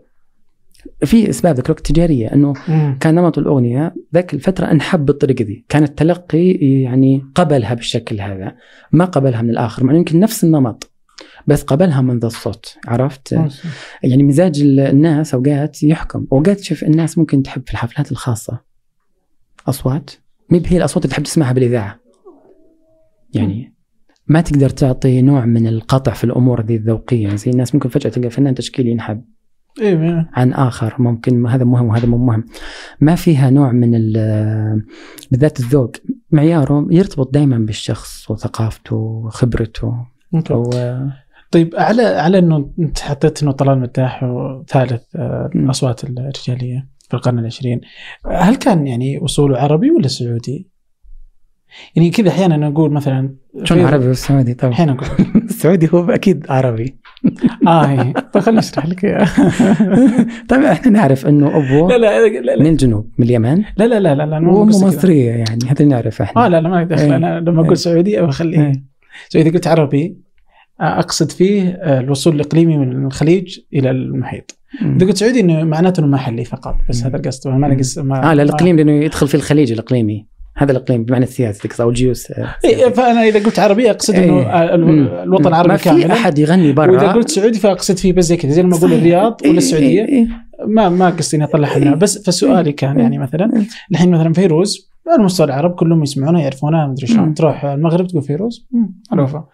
في 1.06 1.30
إسباب 1.30 1.56
ذاك 1.56 1.66
الوقت 1.66 1.92
تجارية 1.92 2.34
إنه 2.34 2.54
مم. 2.68 2.98
كان 3.00 3.16
نمط 3.16 3.38
الأغنية 3.38 3.96
ذاك 4.14 4.34
الفترة 4.34 4.72
أنحب 4.72 5.06
بالطريقة 5.06 5.44
ذي، 5.44 5.66
كان 5.70 5.84
التلقي 5.84 6.52
يعني 6.82 7.26
قبلها 7.36 7.74
بالشكل 7.74 8.22
هذا، 8.22 8.56
ما 8.92 9.06
قبلها 9.06 9.42
من 9.42 9.50
الآخر، 9.50 9.84
مع 9.84 9.94
يمكن 9.94 10.20
نفس 10.20 10.44
النمط. 10.44 10.92
بس 11.48 11.64
قبلها 11.64 12.02
من 12.02 12.20
ذا 12.20 12.28
الصوت، 12.28 12.78
عرفت؟ 12.88 13.34
ماشي. 13.34 13.68
يعني 14.04 14.24
مزاج 14.24 14.62
ال- 14.62 14.80
الناس 14.80 15.34
أوقات 15.34 15.84
يحكم، 15.84 16.28
أوقات 16.32 16.60
شوف 16.60 16.84
الناس 16.84 17.18
ممكن 17.18 17.44
تحب 17.44 17.62
في 17.66 17.72
الحفلات 17.72 18.12
الخاصة. 18.12 18.60
أصوات؟ 19.68 20.12
مي 20.50 20.62
هي 20.66 20.78
الأصوات 20.78 21.06
اللي 21.06 21.14
تحب 21.14 21.24
تسمعها 21.24 21.54
بالإذاعة. 21.54 22.00
يعني 23.34 23.74
ما 24.28 24.42
تقدر 24.42 24.70
تعطي 24.70 25.22
نوع 25.22 25.46
من 25.46 25.68
القطع 25.68 26.14
في 26.14 26.24
الأمور 26.24 26.62
ذي 26.62 26.76
الذوقية، 26.76 27.36
زي 27.36 27.52
الناس 27.52 27.76
ممكن 27.76 27.90
فجأة 27.90 28.10
تلقى 28.10 28.30
فنان 28.30 28.56
تشكيلي 28.56 28.92
ينحب. 28.92 29.24
إيه 29.82 30.30
عن 30.34 30.54
آخر 30.54 30.96
ممكن 31.00 31.48
هذا 31.48 31.64
مهم 31.64 31.86
وهذا 31.86 32.06
مو 32.06 32.18
مهم. 32.18 32.46
ما 33.02 33.16
فيها 33.16 33.50
نوع 33.50 33.72
من 33.72 33.96
ال- 33.96 34.86
بالذات 35.32 35.60
الذوق. 35.60 35.92
معياره 36.32 36.88
يرتبط 36.92 37.34
دائما 37.34 37.58
بالشخص 37.58 38.32
وثقافته 38.32 38.96
وخبرته. 38.96 40.17
أوكي 40.34 40.54
و... 40.54 40.70
طيب 41.52 41.76
على 41.78 42.04
على 42.04 42.40
إنه 42.40 42.72
أنت 42.80 43.00
حطيت 43.00 43.44
إنه 43.44 43.52
طلال 43.52 43.80
مداح 43.80 44.20
ثالث 44.68 45.04
آه،. 45.16 45.50
الاصوات 45.56 46.04
الرجالية 46.04 46.88
في 47.08 47.14
القرن 47.14 47.40
العشرين 47.40 47.82
هل 48.32 48.56
كان 48.56 48.88
يعني 48.88 49.26
أصوله 49.26 49.58
عربي 49.58 49.92
ولا 49.92 50.08
سعودي؟ 50.08 50.68
يعني 51.96 52.10
كذا 52.10 52.30
أحيانا 52.30 52.58
نقول 52.58 52.92
مثلا 52.92 53.36
شلون 53.64 53.86
عربي 53.86 54.08
والسعودي 54.08 54.54
طبعا 54.54 54.74
أحيانا 54.74 54.94
نقول 54.94 55.10
السعودي 55.36 55.90
هو 55.94 56.12
أكيد 56.12 56.46
عربي 56.50 56.98
آه 57.68 57.86
هي 57.86 58.14
طيب 58.14 58.44
خليني 58.44 58.60
أشرح 58.60 58.86
لك 58.86 59.06
إياها. 59.06 59.28
طبعا 60.50 60.72
إحنا 60.72 60.92
نعرف 60.92 61.28
إنه 61.28 61.48
أبوه 61.48 61.90
لا 61.90 61.98
لا 61.98 62.28
لا 62.28 62.40
لا 62.40 62.64
من 62.64 62.68
الجنوب 62.68 63.10
من 63.18 63.26
اليمن 63.26 63.64
لا 63.78 63.88
لا 63.88 64.00
لا 64.00 64.16
لا, 64.16 64.26
لا 64.26 64.40
مو 64.40 64.60
وامه. 64.60 64.88
مصرية 64.88 65.32
يعني 65.32 65.60
هذا 65.68 65.86
نعرف 65.86 66.22
إحنا 66.22 66.46
آه 66.46 66.48
لا 66.48 66.62
لا 66.62 66.70
ما 66.70 66.84
دخل 66.84 67.02
إيه. 67.02 67.16
أنا 67.16 67.40
لما 67.40 67.62
إيه. 67.62 67.66
أقول 67.66 67.78
سعودي 67.78 68.22
بخليه 68.22 68.60
إيه. 68.60 68.84
سو 69.30 69.40
إذا 69.40 69.52
قلت 69.52 69.68
عربي 69.68 70.18
آه، 70.82 71.00
أقصد 71.00 71.32
فيه 71.32 71.70
آه، 71.70 72.00
الوصول 72.00 72.36
الإقليمي 72.36 72.78
من 72.78 73.06
الخليج 73.06 73.60
إلى 73.74 73.92
المحيط. 73.92 74.60
إذا 74.82 75.08
قلت 75.08 75.18
سعودي 75.18 75.40
إنه 75.40 75.64
معناته 75.64 76.00
إنه 76.00 76.08
محلي 76.08 76.46
فقط 76.46 76.76
بس 76.90 77.02
مم. 77.02 77.08
هذا 77.08 77.18
القصد 77.18 77.50
ما 77.50 77.78
قصد 77.78 78.06
ما 78.06 78.32
آه 78.32 78.34
لا 78.34 78.44
الإقليم 78.44 78.78
لأنه 78.78 78.92
يدخل 78.92 79.28
في 79.28 79.36
الخليج 79.36 79.72
الإقليمي 79.72 80.28
هذا 80.58 80.72
الإقليم 80.72 81.04
بمعنى 81.04 81.24
السياسي 81.24 81.68
تقصد 81.68 81.82
أو 81.82 81.90
الجيوس 81.90 82.32
آه، 82.32 82.56
إيه 82.66 82.90
فأنا 82.90 83.24
إذا 83.24 83.44
قلت 83.44 83.60
عربي 83.60 83.92
أقصد 83.92 84.16
إنه 84.16 84.40
إيه. 84.40 84.76
مم. 84.78 85.08
الوطن. 85.08 85.48
العربي 85.48 85.70
ما 85.70 85.78
في 85.78 86.12
أحد 86.12 86.40
يغني 86.40 86.72
برا 86.72 86.92
وإذا 86.92 87.12
قلت 87.12 87.30
سعودي 87.30 87.60
فأقصد 87.60 87.98
فيه 87.98 88.14
بس 88.14 88.26
زي 88.26 88.38
كذا 88.38 88.52
زي 88.52 88.62
لما 88.62 88.78
أقول. 88.78 88.94
الرياض 88.94 89.38
ولا 89.42 89.52
إيه، 89.52 89.58
السعودية. 89.58 90.28
ما 90.68 90.90
ما 90.90 91.10
قصدي 91.10 91.38
إني 91.38 91.48
منها 91.54 91.96
بس 91.96 92.24
فسؤالي 92.26 92.72
كان. 92.72 93.00
يعني 93.00 93.18
مثلا 93.18 93.66
الحين 93.92 94.12
مثلا 94.12 94.34
فيروز 94.34 94.92
على 95.14 95.24
مستوى 95.24 95.46
العرب 95.46 95.76
كلهم 95.76 96.04
يسمعونها 96.04 96.42
يعرفونها 96.42 96.88
مدري 96.88 97.08
شلون. 97.08 97.34
تروح 97.34 97.66
المغرب 97.66 98.08
تقول 98.08 98.22
فيروز؟ 98.24 98.68
معروفة. 99.12 99.46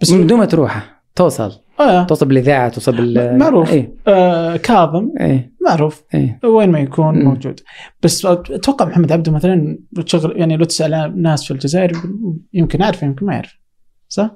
بس 0.00 0.12
من 0.12 0.26
دون 0.26 0.38
ما 0.38 0.44
تروح 0.44 1.02
توصل. 1.14 1.52
آه. 1.80 2.04
توصل 2.04 2.26
بالإذاعة 2.26 2.68
توصل 2.68 2.96
بال 2.96 3.38
معروف. 3.38 3.72
إيه. 3.72 3.94
آه 4.08 4.56
كاظم. 4.56 5.10
إيه. 5.20 5.52
معروف. 5.68 6.02
إيه. 6.14 6.40
وين 6.44 6.70
ما 6.70 6.78
يكون 6.78 7.14
مم. 7.18 7.24
موجود. 7.24 7.60
بس 8.02 8.26
أتوقع 8.26 8.84
محمد 8.86 9.12
عبده 9.12 9.32
مثلا 9.32 9.78
لو 9.92 10.02
تشغل 10.02 10.36
يعني 10.40 10.56
لو 10.56 10.64
تسأل 10.64 11.22
ناس 11.22 11.44
في 11.44 11.50
الجزائر 11.50 11.92
يمكن 12.52 12.80
يعرف 12.80 13.02
يمكن 13.02 13.26
ما 13.26 13.34
يعرف. 13.34 13.58
صح؟ 14.08 14.30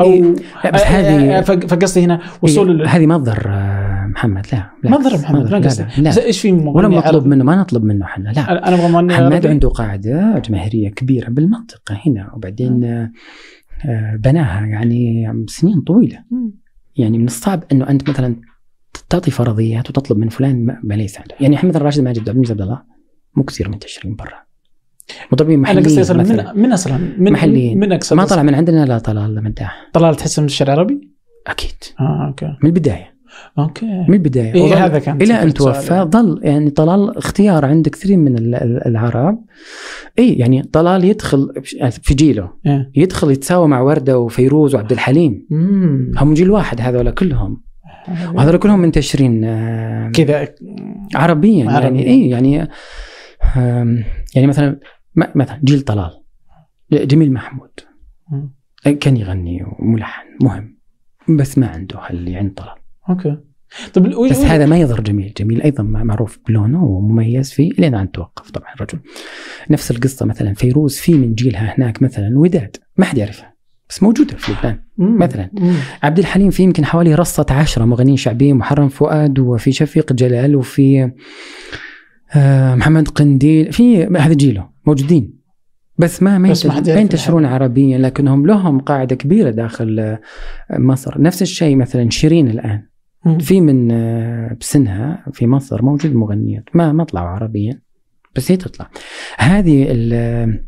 أو 0.00 0.06
إيه. 0.12 0.22
لا 0.64 0.70
بس 0.70 0.80
آه، 0.80 0.84
هذه 0.86 1.38
آه، 1.38 1.40
فق- 1.40 1.66
فقصدي 1.66 2.04
هنا 2.04 2.20
وصول 2.42 2.80
إيه، 2.82 2.88
هذه 2.88 3.06
ما 3.06 3.18
تضر 3.18 3.46
آه، 3.48 3.75
محمد 4.16 4.46
لا 4.52 4.70
ما 4.84 4.96
بالعكس، 4.96 5.06
ضر 5.14 5.18
محمد 5.22 5.42
ما 5.44 5.48
لا، 5.58 5.66
قصدي 5.66 6.02
لا, 6.02 6.24
إيش 6.24 6.40
في 6.40 6.52
ولا 6.52 6.88
مطلوب؟ 6.88 7.26
منه 7.26 7.44
ما 7.44 7.56
نطلب 7.56 7.84
منه 7.84 8.04
إحنا 8.04 8.28
لا 8.28 8.68
أنا 8.68 8.74
أبغى 8.76 8.88
مغني 8.92 9.06
محمد 9.14 9.32
عربي. 9.32 9.48
عنده 9.48 9.68
قاعدة 9.68 10.38
جماهيرية 10.38 10.88
كبيرة 10.88 11.28
بالمنطقة 11.30 12.00
هنا 12.06 12.32
وبعدين 12.34 12.84
آه، 12.84 14.16
بناها 14.16 14.66
يعني 14.66 15.32
سنين 15.48 15.80
طويلة. 15.80 16.18
يعني 16.96 17.18
من 17.18 17.24
الصعب 17.24 17.64
إنه 17.72 17.88
أنت 17.90 18.10
مثلا 18.10 18.36
تعطي 19.08 19.30
فرضيات 19.30 19.90
وتطلب 19.90 20.18
من 20.18 20.28
فلان 20.28 20.66
ما- 20.82 20.94
ليس 20.94 21.18
عنده 21.18 21.34
يعني 21.40 21.56
أحمد 21.56 21.76
راشد 21.76 22.00
ماجد 22.02 22.28
عبد 22.28 22.50
عبد 22.50 22.60
الله 22.60 22.82
مو 23.34 23.44
كثير 23.44 23.68
منتشرين 23.68 24.16
برا 24.16 24.46
مطربين 25.32 25.54
أنا 25.54 25.62
محليين 25.62 25.84
قصدي 25.86 26.00
أصلا 26.00 26.18
مثلاً. 26.22 26.52
من 26.52 26.62
من 26.62 26.72
أصلا 26.72 26.98
من 27.18 27.32
محليين. 27.32 27.78
من 27.78 27.92
اقصد 27.92 28.16
ما 28.16 28.24
طلع 28.24 28.42
من 28.42 28.54
عندنا 28.54 28.84
لا 28.86 28.98
طلال 28.98 29.44
مداح 29.44 29.90
طلال 29.92 30.14
تحس 30.16 30.38
من 30.38 30.44
الشعر 30.44 30.68
العربي؟ 30.72 31.10
أكيد 31.46 31.74
آه 32.00 32.26
أوكي 32.26 32.46
من 32.62 32.66
البداية 32.70 33.15
أوكي. 33.58 33.86
من 34.08 34.14
البداية. 34.14 34.54
إيه 34.54 34.84
هذا 34.86 34.98
كان 34.98 35.22
إلى 35.22 35.42
أن 35.42 35.54
توفى. 35.54 36.06
ظل 36.10 36.40
يعني 36.42 36.70
طلال 36.70 37.16
اختيار 37.18 37.64
عند 37.64 37.88
كثير 37.88 38.16
من 38.16 38.38
ال- 38.38 38.54
ال- 38.54 38.86
العرب. 38.86 39.44
اي 40.18 40.32
يعني 40.34 40.62
طلال 40.62 41.04
يدخل 41.04 41.52
في 41.90 42.14
جيله. 42.14 42.50
إيه. 42.66 42.90
يدخل 42.94 43.30
يتساوى 43.30 43.68
مع 43.68 43.80
وردة 43.80 44.18
وفيروز 44.18 44.74
وعبد 44.74 44.92
الحليم. 44.92 45.46
مم. 45.50 46.10
هم 46.16 46.34
جيل 46.34 46.50
واحد 46.50 46.80
هذول 46.80 47.10
كلهم. 47.10 47.62
وهذول 48.34 48.58
كلهم 48.58 48.78
منتشرين 48.80 49.44
آه، 49.44 50.10
كذا. 50.10 50.48
عربيا. 51.14 51.64
يعني 51.64 52.06
اي 52.06 52.28
يعني 52.28 52.68
يعني 54.34 54.46
مثلا 54.46 54.80
مثلا 55.34 55.60
جيل 55.64 55.80
طلال. 55.80 56.10
جميل 56.92 57.32
محمود. 57.32 57.70
مم. 58.32 58.56
كان 59.00 59.16
يغني 59.16 59.64
وملحن 59.78 60.22
مهم. 60.42 60.76
بس 61.28 61.58
ما 61.58 61.66
عنده 61.66 62.10
اللي 62.10 62.36
عند 62.36 62.52
طلال. 62.54 62.74
أوكي 63.08 63.36
طب 63.94 64.06
ال- 64.06 64.30
بس 64.30 64.38
هذا 64.40 64.66
ما 64.66 64.78
يضر 64.78 65.00
جميل 65.00 65.32
جميل 65.38 65.62
أيضا 65.62 65.82
معروف 65.82 66.38
بلونه 66.48 66.84
ومميز 66.84 67.52
فيه 67.52 67.70
لين 67.78 67.94
أن 67.94 68.10
توقف 68.10 68.50
طبعا 68.50 68.74
الرجل 68.74 68.98
نفس 69.70 69.90
القصة 69.90 70.26
مثلا 70.26 70.54
فيروز 70.54 70.96
في 70.96 71.14
من 71.14 71.34
جيلها 71.34 71.74
هناك 71.78 72.02
مثلا 72.02 72.38
وداد 72.38 72.76
ما 72.96 73.04
حد 73.04 73.18
يعرفها 73.18 73.56
بس 73.88 74.02
موجودة 74.02 74.36
في 74.36 74.52
لبنان. 74.52 74.78
مثلاً. 74.98 75.50
مم. 75.52 75.72
عبد 76.02 76.18
الحليم 76.18 76.50
في 76.50 76.62
يمكن 76.62 76.84
حوالي 76.84 77.14
رصة 77.14 77.46
عشرة 77.50 77.84
مغنيين 77.84 78.16
شعبيين 78.16 78.56
محرم 78.56 78.88
فؤاد 78.88 79.38
وفي 79.38 79.72
شفيق 79.72 80.12
جلال 80.12 80.56
وفي 80.56 81.10
آه، 82.34 82.74
محمد 82.74 83.08
قنديل 83.08 83.72
في 83.72 84.04
هذا 84.04 84.34
جيله 84.34 84.68
موجودين 84.86 85.36
بس 85.98 86.22
ما 86.22 86.38
ما 86.38 86.48
ينتشرون. 87.00 87.44
عربيا 87.44 87.98
لكنهم 87.98 88.46
لهم 88.46 88.80
قاعدة 88.80 89.16
كبيرة 89.16 89.50
داخل 89.50 89.98
آه، 90.00 90.20
مصر 90.78 91.20
نفس 91.22 91.42
الشيء 91.42 91.76
مثلا 91.76 92.10
شيرين 92.10 92.48
الآن. 92.50 92.82
في 93.40 93.60
من 93.60 93.90
آه، 93.92 94.56
بسنها 94.60 95.24
في 95.32 95.46
مصر 95.46 95.82
موجود 95.82 96.14
مغنيات 96.14 96.64
ما 96.74 96.92
ما 96.92 97.04
طلعوا 97.04 97.28
عربيا 97.28 97.80
بس 98.36 98.50
هي 98.50 98.56
تطلع. 98.56 98.90
هذه 99.38 99.86
ال- 99.90 100.64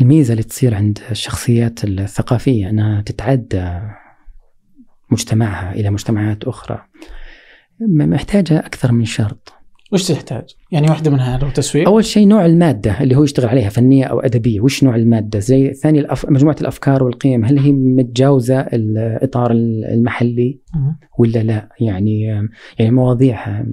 الميزة 0.00 0.32
اللي 0.32 0.42
تصير 0.42 0.74
عند 0.74 0.98
الشخصيات 1.10 1.84
الثقافية 1.84 2.70
أنها 2.70 3.00
تتعدى 3.02 3.80
مجتمعها 5.10 5.72
إلى 5.72 5.90
مجتمعات 5.90 6.44
أخرى. 6.44 6.82
م- 7.80 8.10
محتاجة 8.10 8.58
أكثر 8.58 8.92
من 8.92 9.04
شرط. 9.04 9.52
وش 9.92 10.08
تحتاج؟ 10.08 10.44
يعني 10.70 10.88
واحدة 10.88 11.10
منها 11.10 11.38
لو 11.38 11.50
تسويق 11.50 11.88
أول 11.88 12.04
شيء 12.04 12.28
نوع 12.28 12.46
المادة 12.46 13.00
اللي 13.00 13.16
هو 13.16 13.24
يشتغل 13.24 13.48
عليها 13.48 13.68
فنية 13.68 14.04
أو 14.04 14.20
أدبية 14.20 14.60
وش 14.60 14.84
نوع 14.84 14.96
المادة؟ 14.96 15.38
زي 15.38 15.72
ثاني 15.72 16.00
الأف... 16.00 16.30
مجموعة 16.30 16.56
الأفكار 16.60 17.04
والقيم 17.04 17.44
هل 17.44 17.58
هي 17.58 17.72
متجاوزة 17.72 18.60
الاطار 18.60 19.50
المحلي. 19.52 20.60
ولا 21.18 21.42
لا؟ 21.42 21.68
يعني 21.80 22.20
يعني 22.78 22.90
مواضيعها 22.90 23.66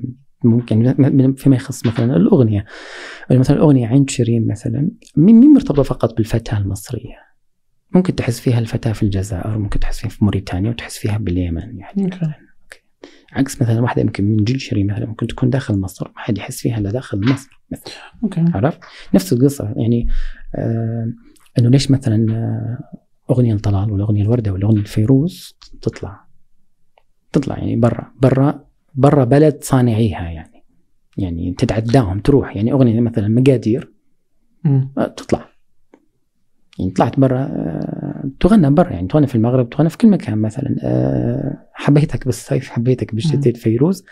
ممكن 0.44 0.94
فيما 1.38 1.56
يخص 1.56 1.86
مثلا 1.86 2.16
الأغنية. 2.16 2.66
مثلا 3.32 3.58
الأغنية 3.58 3.88
عند 3.88 4.10
شيرين 4.10 4.48
مثلا 4.48 4.92
مي 5.18 5.36
مي 5.36 5.54
مرتبطة 5.54 5.84
فقط 5.84 6.18
بالفتاة 6.18 6.58
المصرية؟ 6.58 7.30
ممكن 7.96 8.16
تحس 8.16 8.40
فيها 8.40 8.60
الفتاة 8.60 8.92
في 8.92 9.04
الجزائر 9.04 9.58
ممكن 9.58 9.80
تحس 9.80 10.00
فيها 10.00 10.10
في 10.10 10.24
موريتانيا 10.26 10.70
وتحس 10.70 10.98
فيها 10.98 11.18
باليمن 11.18 11.78
يعني. 11.78 12.04
okay. 12.04 12.49
عكس 13.34 13.62
مثلا 13.62 13.82
واحدة 13.82 14.02
يمكن 14.02 14.26
من 14.26 14.44
جيل 14.44 14.62
شيرين 14.62 14.88
مثلا 14.88 15.06
ممكن 15.06 15.28
تكون 15.28 15.50
داخل 15.50 15.80
مصر 15.80 16.08
ما 16.08 16.20
حد 16.22 16.38
يحس 16.38 16.62
فيها 16.62 16.78
إلا 16.78 16.92
داخل 16.92 17.22
مصر 17.32 17.50
مثلا. 17.72 17.94
okay. 18.24 18.46
عرفت؟ 18.54 18.80
نفس 19.14 19.34
القصة 19.34 19.74
يعني 19.78 20.08
آه 20.56 21.14
إنه 21.60 21.70
ليش 21.70 21.92
مثلا 21.92 22.34
آه 22.34 23.00
أغنية 23.32 23.54
لطلال 23.54 23.92
ولا 23.92 24.00
أغنية 24.00 24.22
لوردة 24.24 24.52
ولا 24.54 24.61
أغنية 24.61 24.80
لفيروز 24.80 25.58
تطلع؟ 25.82 26.26
تطلع 27.32 27.58
يعني 27.58 27.76
برا 27.76 28.12
برا 28.22 28.66
برا 28.94 29.24
بلد 29.24 29.64
صانعيها 29.64 30.30
يعني. 30.30 30.64
يعني 31.18 31.54
تتعداهم 31.54 32.20
تروح 32.20 32.56
يعني 32.56 32.72
أغنية 32.72 33.02
مثلا 33.02 33.28
مقادير. 33.28 33.94
آه، 34.98 35.08
تطلع. 35.08 35.49
يعني 36.80 36.92
طلعت 36.92 37.20
برا 37.20 37.40
آه، 37.40 38.30
تغنى 38.40 38.70
برا 38.70 38.90
يعني 38.90 39.08
تغنى 39.08 39.28
في 39.28 39.36
المغرب 39.36 39.70
تغنى 39.70 39.90
في 39.90 39.98
كل 39.98 40.10
مكان 40.10 40.38
مثلا 40.38 40.76
آه، 40.84 41.68
حبيتك 41.74 42.26
بالصيف 42.26 42.70
حبيتك 42.70 43.16
بالشتاء 43.16 43.54
فيروز 43.54 44.04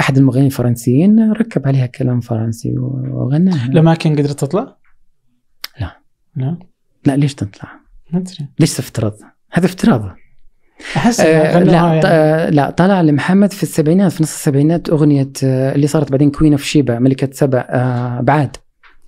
أحد 0.00 0.18
المغنيين 0.18 0.46
الفرنسيين 0.46 1.32
ركب 1.32 1.66
عليها 1.66 1.86
كلام 1.86 2.20
فرنسي 2.20 2.74
وغناها 2.78 3.66
الاماكن 3.66 4.12
قدرت 4.12 4.40
تطلع؟ 4.40 4.76
لا. 5.80 5.96
لا 6.36 6.58
لا 7.06 7.16
ليش 7.16 7.34
تطلع؟ 7.34 7.70
ما 8.10 8.18
أدري 8.18 8.48
ليش 8.58 8.76
تفترض؟ 8.76 9.14
هذا 9.52 9.66
افتراض 9.66 10.10
أحس 10.96 11.20
آه 11.20 11.62
لا 11.62 11.72
يعني. 11.72 12.00
آه 12.06 12.50
لا 12.50 12.70
طلع 12.70 13.00
لمحمد 13.00 13.52
في 13.52 13.62
السبعينات 13.62 14.12
في 14.12 14.22
نص 14.22 14.34
السبعينات 14.34 14.88
أغنية 14.90 15.30
آه 15.44 15.74
اللي 15.74 15.86
صارت 15.86 16.10
بعدين 16.10 16.30
Queen 16.30 16.52
of 16.52 16.62
Sheba 16.62 16.98
ملكة 16.98 17.28
سبا 17.32 17.66
أبعاد 17.68 18.56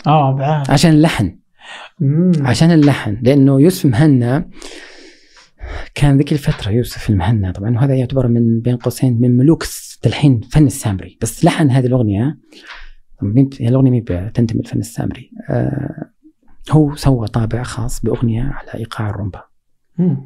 أبعاد 0.07 0.71
عشان 0.71 0.91
اللحن 0.91 1.37
مم. 2.01 2.33
عشان 2.41 2.71
اللحن 2.71 3.19
لأنه 3.23 3.61
يوسف 3.61 3.87
مهنا 3.87 4.51
كان 5.95 6.17
ذيك 6.17 6.33
الفترة 6.33 6.71
يوسف 6.71 7.11
المهنا 7.11 7.53
طبعا 7.53 7.75
وهذا 7.77 7.95
يعتبر 7.95 8.29
من 8.29 8.61
بين 8.61 8.77
قوسين 8.77 9.21
من 9.21 9.37
ملوك 9.37 9.65
تلحين 10.03 10.41
فن 10.41 10.67
السامري 10.67 11.19
بس 11.21 11.45
لحن 11.45 11.71
هذه 11.71 11.87
الأغنية 11.87 12.39
الأغنية 13.61 13.91
مي 13.91 14.01
تنتمي 14.35 14.61
للفن 14.61 14.79
السامري 14.79 15.31
آه 15.51 16.11
هو 16.71 16.95
سوى 16.95 17.29
طابع 17.29 17.63
خاص 17.63 18.01
بأغنية 18.01 18.43
على 18.43 18.75
إيقاع 18.75 19.11
الرومبا 19.11 19.43
مم. 19.99 20.17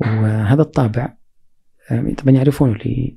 وهذا 0.00 0.62
الطابع 0.62 1.14
آه، 1.90 2.12
طبعا 2.18 2.34
يعرفون 2.34 2.72
اللي 2.72 3.16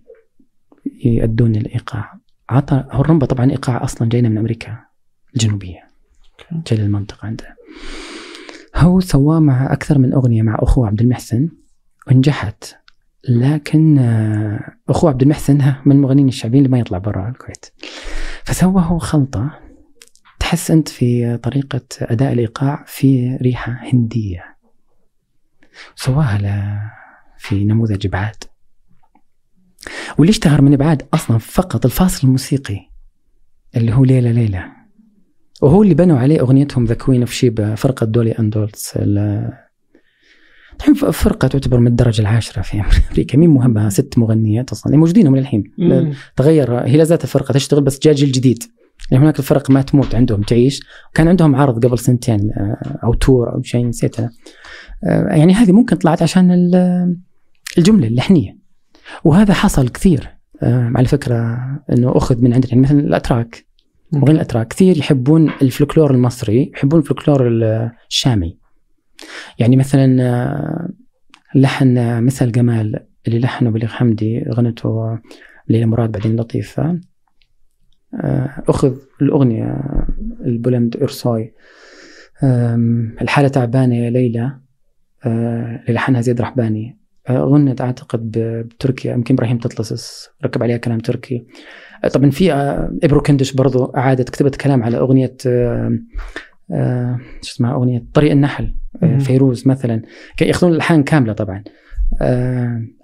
يؤدون 1.05 1.55
الإيقاع 1.55 2.19
عطى 2.49 2.85
هو 2.91 3.01
الرمبا 3.01 3.25
طبعا 3.25 3.51
إيقاع 3.51 3.83
أصلا 3.83 4.09
جاينا 4.09 4.29
من 4.29 4.37
أمريكا 4.37 4.79
الجنوبية. 5.35 5.79
جاي 6.67 6.79
للمنطقة 6.79 7.25
عندنا 7.25 7.55
هو 8.75 8.99
سواه 8.99 9.39
مع 9.39 9.73
أكثر 9.73 9.97
من 9.97 10.13
أغنية 10.13 10.41
مع 10.41 10.57
اخوه 10.59 10.87
عبد 10.87 11.01
المحسن 11.01 11.49
ونجحت. 12.07 12.63
لكن 13.29 13.97
آه، 13.97 14.73
اخوه 14.89 15.09
عبد 15.09 15.21
المحسن 15.21 15.73
من 15.85 15.95
المغنيين 15.95 16.27
الشعبيين 16.27 16.65
اللي 16.65 16.71
ما 16.71 16.79
يطلع 16.79 16.97
برا 16.97 17.29
الكويت. 17.29 17.65
فسوى 18.43 18.81
هو 18.85 18.99
خلطة. 18.99 19.59
تحس 20.39 20.71
أنت 20.71 20.89
في 20.89 21.37
طريقة 21.37 21.81
أداء 22.01 22.33
الإيقاع 22.33 22.83
في 22.87 23.37
ريحة 23.41 23.71
هندية. 23.71 24.43
سواها. 25.95 26.91
في 27.37 27.63
نموذج 27.63 28.07
أبعاد. 28.07 28.43
واللي 30.17 30.31
اشتهر 30.31 30.61
من 30.61 30.73
أبعاد 30.73 31.07
أصلا 31.13 31.37
فقط 31.37 31.85
الفاصل 31.85 32.27
الموسيقي 32.27 32.89
اللي 33.75 33.93
هو 33.93 34.03
ليلى 34.03 34.31
ليلى 34.31 34.82
وهو 35.63 35.83
اللي 35.83 35.93
بنوا 35.93 36.17
عليه 36.19 36.39
أغنيتهم 36.39 36.85
The 36.85 36.93
Queen 36.95 37.21
of 37.21 37.31
Sheba 37.31 37.75
فرقة 37.75 38.05
Dolly 38.05 38.31
Dots 38.31 38.91
ال- 38.95 39.49
طبعا 40.79 41.11
فرقة 41.11 41.47
تعتبر 41.47 41.79
من 41.79 41.87
الدرجة 41.87 42.21
العاشرة 42.21 42.61
في 42.61 42.81
أمريكا. 43.11 43.37
مي 43.37 43.49
مهمة 43.49 43.89
ست 43.89 44.17
مغنيات 44.17 44.71
أصلا 44.71 44.97
موجودين 44.97 45.27
هم 45.27 45.35
للحين. 45.35 45.63
تغير 46.35 46.73
هي 46.75 46.97
لا 46.97 47.03
زالت 47.03 47.23
الفرقة 47.23 47.51
تشتغل 47.51 47.81
بس 47.83 47.99
جاء 47.99 48.13
جيل 48.13 48.31
جديد. 48.31 48.63
يعني 49.11 49.23
هناك 49.23 49.39
الفرق 49.39 49.71
ما 49.71 49.81
تموت 49.81 50.15
عندهم 50.15 50.41
تعيش. 50.41 50.79
وكان 51.09 51.27
عندهم 51.27 51.55
عرض 51.55 51.85
قبل 51.85 51.99
سنتين 51.99 52.51
آه، 52.57 52.99
أو 53.03 53.13
تور 53.13 53.53
أو 53.53 53.61
شيء 53.61 53.85
نسيت 53.87 54.19
أنا 54.19 54.29
آه، 55.07 55.27
يعني 55.35 55.53
هذه 55.53 55.71
ممكن 55.71 55.95
طلعت 55.95 56.21
عشان 56.21 56.51
ال- 56.51 57.17
الجملة 57.77 58.07
اللحنية. 58.07 58.57
وهذا 59.23 59.53
حصل 59.53 59.89
كثير 59.89 60.29
آه، 60.63 60.91
على 60.95 61.07
فكرة 61.07 61.57
إنه 61.91 62.17
أخذ 62.17 62.41
من 62.41 62.53
عندنا. 62.53 62.69
يعني 62.69 62.81
مثلا 62.81 62.99
الأتراك. 62.99 63.65
مغنيين 64.13 64.35
الأتراك. 64.35 64.67
كثير 64.67 64.97
يحبون 64.97 65.49
الفلكلور 65.61 66.11
المصري 66.11 66.71
يحبون 66.75 66.99
الفلكلور 66.99 67.47
ال- 67.47 67.91
الشامي. 68.09 68.57
يعني 69.59 69.75
مثلا 69.75 70.17
آه، 70.21 70.89
لحن 71.55 71.97
آه، 71.97 72.19
مثل 72.19 72.51
جمال 72.51 73.05
اللي 73.27 73.39
لحنه 73.39 73.69
بليغ 73.69 73.87
حمدي 73.89 74.43
غنته 74.49 75.19
ليلى 75.69 75.85
مراد 75.85 76.11
بعدين 76.11 76.35
لطيفة. 76.35 76.99
آه، 78.23 78.63
أخذ 78.67 78.95
الأغنية 79.21 79.83
البولند 80.45 80.97
إرساي 80.97 81.53
آم، 82.43 83.15
الحالة 83.21 83.47
تعبانة 83.47 83.95
يا 83.95 84.09
ليلى. 84.09 84.59
آه، 85.25 85.79
اللي 85.81 85.93
لحنها 85.93 86.21
زيد 86.21 86.41
رحباني. 86.41 86.99
آه، 87.29 87.39
غنت 87.39 87.81
أعتقد 87.81 88.31
بتركيا. 88.69 89.13
يمكن 89.13 89.33
إبراهيم 89.33 89.57
تطلسس 89.57 90.29
ركب 90.45 90.63
عليها 90.63 90.77
كلام 90.77 90.99
تركي. 90.99 91.35
آه، 91.35 91.43
طبعا 92.07 92.29
في 92.29 92.53
آه، 92.53 92.97
إبرو 93.03 93.21
كندش 93.21 93.53
برضو 93.53 93.85
أعادت 93.85 94.29
كتبت 94.29 94.55
كلام 94.55 94.83
على 94.83 94.97
أغنية 94.97 95.37
آه، 95.47 95.99
آه، 96.71 97.19
شو 97.41 97.55
اسمها 97.55 97.73
أغنية 97.73 98.05
طريق 98.13 98.31
النحل. 98.31 98.73
فيروز 99.19 99.67
مثلا 99.67 100.01
ياخذون 100.41 100.71
الألحان 100.71 101.03
كاملة 101.03 101.33
طبعا 101.33 101.63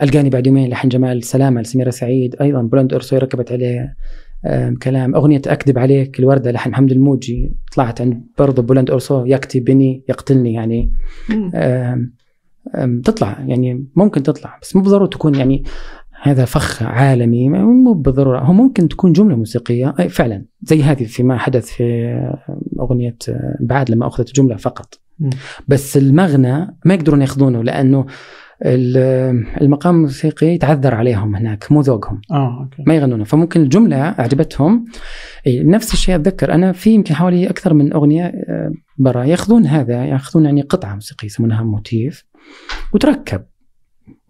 قال 0.02 0.13
جاني 0.13 0.30
بعد 0.30 0.48
يومين 0.48 0.70
لحن 0.70 0.90
جمال 0.90 1.24
سلامة 1.24 1.62
لسميرة 1.62 1.90
سعيد 1.90 2.36
أيضا 2.42 2.62
بولند 2.62 2.94
ارسوي 2.94 3.20
ركبت 3.20 3.52
عليه 3.52 3.96
كلام 4.84 5.16
أغنية 5.16 5.42
أكذب 5.48 5.80
عليك 5.80 6.20
لوردة 6.20 6.52
لحن 6.52 6.70
محمد 6.70 6.92
الموجي 6.92 7.56
طلعت 7.76 8.02
عند 8.02 8.24
برضه 8.38 8.62
بولند 8.62 8.90
ارسوي 8.90 9.26
يكتبني 9.26 10.04
يقتلني 10.10 10.54
يعني. 10.54 10.92
آم، 11.56 12.14
آم، 12.76 13.02
تطلع 13.02 13.44
يعني 13.48 13.86
ممكن 13.96 14.24
تطلع 14.24 14.60
بس 14.62 14.76
مو 14.76 14.82
بالضروره 14.82 15.08
تكون 15.08 15.36
يعني 15.36 15.64
هذا 16.22 16.46
فخ 16.46 16.84
عالمي 16.84 17.50
مو 17.50 17.94
بالضرورة. 17.94 18.40
هو 18.40 18.54
ممكن 18.54 18.88
تكون 18.88 19.14
جملة 19.14 19.36
موسيقية. 19.36 19.92
فعلا. 20.10 20.46
زي 20.62 20.84
هذه 20.84 21.04
فيما 21.04 21.38
حدث 21.38 21.66
في 21.66 22.16
أغنية 22.80 23.18
أبعاد 23.60 23.92
لما 23.92 24.08
أخذت 24.08 24.36
جملة 24.36 24.56
فقط. 24.56 25.00
بس 25.68 25.98
المغنى 25.98 26.78
ما 26.86 26.94
يقدرون 26.94 27.22
ياخذونه 27.22 27.64
لأنه 27.64 28.06
ال- 28.66 29.46
المقام 29.62 29.96
الموسيقي 29.96 30.48
يتعذر 30.48 30.96
عليهم 30.96 31.36
هناك 31.36 31.72
مو 31.72 31.82
ذوقهم. 31.82 32.22
آه 32.32 32.60
okay. 32.64 32.84
ما 32.88 32.96
يغنونه. 32.96 33.24
فممكن 33.24 33.62
الجملة 33.62 33.98
أعجبتهم. 33.98 34.86
إي، 35.48 35.64
نفس 35.64 35.94
الشيء 35.94 36.16
اتذكر 36.16 36.54
أنا 36.54 36.72
في 36.72 36.90
يمكن 36.90 37.16
حوالي 37.16 37.50
أكثر 37.50 37.74
من 37.74 37.94
أغنية 37.94 38.26
آه، 38.26 38.72
برا 38.98 39.24
ياخذون 39.24 39.66
هذا 39.66 40.06
ياخذون 40.06 40.46
يعني 40.46 40.62
قطعة 40.62 40.94
موسيقية 40.94 41.26
يسمونها 41.28 41.64
motif 41.64 42.26
وتركب. 42.94 43.42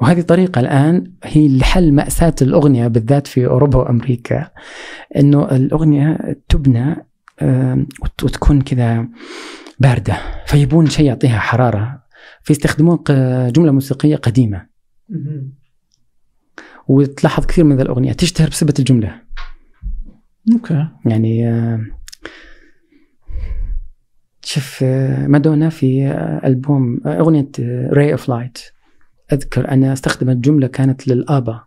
وهذه 0.02 0.22
طريقة 0.22 0.60
الآن 0.60 1.12
هي 1.24 1.58
لحل 1.58 1.94
مأساة 1.94 2.36
الأغنية 2.42 2.88
بالذات 2.88 3.28
في 3.28 3.46
أوروبا 3.48 3.78
وأمريكا 3.80 4.50
إنه 5.16 5.52
الأغنية 5.52 6.38
تبنى 6.50 6.96
وت- 8.02 8.24
وتكون 8.24 8.62
كذا 8.62 9.08
باردة 9.80 10.18
فيبون 10.46 10.86
شيء 10.90 11.06
يعطيها 11.06 11.40
حرارة 11.40 12.04
فيستخدمون 12.42 13.00
جملة 13.52 13.72
موسيقية 13.72 14.16
قديمة. 14.16 14.66
وتلاحظ 16.88 17.46
كثير 17.46 17.64
من 17.66 17.76
ذا 17.76 17.82
الأغنية 17.82 18.12
تشتهر 18.14 18.50
بسبب 18.50 18.74
الجملة. 18.80 19.22
okay. 20.54 20.88
يعني 21.06 21.48
آه، 21.50 21.82
شوف 24.42 24.80
آه، 24.84 25.28
مادونا 25.28 25.70
في 25.70 26.08
آه، 26.08 26.48
ألبوم 26.48 27.00
آه، 27.06 27.20
أغنية 27.20 27.50
Ray 27.92 28.12
of 28.12 28.30
Light 28.30 28.58
أذكر 29.34 29.72
أنا 29.72 29.94
استخدمت 29.94 30.38
جملة 30.38 30.68
كانت 30.68 31.08
للآبا 31.08 31.64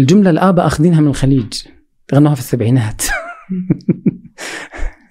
الجملة 0.00 0.30
الآبا 0.30 0.66
أخذينها 0.66 1.00
من 1.00 1.08
الخليج 1.08 1.62
غنوها 2.14 2.34
في 2.34 2.40
السبعينات. 2.40 3.02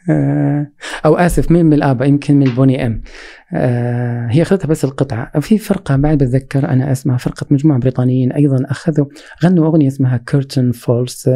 آه، 0.09 0.67
أو 1.05 1.15
آسف 1.15 1.51
مي 1.51 1.65
من 1.65 1.73
الآبا 1.73 2.05
يمكن 2.05 2.35
من 2.35 2.47
البوني 2.47 2.85
أم. 2.85 3.01
آه، 3.53 4.27
هي 4.27 4.41
أخذتها 4.41 4.67
بس 4.67 4.85
القطعة. 4.85 5.39
في 5.39 5.57
فرقة 5.57 5.95
بعد 5.95 6.17
بتذكر 6.17 6.69
أنا 6.69 6.91
اسمها 6.91 7.17
فرقة 7.17 7.45
مجموعة 7.49 7.79
بريطانيين 7.79 8.31
أيضا 8.31 8.65
أخذوا 8.65 9.05
غنوا 9.43 9.67
أغنية 9.67 9.87
اسمها 9.87 10.17
Curtain 10.17 10.71
Falls 10.71 11.29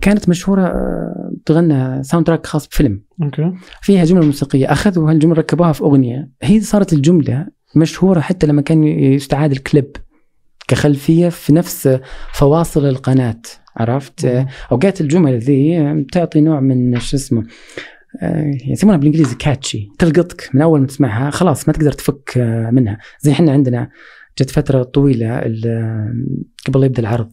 كانت 0.00 0.28
مشهورة 0.28 0.62
آه، 0.62 1.32
تغنى 1.46 2.02
soundtrack 2.02 2.46
خاص 2.46 2.68
بفيلم. 2.68 3.02
okay. 3.22 3.52
فيها 3.82 4.04
جملة 4.04 4.26
موسيقية. 4.26 4.72
أخذوا 4.72 5.10
هالجملة 5.10 5.34
ركبوها 5.34 5.72
في 5.72 5.80
أغنية. 5.80 6.30
هي 6.42 6.60
صارت 6.60 6.92
الجملة 6.92 7.46
مشهورة 7.78 8.20
حتى 8.20 8.46
لما 8.46 8.62
كان 8.62 8.84
يستعاد 8.84 9.52
الكليب 9.52 9.96
كخلفية 10.68 11.28
في 11.28 11.52
نفس 11.52 11.98
فواصل 12.32 12.86
القناة 12.86 13.40
عرفت؟ 13.76 14.26
مم. 14.26 14.46
أوقات 14.72 15.00
الجمل 15.00 15.38
ذي 15.38 16.04
تعطي 16.12 16.40
نوع 16.40 16.60
من 16.60 17.00
شو 17.00 17.16
اسمه 17.16 17.46
آه، 18.22 18.52
يسمونها 18.66 18.98
بالإنجليزي 18.98 19.34
كاتشي 19.34 19.88
تلقطك 19.98 20.50
من 20.54 20.62
أول 20.62 20.80
ما 20.80 20.86
تسمعها 20.86 21.30
خلاص 21.30 21.68
ما 21.68 21.74
تقدر 21.74 21.92
تفك 21.92 22.38
آه، 22.38 22.70
منها. 22.70 22.98
زي 23.20 23.32
إحنا 23.32 23.52
عندنا 23.52 23.90
جت 24.38 24.50
فترة 24.50 24.82
طويلة 24.82 25.38
ال- 25.38 26.26
قبل 26.66 26.84
يبدأ 26.84 27.00
العرض. 27.00 27.32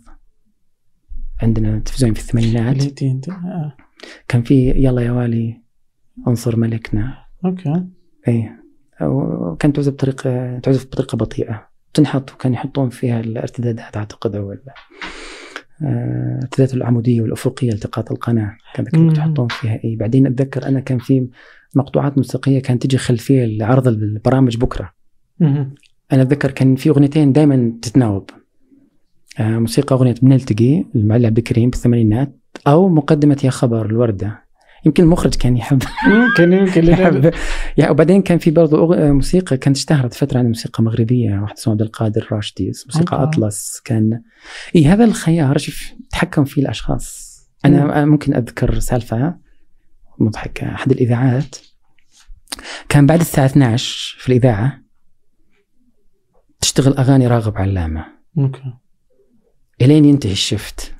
عندنا 1.41 1.79
تلفزيون 1.79 2.13
في 2.13 2.19
الثمانينات. 2.19 3.03
آه. 3.29 3.75
كان 4.27 4.41
في 4.43 4.69
يلا 4.69 5.01
يا 5.01 5.11
والي 5.11 5.61
انصر 6.27 6.55
ملكنا. 6.55 7.13
okay. 7.45 7.85
اي 8.27 8.49
وكانت 9.01 9.75
تعزف 9.75 9.91
بطريقه 9.93 10.59
تعزف 10.59 10.85
بطريقة 10.85 11.15
بطيئة. 11.15 11.67
تنحط 11.93 12.31
وكان 12.33 12.53
يحطون 12.53 12.89
فيها 12.89 13.19
الارتدادات 13.19 13.97
أعتقد 13.97 14.35
أو 14.35 14.51
آه، 14.51 16.37
الارتدادات 16.37 16.73
العمودية 16.73 17.21
والأفقية 17.21 17.71
التقاط 17.71 18.11
القناة. 18.11 18.57
كان 18.73 18.85
مم. 18.93 19.11
يحطون 19.11 19.47
فيها. 19.47 19.79
إي 19.83 19.95
بعدين 19.95 20.27
أتذكر 20.27 20.67
أنا 20.67 20.79
كان 20.79 20.97
في 20.97 21.27
مقطوعات 21.75 22.17
موسيقية 22.17 22.61
كانت 22.61 22.83
تجي 22.83 22.97
خلفية 22.97 23.45
لعرض 23.45 23.87
البرامج 23.87 24.57
بكرة. 24.57 24.93
مهم. 25.39 25.75
أنا 26.13 26.21
أتذكر 26.21 26.51
كان 26.51 26.75
في 26.75 26.89
أغنيتين 26.89 27.31
دائما 27.31 27.73
تتناوب. 27.81 28.29
آه، 29.39 29.59
موسيقى 29.59 29.95
أغنية 29.95 30.15
بنلتقي 30.21 30.85
المعلق 30.95 31.25
عبد 31.25 31.37
الكريم 31.37 31.69
بالثمانينات 31.69 32.35
أو 32.67 32.89
مقدمة 32.89 33.37
يا 33.43 33.49
خبر 33.49 33.85
الوردة. 33.85 34.42
يمكن 34.85 35.03
المخرج 35.03 35.35
كان 35.35 35.57
يحب. 35.57 35.83
يمكن 36.07 36.53
يمكن 36.53 36.87
يحب. 36.93 37.33
يعني 37.77 37.91
وبعدين 37.91 38.21
كان 38.21 38.37
في 38.37 38.51
برضو 38.51 38.93
أغ- 38.93 38.97
موسيقى 38.99 39.57
كانت 39.57 39.77
اشتهرت 39.77 40.13
فترة 40.13 40.39
عن 40.39 40.47
موسيقى 40.47 40.83
مغربيه 40.83 41.39
واحد 41.39 41.57
اسمه 41.57 41.71
عبد 41.73 41.81
القادر 41.81 42.27
راشدي 42.31 42.65
موسيقى 42.65 43.17
أوكي. 43.17 43.23
أطلس 43.37 43.81
كان 43.85 44.21
إي 44.75 44.85
هذا 44.85 45.03
الخيار 45.05 45.57
شوف 45.57 45.83
تحكم 46.11 46.43
فيه 46.45 46.61
الأشخاص. 46.61 47.33
أنا 47.65 47.83
أنا 47.83 48.05
ممكن 48.05 48.33
أذكر 48.35 48.79
سالفة 48.79 49.35
مضحكة. 50.19 50.75
أحد 50.75 50.91
الإذاعات 50.91 51.55
كان 52.89 53.05
بعد 53.05 53.19
الساعة 53.19 53.45
12 53.45 54.15
في 54.19 54.29
الإذاعة 54.29 54.83
تشتغل 56.61 56.93
أغاني 56.97 57.27
راغب 57.27 57.57
علامة. 57.57 58.05
okay. 58.37 58.73
إلين 59.81 60.05
ينتهي 60.05 60.31
ال 60.31 60.40
shift. 60.40 60.92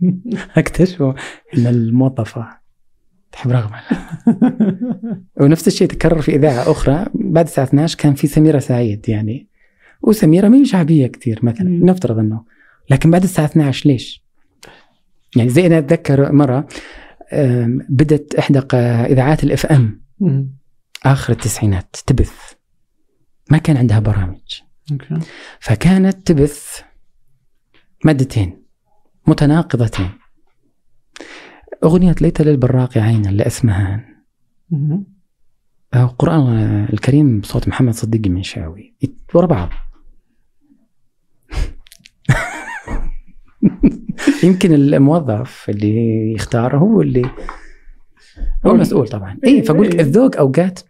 اكتشفوا 0.56 1.12
ان 1.58 1.66
الموظفه 1.66 2.60
تحب 3.32 3.52
علامه 3.52 3.82
ونفس 5.40 5.66
الشيء 5.68 5.88
تكرر 5.88 6.22
في 6.22 6.36
إذاعة 6.36 6.70
أخرى. 6.70 7.06
بعد 7.14 7.46
الساعة 7.46 7.64
12 7.64 7.98
كان 7.98 8.14
في 8.14 8.26
سميرة 8.26 8.58
سعيد 8.58 9.08
يعني. 9.08 9.48
وسميرة 10.02 10.48
ما 10.48 10.56
هي 10.56 10.64
شعبية 10.64 11.06
كثير 11.06 11.40
مثلا. 11.42 11.68
نفترض 11.68 12.18
إنه. 12.18 12.44
لكن 12.90 13.10
بعد 13.10 13.22
الساعة 13.22 13.44
12 13.44 13.88
ليش؟ 13.88 14.24
يعني 15.36 15.50
زي 15.50 15.66
أنا 15.66 15.78
أتذكر 15.78 16.32
مرة 16.32 16.68
بدت 17.88 18.34
إحدى 18.34 18.58
إذاعات 19.12 19.44
ال 19.44 19.66
FM. 19.66 20.00
آخر 21.04 21.32
التسعينات 21.32 21.96
تبث. 22.06 22.52
ما 23.50 23.58
كان 23.58 23.76
عندها 23.76 23.98
برامج. 23.98 24.60
أوكي. 24.92 25.18
فكانت 25.60 26.26
تبث 26.26 26.80
مادتين. 28.04 28.59
متناقضتين 29.26 30.10
أغنية 31.84 32.14
ليت 32.20 32.42
للبراق 32.42 32.98
عينا 32.98 33.28
لأسمهان 33.28 34.04
القرآن 35.94 36.86
الكريم 36.92 37.40
بصوت 37.40 37.68
محمد 37.68 37.94
صديق 37.94 38.20
المنشاوي 38.26 38.94
ورا 39.34 39.46
بعض. 39.46 39.68
يمكن 44.44 44.74
الموظف 44.74 45.66
اللي 45.68 46.32
يختار 46.32 46.76
هو 46.76 47.02
اللي 47.02 47.30
هو 48.66 48.70
المسؤول 48.70 49.08
طبعا. 49.08 49.38
اي 49.44 49.62
فأقول 49.62 49.86
لك 49.86 50.00
الذوق 50.00 50.36
أوقات 50.36 50.80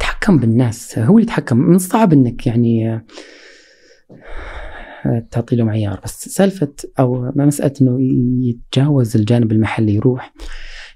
تحكم 0.00 0.38
بالناس. 0.38 0.98
هو 0.98 1.18
اللي 1.18 1.22
يتحكم. 1.22 1.56
من 1.56 1.74
الصعب 1.74 2.12
إنك 2.12 2.46
يعني 2.46 3.02
تعطي 5.30 5.56
له 5.56 5.64
معيار 5.64 6.00
بس 6.04 6.28
سالفة 6.28 6.72
أو 6.98 7.32
مسألة 7.36 7.72
إنه 7.82 7.98
يتجاوز 8.48 9.16
الجانب 9.16 9.52
المحلي 9.52 9.94
يروح 9.94 10.34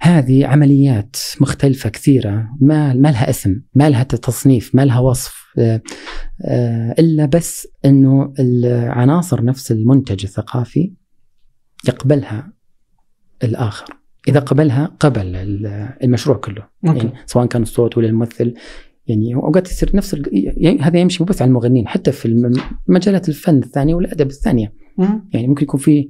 هذه 0.01 0.47
عمليات 0.47 1.17
مختلفة 1.41 1.89
كثيرة 1.91 2.49
ما 2.61 2.95
ما 2.95 3.09
لها 3.09 3.31
اسم، 3.31 3.61
ما 3.75 3.91
لها 3.91 4.03
تصنيف، 4.03 4.75
ما 4.75 4.85
لها 4.85 4.99
وصف 5.01 5.45
آه، 5.59 5.83
آه، 6.45 6.95
إلا 6.99 7.27
بس 7.27 7.69
إنه 7.85 8.33
العناصر 8.39 9.45
نفس 9.45 9.73
المنتج 9.73 10.25
الثقافي 10.25 10.93
يقبلها 11.89 12.53
الآخر، 13.45 13.87
إذا 14.29 14.41
قبلها 14.41 14.87
قبل 15.01 15.37
ال- 15.37 15.95
المشروع 16.05 16.37
كله، 16.37 16.69
يعني 16.83 17.13
سواء 17.27 17.47
كان 17.47 17.63
الصوت 17.63 17.99
ولا 17.99 18.07
الممثل 18.09 18.55
يعني 19.07 19.35
أوقات 19.35 19.71
يصير 19.71 19.97
نفس 19.97 20.15
ال- 20.15 20.29
يعني 20.65 20.81
هذا 20.81 20.99
يمشي 20.99 21.23
مو 21.23 21.27
بس 21.27 21.43
على 21.43 21.49
المغنيين 21.49 21.89
حتى 21.89 22.13
في 22.13 22.51
مجالات 22.89 23.29
الفن 23.29 23.59
الثانية 23.59 23.95
والأدب 23.95 24.27
الثانية. 24.27 24.73
يعني 25.33 25.47
ممكن 25.47 25.63
يكون 25.63 25.81
في 25.81 26.09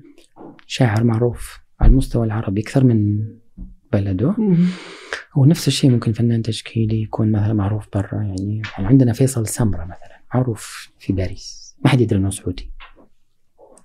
شاعر 0.66 1.04
معروف 1.04 1.58
على 1.80 1.90
المستوى 1.90 2.26
العربي 2.26 2.60
أكثر 2.60 2.84
من 2.84 3.18
بلده. 3.92 4.34
ونفس 5.36 5.68
الشيء 5.68 5.90
ممكن 5.90 6.12
فنان 6.12 6.42
تشكيلي 6.42 7.02
يكون 7.02 7.32
مثلا 7.32 7.52
معروف 7.52 7.88
برا 7.94 8.22
يعني, 8.22 8.62
يعني 8.78 8.88
عندنا 8.88 9.12
فيصل 9.12 9.46
سمرة 9.46 9.84
مثلا 9.84 10.20
معروف 10.34 10.92
في 10.98 11.12
باريس. 11.12 11.76
ما 11.84 11.90
حد 11.90 12.00
يدري 12.00 12.18
إنه 12.18 12.30
سعودي. 12.30 12.70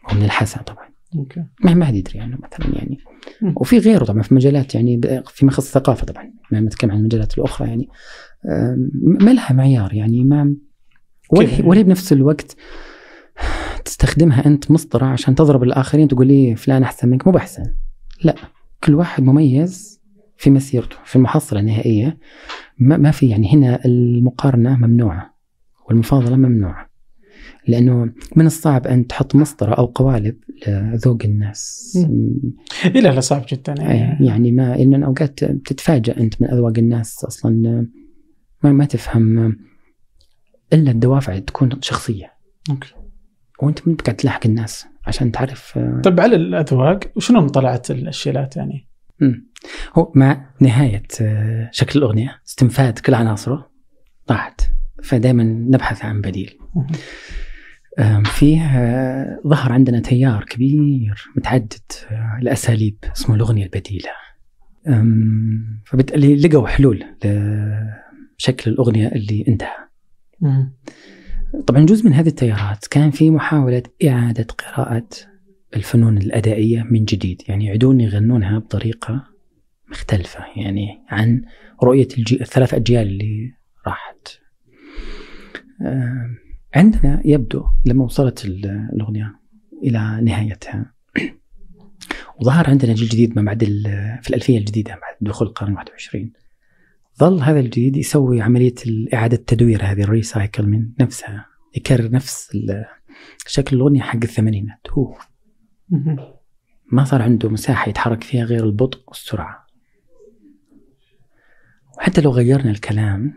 هو 0.10 0.18
من 0.18 0.24
الحسا 0.26 0.62
طبعا. 0.62 0.90
أوكي. 1.16 1.44
ما 1.64 1.74
ما 1.74 1.86
حد 1.86 1.96
يدري 1.96 2.20
عنه 2.20 2.38
مثلا 2.44 2.76
يعني. 2.76 2.98
وفي 3.56 3.78
غيره 3.78 4.06
طبعا 4.06 4.22
في 4.22 4.34
مجالات 4.34 4.76
يعني 4.76 5.02
فيما 5.28 5.52
يخص 5.52 5.66
الثقافه 5.76 6.06
طبعا. 6.06 6.34
ما 6.52 6.60
نتكلم 6.60 6.92
عن 6.92 6.98
المجالات 6.98 7.38
الأخرى 7.38 7.68
يعني. 7.68 7.90
ما 9.04 9.34
لها 9.34 9.54
معيار 9.54 9.94
يعني 9.94 10.24
ما 10.24 10.56
ولا 11.64 11.82
بنفس 11.82 12.14
الوقت 12.14 12.56
تستخدمها 13.86 14.46
أنت 14.46 14.72
مسطرة 14.72 15.06
عشان 15.06 15.36
تضرب 15.36 15.64
الآخرين 15.64 16.08
تقول 16.08 16.28
لي 16.28 16.56
فلان 16.56 16.84
أحسن 16.84 17.10
منك 17.10 17.28
مو 17.28 17.34
بأحسن. 17.34 17.64
لا 18.24 18.36
كل 18.84 18.96
واحد 18.96 19.24
مميز 19.24 20.02
في 20.38 20.50
مسيرته 20.50 20.96
في 21.06 21.16
المحصلة 21.16 21.60
النهائية. 21.60 22.18
ما, 22.80 22.98
ما 22.98 23.12
في 23.12 23.30
يعني 23.30 23.54
هنا 23.54 23.86
المقارنة 23.86 24.78
ممنوعة 24.78 25.36
والمفاضلة 25.88 26.36
ممنوعة 26.36 26.90
لأنه 27.68 28.14
من 28.36 28.46
الصعب 28.46 28.88
أن 28.88 29.08
تحط 29.08 29.36
مسطرة 29.36 29.74
أو 29.74 29.86
قوالب 29.86 30.36
لذوق 30.68 31.18
الناس. 31.26 31.98
اي 32.86 33.02
لا 33.02 33.10
لا 33.10 33.20
صعب 33.20 33.46
جدا 33.50 33.76
يعني, 33.78 34.26
يعني 34.26 34.52
ما 34.52 34.76
ان 34.76 35.04
أوقات 35.04 35.44
بتتفاجئ 35.44 36.20
أنت 36.20 36.42
من 36.42 36.48
أذواق 36.48 36.74
الناس 36.78 37.26
أصلا. 37.26 37.88
ما 38.64 38.72
ما 38.72 38.86
تفهم 38.86 39.58
إلا 40.74 40.92
الدوافع 40.92 41.40
تكون 41.40 41.70
شخصية. 41.82 42.34
أوكي. 42.70 42.94
وأنت 43.62 43.88
ما 43.88 43.96
قاعد 43.96 44.16
تلاحق 44.16 44.46
الناس 44.46 44.88
عشان 45.08 45.32
تعرف 45.32 45.80
طيب 46.04 46.20
على 46.20 46.36
الأذواق 46.36 47.00
وشنو 47.16 47.48
طلعت 47.48 47.92
الشيلات 47.92 48.58
يعني؟ 48.58 48.88
مم. 49.20 49.50
هو 49.94 50.12
مع 50.16 50.46
نهاية 50.60 51.04
شكل 51.72 52.00
الأغنية 52.00 52.42
استنفاد 52.48 53.00
كل 53.00 53.14
عناصره 53.14 53.72
طاحت 54.28 54.62
فدائما 55.04 55.44
نبحث 55.44 56.06
عن 56.06 56.22
بديل. 56.22 56.58
فيه 58.26 58.62
ظهر 59.48 59.72
عندنا 59.72 60.00
تيار 60.00 60.44
كبير 60.44 61.32
متعدد 61.36 61.82
الاساليب 62.42 62.98
اسمه 63.16 63.36
الأغنية 63.36 63.64
البديلة. 63.64 64.10
فبالتالي 65.86 66.36
لقوا 66.36 66.68
حلول 66.68 67.04
لشكل 68.40 68.72
الأغنية 68.72 69.08
اللي 69.08 69.46
انتهى. 69.48 69.88
طبعا 71.68 71.86
جزء 71.86 72.06
من 72.06 72.14
هذه 72.14 72.28
التيارات 72.28 72.88
كان 72.88 73.12
في 73.12 73.32
محاولة 73.32 73.84
إعادة 74.08 74.44
قراءة 74.44 75.08
الفنون 75.76 76.18
الأدائية 76.18 76.84
من 76.84 77.06
جديد. 77.06 77.42
يعني 77.48 77.66
يعيدون 77.66 78.02
يغنونها 78.02 78.60
بطريقة 78.60 79.24
مختلفة 79.90 80.46
يعني 80.56 80.88
عن 81.10 81.42
رؤية 81.84 82.08
الجي... 82.18 82.42
الثلاث 82.42 82.74
أجيال 82.74 83.08
اللي 83.08 83.54
راحت. 83.88 84.40
عندنا 86.76 87.22
يبدو 87.26 87.66
لما 87.86 88.04
وصلت 88.04 88.46
الأغنية 88.94 89.40
إلى 89.84 90.20
نهايتها. 90.24 90.94
وظهر 92.40 92.70
عندنا 92.70 92.94
جيل 92.94 93.08
جديد 93.08 93.36
ما 93.36 93.42
بعد 93.42 93.64
في 94.22 94.30
الألفية 94.30 94.58
الجديدة 94.58 94.92
بعد 94.92 95.16
دخول 95.22 95.48
القرن 95.48 95.74
21 95.74 96.32
ظل 97.20 97.42
هذا 97.42 97.60
الجديد 97.60 97.98
يسوي 97.98 98.42
عملية 98.42 98.74
إعادة 99.14 99.38
تدوير 99.38 99.84
هذه 99.84 100.02
ال 100.02 100.10
recycle 100.10 100.68
من 100.68 100.90
نفسها 101.00 101.46
يكرر 101.76 102.12
نفس 102.12 102.58
شكل 103.48 103.76
الأغنية 103.76 104.02
حق 104.02 104.20
الثمانينات. 104.24 104.88
هو. 104.92 105.18
ما 106.92 107.04
صار 107.04 107.22
عنده 107.22 107.50
مساحة 107.50 107.90
يتحرك 107.90 108.24
فيها 108.24 108.44
غير 108.44 108.66
البطء 108.66 109.04
والسرعة. 109.08 109.68
وحتى 111.98 112.22
لو 112.22 112.32
غيرنا 112.32 112.72
الكلام 112.72 113.34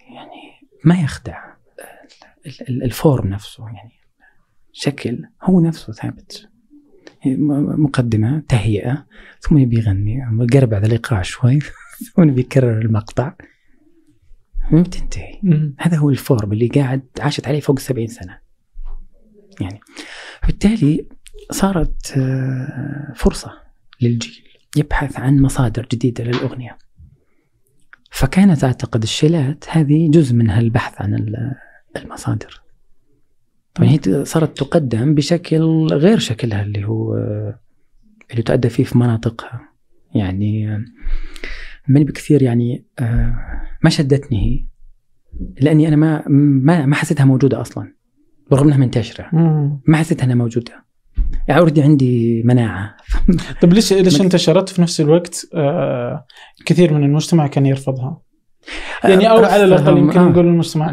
يعني 0.00 0.68
ما 0.84 1.00
يخدع 1.00 1.54
ال 2.68 2.80
form 2.80 3.28
نفسه 3.28 3.66
يعني 3.66 3.92
شكل 4.72 5.24
هو 5.42 5.60
نفسه 5.60 5.92
ثابت. 5.92 6.48
مقدمة 7.78 8.42
تهيئة 8.48 9.06
ثم 9.40 9.58
يبي 9.58 9.76
يغني 9.76 10.20
قرب 10.52 10.74
على 10.74 10.86
الإيقاع 10.86 11.22
شوي. 11.22 11.58
ثم 12.04 12.22
يبي 12.22 12.40
يكرر 12.40 12.80
المقطع. 12.80 13.34
ما 14.70 14.82
بتنتهي. 14.82 15.40
هذا 15.78 15.96
هو 15.96 16.10
ال 16.10 16.18
form 16.18 16.52
اللي 16.52 16.66
قاعد 16.66 17.02
عاشت 17.20 17.48
عليه 17.48 17.60
فوق 17.60 17.76
السبعين 17.76 18.06
سنة. 18.06 18.38
يعني 19.60 19.80
بالتالي 20.46 21.06
صارت 21.50 22.12
آه، 22.16 23.12
فرصة 23.16 23.52
للجيل 24.00 24.44
يبحث 24.76 25.16
عن 25.16 25.40
مصادر 25.40 25.86
جديدة 25.92 26.24
للأغنية. 26.24 26.78
فكانت 28.10 28.64
أعتقد 28.64 29.02
الشيلات 29.02 29.64
هذه 29.68 30.10
جزء 30.10 30.34
من 30.34 30.50
هالبحث 30.50 31.02
عن 31.02 31.34
المصادر. 31.96 32.62
طبعا 33.74 33.88
هي 33.88 34.24
صارت 34.24 34.58
تقدم 34.58 35.14
بشكل 35.14 35.86
غير 35.92 36.18
شكلها 36.18 36.62
اللي 36.62 36.84
هو 36.84 37.14
اللي 38.30 38.42
تؤدى 38.42 38.68
فيه 38.68 38.84
في 38.84 38.98
مناطقها. 38.98 39.68
يعني 40.14 40.78
من 41.88 42.04
بكثير 42.04 42.42
يعني 42.42 42.86
ما 43.84 43.90
شدتني 43.90 44.38
هي 44.38 44.66
لأني 45.60 45.88
أنا 45.88 45.96
ما 45.96 46.24
ما 46.28 46.86
ما 46.86 46.94
حسيتها 46.94 47.24
موجودة 47.24 47.60
أصلا 47.60 47.94
رغم 48.52 48.66
إنها 48.66 48.78
منتشرة. 48.78 49.28
ما 49.86 49.96
حسيتها 49.96 50.24
إنها 50.24 50.34
موجودة. 50.34 50.84
يعني 51.48 51.60
already 51.60 51.82
عندي 51.82 52.42
مناعة. 52.42 52.96
طيب 53.62 53.72
ليش 53.72 53.92
ليش 53.92 54.20
انتشرت 54.20 54.68
في 54.68 54.82
نفس 54.82 55.00
الوقت؟ 55.00 55.46
آه 55.54 56.26
كثير 56.66 56.94
من 56.94 57.04
المجتمع 57.04 57.46
كان 57.46 57.66
يرفضها؟ 57.66 58.22
يعني 59.04 59.30
أو 59.30 59.44
على 59.44 59.64
الأقل 59.64 59.98
يمكن 59.98 60.18
آه. 60.18 60.28
نقول 60.28 60.46
المجتمع 60.46 60.92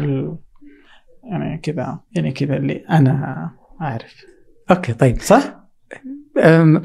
يعني 1.24 1.58
كذا 1.58 2.00
يعني 2.12 2.32
كذا 2.32 2.56
اللي 2.56 2.84
أنا 2.90 3.50
أعرف. 3.80 4.24
okay 4.70 4.92
طيب. 4.92 5.20
صح؟ 5.20 5.58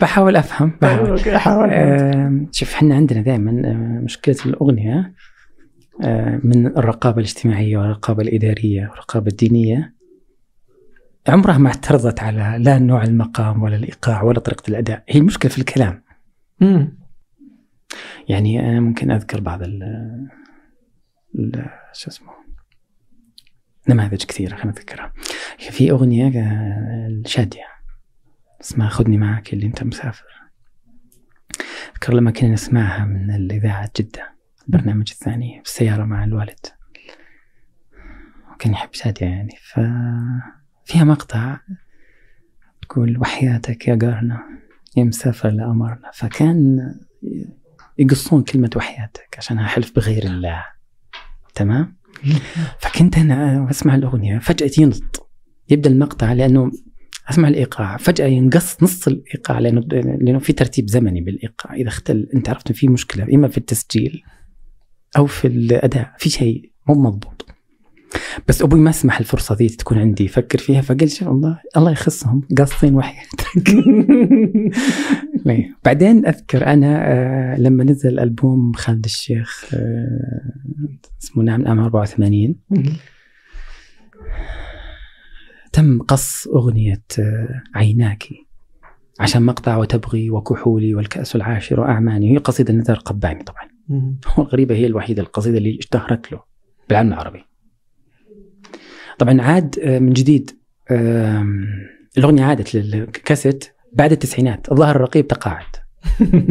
بحاول 0.02 0.36
أفهم. 0.36 0.78
بحاول 0.82 1.10
okay 1.18 1.38
حاول. 1.38 1.70
شوف 2.52 2.74
إحنا 2.74 2.96
عندنا 2.96 3.22
دائما 3.22 3.52
مشكلة 4.04 4.36
الأغنية 4.46 5.14
من 6.44 6.68
الرقابة 6.68 7.18
الاجتماعية 7.18 7.78
والرقابة 7.78 8.24
الإدارية 8.24 8.88
والرقابة 8.90 9.28
الدينية. 9.32 9.94
عمرها 11.28 11.58
ما 11.58 11.68
اعترضت 11.68 12.20
على 12.20 12.56
لا 12.60 12.80
نوع 12.80 13.04
المقام 13.04 13.64
ولا 13.64 13.76
الإيقاع 13.76 14.24
ولا 14.24 14.40
طريقة 14.40 14.70
الأداء. 14.70 15.04
هي 15.10 15.20
المشكلة 15.20 15.52
في 15.52 15.58
الكلام. 15.58 16.04
مم. 16.60 16.98
يعني 18.30 18.60
أنا 18.70 18.80
ممكن 18.80 19.12
أذكر 19.12 19.40
بعض 19.40 19.62
ال 19.64 20.30
شو 21.94 22.10
اسمه 22.10 22.30
نماذج 23.90 24.24
كثيرة 24.24 24.56
خلينا 24.56 24.72
نذكرها. 24.72 25.14
في 25.58 25.92
أغنية 25.92 26.30
الشادية 28.64 28.72
اسمها 28.72 28.90
خذني 28.90 29.18
معك 29.18 29.54
اللي 29.54 29.66
أنت 29.66 29.84
مسافر. 29.84 30.26
أذكر 31.94 32.14
لما 32.14 32.32
كنا 32.32 32.50
نسمعها 32.50 33.06
من 33.06 33.32
الإذاعة 33.32 33.92
جدة 34.00 34.34
البرنامج 34.68 35.12
الثاني 35.12 35.62
في 35.64 35.70
السيارة 35.70 36.06
مع 36.06 36.24
الوالد. 36.24 36.66
وكان 38.54 38.74
يحب 38.74 38.90
شادية 38.94 39.26
يعني 39.26 39.56
ففيها 39.62 41.04
مقطع 41.04 41.60
تقول 42.82 43.18
وحياتك 43.18 43.88
يا 43.88 43.96
قارنا 43.96 44.44
يا 44.98 45.04
مسافر 45.04 45.50
لأمرنا 45.50 46.12
فكان 46.14 46.78
يقصون 47.98 48.44
كلمة 48.44 48.70
وحياتك 48.76 49.36
عشانها 49.38 49.68
حلف 49.68 49.96
بغير 49.96 50.24
الله. 50.24 50.66
تمام؟ 51.56 51.98
فكنت 52.82 53.18
أنا 53.18 53.70
أسمع 53.70 53.96
الأغنية 53.96 54.40
فجأة 54.40 54.72
ينط 54.78 55.30
يبدأ 55.70 55.90
المقطع 55.90 56.34
لأنه 56.34 56.72
أسمع 57.30 57.48
الإيقاع. 57.48 57.98
فجأة 57.98 58.26
ينقص 58.26 58.84
نص 58.84 59.08
الإيقاع 59.08 59.60
لأنه 59.60 59.82
لأنه 60.22 60.40
في 60.40 60.54
ترتيب 60.54 60.90
زمني 60.90 61.22
بالإيقاع. 61.22 61.76
إذا 61.76 61.88
اختل 61.88 62.30
أنت 62.36 62.50
عرفت 62.50 62.72
في 62.72 62.88
مشكلة 62.88 63.28
إما 63.34 63.48
في 63.48 63.58
التسجيل 63.58 64.24
أو 65.18 65.26
في 65.26 65.48
الأداء 65.48 66.14
في 66.18 66.30
شيء 66.30 66.72
مو 66.88 66.96
مضبوط. 66.96 67.46
بس 68.48 68.62
أبوي 68.62 68.80
ما 68.80 68.92
سمح 68.92 69.20
الفرصة 69.20 69.56
ذي 69.56 69.70
تكون 69.70 69.98
عندي. 69.98 70.24
يفكر 70.26 70.58
فيها 70.58 70.82
فقال 70.82 71.12
شوف 71.12 71.28
الله 71.28 71.60
الله 71.78 71.92
يخصهم. 71.92 72.42
قاصين 72.58 72.96
وحياتك 72.96 73.44
بعدين 75.86 76.26
أذكر 76.26 76.68
أنا 76.68 77.12
آه 77.12 77.60
لما 77.60 77.84
نزل 77.84 78.20
ألبوم 78.20 78.74
خالد 78.74 79.06
الشيخ 79.06 79.66
آه 79.74 80.52
اسمه 81.24 81.44
نعم 81.44 81.68
عام 81.68 81.80
84 81.80 82.56
تم 85.74 86.02
قص 86.02 86.48
أغنية 86.48 87.04
آه 87.20 87.64
عيناك. 87.76 88.28
عشان 89.20 89.44
مقطع 89.44 89.78
وتبغي 89.78 90.30
وكحولي 90.30 90.96
والكأس 90.96 91.36
العاشر 91.36 91.80
وأعماني. 91.80 92.34
هي 92.34 92.38
قصيدة 92.38 92.74
نزار 92.74 92.98
قباني 92.98 93.44
طبعا. 93.44 93.70
هو 94.28 94.44
الغريبة 94.44 94.76
هي 94.76 94.86
الوحيدة 94.86 95.22
القصيدة 95.22 95.58
اللي 95.58 95.80
اشتهرت 95.80 96.32
له 96.32 96.40
بالعالم 96.90 97.14
العربي. 97.14 97.44
طبعا 99.20 99.42
عاد 99.42 99.80
آه، 99.80 100.00
من 100.00 100.14
جديد 100.14 100.52
الأغنية 102.18 102.44
عادت 102.44 102.76
للكاسيت 102.76 103.66
بعد 103.94 104.12
التسعينات. 104.12 104.72
الظاهر 104.72 104.96
الرقيب 104.96 105.28
تقاعد. 105.28 105.66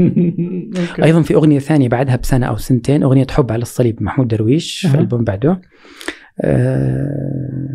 أيضا 1.05 1.23
في 1.23 1.35
أغنية 1.35 1.59
ثانية 1.59 1.89
بعدها 1.89 2.17
بسنة 2.17 2.47
أو 2.47 2.57
سنتين 2.57 3.03
أغنية 3.03 3.27
حب 3.31 3.53
على 3.53 3.63
الصليب 3.63 4.03
محمود 4.03 4.29
درويش 4.29 4.87
في 4.87 4.99
ألبوم 4.99 5.25
بعده. 5.25 5.61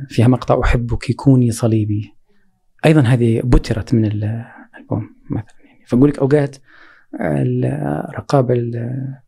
فيها 0.09 0.27
مقطع 0.27 0.61
أحبك 0.63 1.11
كوني 1.11 1.51
صليبي. 1.51 2.13
أيضا 2.85 3.01
هذه 3.01 3.41
بترت 3.43 3.93
من 3.93 4.05
الألبوم 4.05 5.15
مثلا. 5.29 5.55
يعني 5.65 5.85
فأقول 5.87 6.09
لك 6.09 6.19
أوقات 6.19 6.57
الرقابة 7.21 8.71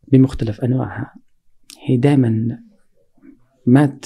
بمختلف 0.08 0.60
أنواعها. 0.60 1.14
هي 1.86 1.96
دائما 1.96 2.58
ما 3.66 3.98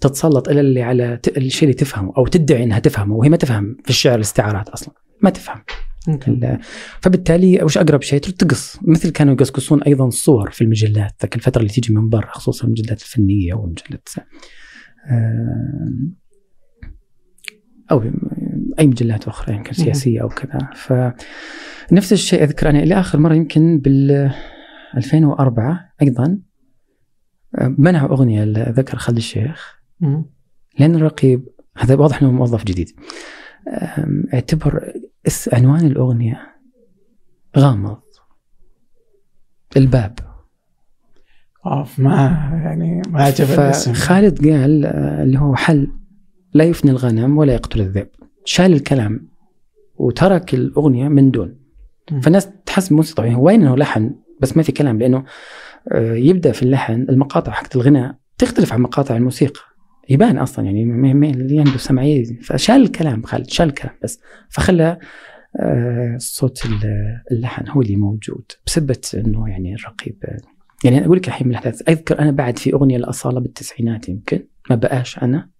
تتسلط 0.00 0.48
إلا 0.48 0.60
اللي 0.60 0.82
على 0.82 1.20
الشيء 1.36 1.62
اللي 1.62 1.74
تفهمه 1.74 2.12
أو 2.16 2.26
تدعي 2.26 2.64
إنها 2.64 2.78
تفهمه 2.78 3.14
وهي 3.14 3.28
ما 3.28 3.36
تفهم 3.36 3.76
في 3.84 3.90
الشعر 3.90 4.14
الاستعارات 4.14 4.68
أصلا. 4.68 4.94
ما 5.22 5.30
تفهم. 5.30 5.62
فبالتالي 7.00 7.64
وش 7.64 7.78
أقرب 7.78 8.02
شيء؟ 8.02 8.20
تقص. 8.20 8.78
مثل 8.82 9.10
كانوا 9.10 9.34
يقصقصون 9.34 9.82
أيضا 9.82 10.10
صور 10.10 10.50
في 10.50 10.64
المجلات 10.64 11.14
ذاك 11.22 11.36
الفترة 11.36 11.60
اللي 11.60 11.72
تيجي 11.72 11.94
من 11.94 12.08
برا 12.08 12.30
خصوصا 12.30 12.66
المجلات 12.66 13.02
الفنية 13.02 13.54
والمجلات 13.54 14.08
أو 17.90 18.02
أي 18.78 18.86
مجلات 18.86 19.28
أخرى 19.28 19.54
يمكن 19.54 19.72
سياسية 19.72 20.22
أو 20.22 20.28
كذا. 20.28 20.70
فنفس 20.74 22.12
الشيء 22.12 22.42
أذكر 22.42 22.70
أنا 22.70 22.82
إلى 22.82 23.00
آخر 23.00 23.18
مرة 23.18 23.34
يمكن 23.34 23.78
بال 23.78 24.32
2004 24.96 25.92
أيضا 26.02 26.38
منعوا 27.60 28.08
أغنية 28.10 28.44
ذكر 28.68 28.98
خالد 28.98 29.16
الشيخ. 29.16 29.80
لأن 30.78 30.94
الرقيب 30.94 31.48
هذا 31.76 31.94
واضح 31.94 32.22
إنه 32.22 32.32
موظف 32.32 32.64
جديد. 32.64 32.90
اعتبر 34.34 34.92
عنوان 35.52 35.86
الأغنية 35.86 36.40
غامض. 37.58 38.00
الباب. 39.76 40.18
أوف 41.66 41.98
ما 41.98 42.14
يعني 42.64 43.02
ما 43.08 43.22
عجب 43.22 43.44
الاسم. 43.44 43.92
فخالد 43.92 44.48
قال 44.48 44.84
آه، 44.84 45.22
اللي 45.22 45.38
هو 45.38 45.56
حل 45.56 45.92
لا 46.54 46.64
يفني 46.64 46.90
الغنم 46.90 47.38
ولا 47.38 47.54
يقتل 47.54 47.80
الذئب. 47.80 48.08
شال 48.44 48.72
الكلام 48.72 49.28
وترك 49.96 50.54
الأغنية 50.54 51.08
من 51.08 51.30
دون. 51.30 51.60
فالناس 52.22 52.48
تحس 52.66 52.92
موسيقى 52.92 53.16
طبيعي 53.16 53.34
وين 53.34 53.62
إنه 53.62 53.76
لحن؟ 53.76 54.14
بس 54.40 54.56
ما 54.56 54.62
في 54.62 54.72
كلام 54.72 54.98
لأنه 54.98 55.24
آه، 55.92 56.14
يبدأ 56.14 56.52
في 56.52 56.62
اللحن 56.62 57.06
المقاطع 57.08 57.52
حقت 57.52 57.76
الغناء 57.76 58.16
تختلف 58.38 58.72
عن 58.72 58.80
مقاطع 58.80 59.16
الموسيقى. 59.16 59.60
يبان 60.10 60.38
أصلا 60.38 60.64
يعني 60.64 60.82
اللي 61.30 61.58
عنده 61.58 61.78
سمعيه 61.78 62.40
فشال 62.40 62.82
الكلام 62.82 63.22
خالد 63.22 63.50
شال 63.50 63.68
الكلام 63.68 63.94
بس. 64.02 64.20
فخلى 64.48 64.98
آه، 65.60 66.16
صوت 66.18 66.62
اللحن 67.32 67.68
هو 67.68 67.82
اللي 67.82 67.96
موجود 67.96 68.44
بسبة 68.66 69.00
إنه 69.14 69.48
يعني 69.48 69.74
الرقيب 69.74 70.18
يعني 70.84 70.98
أنا 70.98 71.06
أقول 71.06 71.16
لك 71.16 71.28
الحين 71.28 71.46
من 71.46 71.52
الاحداث 71.52 71.88
أذكر 71.88 72.18
أنا 72.18 72.30
بعد 72.30 72.58
في 72.58 72.72
أغنية 72.72 72.96
الأصالة 72.96 73.40
بالتسعينات 73.40 74.08
يمكن 74.08 74.46
ما 74.70 74.76
بقاش 74.76 75.18
أنا. 75.18 75.50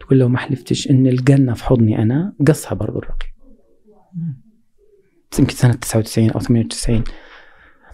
تقول 0.00 0.18
لو 0.18 0.28
ما 0.28 0.38
حلفتش 0.38 0.90
إن 0.90 1.06
الجنة 1.06 1.54
في 1.54 1.64
حضني 1.64 2.02
أنا 2.02 2.34
قصها 2.46 2.74
برضو 2.74 2.98
الرقيب. 2.98 3.30
يمكن 5.38 5.54
سنة 5.54 5.72
99 5.72 6.30
أو 6.30 6.40
98 6.40 7.04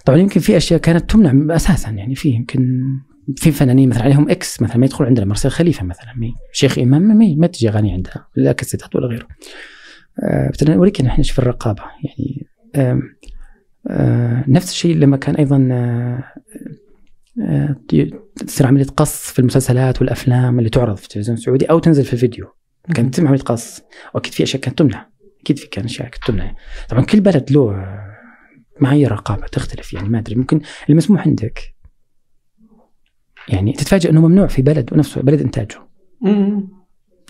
طبعا 0.07 0.19
يمكن 0.19 0.41
في 0.41 0.57
أشياء 0.57 0.81
كانت 0.81 1.11
تمنع 1.11 1.57
أساسا 1.57 1.91
يعني 1.91 2.15
في 2.15 2.29
يمكن 2.29 2.83
في 3.37 3.53
فنانين 3.53 3.89
مثلا 3.89 4.03
عليهم 4.03 4.31
X 4.31 4.63
مثلا 4.63 4.77
ما 4.77 4.87
يدخل 4.87 5.05
عندنا 5.05 5.27
مرسل 5.27 5.49
خليفة 5.49 5.85
مثلا 5.85 6.13
مي. 6.17 6.35
شيخ 6.53 6.79
إمام 6.79 7.03
ما, 7.03 7.35
ما 7.37 7.47
تجي 7.47 7.69
اغاني 7.69 7.93
عندها 7.93 8.29
لا 8.37 8.53
كاسيتات 8.53 8.97
ولا 8.97 9.07
غيره. 9.07 9.27
آه 10.23 10.53
اوريك 10.69 11.01
إحنا 11.01 11.25
في 11.25 11.39
الرقابة 11.39 11.83
يعني 12.05 12.47
آه 12.75 13.03
آه 13.89 14.45
نفس 14.49 14.71
الشيء 14.71 14.97
لما 14.97 15.17
كان 15.17 15.35
أيضا 15.35 15.69
آه 15.73 16.25
آه 17.43 17.77
تصير 18.47 18.67
عملية 18.67 18.87
قص 18.87 19.33
في 19.33 19.39
المسلسلات 19.39 20.01
والأفلام 20.01 20.59
اللي 20.59 20.71
تعرض 20.71 20.97
في 20.97 21.05
التلفزيون 21.05 21.39
السعودي 21.39 21.65
أو 21.65 21.79
تنزل 21.79 22.05
في 22.05 22.13
الفيديو. 22.13 22.47
كانت 22.95 23.15
تتم 23.15 23.27
عملية 23.29 23.43
قص 23.43 23.83
وأكيد 24.15 24.33
في 24.33 24.43
أشياء 24.43 24.63
كانت 24.63 24.79
تمنع. 24.79 25.09
أكيد 25.41 25.59
في 25.59 25.67
كان 25.67 25.85
أشياء 25.85 26.09
كانت 26.09 26.25
تمنع. 26.27 26.55
طبعا 26.89 27.05
كل 27.05 27.21
بلد 27.21 27.53
له 27.53 27.85
معايير 28.81 29.13
رقابة 29.13 29.47
تختلف 29.47 29.93
يعني 29.93 30.09
ما 30.09 30.19
أدري 30.19 30.35
ممكن 30.35 30.61
المسموح 30.91 31.27
عندك. 31.27 31.76
يعني 33.49 33.73
تتفاجئ 33.73 34.11
إنه 34.11 34.29
ممنوع 34.29 34.47
في 34.47 34.63
بلد 34.63 34.93
ونفسه 34.93 35.23
بلد 35.23 35.41
إنتاجه. 35.41 35.79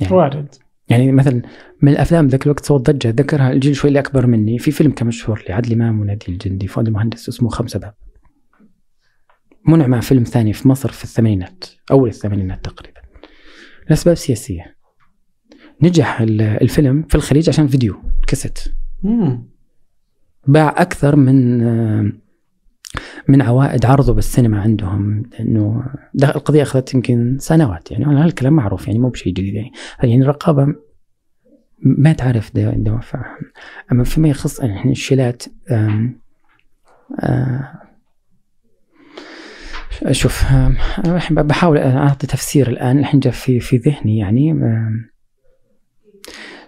يعني 0.00 0.12
وارد. 0.12 0.54
يعني 0.88 1.12
مثلا 1.12 1.42
من 1.82 1.92
الأفلام 1.92 2.26
ذاك 2.26 2.46
الوقت 2.46 2.64
صوت 2.64 2.90
ضجة 2.90 3.08
ذكرها 3.08 3.52
الجيل 3.52 3.76
شوي 3.76 3.88
اللي 3.88 3.98
أكبر 3.98 4.26
مني 4.26 4.58
في 4.58 4.70
فيلم 4.70 4.90
كان 4.90 5.06
مشهور 5.06 5.44
لعادل 5.48 5.72
إمام 5.72 6.00
ونادي 6.00 6.26
الجندي 6.28 6.66
فؤاد 6.66 6.86
المهندس 6.86 7.28
اسمه 7.28 7.48
خمسة 7.48 7.78
باب. 7.78 7.94
منع 9.68 9.86
مع 9.86 10.00
فيلم 10.00 10.22
ثاني 10.22 10.52
في 10.52 10.68
مصر 10.68 10.92
في 10.92 11.04
الثمانينات 11.04 11.64
أول 11.90 12.08
الثمانينات 12.08 12.64
تقريبا. 12.64 13.00
لأسباب 13.90 14.14
سياسية. 14.14 14.76
نجح 15.82 16.20
الفيلم 16.20 17.02
في 17.02 17.14
الخليج 17.14 17.48
عشان 17.48 17.66
فيديو 17.66 17.96
كاسيت. 18.26 18.58
باع 20.46 20.74
أكثر 20.76 21.16
من 21.16 21.62
من 23.28 23.42
عوائد 23.42 23.86
عرضه 23.86 24.14
بالسينما 24.14 24.60
عندهم 24.60 25.22
لأنه 25.38 25.84
القضية 26.14 26.62
أخذت 26.62 26.94
يمكن 26.94 27.36
سنوات 27.40 27.90
يعني 27.90 28.04
هالكلام 28.04 28.52
معروف 28.52 28.86
يعني 28.86 28.98
مو 28.98 29.08
بشيء 29.08 29.32
جديد 29.32 29.54
يعني. 29.54 29.72
يعني 30.02 30.22
الرقابة 30.22 30.74
ما 31.82 32.12
تعرف 32.12 32.50
دوافعها 32.56 33.36
أما 33.92 34.04
فيما 34.04 34.28
يخص 34.28 34.60
يعني 34.60 34.92
الشيلات 34.92 35.44
شوف 40.10 40.44
بحاول 41.30 41.78
أعطي 41.78 42.26
تفسير 42.26 42.68
الآن 42.68 42.98
الحين 42.98 43.20
جاء 43.20 43.32
في 43.32 43.60
في 43.60 43.76
ذهني 43.76 44.18
يعني 44.18 44.60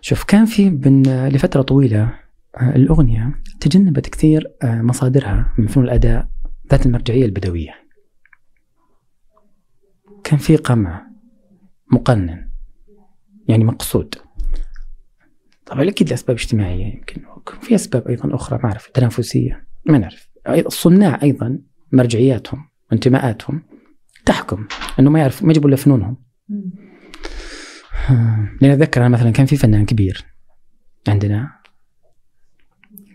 شوف 0.00 0.24
كان 0.24 0.44
في 0.44 0.70
لفترة 1.32 1.62
طويلة 1.62 2.27
آه، 2.60 2.76
الأغنية 2.76 3.42
تجنبت 3.60 4.08
كثير 4.08 4.52
آه، 4.62 4.82
مصادرها 4.82 5.54
من 5.58 5.66
فنون 5.66 5.86
الأداء 5.86 6.28
ذات 6.70 6.86
المرجعية 6.86 7.24
البدوية. 7.24 7.74
كان 10.24 10.38
في 10.38 10.56
قمع 10.56 11.06
مقنن 11.92 12.48
يعني 13.48 13.64
مقصود. 13.64 14.14
طبعا 15.66 15.88
أكيد 15.88 16.10
لأسباب 16.10 16.36
اجتماعية 16.36 16.94
يمكن 16.94 17.22
في 17.60 17.74
أسباب 17.74 18.08
أيضا 18.08 18.34
أخرى 18.34 18.58
ما 18.58 18.64
أعرف 18.64 18.90
تنافسية 18.90 19.66
ما 19.86 19.98
نعرف 19.98 20.28
الصناع 20.48 21.18
أيضا 21.22 21.58
مرجعياتهم 21.92 22.68
وانتماءاتهم 22.90 23.62
تحكم 24.26 24.66
إنه 24.98 25.10
ما 25.10 25.20
يعرف 25.20 25.42
ما 25.42 25.50
يجيبوا 25.50 25.68
إلا 25.68 25.76
فنونهم. 25.76 26.16
لأن 28.60 28.70
اتذكر 28.70 29.00
أنا 29.00 29.08
مثلا 29.08 29.30
كان 29.30 29.46
في 29.46 29.56
فنان 29.56 29.84
كبير 29.84 30.24
عندنا 31.08 31.57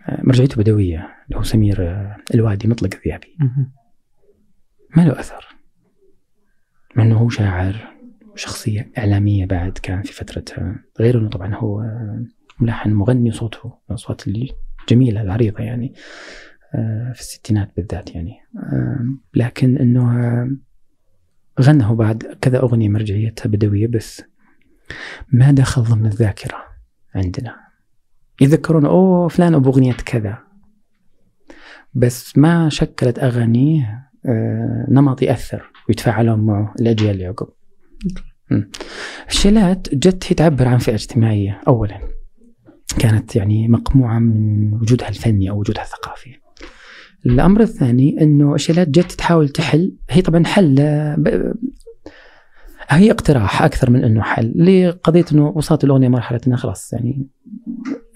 مرجعيته 0.09 0.57
بدوية 0.57 0.97
اللي 1.25 1.37
هو 1.37 1.43
سمير 1.43 2.07
الوادي 2.33 2.67
مطلق 2.67 2.89
الذيابي 2.95 3.37
ما 4.95 5.01
له 5.01 5.19
أثر. 5.19 5.55
مع 6.95 7.03
إنه 7.03 7.17
هو 7.17 7.29
شاعر 7.29 7.93
وشخصيه 8.33 8.91
إعلامية 8.97 9.45
بعد 9.45 9.71
كان 9.71 10.01
في 10.01 10.13
فترتها 10.13 10.83
غير 10.99 11.19
إنه 11.19 11.29
طبعا 11.29 11.55
هو 11.55 11.83
ملحن 12.59 12.93
مغني 12.93 13.31
صوته 13.31 13.77
الاصوات 13.89 14.23
الجميلة 14.27 15.21
العريضة 15.21 15.63
يعني 15.63 15.93
في 17.13 17.19
الستينات 17.19 17.71
بالذات 17.77 18.15
يعني. 18.15 18.39
لكن 19.33 19.77
إنه 19.77 20.13
غنى 21.61 21.83
هو 21.83 21.95
بعد 21.95 22.37
كذا 22.41 22.59
أغنية 22.59 22.89
مرجعيتها 22.89 23.49
بدوية 23.49 23.87
بس 23.87 24.23
ما 25.31 25.51
دخل 25.51 25.81
ضمن 25.81 26.05
الذاكرة 26.05 26.57
عندنا. 27.15 27.62
يذكرون 28.41 28.85
أوه 28.85 29.27
فلان 29.27 29.53
أبو 29.55 29.69
اغنيه 29.69 29.93
كذا 29.93 30.37
بس 31.93 32.37
ما 32.37 32.69
شكلت 32.69 33.19
أغانيه 33.19 34.09
آه، 34.25 34.85
نمط 34.89 35.21
يأثر 35.21 35.71
ويتفاعلون 35.89 36.39
معه 36.39 36.73
الأجيال 36.79 37.11
اللي 37.11 37.25
عقب. 37.25 37.47
الشيلات 39.29 39.95
جت 39.95 40.23
هي 40.27 40.35
تعبر 40.35 40.67
عن 40.67 40.77
فئة 40.77 40.93
اجتماعية 40.93 41.61
اولا 41.67 41.99
كانت 42.99 43.35
يعني 43.35 43.67
مقموعة 43.67 44.19
من 44.19 44.73
وجودها 44.73 45.09
الفني 45.09 45.49
أو 45.49 45.59
وجودها 45.59 45.83
الثقافي. 45.83 46.29
الأمر 47.25 47.61
الثاني 47.61 48.21
إنه 48.21 48.55
الشيلات 48.55 48.89
جت 48.89 49.11
تحاول 49.11 49.49
تحل 49.49 49.95
هي 50.09 50.21
طبعا 50.21 50.45
حل 50.45 50.75
هي 52.89 53.11
اقتراح 53.11 53.61
أكثر 53.61 53.89
من 53.89 54.03
إنه 54.03 54.21
حل. 54.21 54.53
لقضية 54.55 55.25
إنه 55.31 55.47
وصلت 55.47 55.83
الاغنيه 55.83 56.07
مرحلة 56.07 56.41
إنها 56.47 56.57
خلاص 56.57 56.93
يعني 56.93 57.27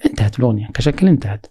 انتهت 0.05 0.39
الاغنيه 0.39 0.67
كشكل 0.73 1.07
انتهت. 1.07 1.45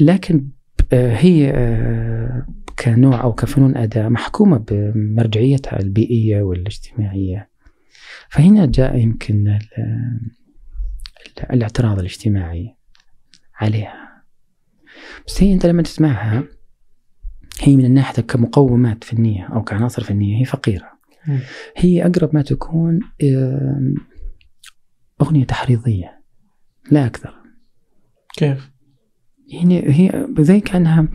لكن 0.00 0.48
آه، 0.92 1.16
هي 1.16 1.50
آه، 1.54 2.46
كنوع 2.78 3.22
أو 3.22 3.32
كفنون 3.32 3.76
اداء 3.76 4.08
محكومة 4.08 4.58
بمرجعيتها 4.58 5.80
البيئية 5.80 6.42
والاجتماعية. 6.42 7.48
فهنا 8.28 8.66
جاء 8.66 8.96
يمكن 8.98 9.58
الاعتراض 11.50 11.98
الاجتماعي 11.98 12.76
عليها. 13.54 14.22
بس 15.26 15.42
هي 15.42 15.52
أنت 15.52 15.66
لما 15.66 15.82
تسمعها 15.82 16.44
هي 17.60 17.76
من 17.76 17.84
الناحية 17.84 18.22
كمقومات 18.22 19.04
فنية 19.04 19.44
أو 19.44 19.62
كعناصر 19.62 20.04
فنية 20.04 20.40
هي 20.40 20.44
فقيرة. 20.44 20.91
هي 21.76 22.06
أقرب 22.06 22.34
ما 22.34 22.42
تكون 22.42 23.00
أغنية 25.22 25.44
تحريضية 25.44 26.22
لا 26.90 27.06
أكثر 27.06 27.34
كيف؟ 28.36 28.70
يعني 29.48 29.82
هي 29.86 30.26
زي 30.38 30.60
كأنها 30.60 31.08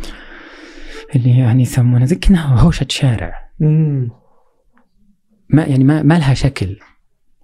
اللي 1.15 1.37
يعني 1.37 1.61
يسمونها 1.61 2.05
زي 2.05 2.15
كأنها 2.15 2.61
هوشة 2.61 2.85
شارع 2.89 3.51
مم. 3.59 4.09
ما 5.49 5.63
يعني 5.63 5.83
ما, 5.83 6.03
ما 6.03 6.19
لها 6.19 6.33
شكل 6.33 6.79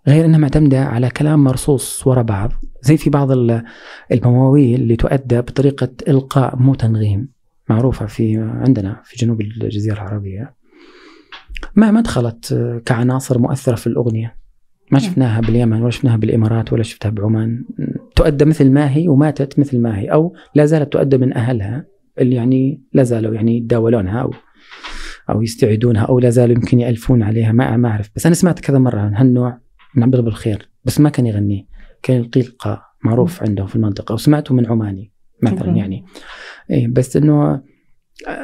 غير 0.07 0.25
إنها 0.25 0.39
معتمدة 0.39 0.85
على 0.85 1.09
كلام 1.09 1.43
مرصوص 1.43 2.07
ورا 2.07 2.21
بعض 2.21 2.51
زي 2.81 2.97
في 2.97 3.09
بعض 3.09 3.31
المواويل 4.11 4.81
اللي 4.81 4.95
تؤدى 4.95 5.41
بطريقة 5.41 5.89
إلقاء 6.07 6.55
مو 6.55 6.75
تنغيم 6.75 7.29
معروفة 7.69 8.05
في 8.05 8.37
عندنا 8.37 9.01
في 9.05 9.25
جنوب 9.25 9.41
الجزيرة 9.41 9.93
العربية 9.93 10.55
ما 11.75 11.91
ما 11.91 12.01
دخلت 12.01 12.53
كعناصر 12.85 13.39
مؤثرة 13.39 13.75
في 13.75 13.87
الأغنية. 13.87 14.35
ما 14.91 14.99
شفناها 14.99 15.41
باليمن 15.41 15.81
ولا 15.81 15.91
شفناها 15.91 16.17
بالإمارات 16.17 16.73
ولا 16.73 16.83
شفتها 16.83 17.09
بعمان. 17.09 17.65
تؤدى 18.15 18.45
مثل 18.45 18.71
ما 18.71 18.95
هي 18.95 19.07
وماتت 19.07 19.59
مثل 19.59 19.79
ما 19.79 19.99
هي 19.99 20.05
أو 20.05 20.33
لا 20.55 20.65
زالت 20.65 20.93
تؤدى 20.93 21.17
من 21.17 21.37
أهلها 21.37 21.85
اللي 22.19 22.35
يعني 22.35 22.81
لا 22.93 23.03
زالوا 23.03 23.35
يعني 23.35 23.57
يتداولونها 23.57 24.21
أو 24.21 24.33
أو 25.29 25.41
يستعيدونها 25.41 26.03
أو 26.03 26.19
لا 26.19 26.29
زالوا 26.29 26.55
يمكن 26.55 26.79
يألفون 26.79 27.23
عليها 27.23 27.51
ما 27.51 27.77
ما 27.77 27.89
أعرف. 27.89 28.09
بس 28.15 28.25
أنا 28.25 28.35
سمعت 28.35 28.59
كذا 28.59 28.79
مرة 28.79 28.99
عن 28.99 29.15
هالنوع 29.15 29.59
من 29.95 30.03
عبد 30.03 30.15
بالخير 30.15 30.69
بس 30.85 30.99
ما 30.99 31.09
كان 31.09 31.25
يغنيه 31.25 31.65
كان 32.03 32.17
يلقي 32.17 32.41
القاء 32.41 32.81
معروف 33.03 33.43
عنده 33.43 33.65
في 33.65 33.75
المنطقة 33.75 34.13
وسمعته 34.13 34.55
من 34.55 34.65
عماني 34.65 35.11
مثلا. 35.41 35.75
يعني. 35.75 36.05
إيه 36.71 36.87
بس 36.87 37.17
إنه 37.17 37.61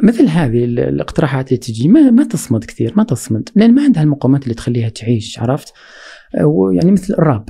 مثل 0.04 0.28
هذه 0.28 0.64
ال- 0.66 0.80
الاقتراحات 0.80 1.48
اللي 1.48 1.58
تجي 1.58 1.88
ما 1.88 2.12
ما 2.12 2.24
تصمد 2.24 2.64
كثير 2.64 2.94
ما 2.98 3.04
تصمد. 3.04 3.50
لأن 3.56 3.76
ما 3.76 3.84
عندها 3.84 4.04
المقومات 4.04 4.44
اللي 4.44 4.54
تخليها 4.56 4.90
تعيش 4.90 5.40
عرفت؟ 5.40 5.74
ويعني 6.44 6.92
مثل 6.92 7.14
الراب. 7.14 7.50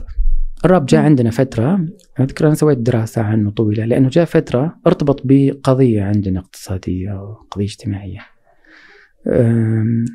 الراب 0.66 0.86
جاء. 0.86 1.02
عندنا 1.02 1.30
فترة 1.30 1.86
أذكر 2.20 2.48
أنا 2.48 2.56
سويت 2.56 2.78
دراسة 2.78 3.22
عنه 3.22 3.52
طويلة 3.52 3.86
لأنه 3.86 4.10
جاء 4.10 4.26
فترة 4.26 4.76
ارتبط 4.88 5.22
بقضية 5.26 6.04
عندنا 6.04 6.40
اقتصادية 6.40 7.12
وقضية 7.14 7.66
اجتماعية. 7.66 8.20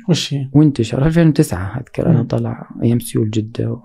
وش 0.09 0.33
هي؟ 0.33 0.49
وانتشر. 0.53 1.05
2009 1.05 1.77
أذكر 1.77 2.07
أنا. 2.09 2.23
طلع 2.23 2.69
أيام 2.83 2.99
سيول 2.99 3.29
جدة 3.29 3.71
و... 3.71 3.79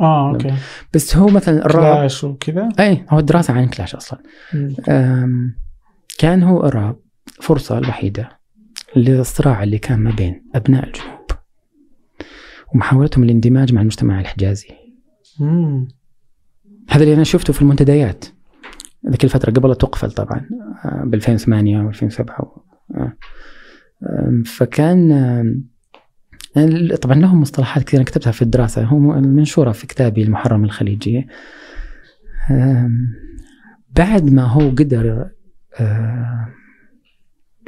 آه 0.00 0.30
okay. 0.32 0.52
بس 0.94 1.16
هو 1.16 1.26
مثلا 1.28 1.66
الراب 1.66 1.96
clash 1.98 2.24
وكذا؟ 2.24 2.68
اي 2.80 3.04
هو 3.10 3.18
الدراسه 3.18 3.54
عن 3.54 3.68
clash 3.68 3.94
أصلا. 3.94 4.18
كان 6.18 6.42
هو 6.42 6.66
الراب. 6.66 6.96
فرصة 7.40 7.78
الوحيدة 7.78 8.28
للصراع 8.96 9.62
اللي 9.62 9.78
كان 9.78 9.98
ما 9.98 10.10
بين 10.10 10.42
أبناء 10.54 10.86
الجنوب 10.86 11.26
ومحاولتهم 12.74 13.24
الاندماج 13.24 13.72
مع 13.74 13.80
المجتمع 13.80 14.20
الحجازي 14.20 14.68
مم. 15.40 15.88
هذا 16.90 17.02
اللي 17.02 17.14
أنا 17.14 17.24
شفته 17.24 17.52
في 17.52 17.62
المنتديات 17.62 18.24
ذيك 19.10 19.24
الفترة 19.24 19.50
قبل 19.50 19.74
تقفل 19.74 20.10
طبعا 20.12 20.46
ب 21.04 21.14
2008 21.14 21.78
و 21.80 21.88
2007 21.88 22.64
آه. 22.94 23.12
فكان 24.46 25.12
آم، 25.12 26.94
طبعا 27.02 27.14
لهم 27.16 27.40
مصطلحات 27.40 27.82
كثيرة 27.84 28.02
كتبتها 28.02 28.30
في 28.30 28.42
الدراسة 28.42 28.84
هم 28.84 29.22
منشورة 29.28 29.72
في 29.72 29.86
كتابي 29.86 30.22
المحرم 30.22 30.64
الخليجي 30.64 31.28
بعد 33.96 34.32
ما 34.32 34.42
هو 34.42 34.68
قدر 34.70 35.28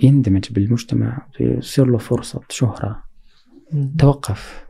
آه، 0.02 0.06
يندمج 0.06 0.52
بالمجتمع 0.52 1.26
ويصير 1.40 1.86
له 1.86 1.98
فرصة 1.98 2.40
شهرة. 2.48 3.04
مم. 3.72 3.94
توقف. 3.98 4.66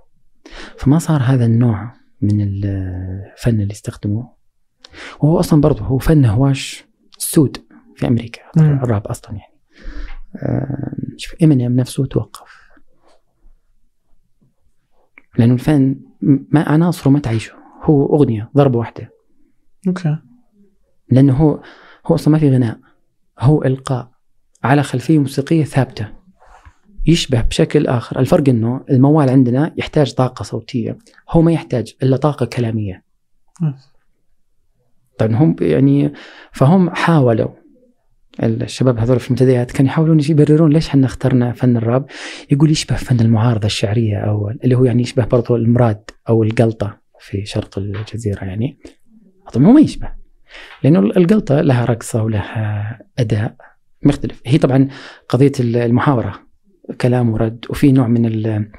فما 0.79 0.99
صار 0.99 1.23
هذا 1.23 1.45
النوع 1.45 1.93
من 2.21 2.41
الفن 2.41 3.61
اللي 3.61 3.73
استخدموه. 3.73 4.35
وهو 5.21 5.41
أصلا 5.41 5.61
برضه 5.61 5.85
هو 5.85 5.99
فن 5.99 6.25
هواش 6.25 6.85
سود 7.19 7.57
في 7.97 8.07
أمريكا. 8.07 8.43
الراب 8.57 9.07
أصلا 9.07 9.37
يعني. 9.37 9.59
شوف 11.17 11.35
إمينيم 11.43 11.77
نفسه 11.77 12.07
توقف. 12.07 12.69
لأنه 15.39 15.55
الفن 15.55 16.01
ما 16.23 16.63
عناصره 16.63 17.11
ما 17.11 17.19
تعيشه. 17.19 17.53
هو 17.83 18.17
أغنية 18.17 18.51
ضربة 18.57 18.79
واحدة. 18.79 19.11
okay. 19.89 20.19
لأنه 21.11 21.37
هو 21.37 21.63
هو 22.07 22.15
أصلا 22.15 22.33
ما 22.33 22.39
في 22.39 22.51
غناء. 22.51 22.79
هو 23.39 23.63
إلقاء. 23.63 24.18
على 24.65 24.83
خلفية 24.83 25.19
موسيقية 25.19 25.65
ثابتة. 25.65 26.09
يشبه 27.07 27.41
بشكل 27.41 27.87
آخر 27.87 28.19
الفرق 28.19 28.49
إنه 28.49 28.85
الموال 28.91 29.31
عندنا 29.31 29.75
يحتاج 29.77 30.15
طاقة 30.15 30.43
صوتية 30.43 30.99
هو 31.31 31.43
ما 31.43 31.53
يحتاج 31.53 31.95
إلا 32.03 32.17
طاقة 32.17 32.47
كلامية. 32.47 33.05
طبعا 35.19 35.37
هم 35.37 35.57
يعني 35.61 36.13
فهم 36.53 36.91
حاولوا. 36.91 37.49
الشباب 38.43 38.99
هذول 38.99 39.21
في 39.21 39.27
المنتديات 39.27 39.73
كانوا 39.73 39.91
يحاولون 39.91 40.21
يبررون 40.29 40.73
ليش 40.73 40.89
إحنا 40.89 41.07
اخترنا 41.07 41.53
فن 41.53 41.77
الراب. 41.77 42.07
يقول 42.51 42.71
يشبه 42.71 42.97
فن 42.97 43.21
المعارضة 43.21 43.67
الشعرية 43.67 44.17
أو 44.17 44.51
اللي 44.65 44.75
هو 44.75 44.85
يعني 44.85 45.03
يشبه 45.03 45.25
برضو 45.25 45.57
المراد 45.57 46.03
أو 46.29 46.43
القلطة 46.43 47.01
في 47.21 47.47
شرق 47.47 47.79
الجزيرة 47.79 48.45
يعني. 48.45 48.79
طبعا 49.53 49.67
هو 49.67 49.73
ما 49.73 49.81
يشبه 49.81 50.13
لأنه 50.83 50.99
القلطة 50.99 51.61
لها 51.61 51.85
رقصة 51.85 52.23
ولها 52.23 52.99
أداء. 53.19 53.68
مختلف. 54.03 54.43
هي 54.47 54.59
طبعا 54.59 54.89
قضية 55.29 55.53
المحاورة 55.61 56.41
كلام 57.01 57.31
ورد 57.31 57.67
وفي 57.71 57.93
نوع 57.93 58.09
من 58.09 58.27
ال 58.27 58.71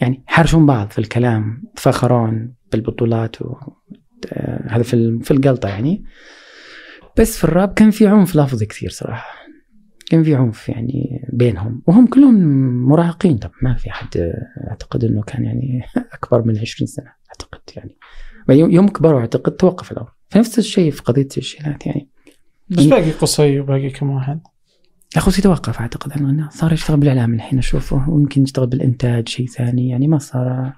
يعني 0.00 0.22
حرشون 0.26 0.66
بعض 0.66 0.90
في 0.90 0.98
الكلام 0.98 1.62
تفاخرون 1.76 2.54
بالبطولات 2.72 3.42
و 3.42 3.54
آه، 4.32 4.66
هذا 4.68 4.82
في 4.82 5.18
في 5.22 5.30
القلطة 5.30 5.68
يعني. 5.68 6.04
بس 7.18 7.38
في 7.38 7.44
الراب 7.44 7.72
كان 7.72 7.90
في 7.90 8.06
عنف 8.06 8.36
لفظي 8.36 8.66
كثير 8.66 8.90
صراحة. 8.90 9.38
كان 10.10 10.22
في 10.22 10.34
عنف 10.34 10.68
يعني 10.68 11.26
بينهم 11.32 11.82
وهم 11.86 12.06
كلهم 12.06 12.34
مراهقين. 12.88 13.38
طب 13.38 13.50
ما 13.62 13.74
في 13.74 13.90
آه، 14.16 14.68
أعتقد 14.70 15.04
إنه 15.04 15.22
كان 15.22 15.44
يعني 15.44 15.82
أكبر 16.14 16.42
من 16.42 16.58
20 16.58 16.86
سنة 16.86 17.12
أعتقد 17.28 17.60
يعني. 17.76 17.96
يوم 18.48 18.70
يوم 18.70 18.88
كبروا 18.88 19.20
أعتقد 19.20 19.52
توقف 19.52 19.92
الامر 19.92 20.12
فنفس 20.28 20.58
الشيء 20.58 20.90
في 20.90 21.02
قضية 21.02 21.28
الشيلات 21.36 21.86
يعني. 21.86 22.08
بس 22.70 22.84
باقي 22.84 23.10
قصي 23.10 23.60
وباقي 23.60 23.90
كم 23.90 24.10
واحد. 24.10 24.40
اخو 25.16 25.30
توقف 25.30 25.80
أعتقد 25.80 26.12
الغناء 26.16 26.48
صار 26.50 26.72
يشتغل 26.72 26.96
بالإعلام 26.96 27.34
الحين 27.34 27.58
أشوفه 27.58 28.10
ويمكن 28.10 28.42
يشتغل 28.42 28.66
بالإنتاج 28.66 29.28
شيء 29.28 29.46
ثاني. 29.46 29.88
يعني 29.88 30.08
ما 30.08 30.18
صار 30.18 30.72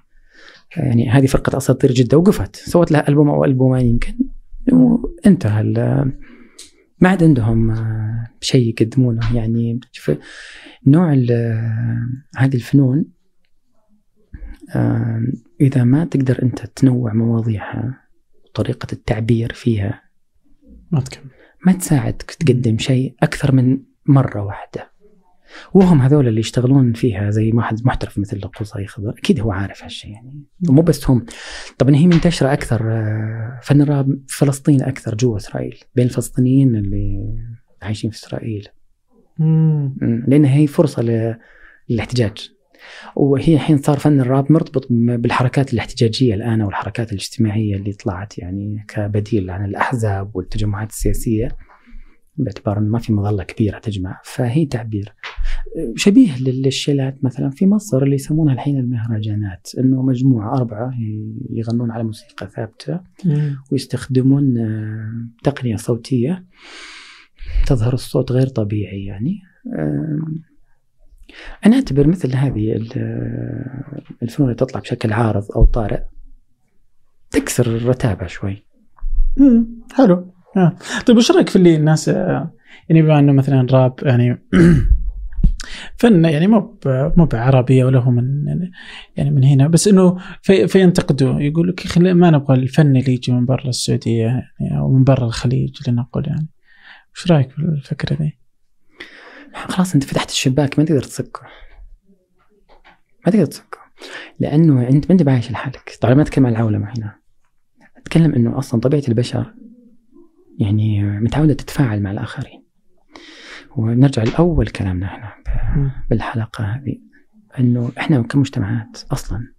يعني 0.76 1.10
هذه 1.10 1.26
فرقة 1.26 1.56
أساطير 1.56 1.92
جدة 1.92 2.18
وقفت. 2.18 2.56
سوت 2.56 2.92
لها 2.92 3.08
ألبوم 3.08 3.28
أو 3.28 3.44
ألبومين 3.44 3.86
يمكن 3.86 4.14
وانتهى 4.72 5.62
ما 7.00 7.08
عاد 7.08 7.22
عندهم 7.24 7.70
آه، 7.70 8.28
شيء 8.40 8.68
يقدمونه. 8.68 9.36
يعني 9.36 9.80
شوف 9.92 10.16
نوع 10.86 11.12
هذه 12.36 12.54
الفنون 12.54 13.04
إذا 15.60 15.84
ما 15.84 16.04
تقدر 16.04 16.42
أنت 16.42 16.66
تنوع 16.66 17.12
مواضيعها 17.12 18.00
وطريقة 18.44 18.86
التعبير 18.92 19.52
فيها 19.52 20.02
ما 20.90 21.00
تكمل. 21.00 21.39
ما 21.66 21.72
تساعدك 21.72 22.36
تقدم 22.40 22.78
شيء 22.78 23.14
أكثر 23.22 23.52
من 23.52 23.78
مرة 24.06 24.42
واحدة. 24.42 24.90
وهم 25.74 26.00
هذول 26.00 26.28
اللي 26.28 26.40
يشتغلون 26.40 26.92
فيها 26.92 27.30
زي 27.30 27.52
واحد 27.52 27.86
محترف 27.86 28.18
مثل 28.18 28.40
قصي 28.40 28.86
خضر 28.86 29.14
أكيد 29.18 29.40
هو 29.40 29.52
عارف 29.52 29.84
هالشيء 29.84 30.10
يعني. 30.10 30.44
ومو 30.68 30.82
بس 30.82 31.10
هم. 31.10 31.26
طبعا 31.78 31.96
هي 31.96 32.06
منتشرة 32.06 32.52
أكثر 32.52 32.92
آه، 32.92 33.60
فن 33.62 33.80
الراب 33.80 34.20
في 34.26 34.38
فلسطين 34.38 34.82
أكثر 34.82 35.14
جوا 35.14 35.36
إسرائيل 35.36 35.78
بين 35.94 36.04
الفلسطينيين 36.04 36.76
اللي 36.76 37.36
عايشين 37.82 38.10
في 38.10 38.16
إسرائيل. 38.16 38.68
لأن 40.28 40.44
هي 40.44 40.66
فرصة 40.66 41.02
للاحتجاج. 41.88 42.50
وهي 43.16 43.54
الحين 43.54 43.78
صار 43.78 43.98
فن 43.98 44.20
الراب 44.20 44.52
مرتبط 44.52 44.86
بالحركات 44.90 45.72
الاحتجاجية 45.74 46.34
الآن 46.34 46.62
والحركات 46.62 47.12
الاجتماعية 47.12 47.76
اللي 47.76 47.92
طلعت 47.92 48.38
يعني 48.38 48.84
كبديل 48.88 49.50
عن 49.50 49.64
الأحزاب 49.64 50.36
والتجمعات 50.36 50.90
السياسية. 50.90 51.48
باعتبار 52.36 52.78
إنه 52.78 52.88
ما 52.88 52.98
في 52.98 53.12
مظلة 53.12 53.44
كبيرة 53.44 53.78
تجمع. 53.78 54.20
فهي 54.24 54.66
تعبير. 54.66 55.14
شبيه 55.96 56.38
لل- 56.38 56.62
للشيلات 56.62 57.24
مثلا 57.24 57.50
في 57.50 57.66
مصر 57.66 58.02
اللي 58.02 58.14
يسمونها 58.14 58.54
الحين 58.54 58.78
المهرجانات 58.78 59.68
إنه 59.78 60.02
مجموعة 60.02 60.56
أربعة 60.56 60.90
يغنون 61.50 61.90
على 61.90 62.04
موسيقى 62.04 62.48
ثابتة. 62.56 63.00
ويستخدمون 63.72 64.58
آه، 64.58 65.28
تقنية 65.44 65.76
صوتية 65.76 66.44
تظهر 67.66 67.94
الصوت 67.94 68.32
غير 68.32 68.46
طبيعي 68.46 69.04
يعني. 69.04 69.38
أنا 71.66 71.76
أعتبر 71.76 72.06
مثل 72.06 72.36
هذه 72.36 72.72
ال- 72.72 74.02
الفنون 74.22 74.48
اللي 74.48 74.56
تطلع 74.58 74.80
بشكل 74.80 75.12
عارض 75.12 75.44
أو 75.56 75.64
طارئ 75.64 76.00
تكسر 77.30 77.66
الرتابة 77.66 78.26
شوي 78.26 78.64
مم. 79.36 79.66
حلو 79.92 80.32
آه. 80.56 80.72
طيب 81.06 81.16
وش 81.16 81.30
رأيك 81.30 81.48
في 81.48 81.56
اللي 81.56 81.76
الناس 81.76 82.08
آه، 82.08 82.52
يعني 82.88 83.02
بما 83.02 83.18
إنه 83.18 83.32
مثلا 83.32 83.66
راب 83.70 83.94
يعني 84.02 84.38
فن 85.96 86.24
يعني 86.24 86.46
مو 86.46 86.78
مو 86.86 87.24
بعربيه 87.24 87.84
ولا 87.84 87.98
هو 87.98 88.10
من 88.10 88.44
يعني 89.16 89.30
من 89.30 89.44
هنا 89.44 89.68
بس 89.68 89.88
إنه 89.88 90.18
في 90.42 90.68
فينتقدوا 90.68 91.40
يقول 91.40 91.68
لك 91.68 91.98
ما 91.98 92.30
نبغى 92.30 92.56
الفن 92.56 92.96
اللي 92.96 93.12
يجي 93.12 93.32
من 93.32 93.46
برا 93.46 93.68
السعودية 93.68 94.24
يعني 94.60 94.78
أو 94.78 94.92
من 94.92 95.04
برا 95.04 95.24
الخليج 95.24 95.88
لنقول 95.88 96.26
يعني 96.26 96.48
وش 97.14 97.32
رأيك 97.32 97.50
في 97.50 97.58
الفكرة 97.58 98.16
ذي؟ 98.16 98.39
خلاص 99.54 99.94
انت 99.94 100.04
فتحت 100.04 100.30
الشباك 100.30 100.78
ما 100.78 100.84
تقدر 100.84 101.02
تسكه 101.02 101.40
ما 103.26 103.32
تقدر 103.32 103.44
تسكه 103.44 103.80
لأنه 104.40 104.88
انت 104.88 105.12
ما 105.12 105.20
أنت 105.20 105.28
عايش 105.28 105.50
لحالك. 105.50 105.98
طبعا 106.00 106.14
ما 106.14 106.22
أتكلم 106.22 106.46
عن 106.46 106.52
العولمة 106.52 106.92
هنا. 106.96 107.16
أتكلم 107.96 108.34
إنه 108.34 108.58
أصلا 108.58 108.80
طبيعة 108.80 109.02
البشر 109.08 109.54
يعني 110.58 111.02
متعودة 111.02 111.54
تتفاعل 111.54 112.02
مع 112.02 112.10
الآخرين. 112.10 112.64
ونرجع 113.76 114.22
لأول 114.22 114.66
كلامنا 114.66 115.06
إحنا. 115.06 115.34
بالحلقة 116.10 116.64
هذه. 116.64 116.98
إنه 117.58 117.92
إحنا 117.98 118.22
كمجتمعات 118.22 119.02
أصلا 119.12 119.52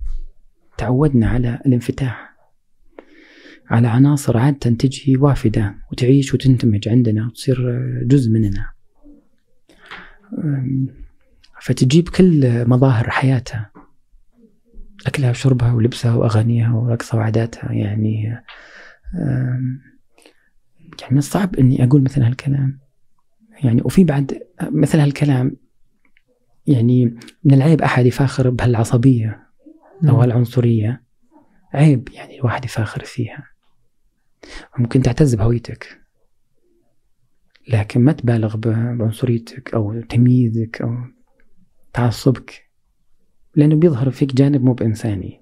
تعودنا 0.77 1.29
على 1.29 1.59
الانفتاح 1.65 2.31
على 3.69 3.87
عناصر 3.87 4.37
عادة 4.37 4.69
تجي 4.69 5.17
وافدة 5.17 5.75
وتعيش 5.91 6.33
وتندمج 6.33 6.89
عندنا 6.89 7.25
وتصير 7.27 7.79
جزء 8.03 8.31
مننا. 8.31 8.69
فتجيب 11.61 12.09
كل 12.09 12.65
مظاهر 12.69 13.09
حياتها. 13.09 13.71
أكلها 15.07 15.29
وشربها 15.29 15.73
ولبسها 15.73 16.13
وأغانيها 16.15 16.73
ورقصها 16.73 17.17
وعاداتها. 17.17 17.71
يعني 17.71 18.23
يعني 21.01 21.11
من 21.11 21.17
الصعب 21.17 21.55
إني 21.55 21.83
أقول 21.83 22.03
مثل 22.03 22.21
هالكلام. 22.21 22.79
يعني 23.63 23.81
وفي 23.81 24.03
بعد 24.03 24.39
مثل 24.61 24.99
هالكلام 24.99 25.55
يعني 26.67 27.05
من 27.43 27.53
العيب 27.53 27.81
أحد 27.81 28.05
يفاخر 28.05 28.49
بهالعصبية 28.49 29.47
أو 30.09 30.21
هالعنصرية. 30.21 31.03
عيب 31.73 32.09
يعني 32.13 32.39
الواحد 32.39 32.65
يفاخر 32.65 33.03
فيها. 33.03 33.47
ممكن 34.77 35.01
تعتز 35.01 35.35
بهويتك. 35.35 36.00
لكن 37.69 38.01
ما 38.01 38.11
تبالغ 38.11 38.57
بعنصريتك 38.57 39.73
أو 39.73 40.01
تمييزك 40.01 40.81
أو 40.81 40.95
تعصبك 41.93 42.71
لأنه 43.55 43.75
بيظهر 43.75 44.09
فيك 44.09 44.35
جانب 44.35 44.63
مو 44.63 44.73
بإنساني. 44.73 45.41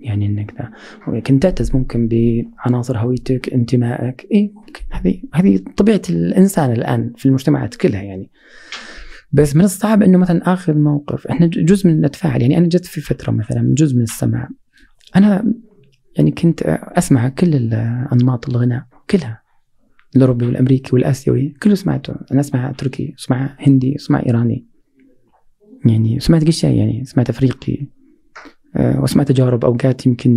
يعني 0.00 0.26
إنك 0.26 0.54
ذا 0.58 1.20
كنت 1.20 1.42
تعتز 1.42 1.76
ممكن 1.76 2.08
بعناصر 2.08 2.98
هويتك 2.98 3.52
انتمائك. 3.52 4.26
اي 4.34 4.52
ممكن. 4.54 4.80
هذه 4.90 5.22
هذه 5.34 5.60
طبيعة 5.76 6.02
الإنسان 6.10 6.72
الآن 6.72 7.12
في 7.16 7.26
المجتمعات 7.26 7.74
كلها 7.74 8.02
يعني. 8.02 8.30
بس 9.32 9.56
من 9.56 9.64
الصعب 9.64 10.02
إنه 10.02 10.18
مثلا 10.18 10.52
اخذ 10.52 10.74
موقف 10.74 11.26
إحنا 11.26 11.46
جزء 11.46 11.88
من 11.88 12.00
نتفاعل. 12.00 12.42
يعني 12.42 12.58
أنا 12.58 12.66
جت 12.66 12.84
في 12.84 13.00
فترة 13.00 13.32
مثلا 13.32 13.74
جزء 13.74 13.96
من 13.96 14.02
السمع 14.02 14.48
أنا 15.16 15.54
يعني 16.16 16.30
كنت 16.30 16.62
أسمع 16.98 17.28
كل 17.28 17.54
الانماط 17.54 18.48
الغناء 18.48 18.86
كلها. 19.10 19.45
الاوروبي 20.16 20.46
والامريكي 20.46 20.90
والآسيوي 20.92 21.54
كله 21.62 21.74
سمعته 21.74 22.14
أنا 22.32 22.40
أسمع 22.40 22.72
تركي 22.72 23.14
أسمع 23.18 23.56
هندي 23.60 23.96
أسمع 23.96 24.22
إيراني. 24.26 24.66
يعني 25.86 26.20
سمعت 26.20 26.44
كل 26.44 26.52
شيء 26.52 26.76
يعني 26.76 27.04
سمعت 27.04 27.30
أفريقي 27.30 27.86
أه 28.76 29.02
وسمعت 29.02 29.28
تجارب 29.28 29.64
أوقات 29.64 30.06
يمكن 30.06 30.32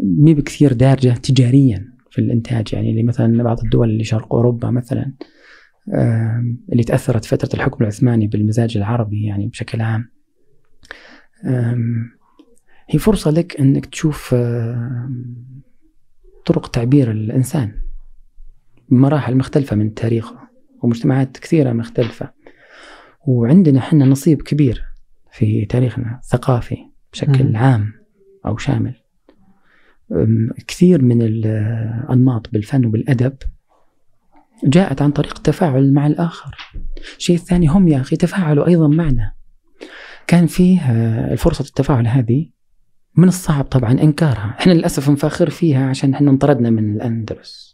مي 0.00 0.34
بكثير 0.34 0.72
دارجة 0.72 1.08
تجاريا 1.08 1.92
في 2.10 2.18
الإنتاج. 2.18 2.74
يعني 2.74 2.90
اللي 2.90 3.02
مثلا 3.02 3.42
بعض 3.42 3.60
الدول 3.64 3.90
اللي 3.90 4.04
شرق 4.04 4.34
أوروبا 4.34 4.70
مثلا 4.70 5.12
أه 5.94 6.44
اللي 6.72 6.84
تأثرت 6.84 7.24
فترة 7.24 7.54
الحكم 7.54 7.84
العثماني 7.84 8.26
بالمزاج 8.26 8.76
العربي 8.76 9.22
يعني 9.22 9.46
بشكل 9.46 9.80
عام. 9.80 10.10
هي 12.88 12.98
فرصة 12.98 13.30
لك 13.30 13.60
إنك 13.60 13.86
تشوف 13.86 14.34
طرق 16.46 16.66
تعبير 16.66 17.10
الإنسان. 17.10 17.72
بمراحل 18.88 19.36
مختلفة 19.36 19.76
من 19.76 19.94
تاريخه 19.94 20.38
ومجتمعات 20.82 21.38
كثيرة 21.38 21.72
مختلفة. 21.72 22.30
وعندنا 23.26 23.78
إحنا 23.78 24.04
نصيب 24.04 24.42
كبير 24.42 24.84
في 25.32 25.64
تاريخنا 25.64 26.20
الثقافي 26.24 26.76
بشكل 27.12 27.52
م. 27.52 27.56
عام 27.56 27.92
أو 28.46 28.56
شامل. 28.56 28.94
كثير 30.66 31.02
من 31.02 31.22
الانماط 31.22 32.50
بالفن 32.52 32.86
وبالأدب 32.86 33.36
جاءت 34.64 35.02
عن 35.02 35.10
طريق 35.10 35.36
التفاعل 35.36 35.92
مع 35.92 36.06
الآخر. 36.06 36.56
الشيء 37.18 37.36
الثاني 37.36 37.66
هم 37.66 37.88
يا 37.88 38.00
أخي 38.00 38.16
تفاعلوا 38.16 38.66
أيضا 38.66 38.88
معنا. 38.88 39.32
كان 40.26 40.46
فيه 40.46 40.80
فرصة 41.34 41.64
التفاعل 41.64 42.06
هذه 42.06 42.50
من 43.16 43.28
الصعب 43.28 43.64
طبعا 43.64 43.92
إنكارها. 43.92 44.56
إحنا 44.58 44.72
للأسف 44.72 45.10
نفاخر 45.10 45.50
فيها 45.50 45.88
عشان 45.88 46.14
إحنا 46.14 46.30
انطردنا 46.30 46.70
من 46.70 46.96
الأندلس. 46.96 47.40
بس 47.40 47.65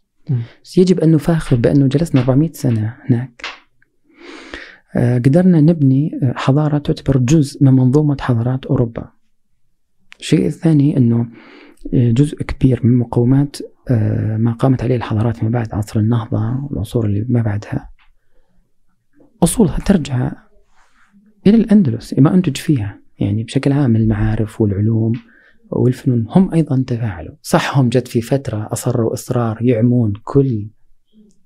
يجب 0.77 1.01
أن 1.01 1.12
نفاخر 1.12 1.57
بأنه 1.57 1.86
جلسنا 1.86 2.20
400 2.20 2.53
سنة 2.53 2.97
هناك. 3.09 3.43
آه، 4.97 5.19
قدرنا 5.19 5.61
نبني 5.61 6.20
آه، 6.23 6.35
حضارة 6.36 6.78
تعتبر 6.78 7.19
جزء 7.19 7.65
من 7.65 7.73
منظومة 7.73 8.16
حضارات 8.20 8.66
أوروبا. 8.66 9.11
الشيء 10.20 10.47
الثاني 10.47 10.97
أنه 10.97 11.27
آه، 11.94 12.11
جزء 12.11 12.43
كبير 12.43 12.81
من 12.86 12.99
مقومات 12.99 13.57
ما 14.39 14.53
قامت 14.53 14.82
عليه 14.82 14.97
الحضارات 14.97 15.36
فيما 15.36 15.51
بعد 15.51 15.74
عصر 15.74 16.01
النهضة 16.01 16.66
والعصور 16.70 17.07
اللي 17.07 17.27
ما 17.28 17.43
بعدها. 17.43 17.90
أصولها 19.43 19.78
ترجع 19.78 20.32
إلى 21.47 21.57
الأندلس 21.57 22.15
ما 22.19 22.35
أنتج 22.35 22.57
فيها 22.57 23.01
يعني 23.19 23.44
بشكل 23.44 23.73
عام 23.73 23.97
المعارف 23.97 24.61
والعلوم. 24.61 25.12
والفنون 25.73 26.27
هم 26.28 26.55
أيضا 26.55 26.85
تفاعلوا. 26.86 27.36
صح 27.43 27.78
هم 27.78 27.89
جت 27.89 28.09
في 28.09 28.20
فترة 28.20 28.69
أصروا 28.73 29.12
إصرار 29.12 29.59
يعمون 29.62 30.12
كل 30.24 30.69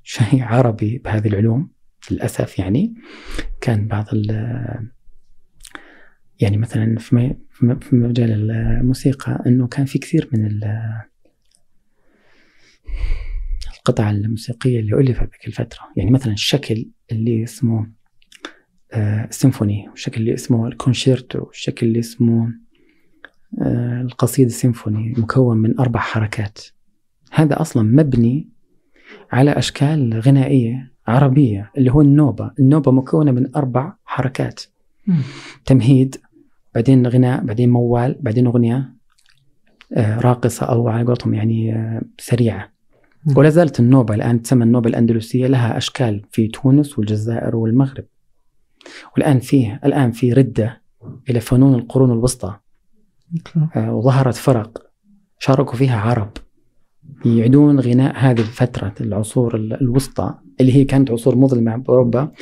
شيء 0.02 0.42
عربي 0.42 0.98
بهذه 0.98 1.28
العلوم. 1.28 1.76
للأسف 2.10 2.58
يعني 2.58 2.94
كان 3.60 3.88
بعض 3.88 4.06
ال 4.12 4.30
يعني 6.40 6.56
مثلا 6.56 6.98
في 6.98 7.36
مجال 7.92 8.50
الموسيقى 8.50 9.42
إنه 9.46 9.66
كان 9.66 9.86
في 9.86 9.98
كثير 9.98 10.28
من 10.32 10.60
القطع 13.78 14.10
الموسيقية 14.10 14.80
اللي 14.80 14.96
ألفت 14.96 15.22
ذيك 15.22 15.46
الفترة. 15.46 15.80
يعني 15.96 16.10
مثلا 16.10 16.32
الشكل 16.32 16.90
اللي 17.12 17.44
اسمه 17.44 17.92
السيمفوني 18.94 19.88
والشكل 19.88 20.20
اللي 20.20 20.34
اسمه 20.34 20.66
الكونشيرتو 20.68 21.38
والشكل 21.38 21.86
اللي 21.86 21.98
اسمه 21.98 22.44
آه، 22.44 22.65
القصيدة 23.60 24.48
السيمفوني 24.48 25.14
مكون 25.18 25.58
من 25.58 25.80
أربع 25.80 26.00
حركات. 26.00 26.58
هذا 27.32 27.60
أصلا 27.60 27.82
مبني 27.82 28.48
على 29.32 29.50
أشكال 29.50 30.20
غنائية 30.20 30.92
عربية 31.06 31.70
اللي 31.78 31.92
هو 31.92 32.00
النوبة. 32.00 32.50
النوبة 32.58 32.92
مكونة 32.92 33.32
من 33.32 33.56
أربع 33.56 33.92
حركات. 34.04 34.60
م. 35.06 35.14
تمهيد 35.64 36.16
بعدين 36.74 37.06
غناء 37.06 37.44
بعدين 37.44 37.70
موال 37.70 38.16
بعدين 38.20 38.46
أغنية 38.46 38.94
آه 39.92 40.20
راقصة 40.20 40.66
أو 40.66 40.88
على 40.88 41.06
قولتهم 41.06 41.34
يعني 41.34 41.74
آه 41.74 42.02
سريعة. 42.18 42.72
ولا 43.36 43.50
زالت 43.50 43.80
النوبة 43.80 44.14
الآن 44.14 44.42
تسمى 44.42 44.64
النوبة 44.64 44.88
الأندلسية. 44.90 45.46
لها 45.46 45.76
أشكال 45.76 46.22
في 46.30 46.48
تونس 46.48 46.98
والجزائر 46.98 47.56
والمغرب. 47.56 48.04
والآن 49.14 49.38
فيه 49.38 49.80
الآن 49.84 50.10
في 50.10 50.32
ردة 50.32 50.82
إلى 51.30 51.40
فنون 51.40 51.74
القرون 51.74 52.12
الوسطى. 52.12 52.56
وظهرت 53.76 54.34
فرق 54.34 54.86
شاركوا 55.38 55.74
فيها 55.74 56.00
عرب 56.00 56.30
يعيدون 57.24 57.80
غناء 57.80 58.14
هذه 58.16 58.40
الفترة 58.40 58.94
العصور 59.00 59.56
الوسطى 59.56 60.34
اللي 60.60 60.74
هي 60.74 60.84
كانت 60.84 61.10
عصور 61.10 61.36
مظلمة 61.36 61.76
بأوروبا 61.76 62.32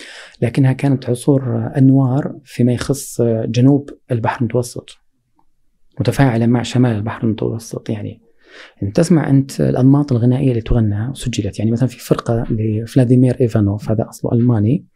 لكنها 0.43 0.73
كانت 0.73 1.11
عصور 1.11 1.71
أنوار 1.77 2.35
فيما 2.45 2.73
يخص 2.73 3.23
جنوب 3.23 3.91
البحر 4.11 4.41
المتوسط 4.41 4.99
متفاعلة 6.01 6.47
مع 6.47 6.63
شمال 6.63 6.97
البحر 6.97 7.25
المتوسط 7.25 7.91
يعني. 7.91 8.21
انت 8.83 8.97
تسمع 8.97 9.31
أنت 9.31 9.61
الأنماط 9.61 10.13
الغنائية 10.13 10.51
اللي 10.51 10.61
تغنى 10.61 11.09
وسجلت 11.09 11.59
يعني 11.59 11.71
مثلا 11.71 11.89
في 11.89 11.99
فرقة 11.99 12.47
لفلاديمير 12.51 13.41
إيفانوف 13.41 13.91
هذا 13.91 14.09
أصله 14.09 14.33
ألماني 14.33 14.87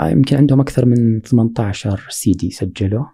آه، 0.00 0.08
يمكن 0.08 0.36
عندهم 0.36 0.60
أكثر 0.60 0.86
من 0.86 1.20
18 1.20 2.06
سي 2.08 2.32
دي 2.32 2.50
سجلوا 2.50 3.04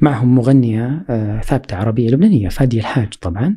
معهم 0.00 0.34
مغنية 0.34 1.04
آه، 1.08 1.40
ثابتة 1.40 1.76
عربية 1.76 2.10
لبنانية 2.10 2.48
فاديه 2.48 2.80
الحاج 2.80 3.14
طبعا. 3.14 3.56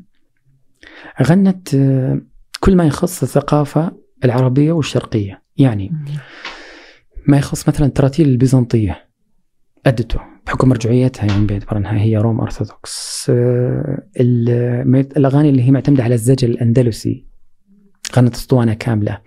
غنت 1.21 1.75
آه، 1.75 2.21
كل 2.59 2.75
ما 2.75 2.83
يخص 2.83 3.23
الثقافة 3.23 3.91
العربية 4.25 4.71
والشرقية. 4.71 5.43
يعني 5.57 5.91
ما 7.27 7.37
يخص 7.37 7.69
مثلا 7.69 7.87
التراتيل 7.87 8.29
البيزنطية 8.29 9.05
أدته 9.85 10.19
بحكم 10.45 10.69
مرجعيتها 10.69 11.25
يعني 11.25 11.45
باعتبار 11.45 11.87
هي 11.87 12.17
روم 12.17 12.41
أرثوذكس. 12.41 13.27
آه، 13.29 14.07
الأغاني 15.17 15.49
اللي 15.49 15.63
هي 15.63 15.71
معتمدة 15.71 16.03
على 16.03 16.15
الزجل 16.15 16.51
الأندلسي 16.51 17.25
غنت 18.15 18.35
أسطوانة 18.35 18.73
كاملة. 18.73 19.21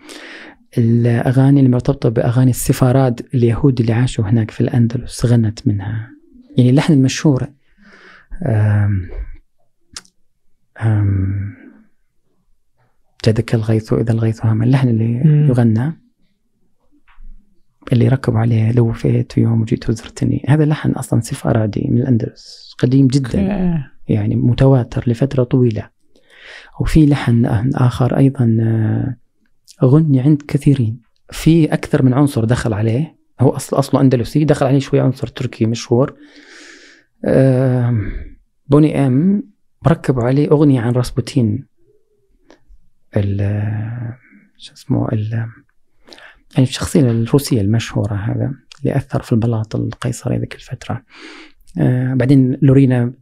الأغاني 0.78 1.60
اللي 1.60 1.70
مرتبطة 1.70 2.09
بأغاني 2.09 2.51
السفارات 2.51 3.35
اليهود 3.35 3.81
اللي 3.81 3.93
عاشوا 3.93 4.24
هناك 4.24 4.51
في 4.51 4.60
الأندلس 4.60 5.27
غنت 5.27 5.66
منها. 5.66 6.17
يعني 6.59 6.70
اللحن 6.70 6.93
المشهور 6.93 7.48
جدك 13.26 13.55
الغيث 13.55 13.93
إذا 13.93 14.12
الغيث 14.12 14.47
هم 14.47 14.62
اللحن 14.62 14.89
اللي 14.89 15.22
مم. 15.24 15.47
يغنى 15.48 15.93
اللي 17.93 18.09
ركبوا 18.09 18.39
عليه 18.39 18.72
لو 18.72 18.93
فيت 18.93 19.39
يوم 19.39 19.60
وجيت 19.60 19.90
وزرتني 19.90 20.44
هذا 20.48 20.64
اللحن 20.64 20.90
أصلا 20.90 21.20
سفارادي 21.20 21.89
من 21.90 21.98
الأندلس 21.98 22.74
قديم 22.78 23.06
جدا 23.06 23.40
يعني 24.09 24.36
متواتر 24.36 25.05
لفترة 25.06 25.44
طويلة. 25.44 25.90
وفي 26.80 27.06
لحن 27.06 27.47
آخر 27.74 28.16
أيضا 28.16 28.56
آه، 28.60 29.16
غني 29.85 30.20
عند 30.20 30.43
كثيرين. 30.48 31.01
في 31.30 31.72
أكثر 31.72 32.02
من 32.02 32.14
عنصر 32.14 32.44
دخل 32.44 32.72
عليه 32.72 33.17
هو 33.40 33.51
أصل 33.51 33.78
أصله 33.78 34.01
أندلسي 34.01 34.44
دخل 34.44 34.66
عليه 34.66 34.78
شوي 34.78 35.01
عنصر 35.01 35.27
تركي 35.27 35.66
مشهور. 35.66 36.16
بوني 38.66 39.06
أم 39.06 39.43
ركبوا 39.86 40.23
عليه 40.23 40.51
أغنية 40.51 40.81
عن 40.81 40.93
راسبوتين. 40.93 41.66
ال 43.16 43.39
شو 44.56 44.73
اسمه 44.73 45.09
ال 45.12 45.32
يعني 46.55 46.69
الشخصية 46.69 47.01
الروسية 47.01 47.60
المشهورة 47.60 48.15
هذا 48.15 48.52
اللي 48.81 48.97
أثر 48.97 49.23
في 49.23 49.32
البلاط 49.32 49.77
القيصري 49.77 50.39
ذيك 50.39 50.55
الفترة. 50.55 51.05
آه 51.81 52.15
بعدين 52.15 52.59
لورينا 52.62 53.12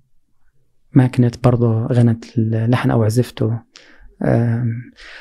ما 0.92 1.06
كانت 1.06 1.44
برضو 1.44 1.86
غنت 1.86 2.38
اللحن 2.38 2.90
أو 2.90 3.04
عزفته. 3.04 3.58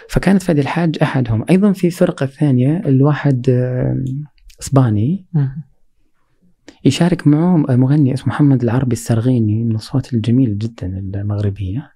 فكانت 0.10 0.44
فادي 0.44 0.62
الحاج 0.62 0.98
أحدهم. 1.02 1.46
أيضا 1.50 1.72
في 1.72 1.90
فرقة 1.90 2.26
ثانية 2.26 2.82
الواحد 2.86 3.46
إسباني. 4.62 5.26
يشارك 6.86 7.28
معه 7.28 7.58
مغني 7.58 8.14
اسمه 8.14 8.28
محمد 8.28 8.64
العربي 8.64 8.94
السرغيني 8.94 9.64
من 9.64 9.72
الأصوات 9.72 10.14
الجميلة 10.14 10.54
جدا 10.58 10.88
المغربية. 10.88 11.92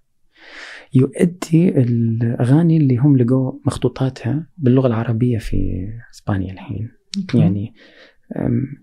يؤدي 0.93 1.69
الأغاني 1.69 2.77
اللي 2.77 2.97
هم 2.97 3.17
لقوا 3.17 3.53
مخطوطاتها 3.65 4.49
باللغة 4.57 4.87
العربية 4.87 5.37
في 5.37 5.87
إسبانيا 6.13 6.53
الحين. 6.53 6.91
يعني 7.33 7.73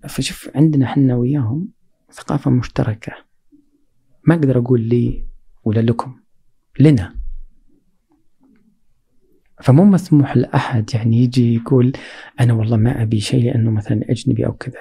فشوف 0.09 0.51
عندنا 0.55 0.85
إحنا 0.87 1.17
وياهم 1.17 1.69
ثقافة 2.13 2.51
مشتركة. 2.51 3.13
ما 4.25 4.35
أقدر 4.35 4.59
أقول 4.59 4.81
لي 4.81 5.25
ولا 5.65 5.81
لكم 5.81 6.17
لنا. 6.81 7.15
فمو 9.63 9.85
مسموح 9.85 10.37
لأحد 10.37 10.91
يعني 10.95 11.17
يجي 11.17 11.55
يقول 11.55 11.93
أنا 12.41 12.53
والله 12.53 12.77
ما 12.77 13.03
أبي 13.03 13.21
شيء 13.21 13.45
لأنه 13.45 13.71
مثلا 13.71 14.01
أجنبي 14.11 14.47
أو 14.47 14.53
كذا. 14.53 14.79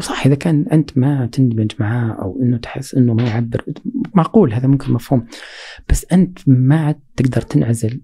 صح 0.00 0.26
إذا 0.26 0.34
كان 0.34 0.66
أنت 0.72 0.98
ما 0.98 1.26
تندمج 1.26 1.72
معاه 1.80 2.12
أو 2.22 2.42
إنه 2.42 2.56
تحس 2.56 2.94
إنه 2.94 3.14
ما 3.14 3.22
يعبر 3.22 3.64
معقول 4.14 4.52
هذا 4.52 4.66
ممكن 4.68 4.92
مفهوم. 4.92 5.26
بس 5.88 6.06
أنت 6.12 6.38
ما 6.46 6.80
عاد 6.86 7.00
تقدر 7.16 7.40
تنعزل. 7.40 8.00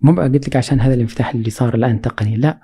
مو 0.00 0.12
بقى 0.14 0.28
قلت 0.28 0.48
لك 0.48 0.56
عشان 0.56 0.80
هذا 0.80 0.94
الانفتاح 0.94 1.34
اللي 1.34 1.50
صار 1.50 1.74
الآن 1.74 2.00
تقني 2.00 2.36
لا. 2.36 2.60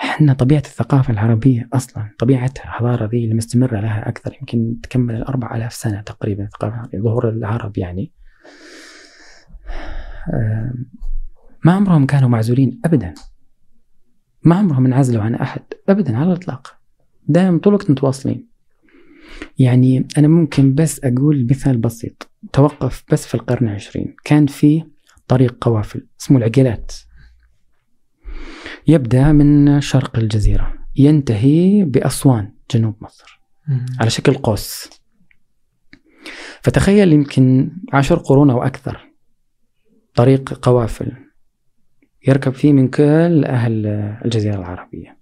إحنا 0.00 0.32
طبيعة 0.32 0.58
الثقافة 0.60 1.12
العربية 1.12 1.68
أصلا 1.72 2.10
طبيعتها 2.18 2.64
الحضارة 2.64 3.06
ذي 3.06 3.24
اللي 3.24 3.34
مستمرة 3.34 3.80
لها 3.80 4.08
أكثر 4.08 4.36
يمكن 4.40 4.76
تكمل 4.82 5.16
الأربع 5.16 5.56
ألاف 5.56 5.72
سنة 5.72 6.00
تقريبا 6.00 6.44
الثقافه 6.44 6.88
ظهور 6.96 7.28
العرب 7.28 7.78
يعني. 7.78 8.12
ما 11.64 11.72
عمرهم 11.72 12.06
كانوا 12.06 12.28
معزولين 12.28 12.80
ابدا. 12.84 13.14
ما 14.42 14.56
عمرهم 14.56 14.86
انعزلوا 14.86 15.22
عن 15.22 15.34
أحد 15.34 15.62
ابدا 15.88 16.16
على 16.16 16.26
الإطلاق. 16.26 16.76
دائما 17.28 17.58
طول 17.58 17.74
الوقت 17.74 17.90
متواصلين. 17.90 18.48
يعني 19.58 20.08
أنا 20.18 20.28
ممكن 20.28 20.74
بس 20.74 21.04
أقول 21.04 21.46
مثال 21.50 21.78
بسيط. 21.78 22.30
توقف 22.52 23.04
بس 23.12 23.26
في 23.26 23.34
القرن 23.34 23.68
العشرين. 23.68 24.16
كان 24.24 24.46
في 24.46 24.84
طريق 25.28 25.56
قوافل 25.60 26.06
اسمه 26.20 26.38
العقيلات 26.38 26.92
يبدأ 28.86 29.32
من 29.32 29.80
شرق 29.80 30.18
الجزيرة. 30.18 30.74
ينتهي 30.96 31.84
بأسوان 31.84 32.52
جنوب 32.70 32.96
مصر. 33.00 33.40
على 34.00 34.10
شكل 34.10 34.34
قوس. 34.34 34.90
فتخيل 36.62 37.12
يمكن 37.12 37.70
عشر 37.92 38.16
قرون 38.18 38.50
أو 38.50 38.62
أكثر. 38.62 39.12
طريق 40.14 40.58
قوافل. 40.62 41.25
يركب 42.26 42.52
فيه 42.52 42.72
من 42.72 42.88
كل 42.88 43.44
أهل 43.44 43.86
الجزيرة 44.24 44.56
العربية. 44.56 45.18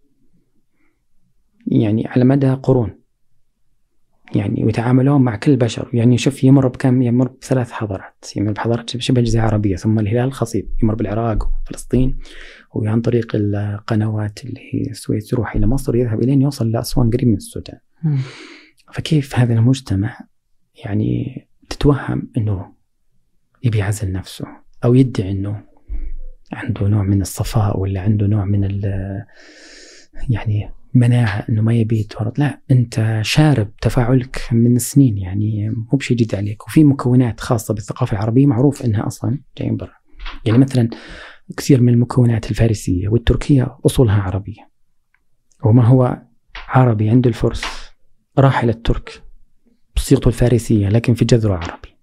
يعني 1.66 2.06
على 2.06 2.24
مدى 2.24 2.50
قرون. 2.50 3.00
يعني 4.34 4.64
ويتعاملون 4.64 5.22
مع 5.22 5.36
كل 5.36 5.50
البشر 5.50 5.90
يعني 5.92 6.18
شوف 6.18 6.44
يمر 6.44 6.68
بكم 6.68 7.02
يمر 7.02 7.28
بثلاث 7.28 7.70
حضارات. 7.70 8.24
يمر 8.36 8.52
بحضارات 8.52 8.90
شبه 8.90 9.20
الجزيرة 9.20 9.42
العربية 9.42 9.76
ثم 9.76 9.98
الهلال 9.98 10.24
الخصيب. 10.24 10.68
يمر 10.82 10.94
بالعراق 10.94 11.48
وفلسطين 11.62 12.18
وعن 12.74 13.00
طريق 13.00 13.32
القنوات 13.34 14.44
اللي 14.44 14.60
هي 14.72 14.90
السويس 14.90 15.32
يروح 15.32 15.56
إلى 15.56 15.66
مصر 15.66 15.96
يذهب 15.96 16.22
إلين 16.22 16.42
يوصل 16.42 16.70
لأسوان 16.70 17.10
قريب 17.10 17.28
من 17.28 17.36
السودان. 17.36 17.78
فكيف 18.92 19.38
هذا 19.38 19.54
المجتمع 19.54 20.18
يعني 20.84 21.46
تتوهم 21.70 22.30
أنه 22.36 22.72
يبي 23.64 23.78
يعزل 23.78 24.12
نفسه 24.12 24.46
أو 24.84 24.94
يدعي 24.94 25.30
أنه 25.30 25.73
عنده 26.54 26.88
نوع 26.88 27.02
من 27.02 27.20
الصفاء 27.20 27.80
ولا 27.80 28.00
عنده 28.00 28.26
نوع 28.26 28.44
من 28.44 28.80
يعني 30.30 30.70
مناعة 30.94 31.44
إنه 31.48 31.62
ما 31.62 31.74
يبي 31.74 32.00
يتورط. 32.00 32.38
لا 32.38 32.60
أنت 32.70 33.18
شارب 33.22 33.76
تفاعلك 33.76 34.48
من 34.52 34.78
سنين 34.78 35.18
يعني 35.18 35.70
مو 35.70 35.98
بشيء 35.98 36.16
جديد 36.16 36.34
عليك. 36.34 36.66
وفي 36.66 36.84
مكونات 36.84 37.40
خاصة 37.40 37.74
بالثقافة 37.74 38.12
العربية 38.12 38.46
معروف 38.46 38.84
إنها 38.84 39.06
أصلا 39.06 39.38
جاية 39.58 39.70
من 39.70 39.76
برا. 39.76 39.92
يعني 40.44 40.58
مثلا 40.58 40.90
كثير 41.56 41.80
من 41.80 41.88
المكونات 41.92 42.50
الفارسية 42.50 43.08
والتركية 43.08 43.78
أصولها 43.86 44.22
عربية. 44.22 44.70
وما 45.64 45.84
هو 45.84 46.22
عربي 46.68 47.10
عند 47.10 47.26
الفرس 47.26 47.64
راح 48.38 48.62
إلى 48.62 48.72
الترك 48.72 49.22
بصيغته 49.96 50.28
الفارسية 50.28 50.88
لكن 50.88 51.14
في 51.14 51.24
جذره 51.24 51.54
عربي. 51.54 51.96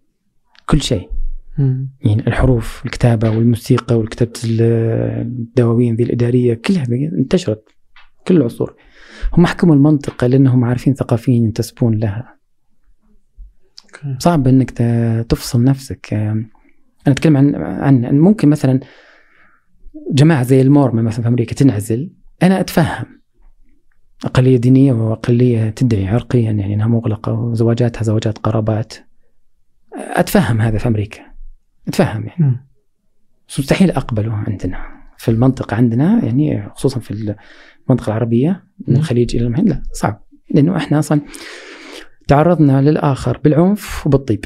كل 0.66 0.82
شيء. 0.82 1.21
يعني 1.58 2.28
الحروف 2.28 2.82
والكتابة 2.84 3.30
والموسيقى 3.30 3.98
والكتابة 4.00 4.32
الدواوين 4.44 5.96
ذي 5.96 6.04
الإدارية 6.04 6.54
كلها 6.54 6.86
انتشرت 7.18 7.64
كل 8.28 8.38
العصور. 8.38 8.76
هم 9.34 9.46
حكموا 9.46 9.76
المنطقة 9.76 10.28
لأنهم 10.28 10.66
عارفين 10.66 10.94
ثقافيين 10.94 11.44
ينتسبون 11.44 11.98
لها. 11.98 12.38
صعب 14.18 14.48
إنك 14.48 14.72
تفصل 15.30 15.64
نفسك. 15.64 16.14
أنا 16.14 16.48
أتكلم 17.08 17.38
عن 17.38 17.56
عن 18.06 18.20
ممكن 18.20 18.50
مثلا 18.50 18.80
جماعة 20.12 20.44
زي 20.44 20.62
المورمون 20.62 21.04
مثلا 21.04 21.22
في 21.22 21.28
أمريكا 21.28 21.56
تنعزل. 21.56 22.14
أنا 22.44 22.60
أتفهم. 22.60 23.22
أقلية 24.26 24.58
دينية 24.58 24.94
وأقلية 24.94 25.70
تدعي 25.70 26.08
عرقيا 26.08 26.52
يعني 26.52 26.74
إنها 26.74 26.88
مغلقة 26.88 27.34
وزواجاتها 27.34 28.04
زواجات 28.04 28.38
قرابات. 28.38 28.94
أتفهم 29.94 30.62
هذا 30.62 30.78
في 30.78 30.88
أمريكا. 30.88 31.31
اتفهم 31.88 32.28
يعني. 32.28 32.68
مستحيل 33.60 33.92
أقبله 33.92 34.34
عندنا. 34.34 35.02
في 35.18 35.32
المنطقة 35.32 35.76
عندنا 35.76 36.26
يعني 36.26 36.70
خصوصا 36.76 37.00
في 37.00 37.36
المنطقة 37.88 38.08
العربية 38.08 38.64
من 38.88 38.98
الخليج 38.98 39.36
إلى 39.36 39.46
المهند 39.46 39.70
لا 39.70 39.84
صعب. 39.94 40.24
لأنه 40.52 40.78
إحنا 40.78 41.00
أصلا 41.00 41.22
تعرضنا 42.28 42.82
للآخر 42.82 43.38
بالعنف 43.38 44.08
وبالطيب. 44.08 44.46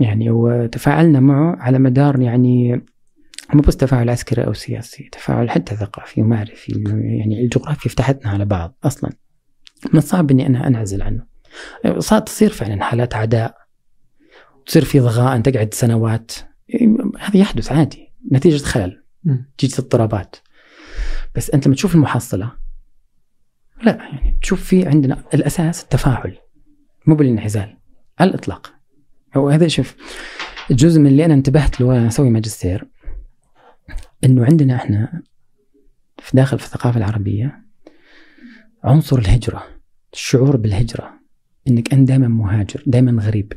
يعني 0.00 0.30
وتفاعلنا 0.30 1.20
معه 1.20 1.56
على 1.56 1.78
مدار 1.78 2.20
يعني 2.20 2.84
مو 3.54 3.60
بس 3.62 3.76
تفاعل 3.76 4.10
عسكري 4.10 4.44
أو 4.44 4.52
سياسي 4.52 5.08
تفاعل 5.12 5.50
حتى 5.50 5.76
ثقافي 5.76 6.22
ومعرفي. 6.22 6.84
يعني 7.18 7.44
الجغرافيا 7.44 7.90
فتحتنا 7.90 8.30
على 8.30 8.44
بعض 8.44 8.78
أصلا. 8.84 9.10
من 9.92 9.98
الصعب 9.98 10.30
إني 10.30 10.46
أنا 10.46 10.66
أنعزل 10.66 11.02
عنه. 11.02 11.26
صارت 11.98 12.26
تصير 12.26 12.50
فعلا 12.50 12.82
حالات 12.84 13.14
عداء. 13.14 13.63
تصير 14.66 14.84
في 14.84 15.00
ضغائن 15.00 15.42
تقعد 15.42 15.74
سنوات. 15.74 16.32
هذا 17.18 17.36
يحدث 17.36 17.72
عادي. 17.72 18.12
نتيجة 18.32 18.64
خلل. 18.64 19.04
نتيجه 19.26 19.78
اضطرابات. 19.78 20.36
بس 21.34 21.50
أنت 21.50 21.66
لما 21.66 21.74
تشوف 21.74 21.94
المحصلة 21.94 22.52
لا 23.82 23.96
يعني 23.96 24.38
تشوف 24.42 24.64
في 24.64 24.86
عندنا 24.86 25.24
الأساس 25.34 25.82
التفاعل. 25.82 26.36
مو 27.06 27.14
بالانعزال. 27.14 27.76
على 28.18 28.30
الإطلاق. 28.30 28.74
هو 29.36 29.48
هذا 29.48 29.68
شوف 29.68 29.96
الجزء 30.70 31.00
من 31.00 31.06
اللي 31.06 31.24
أنا 31.24 31.34
انتبهت 31.34 31.80
له 31.80 31.86
وأنا 31.86 32.06
أسوي 32.06 32.30
ماجستير 32.30 32.88
إنه 34.24 34.44
عندنا 34.44 34.76
إحنا 34.76 35.22
في 36.18 36.36
داخل 36.36 36.58
في 36.58 36.64
الثقافة 36.64 36.98
العربية 36.98 37.64
عنصر 38.84 39.18
الهجرة 39.18 39.62
الشعور 40.12 40.56
بالهجرة 40.56 41.20
إنك 41.68 41.92
أنت 41.92 42.08
دائما 42.08 42.28
مهاجر 42.28 42.82
دائما 42.86 43.22
غريب. 43.22 43.52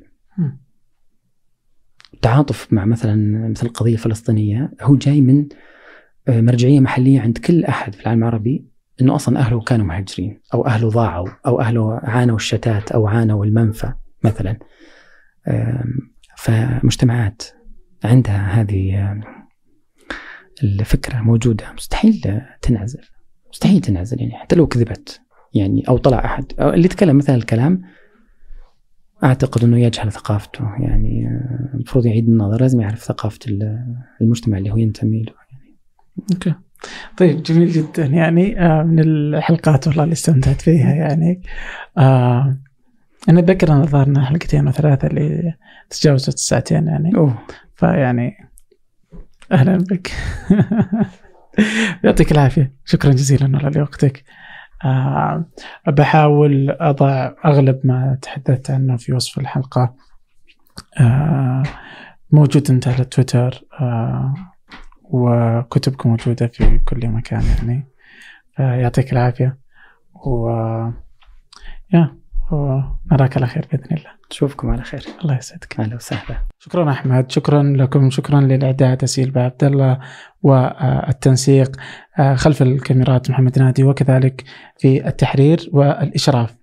تعاطف 2.27 2.73
مع 2.73 2.85
مثلا 2.85 3.47
مثل 3.49 3.67
القضية 3.67 3.93
الفلسطينيه 3.93 4.71
هو 4.81 4.95
جاي 4.95 5.21
من 5.21 5.47
مرجعية 6.27 6.79
محلية 6.79 7.21
عند 7.21 7.37
كل 7.37 7.65
أحد 7.65 7.95
في 7.95 8.01
العالم 8.01 8.23
العربي 8.23 8.67
إنه 9.01 9.15
أصلا 9.15 9.39
أهله 9.39 9.61
كانوا 9.61 9.85
مهاجرين 9.85 10.41
أو 10.53 10.65
أهله 10.65 10.89
ضاعوا 10.89 11.27
أو 11.45 11.61
أهله 11.61 11.99
عانوا 12.03 12.35
الشتات 12.35 12.91
أو 12.91 13.07
عانوا 13.07 13.45
المنفى 13.45 13.93
مثلا. 14.23 14.59
فمجتمعات 16.37 17.43
عندها 18.03 18.61
هذه 18.61 19.15
الفكرة 20.63 21.17
موجودة. 21.21 21.73
مستحيل 21.73 22.41
تنعزل 22.61 23.01
مستحيل 23.49 23.81
تنعزل 23.81 24.21
يعني 24.21 24.37
حتى 24.37 24.55
لو 24.55 24.67
كذبت 24.67 25.21
يعني 25.53 25.83
أو 25.89 25.97
طلع 25.97 26.25
أحد. 26.25 26.45
اللي 26.59 26.85
يتكلم 26.85 27.17
مثل 27.17 27.35
الكلام 27.35 27.81
أعتقد 29.23 29.64
إنه 29.64 29.80
يجهل 29.80 30.11
ثقافته. 30.11 30.64
يعني 30.80 31.27
المفروض 31.73 32.06
يعيد 32.06 32.27
النظر 32.27 32.61
لازم 32.61 32.81
يعرف 32.81 33.03
ثقافة 33.03 33.39
المجتمع 34.22 34.57
اللي 34.57 34.72
هو 34.72 34.77
ينتمي 34.77 35.23
له. 35.23 35.34
أوكي. 36.34 36.53
طيب 37.18 37.44
جميل 37.44 37.72
جدا. 37.72 38.06
يعني 38.06 38.61
آه 38.61 38.84
من 38.84 38.99
الحلقات 38.99 39.88
والله 39.88 40.03
اللي 40.03 40.14
استمتعت 40.14 40.61
فيها 40.61 40.94
يعني. 40.94 41.41
آه 41.98 42.57
أنا 43.30 43.39
أتذكر 43.39 43.72
أن 43.73 43.84
ظهرنا 43.84 44.26
حلقتين 44.26 44.68
وثلاثه 44.68 45.07
اللي 45.07 45.53
تجاوزت 45.89 46.34
الساعتين 46.34 46.88
يعني. 46.88 47.15
أوه. 47.15 47.38
فيعني 47.76 48.34
أهلا 49.52 49.77
بك. 49.77 50.11
يعطيك 52.03 52.31
العافية. 52.31 52.73
شكرا 52.85 53.11
جزيلا 53.11 53.48
نورا 53.48 53.69
لوقتك 53.69 54.23
بحاول 55.87 56.69
أضع 56.69 57.31
أغلب 57.45 57.79
ما 57.83 58.17
تحدثت 58.21 58.71
عنه 58.71 58.97
في 58.97 59.13
وصف 59.13 59.39
الحلقة. 59.39 59.95
أه 60.99 61.63
موجود 62.31 62.71
انت 62.71 62.87
على 62.87 63.05
تويتر 63.05 63.61
أه 63.81 64.33
وكتبكم 65.03 66.09
موجودة 66.09 66.47
في 66.47 66.77
كل 66.77 67.07
مكان 67.07 67.43
يعني. 67.43 67.87
يعطيك 68.59 69.13
العافية 69.13 69.57
و 70.13 70.49
يا 71.93 72.15
ونراك 72.51 73.37
على 73.37 73.47
خير 73.47 73.67
بإذن 73.71 73.97
الله. 73.97 74.16
نشوفكم 74.31 74.69
على 74.69 74.83
خير. 74.83 75.03
الله 75.21 75.37
يسعدك. 75.37 75.79
أهلا 75.79 75.95
وسهلا. 75.95 76.37
شكرا 76.59 76.91
أحمد 76.91 77.31
شكرا 77.31 77.63
لكم 77.63 78.09
شكرا 78.09 78.41
للاعداد 78.41 79.03
اسيل 79.03 79.37
عبد 79.37 79.63
الله 79.63 79.99
والتنسيق 80.41 81.77
خلف 82.35 82.61
الكاميرات 82.61 83.29
محمد 83.29 83.59
نادي 83.59 83.83
وكذلك 83.83 84.43
في 84.77 85.07
التحرير 85.07 85.69
والإشراف 85.73 86.55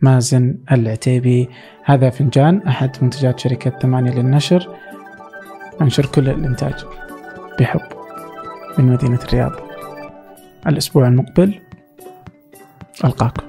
مازن 0.00 0.58
العتيبي. 0.72 1.48
هذا 1.84 2.10
فنجان 2.10 2.62
أحد 2.62 2.96
منتجات 3.02 3.38
شركة 3.38 3.78
ثمانية 3.78 4.10
للنشر. 4.10 4.76
ننشر 5.80 6.06
كل 6.06 6.28
الإنتاج 6.28 6.84
بحب 7.60 7.80
من 8.78 8.84
مدينة 8.84 9.20
الرياض. 9.24 9.52
الأسبوع 10.66 11.08
المقبل 11.08 11.60
ألقاكم. 13.04 13.45